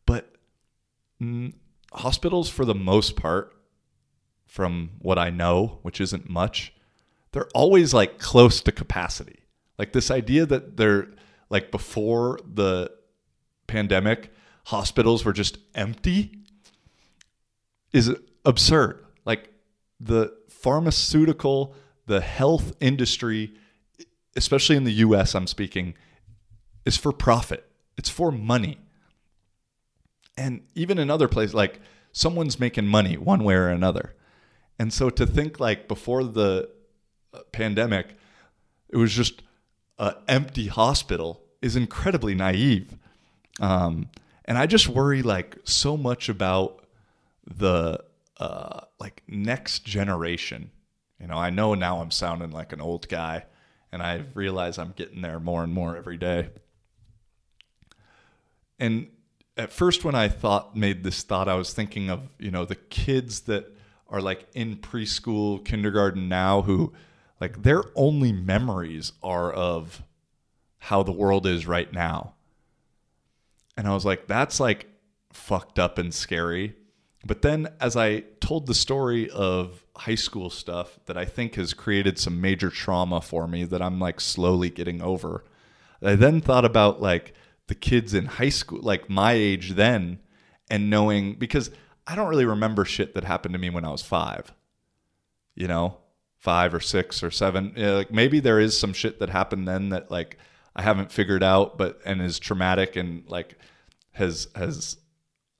But 0.07 0.35
hospitals, 1.93 2.49
for 2.49 2.65
the 2.65 2.75
most 2.75 3.17
part, 3.17 3.55
from 4.47 4.91
what 5.01 5.19
I 5.19 5.31
know, 5.31 5.79
which 5.83 6.01
isn't 6.01 6.29
much, 6.29 6.73
they're 7.33 7.49
always 7.55 7.95
like 7.95 8.19
close 8.19 8.61
to 8.63 8.73
capacity. 8.73 9.40
Like 9.81 9.95
this 9.95 10.11
idea 10.11 10.45
that 10.45 10.77
they're 10.77 11.09
like 11.49 11.71
before 11.71 12.39
the 12.45 12.93
pandemic, 13.67 14.31
hospitals 14.67 15.25
were 15.25 15.33
just 15.33 15.57
empty 15.75 16.33
is 17.91 18.15
absurd. 18.45 19.03
Like 19.25 19.49
the 19.99 20.37
pharmaceutical, 20.51 21.75
the 22.05 22.21
health 22.21 22.75
industry, 22.81 23.55
especially 24.37 24.77
in 24.77 24.85
the 24.85 24.93
US, 25.07 25.35
I'm 25.35 25.47
speaking, 25.47 25.95
is 26.85 26.99
for 26.99 27.11
profit, 27.11 27.65
it's 27.97 28.11
for 28.11 28.31
money. 28.31 28.81
And 30.37 30.61
even 30.75 30.99
in 30.99 31.09
other 31.09 31.27
places, 31.27 31.55
like 31.55 31.81
someone's 32.13 32.61
making 32.61 32.87
money 32.87 33.17
one 33.17 33.45
way 33.45 33.55
or 33.55 33.71
another. 33.71 34.15
And 34.79 34.93
so 34.93 35.09
to 35.09 35.25
think 35.25 35.59
like 35.59 35.89
before 35.89 36.23
the 36.23 36.69
uh, 37.33 37.39
pandemic, 37.51 38.09
it 38.91 38.99
was 38.99 39.15
just 39.15 39.41
an 40.01 40.15
empty 40.27 40.67
hospital 40.67 41.43
is 41.61 41.77
incredibly 41.77 42.35
naive. 42.35 42.97
Um, 43.61 44.09
and 44.47 44.57
I 44.57 44.67
just 44.67 44.89
worry 44.89 45.23
like 45.23 45.59
so 45.65 45.97
much 45.97 46.29
about 46.29 46.85
the 47.47 48.03
uh, 48.39 48.81
like 48.99 49.23
next 49.29 49.85
generation. 49.85 50.71
You 51.21 51.27
know, 51.27 51.37
I 51.37 51.51
know 51.51 51.75
now 51.75 52.01
I'm 52.01 52.11
sounding 52.11 52.51
like 52.51 52.73
an 52.73 52.81
old 52.81 53.09
guy, 53.09 53.45
and 53.93 54.03
I 54.03 54.25
realize 54.35 54.79
I'm 54.79 54.95
getting 54.97 55.21
there 55.21 55.39
more 55.39 55.63
and 55.63 55.73
more 55.73 55.97
every 55.97 56.17
day. 56.17 56.49
And 58.79 59.09
at 59.59 59.71
first, 59.71 60.03
when 60.03 60.15
I 60.15 60.29
thought 60.29 60.75
made 60.75 61.05
this 61.05 61.23
thought, 61.23 61.47
I 61.47 61.57
was 61.57 61.75
thinking 61.75 62.09
of 62.09 62.23
you 62.39 62.51
know 62.51 62.65
the 62.65 62.77
kids 62.77 63.41
that 63.41 63.67
are 64.09 64.23
like 64.23 64.47
in 64.55 64.77
preschool, 64.77 65.63
kindergarten 65.63 66.31
now 66.31 66.63
who 66.63 66.95
like 67.41 67.63
their 67.63 67.83
only 67.95 68.33
memories 68.33 69.13
are 69.23 69.53
of 69.53 70.03
how 70.79 71.03
the 71.03 71.13
world 71.13 71.47
is 71.47 71.67
right 71.67 71.93
now. 71.93 72.35
And 73.77 73.89
I 73.89 73.95
was 73.95 74.05
like, 74.05 74.27
that's 74.27 74.61
like 74.61 74.87
fucked 75.33 75.79
up 75.79 75.99
and 75.99 76.13
scary. 76.13 76.75
But 77.25 77.43
then 77.43 77.69
as 77.81 77.97
I 77.97 78.21
told 78.41 78.67
the 78.67 78.75
story 78.75 79.29
of 79.31 79.85
high 79.97 80.15
school 80.15 80.51
stuff 80.51 80.99
that 81.07 81.17
I 81.17 81.25
think 81.25 81.55
has 81.57 81.75
created 81.75 82.19
some 82.19 82.41
major 82.41 82.71
trauma 82.71 83.21
for 83.21 83.47
me 83.47 83.65
that 83.65 83.83
I'm 83.83 83.99
like 83.99 84.21
slowly 84.21 84.71
getting 84.71 85.03
over, 85.03 85.45
I 86.03 86.15
then 86.15 86.41
thought 86.41 86.65
about 86.65 87.03
like 87.03 87.35
the 87.69 87.75
kids 87.75 88.15
in 88.15 88.25
high 88.27 88.49
school, 88.49 88.81
like 88.83 89.11
my 89.11 89.33
age 89.33 89.73
then, 89.73 90.21
and 90.71 90.91
knowing 90.91 91.35
because 91.35 91.71
I 92.07 92.17
don't 92.17 92.29
really 92.29 92.47
remember 92.47 92.85
shit 92.85 93.15
that 93.15 93.25
happened 93.25 93.53
to 93.53 93.59
me 93.59 93.71
when 93.71 93.85
I 93.85 93.91
was 93.91 94.03
five. 94.03 94.53
You 95.55 95.69
know, 95.69 95.99
five 96.41 96.75
or 96.75 96.81
six 96.81 97.23
or 97.23 97.31
seven. 97.31 97.73
Like 97.77 98.11
maybe 98.11 98.41
there 98.41 98.59
is 98.59 98.77
some 98.79 98.93
shit 98.93 99.21
that 99.21 99.29
happened 99.29 99.69
then 99.69 99.91
that 99.91 100.11
like 100.11 100.39
I 100.75 100.83
haven't 100.83 101.13
figured 101.13 101.43
out, 101.43 101.79
but 101.79 102.01
and 102.05 102.21
is 102.21 102.39
traumatic 102.39 102.97
and 102.97 103.29
like 103.29 103.57
has 104.13 104.49
has 104.57 104.97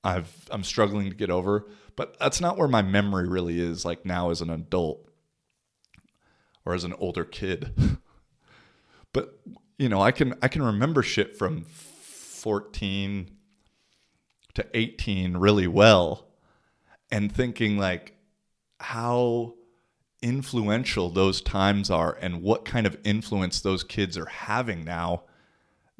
I've 0.03 0.33
I'm 0.49 0.63
struggling 0.63 1.09
to 1.09 1.15
get 1.15 1.29
over. 1.29 1.67
But 1.95 2.17
that's 2.19 2.41
not 2.41 2.57
where 2.57 2.67
my 2.67 2.81
memory 2.81 3.27
really 3.27 3.59
is 3.59 3.85
like 3.85 4.05
now 4.05 4.31
as 4.31 4.41
an 4.41 4.49
adult 4.49 5.07
or 6.65 6.73
as 6.73 6.83
an 6.83 6.93
older 6.93 7.25
kid. 7.25 7.73
but 9.13 9.39
you 9.77 9.87
know, 9.87 10.01
I 10.01 10.11
can 10.11 10.33
I 10.41 10.47
can 10.47 10.63
remember 10.63 11.03
shit 11.03 11.37
from 11.37 11.63
14 11.63 13.29
to 14.55 14.65
18 14.73 15.37
really 15.37 15.67
well 15.67 16.27
and 17.11 17.31
thinking 17.31 17.77
like 17.77 18.15
how 18.79 19.53
influential 20.21 21.09
those 21.09 21.41
times 21.41 21.89
are 21.89 22.17
and 22.21 22.41
what 22.41 22.63
kind 22.63 22.85
of 22.85 22.97
influence 23.03 23.59
those 23.61 23.83
kids 23.83 24.17
are 24.17 24.27
having 24.27 24.83
now 24.83 25.23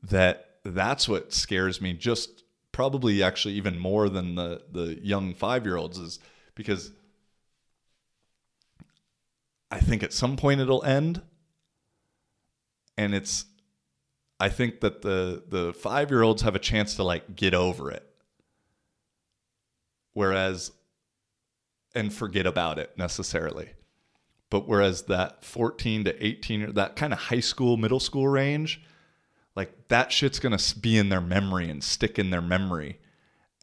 that 0.03 0.57
that's 0.63 1.09
what 1.09 1.33
scares 1.33 1.81
me 1.81 1.93
just 1.93 2.43
probably 2.71 3.23
actually 3.23 3.55
even 3.55 3.77
more 3.77 4.09
than 4.09 4.35
the 4.35 4.61
the 4.71 4.99
young 5.03 5.33
5-year-olds 5.33 5.97
is 5.97 6.19
because 6.55 6.91
I 9.71 9.79
think 9.79 10.03
at 10.03 10.13
some 10.13 10.35
point 10.35 10.59
it'll 10.59 10.83
end. 10.83 11.21
And 12.97 13.15
it's 13.15 13.45
I 14.39 14.49
think 14.49 14.81
that 14.81 15.01
the 15.01 15.43
the 15.47 15.73
5-year-olds 15.73 16.41
have 16.41 16.55
a 16.55 16.59
chance 16.59 16.95
to 16.95 17.03
like 17.03 17.35
get 17.35 17.53
over 17.53 17.89
it. 17.89 18.05
Whereas 20.13 20.71
and 21.95 22.13
forget 22.13 22.45
about 22.45 22.79
it 22.79 22.97
necessarily 22.97 23.69
but 24.51 24.67
whereas 24.67 25.03
that 25.03 25.43
14 25.43 26.03
to 26.03 26.23
18 26.25 26.73
that 26.75 26.95
kind 26.95 27.11
of 27.11 27.17
high 27.17 27.39
school 27.39 27.75
middle 27.77 27.99
school 27.99 28.27
range 28.27 28.83
like 29.55 29.87
that 29.87 30.11
shit's 30.11 30.39
going 30.39 30.55
to 30.55 30.79
be 30.79 30.97
in 30.97 31.09
their 31.09 31.21
memory 31.21 31.69
and 31.69 31.83
stick 31.83 32.19
in 32.19 32.29
their 32.29 32.41
memory. 32.41 32.99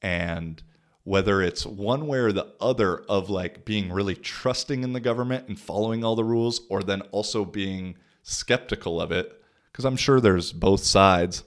And 0.03 0.63
whether 1.05 1.41
it's 1.41 1.65
one 1.65 2.07
way 2.07 2.19
or 2.19 2.33
the 2.33 2.53
other 2.61 2.99
of 3.09 3.31
like 3.31 3.65
being 3.65 3.91
really 3.91 4.15
trusting 4.15 4.85
in 4.85 4.93
the 4.93 5.01
government 5.01 5.49
and 5.49 5.59
following 5.59 6.05
all 6.05 6.17
the 6.17 6.25
rules 6.25 6.61
or 6.69 6.83
then 6.83 7.01
also 7.13 7.45
being 7.45 7.97
skeptical 8.23 9.01
of 9.01 9.11
it 9.11 9.43
because 9.73 9.87
i'm 9.87 9.97
sure 9.97 10.21
there's 10.21 10.53
both 10.53 10.85
sides 10.85 11.45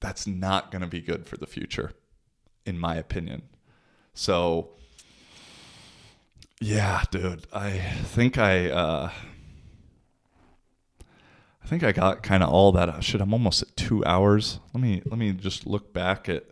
that's 0.00 0.26
not 0.26 0.72
going 0.72 0.82
to 0.82 0.88
be 0.88 1.00
good 1.00 1.24
for 1.24 1.36
the 1.36 1.46
future 1.46 1.92
in 2.66 2.78
my 2.78 2.96
opinion. 2.96 3.42
So 4.12 4.70
yeah 6.60 7.02
dude 7.10 7.46
i 7.52 7.70
think 8.04 8.38
i 8.38 8.70
uh 8.70 9.10
I 11.62 11.68
think 11.68 11.82
I 11.82 11.90
got 11.90 12.22
kind 12.22 12.44
of 12.44 12.48
all 12.48 12.70
that. 12.70 13.02
Shit, 13.02 13.20
I'm 13.20 13.32
almost 13.32 13.60
at 13.60 13.76
two 13.76 14.04
hours. 14.04 14.60
Let 14.72 14.80
me 14.80 15.02
let 15.04 15.18
me 15.18 15.32
just 15.32 15.66
look 15.66 15.92
back 15.92 16.28
at 16.28 16.44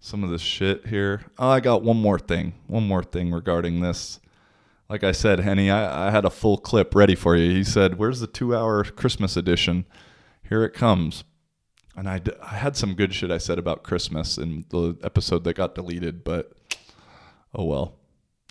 some 0.00 0.24
of 0.24 0.30
this 0.30 0.40
shit 0.42 0.88
here. 0.88 1.26
Oh, 1.38 1.48
I 1.48 1.60
got 1.60 1.84
one 1.84 1.98
more 1.98 2.18
thing. 2.18 2.54
One 2.66 2.88
more 2.88 3.04
thing 3.04 3.30
regarding 3.30 3.82
this. 3.82 4.18
Like 4.88 5.04
I 5.04 5.12
said, 5.12 5.38
Henny, 5.38 5.70
I, 5.70 6.08
I 6.08 6.10
had 6.10 6.24
a 6.24 6.30
full 6.30 6.58
clip 6.58 6.92
ready 6.96 7.14
for 7.14 7.36
you. 7.36 7.52
He 7.52 7.62
said, 7.62 7.98
"Where's 7.98 8.18
the 8.18 8.26
two-hour 8.26 8.82
Christmas 8.82 9.36
edition?" 9.36 9.84
Here 10.48 10.64
it 10.64 10.74
comes. 10.74 11.22
And 11.94 12.08
I, 12.08 12.18
d- 12.18 12.32
I 12.42 12.56
had 12.56 12.76
some 12.76 12.94
good 12.94 13.14
shit 13.14 13.30
I 13.30 13.38
said 13.38 13.60
about 13.60 13.84
Christmas 13.84 14.38
in 14.38 14.64
the 14.70 14.96
episode 15.04 15.44
that 15.44 15.54
got 15.54 15.76
deleted, 15.76 16.24
but 16.24 16.50
oh 17.54 17.62
well. 17.66 17.94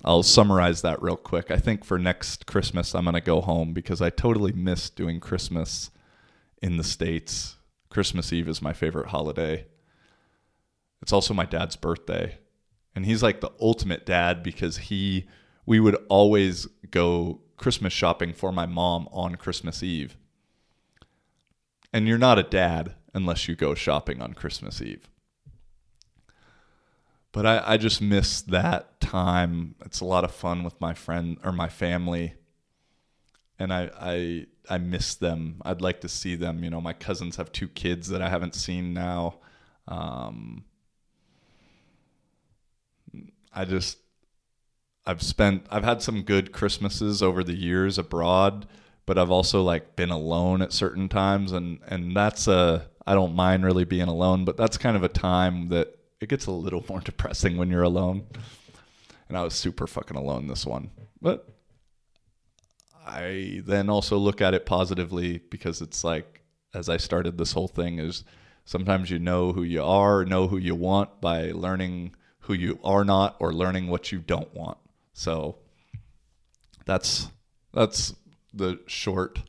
I'll 0.03 0.23
summarize 0.23 0.81
that 0.81 1.01
real 1.01 1.15
quick. 1.15 1.51
I 1.51 1.57
think 1.57 1.85
for 1.85 1.99
next 1.99 2.45
Christmas, 2.47 2.95
I'm 2.95 3.03
going 3.03 3.13
to 3.13 3.21
go 3.21 3.41
home 3.41 3.73
because 3.73 4.01
I 4.01 4.09
totally 4.09 4.51
miss 4.51 4.89
doing 4.89 5.19
Christmas 5.19 5.91
in 6.61 6.77
the 6.77 6.83
States. 6.83 7.57
Christmas 7.89 8.33
Eve 8.33 8.47
is 8.47 8.61
my 8.61 8.73
favorite 8.73 9.09
holiday. 9.09 9.65
It's 11.01 11.13
also 11.13 11.33
my 11.33 11.45
dad's 11.45 11.75
birthday. 11.75 12.39
And 12.95 13.05
he's 13.05 13.21
like 13.21 13.41
the 13.41 13.51
ultimate 13.59 14.05
dad 14.05 14.41
because 14.43 14.77
he, 14.77 15.27
we 15.65 15.79
would 15.79 15.97
always 16.09 16.67
go 16.89 17.41
Christmas 17.57 17.93
shopping 17.93 18.33
for 18.33 18.51
my 18.51 18.65
mom 18.65 19.07
on 19.11 19.35
Christmas 19.35 19.83
Eve. 19.83 20.17
And 21.93 22.07
you're 22.07 22.17
not 22.17 22.39
a 22.39 22.43
dad 22.43 22.95
unless 23.13 23.47
you 23.47 23.55
go 23.55 23.75
shopping 23.75 24.21
on 24.21 24.33
Christmas 24.33 24.81
Eve 24.81 25.09
but 27.31 27.45
I, 27.45 27.63
I 27.65 27.77
just 27.77 28.01
miss 28.01 28.41
that 28.41 28.99
time. 28.99 29.75
It's 29.85 30.01
a 30.01 30.05
lot 30.05 30.23
of 30.23 30.31
fun 30.31 30.63
with 30.63 30.79
my 30.81 30.93
friend 30.93 31.37
or 31.43 31.51
my 31.51 31.69
family, 31.69 32.33
and 33.57 33.73
I 33.73 33.89
I 33.99 34.45
I 34.69 34.77
miss 34.77 35.15
them. 35.15 35.61
I'd 35.63 35.81
like 35.81 36.01
to 36.01 36.09
see 36.09 36.35
them. 36.35 36.63
You 36.63 36.69
know, 36.69 36.81
my 36.81 36.93
cousins 36.93 37.37
have 37.37 37.51
two 37.51 37.67
kids 37.67 38.09
that 38.09 38.21
I 38.21 38.29
haven't 38.29 38.55
seen 38.55 38.93
now. 38.93 39.35
Um, 39.87 40.65
I 43.53 43.65
just 43.65 43.97
I've 45.05 45.21
spent 45.21 45.65
I've 45.69 45.83
had 45.83 46.01
some 46.01 46.23
good 46.23 46.51
Christmases 46.51 47.23
over 47.23 47.43
the 47.43 47.55
years 47.55 47.97
abroad, 47.97 48.67
but 49.05 49.17
I've 49.17 49.31
also 49.31 49.61
like 49.63 49.95
been 49.95 50.11
alone 50.11 50.61
at 50.61 50.73
certain 50.73 51.09
times, 51.09 51.51
and 51.51 51.79
and 51.87 52.15
that's 52.15 52.47
a 52.47 52.87
I 53.07 53.13
don't 53.13 53.35
mind 53.35 53.65
really 53.65 53.85
being 53.85 54.07
alone, 54.07 54.45
but 54.45 54.57
that's 54.57 54.77
kind 54.77 54.95
of 54.95 55.03
a 55.03 55.09
time 55.09 55.69
that 55.69 55.97
it 56.21 56.29
gets 56.29 56.45
a 56.45 56.51
little 56.51 56.85
more 56.87 56.99
depressing 57.03 57.57
when 57.57 57.69
you're 57.69 57.83
alone. 57.83 58.23
And 59.27 59.37
I 59.37 59.43
was 59.43 59.53
super 59.53 59.87
fucking 59.87 60.17
alone 60.17 60.47
this 60.47 60.65
one. 60.65 60.91
But 61.21 61.47
I 63.05 63.61
then 63.65 63.89
also 63.89 64.17
look 64.17 64.41
at 64.41 64.53
it 64.53 64.65
positively 64.65 65.39
because 65.49 65.81
it's 65.81 66.03
like 66.03 66.41
as 66.73 66.87
I 66.87 66.97
started 66.97 67.37
this 67.37 67.53
whole 67.53 67.67
thing 67.67 67.99
is 67.99 68.23
sometimes 68.63 69.09
you 69.09 69.19
know 69.19 69.51
who 69.51 69.63
you 69.63 69.83
are, 69.83 70.23
know 70.23 70.47
who 70.47 70.57
you 70.57 70.75
want 70.75 71.19
by 71.19 71.51
learning 71.51 72.15
who 72.41 72.53
you 72.53 72.79
are 72.83 73.03
not 73.03 73.35
or 73.39 73.53
learning 73.53 73.87
what 73.87 74.11
you 74.11 74.19
don't 74.19 74.53
want. 74.53 74.77
So 75.13 75.57
that's 76.85 77.27
that's 77.73 78.13
the 78.53 78.79
short 78.85 79.39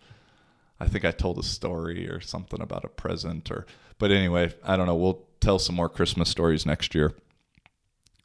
I 0.81 0.89
think 0.89 1.05
I 1.05 1.12
told 1.12 1.39
a 1.39 1.43
story 1.43 2.09
or 2.09 2.20
something 2.20 2.61
about 2.61 2.85
a 2.85 2.89
present 2.89 3.51
or 3.51 3.66
but 3.99 4.11
anyway, 4.11 4.53
I 4.65 4.77
don't 4.77 4.86
know. 4.86 4.97
We'll 4.97 5.24
tell 5.43 5.59
some 5.59 5.74
more 5.74 5.89
Christmas 5.89 6.28
stories 6.28 6.64
next 6.64 6.94
year. 6.94 7.14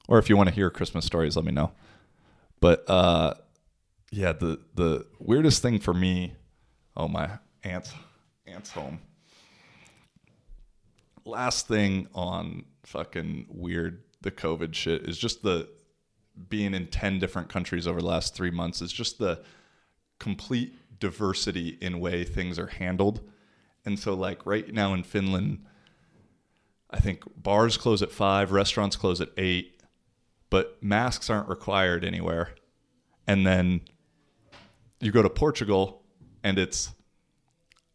Or 0.07 0.19
if 0.19 0.29
you 0.29 0.37
want 0.37 0.47
to 0.49 0.55
hear 0.55 0.69
Christmas 0.69 1.05
stories, 1.05 1.35
let 1.35 1.43
me 1.43 1.51
know. 1.51 1.71
But 2.59 2.89
uh, 2.89 3.33
yeah, 4.11 4.33
the 4.33 4.59
the 4.75 5.05
weirdest 5.19 5.61
thing 5.61 5.79
for 5.79 5.93
me, 5.93 6.33
oh 6.95 7.07
my 7.07 7.39
aunt's 7.63 7.91
aunt's 8.45 8.71
home. 8.71 8.99
Last 11.25 11.67
thing 11.67 12.07
on 12.15 12.63
fucking 12.83 13.47
weird 13.49 14.03
the 14.21 14.31
COVID 14.31 14.73
shit 14.73 15.03
is 15.07 15.17
just 15.17 15.43
the 15.43 15.67
being 16.49 16.73
in 16.73 16.87
10 16.87 17.19
different 17.19 17.49
countries 17.49 17.87
over 17.87 17.99
the 17.99 18.07
last 18.07 18.35
3 18.35 18.51
months 18.51 18.81
is 18.81 18.93
just 18.93 19.17
the 19.17 19.43
complete 20.19 20.73
diversity 20.99 21.77
in 21.81 21.99
way 21.99 22.23
things 22.23 22.57
are 22.57 22.67
handled. 22.67 23.21
And 23.85 23.99
so 23.99 24.13
like 24.13 24.45
right 24.45 24.71
now 24.73 24.93
in 24.93 25.03
Finland 25.03 25.65
I 26.89 26.99
think 26.99 27.23
bars 27.35 27.77
close 27.77 28.01
at 28.01 28.11
five, 28.11 28.51
restaurants 28.51 28.95
close 28.95 29.19
at 29.19 29.29
eight, 29.37 29.81
but 30.49 30.81
masks 30.81 31.29
aren't 31.29 31.49
required 31.49 32.05
anywhere. 32.05 32.55
And 33.27 33.45
then 33.45 33.81
you 34.99 35.11
go 35.11 35.21
to 35.21 35.29
Portugal 35.29 36.03
and 36.43 36.57
it's 36.57 36.91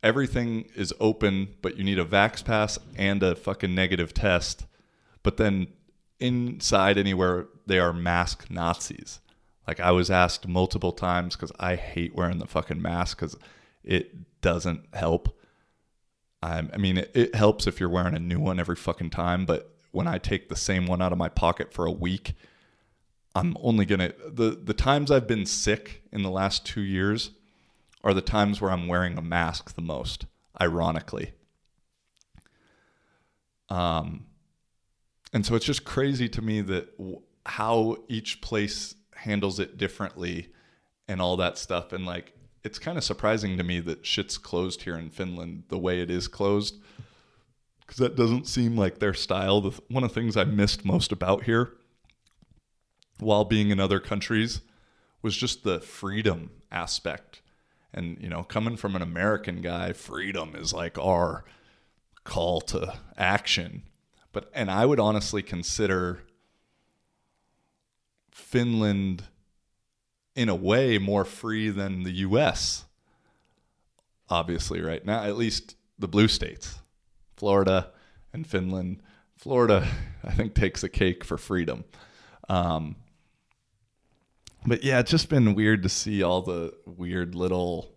everything 0.02 0.68
is 0.74 0.92
open, 1.00 1.54
but 1.62 1.76
you 1.76 1.84
need 1.84 1.98
a 1.98 2.04
Vax 2.04 2.44
Pass 2.44 2.78
and 2.96 3.22
a 3.22 3.34
fucking 3.34 3.74
negative 3.74 4.12
test. 4.12 4.66
But 5.22 5.36
then 5.36 5.68
inside 6.20 6.98
anywhere, 6.98 7.46
they 7.66 7.78
are 7.78 7.92
mask 7.92 8.50
Nazis. 8.50 9.20
Like 9.66 9.80
I 9.80 9.92
was 9.92 10.10
asked 10.10 10.48
multiple 10.48 10.92
times 10.92 11.36
because 11.36 11.52
I 11.58 11.76
hate 11.76 12.14
wearing 12.14 12.38
the 12.38 12.46
fucking 12.46 12.82
mask 12.82 13.18
because 13.18 13.36
it 13.84 14.40
doesn't 14.40 14.86
help. 14.92 15.38
I, 16.42 16.62
I 16.72 16.76
mean, 16.76 16.98
it, 16.98 17.10
it 17.14 17.34
helps 17.34 17.66
if 17.66 17.78
you're 17.78 17.88
wearing 17.88 18.14
a 18.14 18.20
new 18.20 18.40
one 18.40 18.58
every 18.58 18.76
fucking 18.76 19.10
time, 19.10 19.46
but 19.46 19.74
when 19.92 20.06
I 20.06 20.18
take 20.18 20.48
the 20.48 20.56
same 20.56 20.86
one 20.86 21.00
out 21.02 21.12
of 21.12 21.18
my 21.18 21.28
pocket 21.28 21.72
for 21.72 21.86
a 21.86 21.92
week, 21.92 22.34
I'm 23.34 23.56
only 23.60 23.86
gonna 23.86 24.12
the 24.28 24.50
the 24.62 24.74
times 24.74 25.10
I've 25.10 25.26
been 25.26 25.46
sick 25.46 26.02
in 26.12 26.22
the 26.22 26.30
last 26.30 26.66
two 26.66 26.82
years 26.82 27.30
are 28.04 28.12
the 28.12 28.20
times 28.20 28.60
where 28.60 28.70
I'm 28.70 28.88
wearing 28.88 29.16
a 29.16 29.22
mask 29.22 29.74
the 29.74 29.82
most, 29.82 30.26
ironically. 30.60 31.32
Um, 33.68 34.26
and 35.32 35.46
so 35.46 35.54
it's 35.54 35.64
just 35.64 35.84
crazy 35.84 36.28
to 36.30 36.42
me 36.42 36.60
that 36.62 36.98
w- 36.98 37.22
how 37.46 37.96
each 38.08 38.40
place 38.40 38.94
handles 39.14 39.58
it 39.58 39.78
differently 39.78 40.48
and 41.08 41.22
all 41.22 41.36
that 41.38 41.56
stuff. 41.56 41.92
And 41.92 42.04
like, 42.04 42.34
it's 42.64 42.78
kind 42.78 42.96
of 42.96 43.04
surprising 43.04 43.56
to 43.56 43.64
me 43.64 43.80
that 43.80 44.06
shit's 44.06 44.38
closed 44.38 44.82
here 44.82 44.96
in 44.96 45.10
Finland 45.10 45.64
the 45.68 45.78
way 45.78 46.00
it 46.00 46.10
is 46.10 46.28
closed 46.28 46.78
because 47.80 47.96
that 47.98 48.16
doesn't 48.16 48.46
seem 48.46 48.76
like 48.76 48.98
their 48.98 49.14
style. 49.14 49.60
The, 49.60 49.80
one 49.88 50.04
of 50.04 50.10
the 50.10 50.14
things 50.14 50.36
I 50.36 50.44
missed 50.44 50.84
most 50.84 51.12
about 51.12 51.44
here 51.44 51.72
while 53.18 53.44
being 53.44 53.70
in 53.70 53.80
other 53.80 54.00
countries 54.00 54.60
was 55.20 55.36
just 55.36 55.62
the 55.62 55.80
freedom 55.80 56.50
aspect. 56.70 57.42
And, 57.92 58.16
you 58.20 58.28
know, 58.28 58.42
coming 58.42 58.76
from 58.76 58.96
an 58.96 59.02
American 59.02 59.60
guy, 59.60 59.92
freedom 59.92 60.54
is 60.56 60.72
like 60.72 60.98
our 60.98 61.44
call 62.24 62.60
to 62.62 62.94
action. 63.18 63.82
But, 64.32 64.50
and 64.54 64.70
I 64.70 64.86
would 64.86 64.98
honestly 64.98 65.42
consider 65.42 66.22
Finland 68.30 69.24
in 70.34 70.48
a 70.48 70.54
way 70.54 70.98
more 70.98 71.24
free 71.24 71.68
than 71.68 72.02
the 72.02 72.12
US. 72.12 72.84
Obviously, 74.28 74.80
right 74.80 75.04
now, 75.04 75.22
at 75.24 75.36
least 75.36 75.76
the 75.98 76.08
blue 76.08 76.28
states, 76.28 76.80
Florida 77.36 77.90
and 78.32 78.46
Finland. 78.46 79.02
Florida, 79.36 79.86
I 80.24 80.32
think, 80.32 80.54
takes 80.54 80.82
a 80.82 80.88
cake 80.88 81.24
for 81.24 81.36
freedom. 81.36 81.84
Um, 82.48 82.96
but 84.64 84.84
yeah, 84.84 85.00
it's 85.00 85.10
just 85.10 85.28
been 85.28 85.54
weird 85.54 85.82
to 85.82 85.88
see 85.88 86.22
all 86.22 86.42
the 86.42 86.72
weird 86.86 87.34
little 87.34 87.92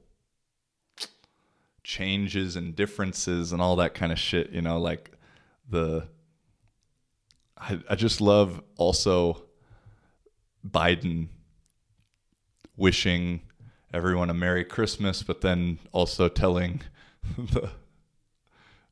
changes 1.84 2.56
and 2.56 2.76
differences 2.76 3.54
and 3.54 3.62
all 3.62 3.76
that 3.76 3.94
kind 3.94 4.12
of 4.12 4.18
shit, 4.20 4.50
you 4.52 4.62
know, 4.62 4.80
like 4.80 5.12
the 5.70 6.08
I, 7.58 7.80
I 7.90 7.96
just 7.96 8.20
love 8.20 8.62
also 8.76 9.44
Biden 10.68 11.30
wishing 12.78 13.42
everyone 13.94 14.30
a 14.30 14.34
Merry 14.34 14.66
Christmas, 14.66 15.24
but 15.24 15.42
then 15.42 15.80
also 15.92 16.28
telling 16.28 16.82
the 17.38 17.70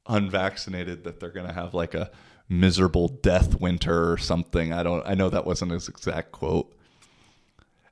unvaccinated 0.07 1.03
that 1.03 1.19
they're 1.19 1.29
going 1.29 1.47
to 1.47 1.53
have 1.53 1.73
like 1.73 1.93
a 1.93 2.11
miserable 2.49 3.07
death 3.07 3.59
winter 3.59 4.11
or 4.11 4.17
something. 4.17 4.73
I 4.73 4.83
don't 4.83 5.05
I 5.05 5.13
know 5.13 5.29
that 5.29 5.45
wasn't 5.45 5.71
his 5.71 5.87
exact 5.87 6.31
quote. 6.31 6.73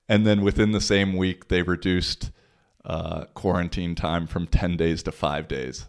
And 0.10 0.26
then 0.26 0.42
within 0.42 0.72
the 0.72 0.82
same 0.82 1.16
week 1.16 1.48
they 1.48 1.62
reduced 1.62 2.32
uh, 2.84 3.26
quarantine 3.34 3.96
time 3.96 4.28
from 4.28 4.48
10 4.48 4.76
days 4.76 5.04
to 5.04 5.12
5 5.12 5.48
days. 5.48 5.86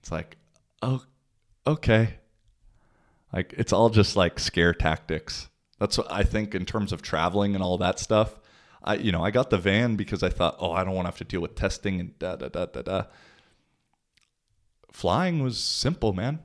It's 0.00 0.12
like, 0.12 0.36
"Oh, 0.82 1.02
okay." 1.66 2.16
Like 3.32 3.54
it's 3.56 3.72
all 3.72 3.90
just 3.90 4.16
like 4.16 4.38
scare 4.38 4.74
tactics. 4.74 5.48
That's 5.78 5.98
what 5.98 6.10
I 6.10 6.22
think 6.22 6.54
in 6.54 6.64
terms 6.64 6.92
of 6.92 7.02
traveling 7.02 7.54
and 7.54 7.64
all 7.64 7.78
that 7.78 7.98
stuff. 7.98 8.38
I 8.84 8.96
you 8.96 9.10
know, 9.10 9.24
I 9.24 9.30
got 9.30 9.50
the 9.50 9.58
van 9.58 9.96
because 9.96 10.22
I 10.22 10.28
thought, 10.28 10.56
"Oh, 10.60 10.72
I 10.72 10.84
don't 10.84 10.94
want 10.94 11.06
to 11.06 11.10
have 11.10 11.18
to 11.18 11.24
deal 11.24 11.40
with 11.40 11.54
testing 11.54 12.00
and 12.00 12.18
da 12.18 12.36
da 12.36 12.48
da 12.48 12.66
da 12.66 12.82
da." 12.82 13.04
Flying 14.92 15.42
was 15.42 15.58
simple, 15.58 16.12
man. 16.12 16.38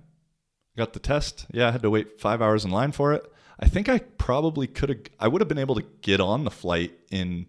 Got 0.76 0.94
the 0.94 1.00
test. 1.00 1.46
Yeah, 1.52 1.68
I 1.68 1.72
had 1.72 1.82
to 1.84 1.90
wait 1.90 2.20
5 2.20 2.42
hours 2.42 2.66
in 2.66 2.72
line 2.72 2.94
for 2.94 3.14
it. 3.14 3.32
I 3.60 3.68
think 3.68 3.90
I 3.90 4.00
probably 4.00 4.66
could 4.66 4.90
have 4.90 5.00
I 5.20 5.28
would 5.28 5.42
have 5.42 5.50
been 5.50 5.58
able 5.58 5.76
to 5.76 5.86
get 6.02 6.22
on 6.22 6.46
the 6.46 6.52
flight 6.52 6.94
in 7.12 7.48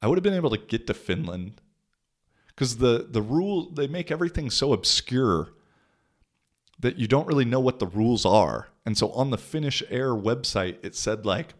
I 0.00 0.06
would 0.06 0.16
have 0.16 0.22
been 0.22 0.34
able 0.34 0.50
to 0.50 0.58
get 0.58 0.86
to 0.86 0.94
Finland 0.94 1.60
cuz 2.56 2.78
the 2.78 3.06
the 3.08 3.20
rule 3.20 3.68
they 3.70 3.86
make 3.86 4.10
everything 4.10 4.48
so 4.50 4.72
obscure 4.72 5.52
that 6.80 6.96
you 6.96 7.06
don't 7.06 7.26
really 7.26 7.44
know 7.44 7.60
what 7.60 7.78
the 7.78 7.86
rules 7.86 8.24
are. 8.24 8.68
And 8.86 8.96
so 8.96 9.10
on 9.12 9.30
the 9.30 9.38
Finnish 9.38 9.82
Air 9.90 10.14
website 10.14 10.78
it 10.82 10.96
said 10.96 11.26
like 11.26 11.54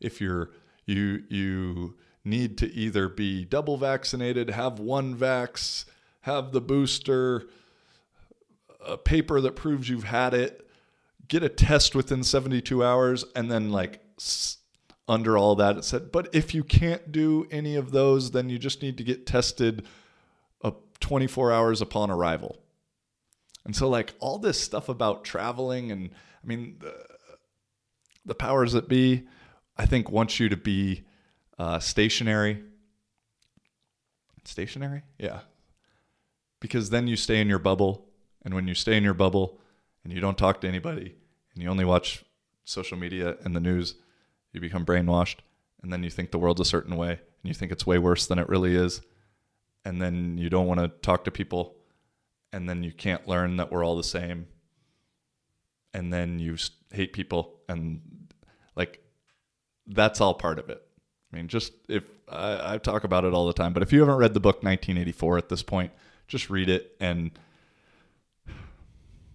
if 0.00 0.20
you're 0.20 0.50
you 0.86 1.22
you 1.28 1.94
need 2.24 2.56
to 2.58 2.72
either 2.72 3.08
be 3.08 3.44
double 3.44 3.76
vaccinated, 3.76 4.50
have 4.50 4.78
one 4.78 5.16
vax, 5.16 5.84
have 6.22 6.52
the 6.52 6.60
booster, 6.60 7.48
a 8.86 8.96
paper 8.96 9.40
that 9.40 9.56
proves 9.56 9.88
you've 9.88 10.04
had 10.04 10.34
it, 10.34 10.68
get 11.28 11.42
a 11.42 11.48
test 11.48 11.94
within 11.94 12.22
72 12.22 12.84
hours 12.84 13.24
and 13.34 13.50
then 13.50 13.70
like 13.70 14.00
under 15.08 15.36
all 15.36 15.56
that 15.56 15.76
it 15.76 15.84
said 15.84 16.12
but 16.12 16.28
if 16.32 16.54
you 16.54 16.62
can't 16.62 17.10
do 17.10 17.46
any 17.50 17.74
of 17.74 17.90
those 17.90 18.30
then 18.30 18.48
you 18.48 18.58
just 18.58 18.82
need 18.82 18.96
to 18.96 19.02
get 19.02 19.26
tested 19.26 19.84
uh, 20.62 20.70
24 21.00 21.50
hours 21.50 21.80
upon 21.80 22.10
arrival. 22.10 22.58
And 23.64 23.74
so 23.74 23.88
like 23.88 24.14
all 24.20 24.38
this 24.38 24.60
stuff 24.60 24.88
about 24.88 25.24
traveling 25.24 25.90
and 25.90 26.10
i 26.42 26.46
mean 26.46 26.76
the, 26.80 26.94
the 28.26 28.34
powers 28.34 28.72
that 28.72 28.88
be 28.88 29.26
i 29.82 29.86
think 29.86 30.10
wants 30.10 30.38
you 30.40 30.48
to 30.48 30.56
be 30.56 31.02
uh, 31.58 31.78
stationary 31.78 32.62
stationary 34.44 35.02
yeah 35.18 35.40
because 36.60 36.90
then 36.90 37.08
you 37.08 37.16
stay 37.16 37.40
in 37.40 37.48
your 37.48 37.58
bubble 37.58 38.06
and 38.44 38.54
when 38.54 38.68
you 38.68 38.74
stay 38.74 38.96
in 38.96 39.02
your 39.02 39.14
bubble 39.14 39.58
and 40.04 40.12
you 40.12 40.20
don't 40.20 40.38
talk 40.38 40.60
to 40.60 40.68
anybody 40.68 41.14
and 41.54 41.62
you 41.62 41.68
only 41.68 41.84
watch 41.84 42.24
social 42.64 42.96
media 42.96 43.36
and 43.44 43.54
the 43.54 43.60
news, 43.60 43.96
you 44.52 44.60
become 44.60 44.84
brainwashed 44.86 45.38
and 45.82 45.92
then 45.92 46.02
you 46.02 46.10
think 46.10 46.30
the 46.30 46.38
world's 46.38 46.60
a 46.60 46.64
certain 46.64 46.96
way 46.96 47.10
and 47.10 47.44
you 47.44 47.54
think 47.54 47.72
it's 47.72 47.86
way 47.86 47.98
worse 47.98 48.26
than 48.26 48.38
it 48.38 48.48
really 48.48 48.76
is. 48.76 49.00
And 49.84 50.00
then 50.00 50.38
you 50.38 50.48
don't 50.48 50.68
want 50.68 50.80
to 50.80 50.88
talk 50.88 51.24
to 51.24 51.30
people 51.30 51.74
and 52.52 52.68
then 52.68 52.82
you 52.82 52.92
can't 52.92 53.26
learn 53.26 53.56
that 53.56 53.72
we're 53.72 53.84
all 53.84 53.96
the 53.96 54.04
same. 54.04 54.46
And 55.94 56.12
then 56.12 56.38
you 56.38 56.56
hate 56.92 57.12
people 57.12 57.54
and 57.68 58.00
like 58.76 59.01
that's 59.86 60.20
all 60.20 60.34
part 60.34 60.58
of 60.58 60.68
it. 60.68 60.82
I 61.32 61.36
mean, 61.36 61.48
just 61.48 61.72
if 61.88 62.04
I, 62.28 62.74
I 62.74 62.78
talk 62.78 63.04
about 63.04 63.24
it 63.24 63.34
all 63.34 63.46
the 63.46 63.52
time, 63.52 63.72
but 63.72 63.82
if 63.82 63.92
you 63.92 64.00
haven't 64.00 64.16
read 64.16 64.34
the 64.34 64.40
book 64.40 64.62
1984 64.62 65.38
at 65.38 65.48
this 65.48 65.62
point, 65.62 65.92
just 66.28 66.50
read 66.50 66.68
it 66.68 66.96
and 67.00 67.30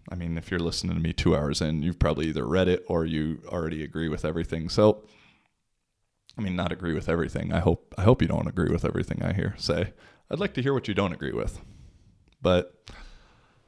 I 0.10 0.16
mean, 0.16 0.38
if 0.38 0.50
you're 0.50 0.60
listening 0.60 0.96
to 0.96 1.02
me 1.02 1.12
two 1.12 1.36
hours 1.36 1.62
in, 1.62 1.84
you've 1.84 2.00
probably 2.00 2.28
either 2.28 2.46
read 2.46 2.68
it 2.68 2.86
or 2.88 3.06
you 3.06 3.42
already 3.48 3.84
agree 3.84 4.08
with 4.08 4.24
everything. 4.24 4.70
So, 4.70 5.04
I 6.38 6.42
mean, 6.42 6.56
not 6.56 6.72
agree 6.72 6.94
with 6.94 7.10
everything. 7.10 7.52
I 7.52 7.60
hope 7.60 7.94
I 7.98 8.04
hope 8.04 8.22
you 8.22 8.28
don't 8.28 8.48
agree 8.48 8.72
with 8.72 8.86
everything 8.86 9.22
I 9.22 9.34
hear 9.34 9.56
say. 9.58 9.94
I'd 10.30 10.40
like 10.40 10.54
to 10.54 10.62
hear 10.62 10.74
what 10.74 10.88
you 10.88 10.94
don't 10.94 11.14
agree 11.14 11.34
with. 11.34 11.60
But, 12.42 12.74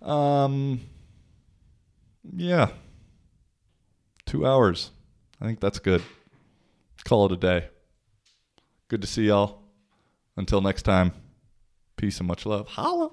um, 0.01 0.81
yeah, 2.35 2.69
two 4.25 4.45
hours. 4.45 4.91
I 5.41 5.45
think 5.45 5.59
that's 5.59 5.79
good. 5.79 6.03
Call 7.09 7.25
it 7.25 7.31
a 7.31 7.37
day. 7.37 7.67
Good 8.87 9.01
to 9.01 9.07
see 9.07 9.29
y'all. 9.29 9.63
Until 10.37 10.61
next 10.61 10.83
time, 10.83 11.11
peace 11.97 12.19
and 12.19 12.27
much 12.27 12.45
love. 12.45 12.67
Holla. 12.67 13.09